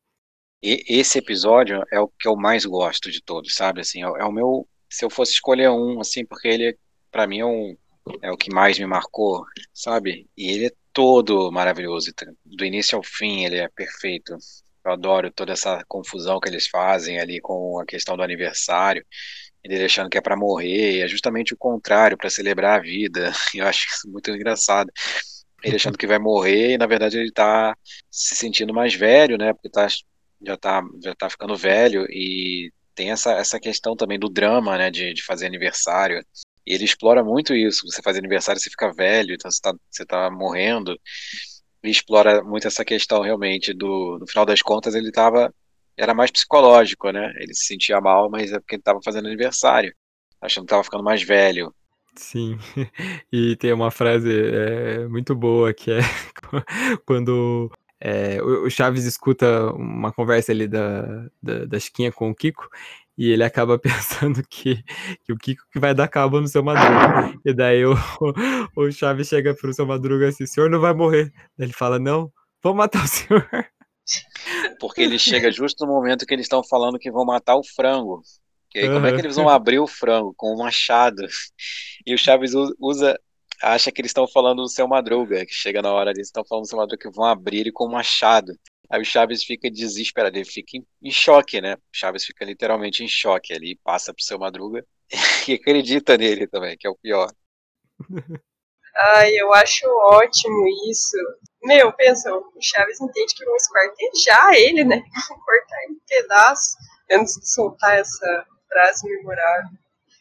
E 0.63 0.85
esse 0.89 1.19
episódio 1.19 1.83
é 1.91 2.01
o 2.01 2.09
que 2.09 2.29
eu 2.29 2.37
mais 2.37 2.65
gosto 2.65 3.11
de 3.11 3.23
todos, 3.23 3.55
sabe? 3.55 3.81
Assim, 3.81 4.03
é, 4.03 4.07
é 4.07 4.25
o 4.25 4.33
meu. 4.33 4.67
Se 4.89 5.05
eu 5.05 5.11
fosse 5.11 5.33
escolher 5.33 5.71
um, 5.71 6.01
assim, 6.01 6.25
porque 6.25 6.49
ele 6.49 6.79
para 7.13 7.27
mim 7.27 7.41
é, 7.41 7.47
um, 7.47 7.77
é 8.23 8.33
o 8.33 8.37
que 8.37 8.53
mais 8.53 8.79
me 8.79 8.87
marcou, 8.87 9.45
sabe? 9.73 10.29
E 10.37 10.51
ele 10.51 10.67
é 10.67 10.73
todo 10.93 11.53
maravilhoso, 11.53 12.13
do 12.45 12.65
início 12.65 12.97
ao 12.97 13.05
fim 13.05 13.45
ele 13.45 13.59
é 13.59 13.69
perfeito. 13.69 14.37
Eu 14.85 14.93
adoro 14.93 15.31
toda 15.31 15.53
essa 15.53 15.85
confusão 15.87 16.41
que 16.41 16.49
eles 16.49 16.67
fazem 16.67 17.21
ali 17.21 17.41
com 17.41 17.79
a 17.79 17.87
questão 17.87 18.17
do 18.17 18.23
aniversário, 18.23 19.05
ele 19.63 19.85
achando 19.85 20.11
que 20.11 20.19
é 20.19 20.21
para 20.21 20.37
morrer, 20.37 21.01
é 21.01 21.09
justamente 21.09 21.55
o 21.55 21.57
contrário, 21.57 22.17
para 22.17 22.29
celebrar 22.31 22.81
a 22.81 22.83
vida. 22.83 23.33
Eu 23.55 23.67
acho 23.67 23.87
isso 23.89 24.11
muito 24.11 24.31
engraçado. 24.31 24.91
Ele 25.63 25.77
achando 25.77 25.97
que 25.97 26.07
vai 26.07 26.19
morrer 26.19 26.73
e 26.73 26.79
na 26.79 26.87
verdade 26.87 27.19
ele 27.19 27.31
tá 27.31 27.77
se 28.11 28.35
sentindo 28.35 28.75
mais 28.75 28.95
velho, 28.95 29.39
né? 29.39 29.53
Porque 29.53 29.71
tá, 29.71 29.87
já 30.45 30.57
tá 30.57 30.83
já 31.03 31.15
tá 31.15 31.31
ficando 31.31 31.57
velho 31.57 32.05
e 32.11 32.73
tem 32.95 33.11
essa, 33.13 33.33
essa 33.35 33.61
questão 33.61 33.97
também 33.97 34.19
do 34.19 34.29
drama, 34.29 34.77
né, 34.77 34.91
de, 34.91 35.15
de 35.15 35.23
fazer 35.23 35.47
aniversário. 35.47 36.25
E 36.67 36.75
ele 36.75 36.85
explora 36.85 37.25
muito 37.25 37.55
isso. 37.55 37.87
Você 37.87 38.03
faz 38.03 38.17
aniversário, 38.17 38.61
você 38.61 38.71
fica 38.71 38.93
velho, 38.93 39.35
então 39.35 39.51
você 39.51 39.57
está 39.57 39.75
você 39.91 40.07
tá 40.07 40.31
morrendo. 40.31 40.99
Ele 41.83 41.93
explora 41.93 42.43
muito 42.43 42.67
essa 42.67 42.85
questão 42.85 43.23
realmente 43.23 43.73
do. 43.75 44.19
No 44.21 44.27
final 44.27 44.47
das 44.47 44.63
contas, 44.63 44.95
ele 44.95 45.09
estava. 45.09 45.53
Era 45.97 46.15
mais 46.15 46.31
psicológico, 46.31 47.11
né? 47.11 47.33
Ele 47.39 47.55
se 47.55 47.67
sentia 47.67 48.01
mal, 48.01 48.31
mas 48.31 48.53
é 48.53 48.59
porque 48.59 48.77
ele 48.77 48.81
estava 48.81 49.01
fazendo 49.05 49.27
aniversário, 49.27 49.95
achando 50.41 50.65
que 50.65 50.67
estava 50.69 50.85
ficando 50.85 51.05
mais 51.05 51.23
velho. 51.23 51.75
Sim, 52.17 52.59
e 53.33 53.57
tem 53.57 53.73
uma 53.73 53.91
frase 53.91 54.31
é, 54.31 55.09
muito 55.09 55.35
boa 55.35 55.73
que 55.73 55.91
é 55.91 56.01
quando 57.07 57.71
é, 58.05 58.43
o 58.43 58.69
Chaves 58.69 59.05
escuta 59.05 59.73
uma 59.73 60.13
conversa 60.13 60.53
ali 60.53 60.67
da, 60.67 61.29
da, 61.43 61.65
da 61.65 61.79
Chiquinha 61.79 62.11
com 62.11 62.31
o 62.31 62.35
Kiko, 62.35 62.69
e 63.17 63.31
ele 63.31 63.45
acaba 63.45 63.79
pensando 63.81 64.43
que, 64.49 64.83
que 65.25 65.33
o 65.33 65.37
Kiko 65.37 65.63
que 65.71 65.79
vai 65.79 65.95
dar 65.95 66.09
cabo 66.09 66.41
no 66.41 66.49
seu 66.49 66.63
Madruga. 66.63 67.39
E 67.45 67.53
daí 67.53 67.85
o, 67.85 67.95
o, 68.77 68.91
Chaves 68.91 69.29
chega 69.29 69.55
pro 69.55 69.73
seu 69.73 69.87
Madruga 69.87 70.29
assim, 70.29 70.45
o 70.45 70.47
senhor 70.47 70.71
não 70.71 70.81
vai 70.81 70.95
morrer. 70.95 71.33
Ele 71.59 71.73
fala, 71.73 71.99
não, 71.99 72.33
vou 72.63 72.75
matar 72.75 73.05
o 73.05 73.09
senhor. 73.09 73.49
Porque 74.81 75.03
ele 75.03 75.19
chega 75.19 75.51
justo 75.51 75.87
no 75.87 75.93
momento 75.93 76.27
que 76.27 76.35
eles 76.35 76.47
estão 76.47 76.63
falando 76.65 76.99
que 76.99 77.11
vão 77.11 77.25
matar 77.25 77.57
o 77.57 77.65
frango. 77.65 78.23
E 78.75 78.81
aí, 78.81 78.89
uhum. 78.89 78.95
como 78.95 79.07
é 79.07 79.13
que 79.13 79.21
eles 79.21 79.37
vão 79.37 79.49
abrir 79.49 79.79
o 79.79 79.87
frango? 79.87 80.35
Com 80.37 80.55
um 80.55 80.59
machado. 80.59 81.23
E 82.07 82.15
o 82.15 82.19
Chaves 82.19 82.53
usa, 82.81 83.19
acha 83.63 83.93
que 83.93 84.01
eles 84.01 84.11
estão 84.11 84.27
falando 84.27 84.63
do 84.63 84.69
seu 84.69 84.89
Madruga, 84.89 85.45
que 85.45 85.53
chega 85.53 85.83
na 85.83 85.93
hora 85.93 86.11
eles 86.11 86.29
estão 86.29 86.45
falando 86.45 86.65
do 86.65 86.69
seu 86.69 86.79
Madruga 86.79 86.99
que 86.99 87.15
vão 87.15 87.27
abrir 87.27 87.61
ele 87.61 87.73
com 87.73 87.87
um 87.87 87.93
machado. 87.93 88.53
Aí 88.93 89.01
o 89.01 89.05
Chaves 89.07 89.43
fica 89.43 89.71
desesperado, 89.71 90.37
ele 90.37 90.45
fica 90.45 90.77
em, 90.77 90.87
em 91.01 91.11
choque, 91.11 91.63
né? 91.63 91.77
O 91.77 91.79
Chaves 91.91 92.27
fica 92.27 92.45
literalmente 92.45 93.03
em 93.03 93.09
choque 93.09 93.55
ali, 93.55 93.81
passa 93.83 94.13
pro 94.13 94.23
seu 94.23 94.39
Madruga 94.39 94.85
e 95.49 95.55
acredita 95.55 96.19
nele 96.19 96.47
também, 96.47 96.77
que 96.77 96.87
é 96.87 96.91
o 96.91 96.97
pior. 96.97 97.33
Ai, 98.95 99.33
eu 99.35 99.51
acho 99.55 99.87
ótimo 100.11 100.67
isso. 100.91 101.17
Meu, 101.63 101.91
pensa, 101.95 102.31
o 102.35 102.53
Chaves 102.61 103.01
entende 103.01 103.35
que 103.35 103.47
vão 103.47 103.57
esquartejar 103.57 104.53
ele, 104.57 104.85
né? 104.85 105.03
Vão 105.27 105.39
cortar 105.39 105.85
em 105.89 105.99
pedaços 106.07 106.75
antes 107.11 107.35
de 107.41 107.51
soltar 107.51 107.97
essa 107.97 108.47
frase 108.69 109.09
memorável. 109.09 109.71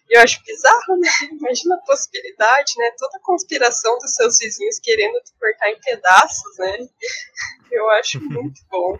Eu 0.09 0.21
acho 0.21 0.43
bizarro, 0.43 0.97
né? 0.97 1.09
Imagina 1.39 1.75
a 1.75 1.85
possibilidade, 1.85 2.73
né? 2.77 2.91
Toda 2.97 3.17
a 3.17 3.21
conspiração 3.21 3.97
dos 3.99 4.13
seus 4.13 4.37
vizinhos 4.37 4.79
querendo 4.79 5.19
te 5.21 5.33
cortar 5.39 5.69
em 5.69 5.79
pedaços, 5.79 6.57
né? 6.57 6.77
Eu 7.71 7.89
acho 7.91 8.19
muito 8.19 8.61
bom 8.69 8.99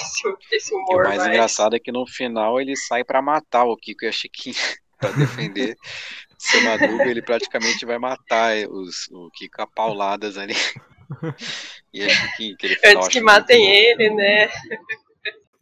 esse, 0.00 0.36
esse 0.52 0.72
humor. 0.72 1.04
E 1.04 1.06
o 1.06 1.08
mais 1.08 1.26
engraçado 1.26 1.74
é 1.74 1.80
que 1.80 1.90
no 1.90 2.06
final 2.06 2.60
ele 2.60 2.76
sai 2.76 3.02
para 3.02 3.20
matar 3.20 3.64
o 3.64 3.76
Kiko 3.76 4.04
e 4.04 4.08
a 4.08 4.12
Chiquinha 4.12 4.54
para 5.00 5.10
defender 5.10 5.76
seu 6.38 6.62
Madruga, 6.62 7.06
ele 7.06 7.22
praticamente 7.22 7.84
vai 7.84 7.98
matar 7.98 8.54
os, 8.68 9.08
o 9.10 9.30
Kiko 9.32 9.62
a 9.62 9.66
pauladas 9.66 10.38
ali. 10.38 10.54
E 11.92 12.04
a 12.04 12.08
Chiquinha, 12.08 12.56
que 12.56 12.66
ele 12.66 12.80
Antes 12.84 13.08
que 13.08 13.20
matem 13.20 13.68
ele, 13.68 14.10
né? 14.10 14.48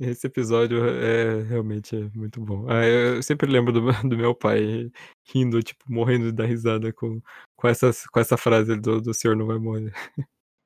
Esse 0.03 0.27
episódio 0.27 0.85
é 0.85 1.43
realmente 1.43 1.95
é 1.95 2.01
muito 2.19 2.41
bom. 2.41 2.69
Ah, 2.69 2.85
eu 2.85 3.23
sempre 3.23 3.49
lembro 3.49 3.73
do, 3.73 3.81
do, 4.09 4.17
meu 4.17 4.35
pai 4.35 4.91
rindo, 5.33 5.63
tipo, 5.63 5.85
morrendo 5.89 6.33
da 6.33 6.45
risada 6.45 6.93
com, 6.93 7.21
com, 7.57 7.69
essas, 7.69 8.05
com 8.07 8.19
essa 8.19 8.37
frase 8.37 8.75
do, 8.81 9.01
do 9.01 9.15
senhor 9.15 9.37
não 9.37 9.47
vai 9.47 9.59
morrer. 9.59 9.93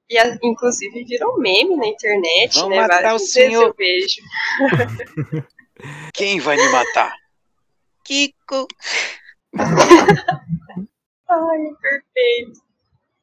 E 0.09 0.17
a, 0.17 0.39
inclusive 0.43 1.05
virou 1.05 1.39
meme 1.39 1.77
na 1.77 1.87
internet, 1.87 2.55
Vão 2.55 2.71
né? 2.71 2.81
Matar 2.81 3.03
Várias 3.03 3.23
o 3.23 3.27
senhor. 3.27 3.65
eu 3.65 3.75
vejo. 3.77 4.23
Quem 6.15 6.41
vai 6.41 6.57
me 6.57 6.69
matar? 6.71 7.15
Kiko! 8.05 8.67
Ai, 11.29 11.59
perfeito. 11.83 12.61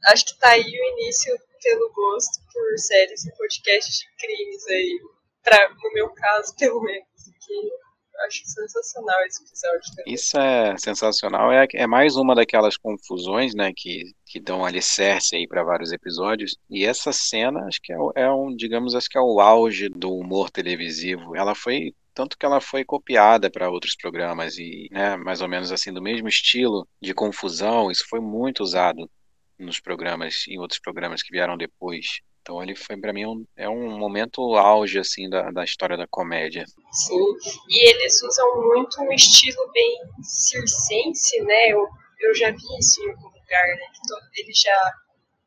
Acho 0.09 0.25
que 0.25 0.37
tá 0.37 0.49
aí 0.49 0.61
o 0.61 0.99
início 0.99 1.35
pelo 1.63 1.91
gosto 1.93 2.39
por 2.51 2.77
séries 2.77 3.25
e 3.25 3.35
podcasts 3.35 3.97
de 3.97 4.05
crimes 4.17 4.67
aí 4.67 4.99
pra, 5.43 5.69
no 5.69 5.93
meu 5.93 6.09
caso, 6.09 6.55
pelo 6.55 6.81
menos. 6.81 7.05
Que 7.45 7.71
acho 8.25 8.41
sensacional 8.45 9.19
esse 9.25 9.43
episódio 9.43 9.95
também. 9.95 10.13
Isso 10.13 10.39
é 10.39 10.77
sensacional. 10.77 11.51
É, 11.51 11.67
é 11.73 11.87
mais 11.87 12.15
uma 12.15 12.35
daquelas 12.35 12.77
confusões, 12.77 13.53
né, 13.53 13.71
que, 13.75 14.13
que 14.25 14.39
dão 14.39 14.63
alicerce 14.63 15.35
aí 15.35 15.47
para 15.47 15.63
vários 15.63 15.91
episódios. 15.91 16.55
E 16.69 16.85
essa 16.85 17.11
cena, 17.11 17.65
acho 17.65 17.81
que 17.81 17.91
é, 17.91 17.97
é, 18.15 18.31
um, 18.31 18.55
digamos, 18.55 18.95
acho 18.95 19.09
que 19.09 19.17
é 19.17 19.21
o 19.21 19.39
auge 19.39 19.89
do 19.89 20.13
humor 20.13 20.49
televisivo. 20.49 21.35
Ela 21.35 21.55
foi 21.55 21.93
tanto 22.13 22.37
que 22.37 22.45
ela 22.45 22.61
foi 22.61 22.85
copiada 22.85 23.49
para 23.49 23.69
outros 23.69 23.95
programas 23.95 24.57
e, 24.57 24.87
né, 24.91 25.17
mais 25.17 25.41
ou 25.41 25.47
menos 25.47 25.71
assim 25.71 25.91
do 25.91 26.01
mesmo 26.01 26.27
estilo 26.27 26.87
de 27.01 27.13
confusão. 27.13 27.89
Isso 27.89 28.05
foi 28.07 28.19
muito 28.19 28.61
usado 28.61 29.09
nos 29.57 29.79
programas, 29.79 30.47
em 30.47 30.59
outros 30.59 30.79
programas 30.79 31.23
que 31.23 31.31
vieram 31.31 31.57
depois. 31.57 32.21
Então 32.43 32.61
ele 32.61 32.75
foi 32.75 32.97
para 32.97 33.13
mim 33.13 33.25
um, 33.25 33.47
é 33.55 33.69
um 33.69 33.97
momento 33.97 34.41
auge 34.57 34.99
assim 34.99 35.29
da, 35.29 35.49
da 35.49 35.63
história 35.63 35.95
da 35.95 36.05
comédia. 36.05 36.65
Sim, 36.91 37.37
e 37.69 37.89
eles 37.89 38.21
usam 38.21 38.67
muito 38.67 39.01
um 39.01 39.13
estilo 39.13 39.71
bem 39.71 39.97
circense, 40.21 41.41
né? 41.43 41.69
Eu, 41.69 41.87
eu 42.19 42.35
já 42.35 42.51
vi 42.51 42.77
isso 42.77 43.01
em 43.01 43.11
algum 43.11 43.27
lugar, 43.29 43.67
né? 43.67 43.87
Ele 44.35 44.53
já, 44.53 44.93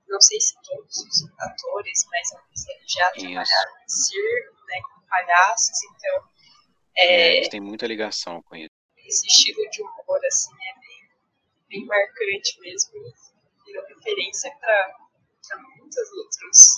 não 0.08 0.18
sei 0.22 0.40
se 0.40 0.54
todos 0.62 0.96
os 0.96 1.28
atores, 1.38 2.06
mas 2.10 2.32
alguns 2.32 2.66
eles 2.66 2.90
já 2.90 3.10
trabalharam 3.10 3.72
em 3.84 3.88
circo, 3.88 4.56
né? 4.66 4.80
Com 4.80 5.06
palhaços, 5.06 5.78
então. 5.84 6.24
É, 6.96 7.04
é, 7.04 7.36
eles 7.36 7.48
têm 7.50 7.60
muita 7.60 7.86
ligação 7.86 8.40
com 8.40 8.56
isso. 8.56 8.70
Esse 9.04 9.26
estilo 9.26 9.68
de 9.70 9.82
humor 9.82 10.20
assim 10.26 10.54
é 10.54 10.80
bem, 10.80 11.08
bem 11.68 11.86
marcante 11.86 12.58
mesmo, 12.58 12.92
virou 13.66 13.84
referência 13.86 14.50
para 14.58 15.05
muitas 15.78 16.12
outras, 16.12 16.74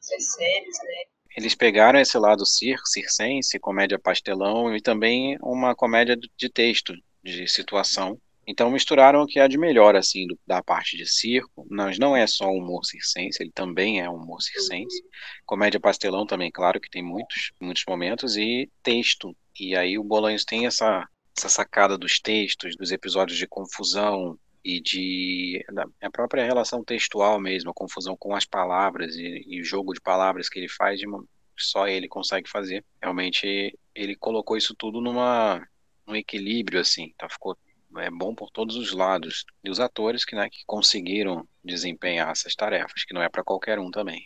séries, 0.00 0.78
né? 0.84 1.18
Eles 1.36 1.54
pegaram 1.54 2.00
esse 2.00 2.18
lado 2.18 2.44
circo, 2.44 2.86
circense, 2.88 3.60
comédia 3.60 3.98
pastelão 3.98 4.74
e 4.74 4.80
também 4.80 5.38
uma 5.40 5.74
comédia 5.74 6.16
de 6.16 6.48
texto, 6.48 6.92
de 7.22 7.46
situação. 7.46 8.20
Então 8.44 8.70
misturaram 8.70 9.20
o 9.20 9.26
que 9.26 9.38
há 9.38 9.46
de 9.46 9.58
melhor, 9.58 9.94
assim, 9.94 10.26
do, 10.26 10.38
da 10.46 10.62
parte 10.62 10.96
de 10.96 11.06
circo. 11.06 11.66
Mas 11.70 11.98
não 11.98 12.16
é 12.16 12.26
só 12.26 12.50
humor 12.50 12.84
circense, 12.84 13.42
ele 13.42 13.52
também 13.52 14.00
é 14.00 14.08
humor 14.08 14.40
circense. 14.40 15.00
Comédia 15.44 15.78
pastelão 15.78 16.26
também, 16.26 16.50
claro 16.50 16.80
que 16.80 16.90
tem 16.90 17.02
muitos, 17.02 17.52
muitos 17.60 17.84
momentos. 17.86 18.36
E 18.36 18.68
texto. 18.82 19.36
E 19.60 19.76
aí 19.76 19.98
o 19.98 20.02
Bolanhos 20.02 20.44
tem 20.44 20.66
essa, 20.66 21.06
essa 21.36 21.48
sacada 21.48 21.98
dos 21.98 22.18
textos, 22.18 22.74
dos 22.76 22.90
episódios 22.90 23.38
de 23.38 23.46
confusão, 23.46 24.38
e 24.68 24.82
de 24.82 25.64
a 26.02 26.10
própria 26.10 26.44
relação 26.44 26.84
textual 26.84 27.40
mesmo, 27.40 27.70
a 27.70 27.74
confusão 27.74 28.14
com 28.14 28.36
as 28.36 28.44
palavras 28.44 29.16
e, 29.16 29.58
o 29.58 29.64
jogo 29.64 29.94
de 29.94 30.00
palavras 30.00 30.50
que 30.50 30.58
ele 30.58 30.68
faz, 30.68 31.02
uma, 31.02 31.24
só 31.56 31.88
ele 31.88 32.06
consegue 32.06 32.50
fazer. 32.50 32.84
Realmente 33.00 33.74
ele 33.94 34.14
colocou 34.14 34.58
isso 34.58 34.74
tudo 34.74 35.00
numa 35.00 35.66
num 36.06 36.14
equilíbrio 36.14 36.80
assim, 36.80 37.14
tá? 37.16 37.26
Ficou 37.30 37.56
é 37.96 38.10
bom 38.10 38.34
por 38.34 38.50
todos 38.50 38.76
os 38.76 38.92
lados 38.92 39.46
e 39.64 39.70
os 39.70 39.80
atores 39.80 40.22
que, 40.22 40.36
né, 40.36 40.50
que 40.50 40.62
conseguiram 40.66 41.48
desempenhar 41.64 42.30
essas 42.30 42.54
tarefas, 42.54 43.04
que 43.06 43.14
não 43.14 43.22
é 43.22 43.28
para 43.30 43.42
qualquer 43.42 43.78
um 43.78 43.90
também. 43.90 44.20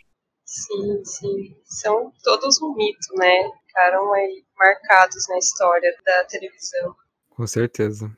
Sim, 0.45 1.05
sim, 1.05 1.57
são 1.65 2.13
todos 2.25 2.61
um 2.61 2.75
mito, 2.75 3.15
né? 3.15 3.49
Ficaram 3.65 4.13
aí 4.13 4.45
marcados 4.59 5.29
na 5.29 5.39
história 5.39 5.97
da 6.05 6.25
televisão. 6.25 6.97
Com 7.31 7.47
certeza. 7.47 8.11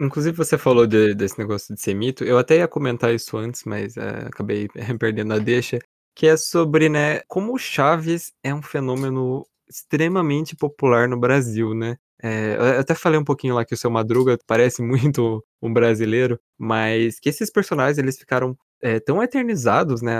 Inclusive 0.00 0.36
você 0.36 0.58
falou 0.58 0.86
de 0.86 1.14
desse 1.14 1.38
negócio 1.38 1.72
de 1.74 1.80
ser 1.80 1.94
mito, 1.94 2.24
eu 2.24 2.36
até 2.38 2.56
ia 2.58 2.66
comentar 2.68 3.14
isso 3.14 3.36
antes, 3.36 3.62
mas, 3.64 3.96
eh, 3.96 4.26
acabei 4.26 4.68
perdendo 5.00 5.32
a 5.34 5.38
deixa, 5.38 5.78
que 6.16 6.26
é 6.26 6.36
sobre, 6.36 6.88
né, 6.88 7.20
como 7.28 7.54
o 7.54 7.58
Chaves 7.58 8.32
é 8.42 8.52
um 8.52 8.62
fenômeno 8.62 9.46
extremamente 9.68 10.56
popular 10.56 11.08
no 11.08 11.18
Brasil, 11.18 11.74
né. 11.74 11.96
Eh, 12.22 12.56
eu 12.58 12.80
até 12.80 12.94
falei 12.94 13.18
um 13.20 13.24
pouquinho 13.24 13.54
lá 13.54 13.64
que 13.64 13.74
o 13.74 13.76
Seu 13.76 13.90
Madruga 13.90 14.36
parece 14.48 14.82
muito 14.82 15.44
um 15.62 15.72
brasileiro, 15.72 16.40
mas 16.58 17.20
que 17.20 17.28
esses 17.28 17.50
personagens 17.50 17.96
eles 17.98 18.18
ficaram, 18.18 18.56
eh, 18.82 18.98
tão 19.00 19.22
eternizados, 19.22 20.02
né, 20.02 20.12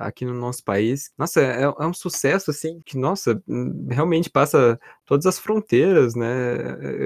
aqui 0.00 0.24
no 0.24 0.34
nosso 0.34 0.64
país. 0.64 1.10
Nossa, 1.16 1.40
é 1.40 1.62
é 1.62 1.86
um 1.86 1.94
sucesso, 1.94 2.50
assim, 2.50 2.80
que, 2.84 2.98
nossa, 2.98 3.40
hum, 3.48 3.86
realmente 3.90 4.28
passa 4.30 4.78
todas 5.06 5.26
as 5.26 5.38
fronteiras, 5.38 6.14
né, 6.16 6.56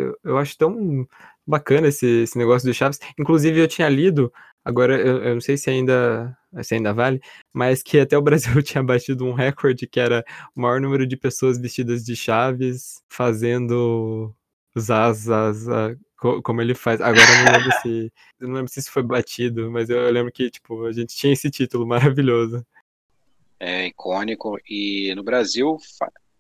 eu 0.07 0.17
eu 0.25 0.39
acho 0.39 0.57
tão 0.57 1.07
bacana 1.47 1.89
esse, 1.89 2.23
esse 2.23 2.37
negócio 2.37 2.69
do 2.69 2.75
Chaves. 2.75 2.99
Inclusive, 3.19 3.61
eu 3.61 3.69
tinha 3.69 3.89
lido, 3.89 4.33
agora 4.65 4.97
eu, 4.99 5.23
eu, 5.23 5.35
não 5.35 5.41
sei 5.41 5.57
se 5.57 5.71
ainda, 5.71 6.37
se 6.63 6.75
ainda 6.75 6.93
vale, 6.93 7.21
mas 7.53 7.83
que 7.83 7.99
até 7.99 8.17
o 8.19 8.23
Brasil 8.23 8.53
tinha 8.63 8.83
batido 8.83 9.25
um 9.25 9.33
recorde 9.33 9.87
que 9.87 10.01
era 10.01 10.25
o 10.57 10.61
maior 10.61 10.81
número 10.81 11.07
de 11.07 11.17
pessoas 11.17 11.59
vestidas 11.59 12.05
de 12.05 12.17
Chaves 12.17 13.01
fazendo 13.09 14.35
Zaza, 14.79 15.97
como 16.43 16.61
ele 16.61 16.75
faz. 16.75 17.01
Agora 17.01 17.25
eu 17.25 17.45
não 17.45 17.53
lembro 17.53 17.73
se. 17.83 18.13
Eu 18.41 18.49
não 18.49 18.55
lembro 18.57 18.73
se 18.73 18.81
isso 18.81 18.91
foi 18.91 19.03
batido, 19.03 19.71
mas 19.71 19.89
eu 19.89 20.11
lembro 20.11 20.33
que, 20.33 20.51
tipo, 20.51 20.85
a 20.87 20.93
gente 20.93 21.15
tinha 21.15 21.33
esse 21.33 21.51
título 21.51 21.87
maravilhoso. 21.89 22.67
É 23.59 23.87
icônico. 23.87 24.59
E 24.69 25.15
no 25.15 25.23
Brasil, 25.23 25.79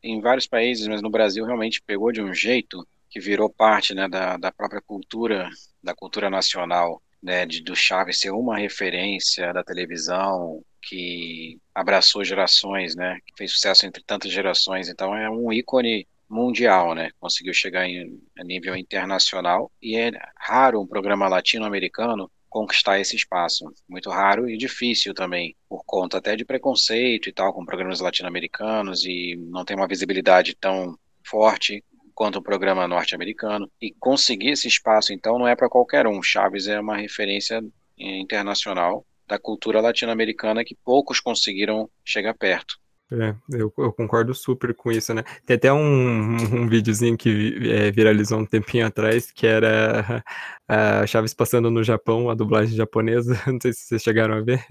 em 0.02 0.20
vários 0.20 0.46
países, 0.46 0.86
mas 0.86 1.00
no 1.00 1.10
Brasil 1.10 1.44
realmente 1.44 1.82
pegou 1.82 2.12
de 2.12 2.20
um 2.20 2.34
jeito 2.34 2.86
que 3.16 3.20
virou 3.20 3.48
parte 3.48 3.94
né, 3.94 4.06
da, 4.06 4.36
da 4.36 4.52
própria 4.52 4.82
cultura, 4.82 5.48
da 5.82 5.94
cultura 5.94 6.28
nacional, 6.28 7.02
né, 7.22 7.46
de, 7.46 7.62
do 7.62 7.74
Chaves 7.74 8.20
ser 8.20 8.30
uma 8.30 8.58
referência 8.58 9.54
da 9.54 9.64
televisão 9.64 10.62
que 10.82 11.58
abraçou 11.74 12.22
gerações, 12.22 12.94
né, 12.94 13.18
que 13.26 13.34
fez 13.34 13.52
sucesso 13.52 13.86
entre 13.86 14.04
tantas 14.04 14.30
gerações, 14.30 14.90
então 14.90 15.16
é 15.16 15.30
um 15.30 15.50
ícone 15.50 16.06
mundial, 16.28 16.94
né, 16.94 17.10
conseguiu 17.18 17.54
chegar 17.54 17.88
em, 17.88 18.20
a 18.38 18.44
nível 18.44 18.76
internacional 18.76 19.72
e 19.80 19.96
é 19.96 20.10
raro 20.38 20.82
um 20.82 20.86
programa 20.86 21.26
latino-americano 21.26 22.30
conquistar 22.50 23.00
esse 23.00 23.16
espaço. 23.16 23.64
Muito 23.88 24.10
raro 24.10 24.46
e 24.46 24.58
difícil 24.58 25.14
também, 25.14 25.56
por 25.70 25.82
conta 25.86 26.18
até 26.18 26.36
de 26.36 26.44
preconceito 26.44 27.30
e 27.30 27.32
tal, 27.32 27.54
com 27.54 27.64
programas 27.64 27.98
latino-americanos 27.98 29.06
e 29.06 29.36
não 29.36 29.64
tem 29.64 29.74
uma 29.74 29.88
visibilidade 29.88 30.54
tão 30.54 30.98
forte 31.24 31.82
quanto 32.16 32.38
o 32.38 32.42
programa 32.42 32.88
norte-americano. 32.88 33.70
E 33.80 33.92
conseguir 34.00 34.52
esse 34.52 34.66
espaço, 34.66 35.12
então, 35.12 35.38
não 35.38 35.46
é 35.46 35.54
para 35.54 35.68
qualquer 35.68 36.06
um. 36.06 36.22
Chaves 36.22 36.66
é 36.66 36.80
uma 36.80 36.96
referência 36.96 37.62
internacional 37.96 39.06
da 39.28 39.38
cultura 39.38 39.80
latino-americana 39.80 40.64
que 40.64 40.74
poucos 40.74 41.20
conseguiram 41.20 41.88
chegar 42.04 42.34
perto. 42.34 42.76
É, 43.12 43.36
eu, 43.52 43.72
eu, 43.78 43.92
concordo 43.92 44.34
super 44.34 44.74
com 44.74 44.90
isso, 44.90 45.14
né? 45.14 45.22
Tem 45.44 45.56
até 45.56 45.72
um, 45.72 46.36
um 46.36 46.68
videozinho 46.68 47.16
que 47.16 47.56
é, 47.70 47.90
viralizou 47.92 48.40
um 48.40 48.46
tempinho 48.46 48.84
atrás, 48.84 49.30
que 49.30 49.46
era 49.46 50.24
a 50.66 51.06
Chaves 51.06 51.32
passando 51.32 51.70
no 51.70 51.84
Japão, 51.84 52.28
a 52.30 52.34
dublagem 52.34 52.76
japonesa. 52.76 53.34
Não 53.46 53.60
sei 53.60 53.72
se 53.72 53.80
vocês 53.82 54.02
chegaram 54.02 54.34
a 54.34 54.40
ver. 54.40 54.64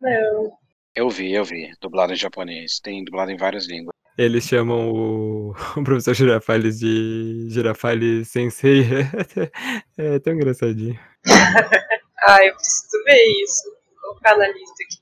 Não. 0.00 0.52
Eu 0.94 1.08
vi, 1.08 1.32
eu 1.32 1.44
vi. 1.44 1.70
Dublado 1.80 2.12
em 2.12 2.16
japonês. 2.16 2.80
Tem 2.80 3.02
dublado 3.04 3.30
em 3.30 3.36
várias 3.36 3.66
línguas. 3.66 3.94
Eles 4.18 4.44
chamam 4.44 4.90
o, 4.90 5.54
o 5.76 5.84
professor 5.84 6.14
Girafales 6.14 6.78
de 6.78 7.46
Girafales 7.50 8.28
Sensei. 8.28 8.86
É, 9.96 10.18
tão 10.18 10.32
engraçadinho. 10.32 10.98
ah, 11.26 12.38
eu 12.42 12.54
preciso 12.54 13.04
ver 13.04 13.22
isso. 13.42 13.62
Vou 14.02 14.10
colocar 14.12 14.36
na 14.38 14.48
lista 14.48 14.74
aqui. 14.82 15.00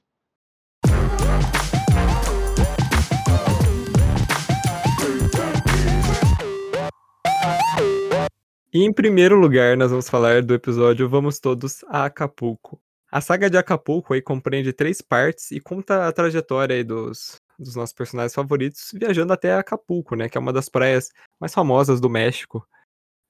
E 8.75 8.83
em 8.83 8.93
primeiro 8.93 9.37
lugar, 9.37 9.77
nós 9.77 9.91
vamos 9.91 10.09
falar 10.09 10.43
do 10.43 10.53
episódio 10.53 11.09
Vamos 11.09 11.39
Todos 11.39 11.85
a 11.89 12.07
Acapulco. 12.07 12.81
A 13.11 13.21
saga 13.21 13.49
de 13.49 13.57
Acapulco 13.57 14.15
aí 14.15 14.21
compreende 14.21 14.73
três 14.73 15.01
partes 15.01 15.53
e 15.53 15.61
conta 15.61 16.07
a 16.09 16.13
trajetória 16.13 16.75
aí 16.75 16.85
dos, 16.85 17.41
dos 17.59 17.75
nossos 17.75 17.95
personagens 17.95 18.35
favoritos 18.35 18.91
viajando 18.95 19.33
até 19.33 19.55
Acapulco, 19.55 20.15
né? 20.15 20.29
Que 20.29 20.39
é 20.39 20.41
uma 20.41 20.53
das 20.53 20.69
praias 20.69 21.11
mais 21.41 21.53
famosas 21.53 22.01
do 22.01 22.09
México. 22.09 22.67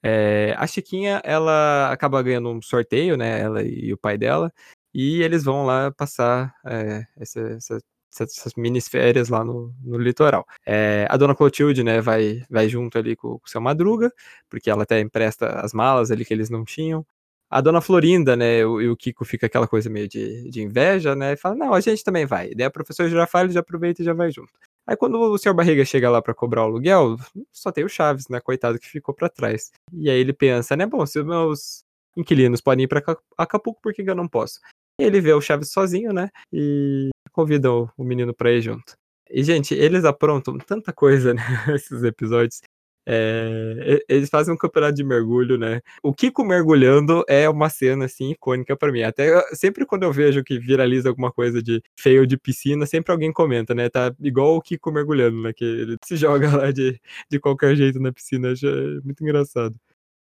É, 0.02 0.54
a 0.56 0.66
Chiquinha, 0.66 1.20
ela 1.24 1.90
acaba 1.92 2.22
ganhando 2.22 2.50
um 2.50 2.62
sorteio, 2.62 3.16
né? 3.16 3.40
Ela 3.40 3.62
e 3.62 3.92
o 3.92 3.98
pai 3.98 4.18
dela. 4.18 4.52
E 4.94 5.22
eles 5.22 5.44
vão 5.44 5.64
lá 5.64 5.90
passar 5.92 6.54
é, 6.66 7.06
essa, 7.16 7.40
essa 7.40 7.78
essas 8.10 8.54
mini 8.56 8.80
férias 8.80 9.28
lá 9.28 9.44
no, 9.44 9.74
no 9.82 9.98
litoral. 9.98 10.46
É, 10.66 11.06
a 11.08 11.16
dona 11.16 11.34
Clotilde, 11.34 11.84
né, 11.84 12.00
vai, 12.00 12.42
vai 12.50 12.68
junto 12.68 12.98
ali 12.98 13.14
com 13.14 13.34
o 13.34 13.40
seu 13.46 13.60
Madruga, 13.60 14.12
porque 14.48 14.70
ela 14.70 14.82
até 14.82 15.00
empresta 15.00 15.60
as 15.60 15.72
malas 15.72 16.10
ali 16.10 16.24
que 16.24 16.32
eles 16.34 16.50
não 16.50 16.64
tinham. 16.64 17.06
A 17.50 17.60
dona 17.60 17.80
Florinda, 17.80 18.36
né, 18.36 18.64
o, 18.64 18.80
e 18.80 18.88
o 18.88 18.96
Kiko 18.96 19.24
fica 19.24 19.46
aquela 19.46 19.66
coisa 19.66 19.88
meio 19.88 20.08
de, 20.08 20.50
de 20.50 20.62
inveja, 20.62 21.14
né, 21.14 21.32
e 21.32 21.36
fala, 21.36 21.54
não, 21.54 21.74
a 21.74 21.80
gente 21.80 22.04
também 22.04 22.26
vai. 22.26 22.54
Daí 22.54 22.66
a 22.66 22.70
professora 22.70 23.08
Girafales 23.08 23.54
já 23.54 23.60
aproveita 23.60 24.02
e 24.02 24.04
já 24.04 24.12
vai 24.12 24.30
junto. 24.30 24.52
Aí 24.86 24.96
quando 24.96 25.18
o 25.18 25.38
senhor 25.38 25.54
Barriga 25.54 25.84
chega 25.84 26.10
lá 26.10 26.20
para 26.20 26.34
cobrar 26.34 26.62
o 26.62 26.64
aluguel, 26.64 27.16
só 27.52 27.72
tem 27.72 27.84
o 27.84 27.88
Chaves, 27.88 28.28
né, 28.28 28.40
coitado 28.40 28.78
que 28.78 28.88
ficou 28.88 29.14
para 29.14 29.28
trás. 29.28 29.70
E 29.92 30.10
aí 30.10 30.18
ele 30.18 30.32
pensa, 30.32 30.76
né, 30.76 30.86
bom, 30.86 31.04
se 31.06 31.18
os 31.18 31.26
meus 31.26 31.82
inquilinos 32.16 32.60
podem 32.60 32.84
ir 32.84 32.88
para 32.88 33.02
Acapulco, 33.36 33.80
por 33.82 33.94
que 33.94 34.02
eu 34.02 34.14
não 34.14 34.28
posso? 34.28 34.60
Ele 34.98 35.20
vê 35.20 35.32
o 35.32 35.40
Chaves 35.40 35.70
sozinho, 35.70 36.12
né? 36.12 36.28
E 36.52 37.10
convida 37.30 37.72
o, 37.72 37.88
o 37.96 38.02
menino 38.02 38.34
pra 38.34 38.50
ir 38.50 38.60
junto. 38.60 38.94
E, 39.30 39.44
gente, 39.44 39.74
eles 39.74 40.04
aprontam 40.04 40.58
tanta 40.58 40.92
coisa 40.92 41.34
né, 41.34 41.42
episódios. 42.04 42.60
É, 43.10 44.04
eles 44.06 44.28
fazem 44.28 44.52
um 44.52 44.56
campeonato 44.56 44.94
de 44.94 45.02
mergulho, 45.02 45.56
né? 45.56 45.80
O 46.02 46.12
Kiko 46.12 46.44
mergulhando 46.44 47.24
é 47.26 47.48
uma 47.48 47.70
cena 47.70 48.04
assim 48.04 48.32
icônica 48.32 48.76
para 48.76 48.92
mim. 48.92 49.02
Até 49.02 49.40
sempre 49.54 49.86
quando 49.86 50.02
eu 50.02 50.12
vejo 50.12 50.44
que 50.44 50.58
viraliza 50.58 51.08
alguma 51.08 51.32
coisa 51.32 51.62
de 51.62 51.82
feio 51.98 52.26
de 52.26 52.36
piscina, 52.36 52.84
sempre 52.84 53.10
alguém 53.10 53.32
comenta, 53.32 53.74
né? 53.74 53.88
Tá 53.88 54.14
igual 54.20 54.56
o 54.56 54.60
Kiko 54.60 54.92
mergulhando, 54.92 55.40
né? 55.40 55.52
Que 55.54 55.64
ele 55.64 55.96
se 56.04 56.16
joga 56.16 56.54
lá 56.54 56.70
de, 56.70 57.00
de 57.30 57.40
qualquer 57.40 57.74
jeito 57.76 57.98
na 57.98 58.12
piscina. 58.12 58.48
É 58.52 59.00
muito 59.02 59.22
engraçado 59.22 59.74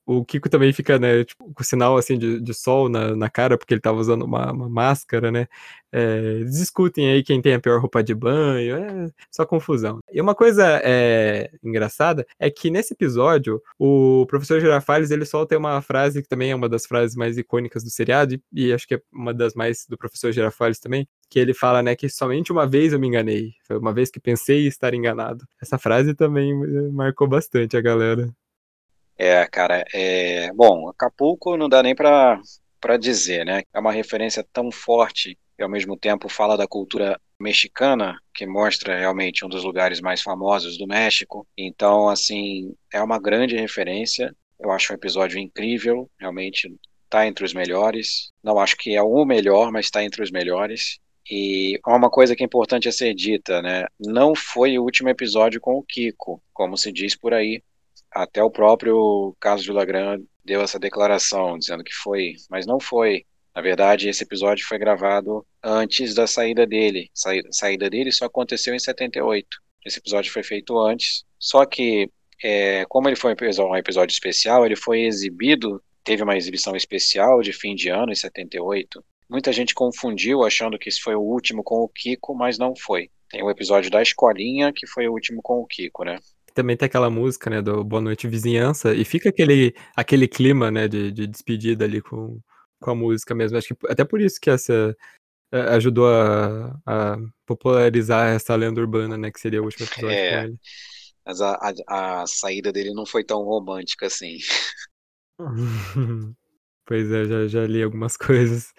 o 0.08 0.24
Kiko 0.24 0.48
também 0.48 0.72
fica, 0.72 0.98
né, 0.98 1.22
tipo, 1.22 1.52
com 1.52 1.62
sinal 1.62 1.98
assim 1.98 2.16
de, 2.18 2.40
de 2.40 2.54
sol 2.54 2.88
na, 2.88 3.14
na 3.14 3.28
cara, 3.28 3.58
porque 3.58 3.74
ele 3.74 3.80
tava 3.80 3.98
usando 3.98 4.22
uma, 4.22 4.50
uma 4.50 4.66
máscara, 4.66 5.30
né? 5.30 5.46
É, 5.92 6.44
discutem 6.44 7.10
aí 7.10 7.22
quem 7.22 7.42
tem 7.42 7.52
a 7.52 7.60
pior 7.60 7.78
roupa 7.78 8.02
de 8.02 8.14
banho, 8.14 8.76
é 8.76 9.10
só 9.30 9.44
confusão. 9.44 10.00
E 10.10 10.18
uma 10.18 10.34
coisa 10.34 10.80
é, 10.82 11.50
engraçada 11.62 12.26
é 12.38 12.50
que 12.50 12.70
nesse 12.70 12.94
episódio, 12.94 13.62
o 13.78 14.24
professor 14.30 14.60
Girafales 14.60 15.10
ele 15.10 15.26
solta 15.26 15.58
uma 15.58 15.82
frase 15.82 16.22
que 16.22 16.28
também 16.28 16.52
é 16.52 16.54
uma 16.54 16.70
das 16.70 16.86
frases 16.86 17.14
mais 17.14 17.36
icônicas 17.36 17.84
do 17.84 17.90
seriado, 17.90 18.32
e, 18.34 18.42
e 18.54 18.72
acho 18.72 18.88
que 18.88 18.94
é 18.94 19.02
uma 19.12 19.34
das 19.34 19.52
mais 19.54 19.84
do 19.86 19.98
professor 19.98 20.32
Girafales 20.32 20.78
também, 20.78 21.06
que 21.28 21.38
ele 21.38 21.52
fala, 21.52 21.82
né, 21.82 21.94
que 21.94 22.08
somente 22.08 22.50
uma 22.50 22.66
vez 22.66 22.94
eu 22.94 22.98
me 22.98 23.08
enganei, 23.08 23.52
foi 23.66 23.76
uma 23.76 23.92
vez 23.92 24.10
que 24.10 24.18
pensei 24.20 24.66
estar 24.66 24.94
enganado. 24.94 25.44
Essa 25.60 25.76
frase 25.76 26.14
também 26.14 26.54
marcou 26.92 27.28
bastante 27.28 27.76
a 27.76 27.80
galera. 27.82 28.32
É, 29.18 29.44
cara, 29.46 29.84
é. 29.92 30.52
Bom, 30.52 30.88
Acapulco 30.88 31.56
não 31.56 31.68
dá 31.68 31.82
nem 31.82 31.94
pra, 31.94 32.40
dizer, 32.98 33.44
né? 33.44 33.62
É 33.74 33.78
uma 33.80 33.92
referência 33.92 34.46
tão 34.52 34.70
forte 34.70 35.36
e 35.58 35.62
ao 35.62 35.68
mesmo 35.68 35.96
tempo 35.96 36.28
fala 36.28 36.56
da 36.56 36.68
cultura 36.68 37.20
mexicana, 37.40 38.16
que 38.32 38.46
mostra 38.46 38.96
realmente 38.96 39.44
um 39.44 39.48
dos 39.48 39.64
lugares 39.64 40.00
mais 40.00 40.22
famosos 40.22 40.78
do 40.78 40.86
México. 40.86 41.46
Então, 41.56 42.08
assim, 42.08 42.74
é 42.92 43.02
uma 43.02 43.18
grande 43.20 43.56
referência. 43.56 44.34
Eu 44.58 44.70
acho 44.70 44.92
um 44.92 44.96
episódio 44.96 45.38
incrível, 45.38 46.08
realmente 46.18 46.72
está 47.04 47.26
entre 47.26 47.44
os 47.44 47.52
melhores. 47.52 48.32
Não 48.42 48.58
acho 48.58 48.76
que 48.76 48.94
é 48.94 49.02
o 49.02 49.24
melhor, 49.24 49.72
mas 49.72 49.86
está 49.86 50.04
entre 50.04 50.22
os 50.22 50.30
melhores. 50.30 50.98
E 51.30 51.78
uma 51.86 52.10
coisa 52.10 52.34
que 52.34 52.42
é 52.42 52.46
importante 52.46 52.88
a 52.88 52.92
ser 52.92 53.14
dita, 53.14 53.60
né? 53.60 53.86
Não 53.98 54.34
foi 54.34 54.78
o 54.78 54.82
último 54.82 55.08
episódio 55.08 55.60
com 55.60 55.74
o 55.74 55.82
Kiko, 55.82 56.40
como 56.52 56.76
se 56.76 56.92
diz 56.92 57.16
por 57.16 57.34
aí. 57.34 57.62
Até 58.10 58.42
o 58.42 58.50
próprio 58.50 59.36
Carlos 59.38 59.66
Villagrán 59.66 60.20
deu 60.44 60.62
essa 60.62 60.78
declaração, 60.78 61.58
dizendo 61.58 61.84
que 61.84 61.92
foi, 61.92 62.34
mas 62.50 62.66
não 62.66 62.80
foi. 62.80 63.24
Na 63.54 63.60
verdade, 63.60 64.08
esse 64.08 64.22
episódio 64.22 64.66
foi 64.66 64.78
gravado 64.78 65.44
antes 65.62 66.14
da 66.14 66.26
saída 66.26 66.66
dele. 66.66 67.10
A 67.12 67.52
saída 67.52 67.90
dele 67.90 68.12
só 68.12 68.26
aconteceu 68.26 68.74
em 68.74 68.78
78. 68.78 69.46
Esse 69.84 69.98
episódio 69.98 70.32
foi 70.32 70.42
feito 70.42 70.78
antes. 70.78 71.24
Só 71.38 71.64
que, 71.66 72.10
é, 72.42 72.84
como 72.88 73.08
ele 73.08 73.16
foi 73.16 73.32
um 73.32 73.76
episódio 73.76 74.12
especial, 74.12 74.64
ele 74.64 74.76
foi 74.76 75.02
exibido, 75.02 75.82
teve 76.04 76.22
uma 76.22 76.36
exibição 76.36 76.76
especial 76.76 77.42
de 77.42 77.52
fim 77.52 77.74
de 77.74 77.88
ano, 77.88 78.12
em 78.12 78.14
78. 78.14 79.04
Muita 79.28 79.52
gente 79.52 79.74
confundiu, 79.74 80.44
achando 80.44 80.78
que 80.78 80.88
esse 80.88 81.00
foi 81.00 81.14
o 81.14 81.20
último 81.20 81.62
com 81.62 81.82
o 81.82 81.88
Kiko, 81.88 82.34
mas 82.34 82.58
não 82.58 82.74
foi. 82.74 83.10
Tem 83.28 83.42
o 83.42 83.50
episódio 83.50 83.90
da 83.90 84.00
escolinha, 84.00 84.72
que 84.72 84.86
foi 84.86 85.06
o 85.06 85.12
último 85.12 85.42
com 85.42 85.60
o 85.60 85.66
Kiko, 85.66 86.04
né? 86.04 86.18
Também 86.58 86.76
tem 86.76 86.86
aquela 86.86 87.08
música, 87.08 87.48
né, 87.48 87.62
do 87.62 87.84
Boa 87.84 88.02
Noite 88.02 88.26
Vizinhança, 88.26 88.92
e 88.92 89.04
fica 89.04 89.28
aquele, 89.28 89.72
aquele 89.94 90.26
clima, 90.26 90.72
né, 90.72 90.88
de, 90.88 91.12
de 91.12 91.24
despedida 91.24 91.84
ali 91.84 92.02
com, 92.02 92.40
com 92.80 92.90
a 92.90 92.94
música 92.96 93.32
mesmo. 93.32 93.56
Acho 93.56 93.68
que 93.68 93.86
até 93.88 94.04
por 94.04 94.20
isso 94.20 94.40
que 94.40 94.50
essa 94.50 94.96
é, 95.52 95.60
ajudou 95.76 96.08
a, 96.08 96.76
a 96.84 97.16
popularizar 97.46 98.34
essa 98.34 98.56
lenda 98.56 98.80
urbana, 98.80 99.16
né, 99.16 99.30
que 99.30 99.38
seria 99.38 99.62
o 99.62 99.66
último 99.66 99.86
episódio 99.86 100.10
é, 100.10 100.30
com 100.30 100.48
ele. 100.48 100.58
Mas 101.24 101.40
a, 101.40 101.74
a, 101.86 102.22
a 102.22 102.26
saída 102.26 102.72
dele 102.72 102.92
não 102.92 103.06
foi 103.06 103.22
tão 103.22 103.44
romântica 103.44 104.06
assim. 104.06 104.38
pois 106.84 107.12
é, 107.12 107.24
já, 107.24 107.46
já 107.46 107.66
li 107.68 107.84
algumas 107.84 108.16
coisas. 108.18 108.72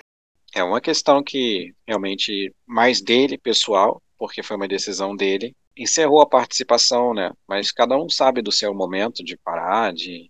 É 0.53 0.61
uma 0.61 0.81
questão 0.81 1.23
que 1.23 1.73
realmente 1.87 2.53
mais 2.67 2.99
dele, 2.99 3.37
pessoal, 3.37 4.03
porque 4.17 4.43
foi 4.43 4.57
uma 4.57 4.67
decisão 4.67 5.15
dele, 5.15 5.55
encerrou 5.79 6.21
a 6.21 6.29
participação, 6.29 7.13
né? 7.13 7.31
Mas 7.47 7.71
cada 7.71 7.97
um 7.97 8.09
sabe 8.09 8.41
do 8.41 8.51
seu 8.51 8.73
momento 8.73 9.23
de 9.23 9.37
parar, 9.37 9.93
de 9.93 10.29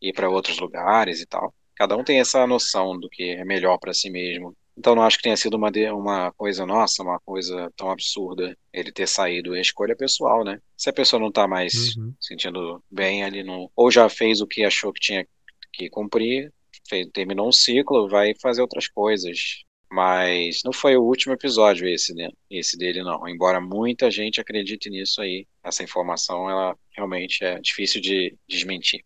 ir 0.00 0.12
para 0.12 0.28
outros 0.28 0.58
lugares 0.58 1.20
e 1.20 1.26
tal. 1.26 1.54
Cada 1.74 1.96
um 1.96 2.04
tem 2.04 2.20
essa 2.20 2.46
noção 2.46 2.98
do 2.98 3.08
que 3.08 3.30
é 3.30 3.44
melhor 3.44 3.78
para 3.78 3.94
si 3.94 4.10
mesmo. 4.10 4.54
Então 4.76 4.94
não 4.94 5.02
acho 5.02 5.16
que 5.18 5.22
tenha 5.22 5.36
sido 5.36 5.56
uma, 5.56 5.70
uma 5.92 6.32
coisa 6.32 6.64
nossa, 6.64 7.02
uma 7.02 7.20
coisa 7.20 7.70
tão 7.76 7.90
absurda 7.90 8.56
ele 8.72 8.90
ter 8.90 9.06
saído. 9.06 9.54
É 9.54 9.60
escolha 9.60 9.96
pessoal, 9.96 10.44
né? 10.44 10.60
Se 10.76 10.90
a 10.90 10.92
pessoa 10.92 11.20
não 11.20 11.28
está 11.28 11.46
mais 11.46 11.96
uhum. 11.96 12.14
sentindo 12.20 12.82
bem 12.90 13.24
ali, 13.24 13.42
no, 13.42 13.70
ou 13.76 13.90
já 13.90 14.08
fez 14.08 14.40
o 14.40 14.46
que 14.46 14.64
achou 14.64 14.92
que 14.92 15.00
tinha 15.00 15.26
que 15.72 15.88
cumprir, 15.88 16.52
fez, 16.88 17.06
terminou 17.12 17.48
um 17.48 17.52
ciclo, 17.52 18.08
vai 18.08 18.34
fazer 18.40 18.62
outras 18.62 18.88
coisas. 18.88 19.62
Mas 19.92 20.62
não 20.64 20.72
foi 20.72 20.96
o 20.96 21.02
último 21.02 21.34
episódio 21.34 21.86
esse, 21.86 22.14
né? 22.14 22.30
esse 22.50 22.78
dele, 22.78 23.02
não. 23.02 23.28
Embora 23.28 23.60
muita 23.60 24.10
gente 24.10 24.40
acredite 24.40 24.88
nisso 24.88 25.20
aí, 25.20 25.46
essa 25.62 25.82
informação 25.84 26.48
ela 26.48 26.74
realmente 26.96 27.44
é 27.44 27.60
difícil 27.60 28.00
de 28.00 28.34
desmentir. 28.48 29.02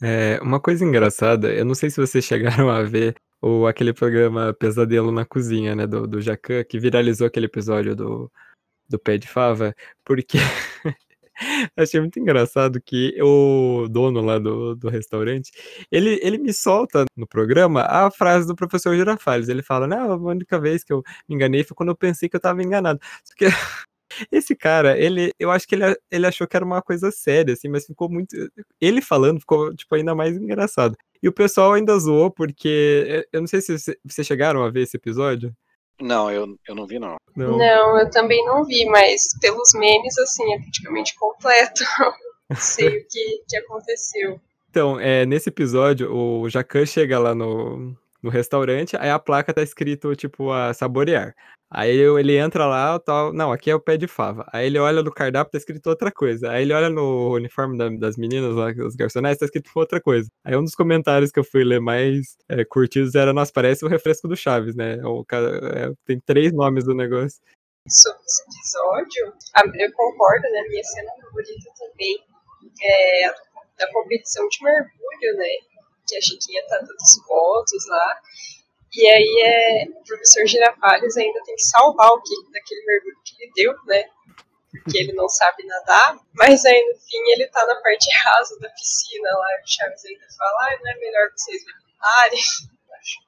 É, 0.00 0.38
uma 0.40 0.60
coisa 0.60 0.84
engraçada, 0.84 1.52
eu 1.52 1.64
não 1.64 1.74
sei 1.74 1.90
se 1.90 2.00
vocês 2.00 2.24
chegaram 2.24 2.70
a 2.70 2.84
ver 2.84 3.16
o, 3.42 3.66
aquele 3.66 3.92
programa 3.92 4.54
Pesadelo 4.54 5.10
na 5.10 5.24
Cozinha, 5.24 5.74
né, 5.74 5.88
do, 5.88 6.06
do 6.06 6.20
Jacan, 6.20 6.62
que 6.62 6.78
viralizou 6.78 7.26
aquele 7.26 7.46
episódio 7.46 7.96
do, 7.96 8.30
do 8.88 8.96
Pé 8.96 9.18
de 9.18 9.26
Fava, 9.26 9.74
porque 10.04 10.38
Achei 11.76 12.00
muito 12.00 12.18
engraçado 12.18 12.80
que 12.80 13.16
o 13.22 13.86
dono 13.88 14.20
lá 14.20 14.38
do, 14.38 14.74
do 14.74 14.88
restaurante, 14.88 15.50
ele, 15.90 16.18
ele 16.22 16.38
me 16.38 16.52
solta 16.52 17.04
no 17.16 17.26
programa 17.26 17.82
a 17.82 18.10
frase 18.10 18.46
do 18.46 18.56
professor 18.56 18.96
Girafales. 18.96 19.48
Ele 19.48 19.62
fala, 19.62 19.86
não, 19.86 20.12
a 20.12 20.16
única 20.16 20.58
vez 20.60 20.84
que 20.84 20.92
eu 20.92 21.02
me 21.28 21.34
enganei 21.34 21.64
foi 21.64 21.74
quando 21.74 21.90
eu 21.90 21.96
pensei 21.96 22.28
que 22.28 22.36
eu 22.36 22.40
tava 22.40 22.62
enganado. 22.62 23.00
Porque 23.28 23.46
esse 24.32 24.54
cara, 24.56 24.98
ele, 24.98 25.32
eu 25.38 25.50
acho 25.50 25.66
que 25.66 25.74
ele, 25.74 25.96
ele 26.10 26.26
achou 26.26 26.46
que 26.46 26.56
era 26.56 26.64
uma 26.64 26.82
coisa 26.82 27.10
séria, 27.10 27.54
assim, 27.54 27.68
mas 27.68 27.86
ficou 27.86 28.10
muito. 28.10 28.34
Ele 28.80 29.00
falando 29.00 29.40
ficou, 29.40 29.74
tipo, 29.74 29.94
ainda 29.94 30.14
mais 30.14 30.36
engraçado. 30.36 30.96
E 31.22 31.28
o 31.28 31.32
pessoal 31.32 31.72
ainda 31.74 31.98
zoou, 31.98 32.30
porque. 32.30 33.26
Eu 33.32 33.40
não 33.40 33.46
sei 33.48 33.60
se 33.60 33.76
vocês 34.04 34.26
chegaram 34.26 34.62
a 34.62 34.70
ver 34.70 34.82
esse 34.82 34.96
episódio. 34.96 35.54
Não, 36.00 36.30
eu, 36.30 36.56
eu 36.66 36.74
não 36.74 36.86
vi, 36.86 36.98
não. 36.98 37.16
não. 37.36 37.58
Não, 37.58 37.98
eu 37.98 38.10
também 38.10 38.44
não 38.44 38.64
vi, 38.64 38.84
mas 38.86 39.28
pelos 39.40 39.72
memes, 39.74 40.16
assim, 40.18 40.54
é 40.54 40.58
praticamente 40.58 41.14
completo. 41.16 41.84
sei 42.56 42.88
o 42.88 43.06
que, 43.08 43.42
que 43.48 43.56
aconteceu. 43.56 44.40
Então, 44.70 44.98
é, 45.00 45.26
nesse 45.26 45.48
episódio, 45.48 46.12
o 46.14 46.48
Jacan 46.48 46.86
chega 46.86 47.18
lá 47.18 47.34
no, 47.34 47.96
no 48.22 48.30
restaurante, 48.30 48.96
aí 48.96 49.10
a 49.10 49.18
placa 49.18 49.54
tá 49.54 49.62
escrito, 49.62 50.14
tipo, 50.16 50.50
a 50.52 50.74
saborear. 50.74 51.34
Aí 51.70 51.90
ele 51.90 52.34
entra 52.38 52.64
lá, 52.66 52.98
tal, 52.98 53.30
não, 53.32 53.52
aqui 53.52 53.70
é 53.70 53.74
o 53.74 53.80
pé 53.80 53.98
de 53.98 54.06
fava. 54.06 54.46
Aí 54.50 54.66
ele 54.66 54.78
olha 54.78 55.02
no 55.02 55.12
cardápio, 55.12 55.52
tá 55.52 55.58
escrito 55.58 55.86
outra 55.88 56.10
coisa. 56.10 56.50
Aí 56.50 56.62
ele 56.62 56.72
olha 56.72 56.88
no 56.88 57.34
uniforme 57.34 57.76
da, 57.76 57.90
das 57.90 58.16
meninas 58.16 58.54
lá, 58.54 58.72
os 58.86 58.96
garçonés, 58.96 59.36
tá 59.36 59.44
escrito 59.44 59.70
outra 59.74 60.00
coisa. 60.00 60.30
Aí 60.42 60.56
um 60.56 60.64
dos 60.64 60.74
comentários 60.74 61.30
que 61.30 61.38
eu 61.38 61.44
fui 61.44 61.64
ler 61.64 61.80
mais 61.80 62.36
é, 62.48 62.64
curtidos 62.64 63.14
era, 63.14 63.34
nossa, 63.34 63.52
parece 63.52 63.84
o 63.84 63.88
refresco 63.88 64.26
do 64.26 64.36
Chaves, 64.36 64.74
né? 64.74 64.96
O, 65.04 65.24
é, 65.30 65.92
tem 66.06 66.18
três 66.20 66.52
nomes 66.54 66.84
do 66.84 66.94
negócio. 66.94 67.38
Sobre 67.86 68.22
esse 68.24 68.42
episódio, 68.42 69.34
eu 69.78 69.92
concordo, 69.92 70.42
né? 70.50 70.62
Minha 70.70 70.84
cena 70.84 71.10
favorita 71.22 71.70
também 71.78 72.16
é 72.82 73.28
da 73.78 73.92
competição 73.92 74.48
de 74.48 74.64
mergulho, 74.64 75.36
né? 75.36 75.48
Que 76.08 76.16
a 76.16 76.20
Chiquinha 76.20 76.66
tá 76.66 76.78
dando 76.78 76.96
os 76.96 77.26
votos 77.26 77.86
lá. 77.86 78.20
E 78.94 79.06
aí 79.06 79.42
é, 79.44 79.84
o 79.84 80.02
professor 80.02 80.46
Girafales 80.46 81.16
ainda 81.16 81.42
tem 81.44 81.54
que 81.54 81.62
salvar 81.62 82.08
o 82.08 82.22
Kiko 82.22 82.50
daquele 82.50 82.84
mergulho 82.86 83.16
que 83.24 83.42
ele 83.42 83.52
deu, 83.54 83.74
né? 83.84 84.04
Porque 84.72 84.98
ele 84.98 85.12
não 85.12 85.28
sabe 85.28 85.66
nadar. 85.66 86.18
Mas 86.34 86.64
aí 86.64 86.84
no 86.86 86.98
fim 86.98 87.30
ele 87.32 87.46
tá 87.48 87.66
na 87.66 87.76
parte 87.76 88.08
rasa 88.24 88.58
da 88.60 88.70
piscina 88.70 89.28
lá. 89.30 89.46
O 89.62 89.70
Chaves 89.70 90.04
ainda 90.04 90.26
fala, 90.36 90.72
ah, 90.72 90.78
não 90.82 90.90
é 90.90 90.94
melhor 90.96 91.30
vocês 91.36 91.62
mergulharem? 91.64 92.40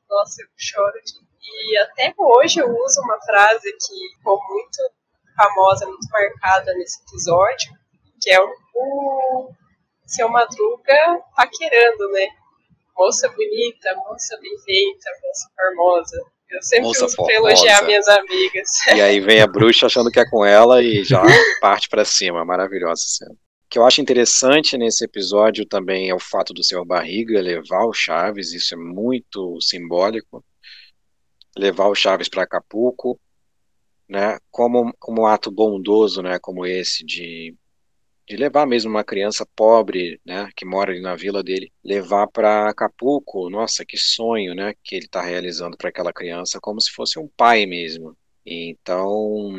Nossa, 0.08 0.42
eu 0.42 0.48
choro 0.56 1.00
de 1.04 1.30
e 1.52 1.78
até 1.78 2.14
hoje 2.16 2.60
eu 2.60 2.68
uso 2.68 3.00
uma 3.00 3.20
frase 3.22 3.72
que 3.72 4.16
ficou 4.16 4.40
muito 4.48 4.92
famosa, 5.36 5.86
muito 5.86 6.08
marcada 6.10 6.72
nesse 6.74 7.02
episódio, 7.02 7.72
que 8.20 8.30
é 8.30 8.40
o 8.40 9.50
seu 10.06 10.28
Madruga 10.28 11.22
paquerando, 11.34 12.10
né? 12.12 12.28
Moça 13.00 13.30
bonita, 13.30 13.96
moça 13.96 14.38
bem 14.42 14.58
feita, 14.58 15.10
moça 15.24 15.50
formosa. 15.56 16.22
Eu 16.50 16.62
sempre 16.62 16.84
moça 16.84 17.06
uso 17.06 17.16
pra 17.16 17.34
elogiar 17.34 17.82
minhas 17.86 18.06
amigas. 18.06 18.68
E 18.94 19.00
aí 19.00 19.20
vem 19.20 19.40
a 19.40 19.46
bruxa 19.48 19.86
achando 19.86 20.10
que 20.10 20.20
é 20.20 20.28
com 20.28 20.44
ela 20.44 20.82
e 20.82 21.02
já 21.02 21.22
parte 21.62 21.88
para 21.88 22.04
cima. 22.04 22.44
Maravilhosa 22.44 23.02
cena. 23.06 23.32
O 23.32 23.36
que 23.70 23.78
eu 23.78 23.86
acho 23.86 24.02
interessante 24.02 24.76
nesse 24.76 25.02
episódio 25.02 25.64
também 25.64 26.10
é 26.10 26.14
o 26.14 26.20
fato 26.20 26.52
do 26.52 26.62
seu 26.62 26.84
Barriga 26.84 27.40
levar 27.40 27.86
o 27.86 27.92
Chaves, 27.94 28.52
isso 28.52 28.74
é 28.74 28.76
muito 28.76 29.58
simbólico 29.62 30.44
levar 31.56 31.86
o 31.86 31.94
Chaves 31.94 32.28
para 32.28 32.42
Acapulco, 32.42 33.18
né, 34.08 34.38
como, 34.50 34.92
como 34.98 35.22
um 35.22 35.26
ato 35.26 35.50
bondoso, 35.50 36.20
né, 36.20 36.38
como 36.38 36.66
esse 36.66 37.04
de, 37.04 37.54
de 38.30 38.36
levar 38.36 38.64
mesmo 38.64 38.88
uma 38.88 39.02
criança 39.02 39.44
pobre, 39.56 40.20
né, 40.24 40.48
que 40.54 40.64
mora 40.64 40.92
ali 40.92 41.00
na 41.00 41.16
vila 41.16 41.42
dele, 41.42 41.72
levar 41.84 42.28
para 42.28 42.68
Acapulco, 42.70 43.50
nossa, 43.50 43.84
que 43.84 43.96
sonho, 43.96 44.54
né, 44.54 44.72
que 44.84 44.94
ele 44.94 45.06
está 45.06 45.20
realizando 45.20 45.76
para 45.76 45.88
aquela 45.88 46.12
criança, 46.12 46.60
como 46.60 46.80
se 46.80 46.92
fosse 46.92 47.18
um 47.18 47.26
pai 47.26 47.66
mesmo. 47.66 48.16
Então, 48.46 49.52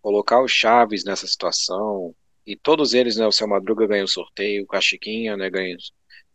colocar 0.00 0.40
o 0.40 0.46
Chaves 0.46 1.04
nessa 1.04 1.26
situação, 1.26 2.14
e 2.46 2.54
todos 2.54 2.94
eles, 2.94 3.16
né, 3.16 3.26
o 3.26 3.32
Seu 3.32 3.48
Madruga 3.48 3.84
ganha 3.84 4.04
o 4.04 4.08
sorteio, 4.08 4.62
o 4.62 4.66
Cachiquinha, 4.68 5.36
né, 5.36 5.50
ganha, 5.50 5.76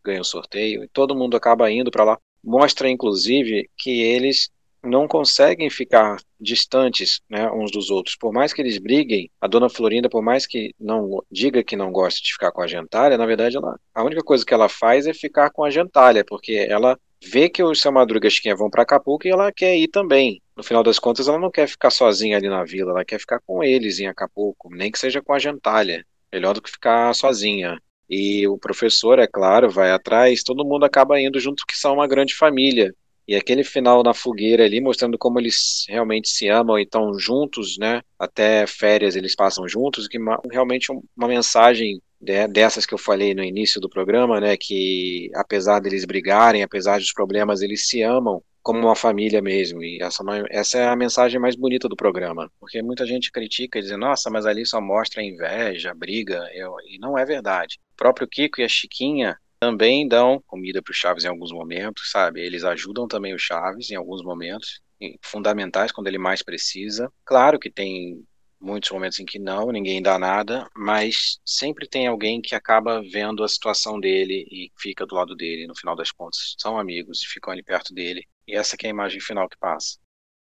ganha 0.04 0.20
o 0.20 0.26
sorteio, 0.26 0.84
e 0.84 0.88
todo 0.90 1.16
mundo 1.16 1.38
acaba 1.38 1.72
indo 1.72 1.90
para 1.90 2.04
lá. 2.04 2.20
Mostra, 2.44 2.90
inclusive, 2.90 3.70
que 3.78 4.02
eles 4.02 4.50
não 4.84 5.08
conseguem 5.08 5.70
ficar 5.70 6.18
distantes 6.40 7.22
né, 7.30 7.52
uns 7.52 7.72
dos 7.72 7.90
outros. 7.90 8.16
Por 8.16 8.32
mais 8.32 8.54
que 8.54 8.62
eles 8.62 8.78
briguem, 8.78 9.30
a 9.40 9.48
dona 9.48 9.70
Florinda, 9.70 10.10
por 10.10 10.22
mais 10.22 10.46
que 10.46 10.74
não 10.80 11.24
diga 11.32 11.64
que 11.64 11.76
não 11.76 11.92
gosta 11.92 12.22
de 12.22 12.32
ficar 12.32 12.52
com 12.52 12.62
a 12.62 12.68
gentalha, 12.68 13.18
na 13.18 13.26
verdade, 13.26 13.58
ela, 13.58 13.80
a 13.94 14.04
única 14.04 14.22
coisa 14.22 14.46
que 14.46 14.54
ela 14.54 14.70
faz 14.70 15.08
é 15.08 15.14
ficar 15.14 15.50
com 15.50 15.64
a 15.64 15.70
gentalha, 15.70 16.24
porque 16.26 16.66
ela 16.70 16.98
vê 17.22 17.50
que 17.50 17.62
os 17.62 17.82
seu 17.82 17.92
Madruga 17.92 18.30
Chiquinha 18.30 18.56
vão 18.56 18.70
para 18.70 18.84
Acapulco 18.84 19.28
e 19.28 19.32
ela 19.32 19.52
quer 19.52 19.76
ir 19.76 19.90
também. 19.90 20.42
No 20.56 20.64
final 20.64 20.84
das 20.84 21.00
contas, 21.00 21.28
ela 21.28 21.40
não 21.40 21.52
quer 21.52 21.68
ficar 21.68 21.90
sozinha 21.90 22.38
ali 22.38 22.50
na 22.50 22.64
vila, 22.64 22.92
ela 22.92 23.06
quer 23.06 23.20
ficar 23.20 23.40
com 23.42 23.64
eles 23.64 24.00
em 24.00 24.08
Acapulco, 24.08 24.70
nem 24.74 24.92
que 24.92 25.00
seja 25.00 25.22
com 25.22 25.34
a 25.34 25.40
gentalha. 25.40 26.06
Melhor 26.32 26.54
do 26.54 26.62
que 26.62 26.70
ficar 26.70 27.14
sozinha. 27.14 27.80
E 28.10 28.48
o 28.48 28.58
professor, 28.58 29.20
é 29.20 29.28
claro, 29.28 29.70
vai 29.70 29.92
atrás, 29.92 30.44
todo 30.44 30.66
mundo 30.66 30.84
acaba 30.84 31.20
indo 31.22 31.40
junto, 31.40 31.64
que 31.68 31.78
são 31.78 31.94
uma 31.94 32.08
grande 32.08 32.36
família. 32.36 32.94
E 33.30 33.36
aquele 33.36 33.64
final 33.64 34.02
na 34.02 34.12
fogueira 34.12 34.66
ali, 34.66 34.82
mostrando 34.82 35.16
como 35.16 35.40
eles 35.40 35.86
realmente 35.88 36.28
se 36.30 36.48
amam 36.50 36.80
e 36.80 36.82
estão 36.82 37.14
juntos, 37.14 37.78
né? 37.78 38.02
Até 38.18 38.66
férias 38.66 39.16
eles 39.16 39.36
passam 39.36 39.70
juntos, 39.70 40.08
que 40.08 40.18
realmente 40.52 40.92
uma 40.92 41.28
mensagem 41.28 42.02
dessas 42.50 42.88
que 42.88 42.94
eu 42.96 42.98
falei 42.98 43.36
no 43.36 43.44
início 43.44 43.80
do 43.80 43.88
programa, 43.88 44.42
né? 44.42 44.58
Que 44.58 45.30
apesar 45.36 45.80
deles 45.80 46.06
brigarem, 46.06 46.64
apesar 46.64 46.98
dos 46.98 47.14
problemas, 47.14 47.62
eles 47.62 47.88
se 47.88 48.02
amam 48.02 48.42
como 48.64 48.80
uma 48.80 48.96
família 48.96 49.44
mesmo. 49.44 49.84
E 49.84 50.02
essa, 50.02 50.24
essa 50.50 50.80
é 50.80 50.88
a 50.88 50.96
mensagem 50.96 51.40
mais 51.40 51.56
bonita 51.56 51.88
do 51.88 51.96
programa. 51.96 52.52
Porque 52.60 52.82
muita 52.82 53.06
gente 53.06 53.32
critica, 53.32 53.80
dizendo, 53.80 54.00
nossa, 54.00 54.32
mas 54.32 54.48
ali 54.48 54.66
só 54.66 54.82
mostra 54.82 55.22
inveja, 55.22 55.94
briga. 55.94 56.50
Eu, 56.56 56.74
e 56.88 56.98
não 56.98 57.16
é 57.16 57.24
verdade. 57.26 57.78
O 57.94 57.96
próprio 57.96 58.28
Kiko 58.28 58.60
e 58.60 58.64
a 58.64 58.68
Chiquinha 58.68 59.38
também 59.60 60.07
dão 60.07 60.41
comida 60.48 60.81
para 60.81 60.91
o 60.91 60.95
Chaves 60.95 61.26
em 61.26 61.27
alguns 61.27 61.52
momentos, 61.52 62.10
sabe? 62.10 62.41
Eles 62.41 62.64
ajudam 62.64 63.07
também 63.07 63.34
o 63.34 63.40
Chaves 63.40 63.91
em 63.91 63.95
alguns 63.95 64.23
momentos, 64.23 64.81
fundamentais 65.22 65.91
quando 65.91 66.07
ele 66.07 66.18
mais 66.18 66.41
precisa. 66.41 67.11
Claro 67.26 67.60
que 67.60 67.69
tem 67.69 68.26
muitos 68.60 68.90
momentos 68.91 69.19
em 69.19 69.26
que 69.26 69.40
não, 69.40 69.72
ninguém 69.72 70.02
dá 70.02 70.18
nada, 70.18 70.69
mas 70.76 71.40
sempre 71.45 71.88
tem 71.88 72.07
alguém 72.07 72.41
que 72.41 72.56
acaba 72.56 73.02
vendo 73.02 73.44
a 73.44 73.48
situação 73.48 73.99
dele 73.99 74.45
e 74.49 74.72
fica 74.77 75.06
do 75.06 75.15
lado 75.15 75.36
dele, 75.36 75.68
no 75.68 75.76
final 75.76 75.95
das 75.95 76.11
contas. 76.11 76.56
São 76.57 76.77
amigos 76.77 77.22
e 77.22 77.27
ficam 77.27 77.52
ali 77.52 77.64
perto 77.64 77.94
dele. 77.94 78.26
E 78.48 78.56
essa 78.56 78.76
é 78.81 78.88
a 78.88 78.90
imagem 78.90 79.22
final 79.22 79.48
que 79.48 79.57
passa. 79.57 79.98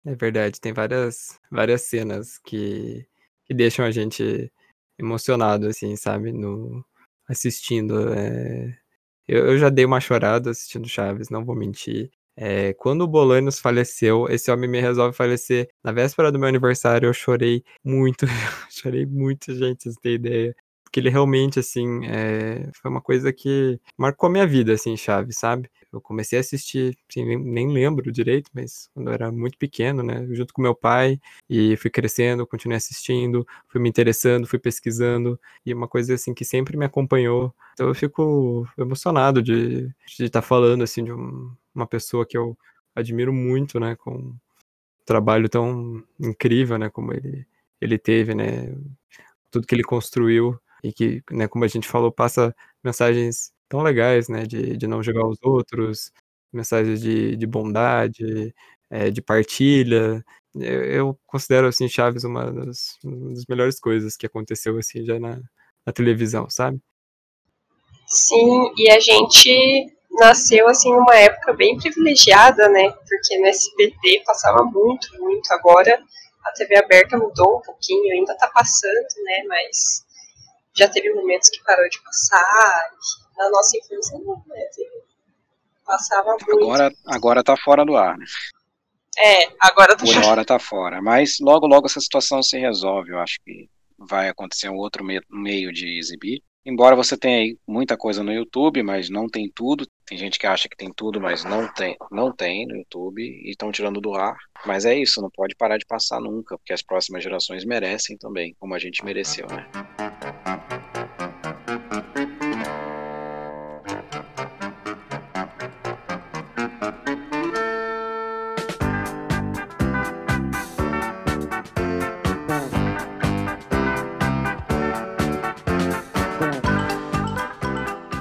É 0.04 0.14
verdade, 0.14 0.60
tem 0.60 0.72
várias, 0.72 1.38
várias 1.50 1.82
cenas 1.82 2.38
que, 2.38 3.06
que 3.46 3.54
deixam 3.54 3.84
a 3.84 3.90
gente 3.90 4.52
emocionado, 4.98 5.66
assim, 5.66 5.96
sabe? 5.96 6.30
No, 6.30 6.84
assistindo. 7.28 8.12
É 8.12 8.83
eu, 9.28 9.46
eu 9.46 9.58
já 9.58 9.68
dei 9.70 9.84
uma 9.84 10.00
chorada 10.00 10.50
assistindo 10.50 10.88
Chaves, 10.88 11.30
não 11.30 11.44
vou 11.44 11.56
mentir. 11.56 12.10
É, 12.36 12.72
quando 12.74 13.02
o 13.02 13.06
Bolanos 13.08 13.60
faleceu, 13.60 14.26
esse 14.28 14.50
homem 14.50 14.68
me 14.68 14.80
resolve 14.80 15.16
falecer. 15.16 15.68
Na 15.84 15.92
véspera 15.92 16.32
do 16.32 16.38
meu 16.38 16.48
aniversário, 16.48 17.06
eu 17.08 17.12
chorei 17.14 17.62
muito. 17.84 18.26
chorei 18.70 19.06
muito, 19.06 19.54
gente, 19.54 19.84
vocês 19.84 19.96
têm 19.96 20.14
ideia 20.14 20.54
porque 20.94 21.00
ele 21.00 21.10
realmente, 21.10 21.58
assim, 21.58 22.06
é, 22.06 22.70
foi 22.72 22.88
uma 22.88 23.00
coisa 23.00 23.32
que 23.32 23.80
marcou 23.98 24.30
minha 24.30 24.46
vida, 24.46 24.74
assim, 24.74 24.96
Chaves, 24.96 25.36
sabe? 25.38 25.68
Eu 25.92 26.00
comecei 26.00 26.38
a 26.38 26.40
assistir, 26.40 26.96
assim, 27.10 27.24
nem, 27.24 27.36
nem, 27.36 27.68
lembro 27.72 28.12
direito, 28.12 28.48
mas 28.54 28.88
quando 28.94 29.08
eu 29.08 29.12
era 29.12 29.32
muito 29.32 29.58
pequeno, 29.58 30.04
né, 30.04 30.24
junto 30.30 30.54
com 30.54 30.62
meu 30.62 30.72
pai, 30.72 31.20
e 31.50 31.76
fui 31.78 31.90
crescendo, 31.90 32.46
continuei 32.46 32.76
assistindo, 32.76 33.44
fui 33.66 33.80
me 33.80 33.88
interessando, 33.88 34.46
fui 34.46 34.60
pesquisando, 34.60 35.36
e 35.66 35.74
uma 35.74 35.88
coisa, 35.88 36.14
assim, 36.14 36.32
que 36.32 36.44
sempre 36.44 36.76
me 36.76 36.84
acompanhou. 36.84 37.52
Então 37.72 37.88
eu 37.88 37.94
fico 37.94 38.64
emocionado 38.78 39.42
de 39.42 39.92
estar 40.06 40.42
tá 40.42 40.42
falando, 40.42 40.84
assim, 40.84 41.02
de 41.02 41.12
um, 41.12 41.50
uma 41.74 41.88
pessoa 41.88 42.24
que 42.24 42.38
eu 42.38 42.56
admiro 42.94 43.32
muito, 43.32 43.80
né, 43.80 43.96
com 43.96 44.12
um 44.14 44.36
trabalho 45.04 45.48
tão 45.48 46.04
incrível, 46.20 46.78
né, 46.78 46.88
como 46.88 47.12
ele, 47.12 47.44
ele 47.80 47.98
teve, 47.98 48.32
né, 48.32 48.72
tudo 49.50 49.66
que 49.66 49.74
ele 49.74 49.82
construiu 49.82 50.56
e 50.84 50.92
que, 50.92 51.22
né, 51.30 51.48
como 51.48 51.64
a 51.64 51.68
gente 51.68 51.88
falou, 51.88 52.12
passa 52.12 52.54
mensagens 52.84 53.50
tão 53.70 53.80
legais, 53.82 54.28
né, 54.28 54.44
de, 54.44 54.76
de 54.76 54.86
não 54.86 55.02
jogar 55.02 55.26
os 55.26 55.38
outros, 55.42 56.12
mensagens 56.52 57.00
de, 57.00 57.36
de 57.36 57.46
bondade, 57.46 58.54
é, 58.90 59.10
de 59.10 59.22
partilha. 59.22 60.22
Eu, 60.54 60.84
eu, 60.84 61.18
considero, 61.26 61.68
assim, 61.68 61.88
Chaves 61.88 62.22
uma 62.24 62.52
das, 62.52 62.98
uma 63.02 63.30
das, 63.30 63.44
melhores 63.48 63.80
coisas 63.80 64.14
que 64.14 64.26
aconteceu, 64.26 64.76
assim, 64.76 65.06
já 65.06 65.18
na, 65.18 65.40
na 65.86 65.92
televisão, 65.92 66.50
sabe? 66.50 66.78
Sim, 68.06 68.70
e 68.76 68.90
a 68.90 69.00
gente 69.00 69.90
nasceu, 70.10 70.68
assim, 70.68 70.92
numa 70.94 71.16
época 71.16 71.54
bem 71.54 71.78
privilegiada, 71.78 72.68
né, 72.68 72.90
porque 72.90 73.38
no 73.38 73.46
SBT 73.46 74.22
passava 74.26 74.62
muito, 74.64 75.08
muito, 75.18 75.50
agora 75.50 75.98
a 76.44 76.52
TV 76.52 76.76
aberta 76.76 77.16
mudou 77.16 77.56
um 77.56 77.62
pouquinho, 77.62 78.12
ainda 78.12 78.36
tá 78.36 78.48
passando, 78.48 79.06
né, 79.24 79.44
mas 79.48 80.04
já 80.76 80.88
teve 80.88 81.12
momentos 81.12 81.48
que 81.48 81.62
parou 81.62 81.88
de 81.88 82.02
passar. 82.02 82.90
Na 83.36 83.50
nossa 83.50 83.76
infância 83.76 84.18
não, 84.18 84.42
né? 84.46 84.64
Passava 85.84 86.30
muito. 86.30 86.64
Agora, 86.64 86.92
agora 87.06 87.44
tá 87.44 87.56
fora 87.56 87.84
do 87.84 87.96
ar, 87.96 88.16
né? 88.16 88.24
É, 89.18 89.48
agora 89.60 89.96
tá 89.96 90.04
Por 90.04 90.24
hora 90.24 90.44
tá 90.44 90.58
fora. 90.58 91.02
Mas 91.02 91.38
logo, 91.40 91.66
logo 91.66 91.86
essa 91.86 92.00
situação 92.00 92.42
se 92.42 92.58
resolve. 92.58 93.10
Eu 93.10 93.18
acho 93.18 93.38
que 93.44 93.68
vai 93.98 94.28
acontecer 94.28 94.68
um 94.68 94.76
outro 94.76 95.04
meio 95.30 95.72
de 95.72 95.98
exibir. 95.98 96.42
Embora 96.66 96.96
você 96.96 97.14
tenha 97.14 97.40
aí 97.40 97.58
muita 97.68 97.94
coisa 97.94 98.22
no 98.22 98.32
YouTube, 98.32 98.82
mas 98.82 99.10
não 99.10 99.28
tem 99.28 99.50
tudo. 99.54 99.86
Tem 100.06 100.16
gente 100.16 100.38
que 100.38 100.46
acha 100.46 100.66
que 100.66 100.76
tem 100.76 100.90
tudo, 100.90 101.20
mas 101.20 101.44
não 101.44 101.70
tem, 101.72 101.94
não 102.10 102.32
tem 102.32 102.66
no 102.66 102.76
YouTube 102.76 103.22
e 103.22 103.50
estão 103.50 103.70
tirando 103.70 104.00
do 104.00 104.14
ar. 104.14 104.34
Mas 104.64 104.86
é 104.86 104.98
isso, 104.98 105.20
não 105.20 105.30
pode 105.30 105.54
parar 105.54 105.76
de 105.76 105.84
passar 105.84 106.20
nunca, 106.20 106.56
porque 106.56 106.72
as 106.72 106.80
próximas 106.80 107.22
gerações 107.22 107.66
merecem 107.66 108.16
também, 108.16 108.56
como 108.58 108.74
a 108.74 108.78
gente 108.78 109.04
mereceu, 109.04 109.46
né? 109.46 109.68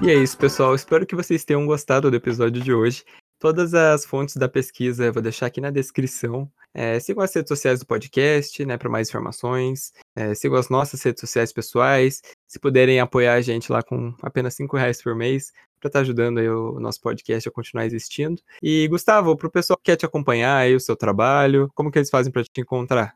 E 0.06 0.10
é 0.10 0.16
isso, 0.16 0.38
pessoal. 0.38 0.76
Espero 0.76 1.06
que 1.06 1.16
vocês 1.16 1.46
tenham 1.46 1.66
gostado 1.66 2.12
do 2.12 2.18
episódio 2.18 2.62
de 2.62 2.74
hoje. 2.74 3.06
Todas 3.44 3.74
as 3.74 4.06
fontes 4.06 4.38
da 4.38 4.48
pesquisa 4.48 5.04
eu 5.04 5.12
vou 5.12 5.22
deixar 5.22 5.48
aqui 5.48 5.60
na 5.60 5.70
descrição. 5.70 6.50
É, 6.74 6.98
sigam 7.02 7.22
as 7.22 7.36
redes 7.36 7.50
sociais 7.50 7.82
do 7.82 7.86
podcast, 7.86 8.66
né, 8.66 8.78
para 8.78 8.90
mais 8.90 9.10
informações. 9.10 9.92
É, 10.16 10.34
sigam 10.34 10.58
as 10.58 10.70
nossas 10.70 11.04
redes 11.04 11.20
sociais 11.20 11.52
pessoais. 11.52 12.22
Se 12.48 12.58
puderem 12.58 13.02
apoiar 13.02 13.34
a 13.34 13.42
gente 13.42 13.70
lá 13.70 13.84
com 13.84 14.16
apenas 14.22 14.54
cinco 14.54 14.78
reais 14.78 15.04
por 15.04 15.14
mês, 15.14 15.52
para 15.78 15.90
estar 15.90 16.00
tá 16.00 16.04
ajudando 16.04 16.38
o 16.38 16.80
nosso 16.80 17.02
podcast 17.02 17.50
a 17.50 17.52
continuar 17.52 17.86
existindo. 17.86 18.42
E 18.62 18.88
Gustavo, 18.88 19.36
para 19.36 19.48
o 19.48 19.52
pessoal 19.52 19.76
que 19.76 19.92
quer 19.92 19.98
te 19.98 20.06
acompanhar 20.06 20.60
aí 20.60 20.74
o 20.74 20.80
seu 20.80 20.96
trabalho, 20.96 21.70
como 21.76 21.92
que 21.92 22.00
eles 22.00 22.10
fazem 22.10 22.32
para 22.32 22.46
te 22.46 22.62
encontrar? 22.62 23.14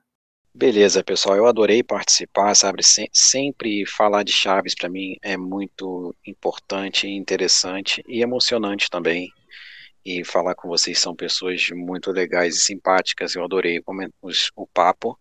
Beleza, 0.53 1.01
pessoal, 1.05 1.37
eu 1.37 1.47
adorei 1.47 1.81
participar, 1.83 2.53
sabe? 2.53 2.81
sempre 3.13 3.85
falar 3.85 4.23
de 4.23 4.33
Chaves 4.33 4.75
para 4.75 4.89
mim 4.89 5.15
é 5.21 5.37
muito 5.37 6.13
importante, 6.25 7.07
interessante 7.07 8.03
e 8.09 8.21
emocionante 8.21 8.89
também. 8.89 9.31
E 10.09 10.23
falar 10.23 10.55
com 10.55 10.69
vocês 10.69 10.99
são 10.99 11.13
pessoas 11.13 11.67
muito 11.69 12.13
legais 12.13 12.55
e 12.55 12.61
simpáticas. 12.61 13.35
Eu 13.35 13.43
adorei 13.43 13.81
o 14.55 14.67
papo 14.67 15.19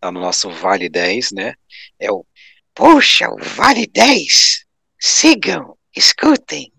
lá 0.00 0.12
no 0.12 0.20
nosso 0.20 0.48
Vale 0.48 0.88
10, 0.88 1.32
né? 1.32 1.54
É 1.98 2.08
o 2.08 2.24
Puxa, 2.72 3.28
o 3.28 3.36
Vale 3.42 3.84
10! 3.84 4.64
Sigam, 4.96 5.76
escutem! 5.96 6.72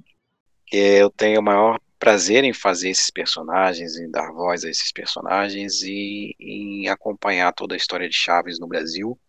Eu 0.71 1.09
tenho 1.09 1.41
o 1.41 1.43
maior 1.43 1.81
prazer 1.99 2.45
em 2.45 2.53
fazer 2.53 2.91
esses 2.91 3.11
personagens, 3.11 3.97
em 3.97 4.09
dar 4.09 4.31
voz 4.31 4.63
a 4.63 4.69
esses 4.69 4.93
personagens 4.93 5.81
e 5.81 6.33
em 6.39 6.87
acompanhar 6.87 7.51
toda 7.51 7.75
a 7.75 7.77
história 7.77 8.07
de 8.07 8.15
Chaves 8.15 8.57
no 8.57 8.69
Brasil. 8.69 9.19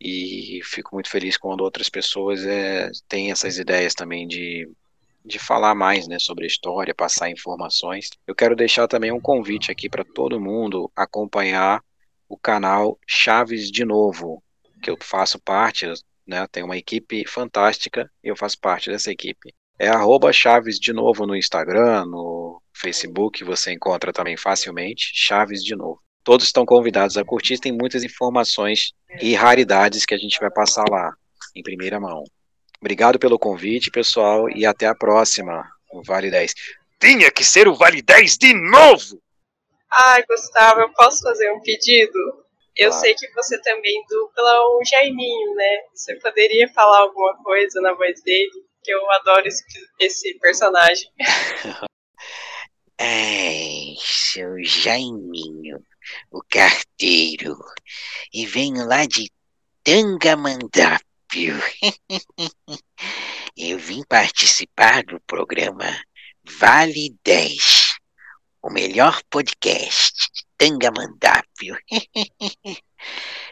E 0.00 0.60
fico 0.62 0.94
muito 0.94 1.10
feliz 1.10 1.36
quando 1.36 1.62
outras 1.62 1.88
pessoas 1.88 2.46
é, 2.46 2.92
têm 3.08 3.32
essas 3.32 3.58
ideias 3.58 3.92
também 3.92 4.28
de, 4.28 4.70
de 5.30 5.38
falar 5.38 5.74
mais 5.74 6.06
né, 6.06 6.18
sobre 6.18 6.44
a 6.44 6.46
história, 6.46 6.94
passar 6.94 7.30
informações. 7.30 8.10
Eu 8.26 8.34
quero 8.34 8.56
deixar 8.56 8.86
também 8.86 9.12
um 9.12 9.20
convite 9.20 9.70
aqui 9.70 9.88
para 9.88 10.04
todo 10.04 10.40
mundo 10.40 10.90
acompanhar 10.94 11.80
o 12.28 12.36
canal 12.36 12.98
Chaves 13.06 13.70
de 13.70 13.84
Novo, 13.84 14.42
que 14.82 14.90
eu 14.90 14.96
faço 15.00 15.40
parte, 15.40 15.86
né, 16.26 16.46
tem 16.50 16.62
uma 16.62 16.76
equipe 16.76 17.26
fantástica 17.26 18.10
e 18.22 18.28
eu 18.28 18.36
faço 18.36 18.58
parte 18.60 18.90
dessa 18.90 19.10
equipe. 19.10 19.54
É 19.78 19.88
arroba 19.88 20.32
Chaves 20.32 20.78
de 20.78 20.92
novo 20.92 21.26
no 21.26 21.34
Instagram, 21.34 22.04
no 22.04 22.62
Facebook, 22.74 23.42
você 23.44 23.72
encontra 23.72 24.12
também 24.12 24.36
facilmente, 24.36 25.10
Chaves 25.14 25.64
de 25.64 25.74
novo. 25.74 26.00
Todos 26.22 26.46
estão 26.46 26.66
convidados 26.66 27.16
a 27.16 27.24
curtir, 27.24 27.58
tem 27.58 27.72
muitas 27.72 28.04
informações 28.04 28.92
e 29.20 29.34
raridades 29.34 30.04
que 30.04 30.14
a 30.14 30.18
gente 30.18 30.38
vai 30.38 30.50
passar 30.50 30.84
lá, 30.90 31.12
em 31.56 31.62
primeira 31.62 31.98
mão. 31.98 32.22
Obrigado 32.80 33.18
pelo 33.18 33.38
convite, 33.38 33.90
pessoal, 33.90 34.48
e 34.48 34.64
até 34.64 34.86
a 34.86 34.94
próxima, 34.94 35.68
o 35.92 36.02
Vale 36.02 36.30
10. 36.30 36.54
Tinha 36.98 37.30
que 37.30 37.44
ser 37.44 37.68
o 37.68 37.74
Vale 37.74 38.02
10 38.02 38.38
de 38.38 38.54
novo! 38.54 39.20
Ai, 39.90 40.24
Gustavo, 40.28 40.80
eu 40.80 40.92
posso 40.92 41.22
fazer 41.22 41.50
um 41.52 41.60
pedido? 41.60 42.44
Eu 42.76 42.92
sei 42.92 43.14
que 43.14 43.30
você 43.34 43.60
também 43.60 44.02
dupla 44.08 44.60
o 44.60 44.80
Jaiminho, 44.84 45.54
né? 45.54 45.82
Você 45.92 46.14
poderia 46.16 46.68
falar 46.72 47.00
alguma 47.00 47.36
coisa 47.42 47.80
na 47.80 47.92
voz 47.92 48.22
dele? 48.22 48.70
que 48.82 48.92
eu 48.92 49.10
adoro 49.12 49.46
esse, 49.46 49.64
esse 49.98 50.34
personagem. 50.38 51.10
Ai, 52.98 53.94
sou 53.98 54.62
Jaiminho, 54.62 55.82
o 56.30 56.42
carteiro, 56.42 57.56
e 58.32 58.44
venho 58.44 58.86
lá 58.86 59.06
de 59.06 59.30
Tangamandápio. 61.30 61.62
eu 63.56 63.78
vim 63.78 64.02
participar 64.08 65.04
do 65.04 65.20
programa 65.20 65.86
Vale 66.58 67.16
10, 67.24 67.98
o 68.62 68.70
melhor 68.70 69.20
podcast 69.30 70.14
de 70.32 70.44
Tangamandápio. 70.58 71.76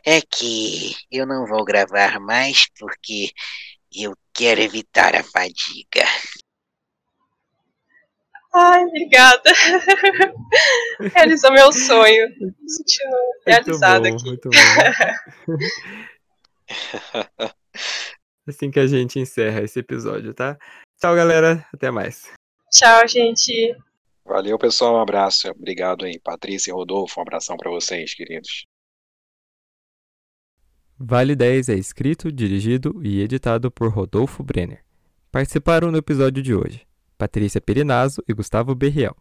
é 0.05 0.21
que 0.21 0.97
eu 1.11 1.27
não 1.27 1.47
vou 1.47 1.65
gravar 1.65 2.19
mais 2.19 2.67
porque 2.79 3.31
eu 3.95 4.17
quero 4.33 4.61
evitar 4.61 5.15
a 5.15 5.23
fadiga. 5.23 6.05
Ai, 8.55 8.83
obrigada. 8.83 9.53
Realizou 11.15 11.53
meu 11.53 11.71
sonho. 11.71 12.29
Realizado 13.47 14.09
bom, 14.09 14.17
aqui. 14.17 14.25
Muito 14.25 14.49
bom. 14.51 14.59
Assim 18.47 18.71
que 18.71 18.81
a 18.81 18.87
gente 18.87 19.19
encerra 19.19 19.63
esse 19.63 19.79
episódio, 19.81 20.35
tá? 20.35 20.59
Tchau, 21.01 21.15
galera. 21.15 21.67
Até 21.73 21.91
mais. 21.91 22.31
Tchau, 22.71 23.07
gente. 23.07 23.77
Valeu, 24.25 24.59
pessoal. 24.59 24.97
Um 24.97 25.01
abraço. 25.01 25.49
Obrigado 25.51 26.05
aí, 26.05 26.19
Patrícia 26.19 26.71
e 26.71 26.75
Rodolfo. 26.75 27.21
Um 27.21 27.23
abração 27.23 27.57
para 27.57 27.71
vocês, 27.71 28.15
queridos. 28.15 28.67
Vale 30.99 31.37
10 31.37 31.69
é 31.69 31.75
escrito, 31.75 32.33
dirigido 32.33 33.01
e 33.05 33.21
editado 33.21 33.71
por 33.71 33.89
Rodolfo 33.91 34.43
Brenner. 34.43 34.85
Participaram 35.31 35.93
no 35.93 35.99
episódio 35.99 36.43
de 36.43 36.55
hoje 36.55 36.89
Patrícia 37.17 37.61
Perinazzo 37.61 38.23
e 38.29 38.33
Gustavo 38.33 38.75
Berriel. 38.75 39.17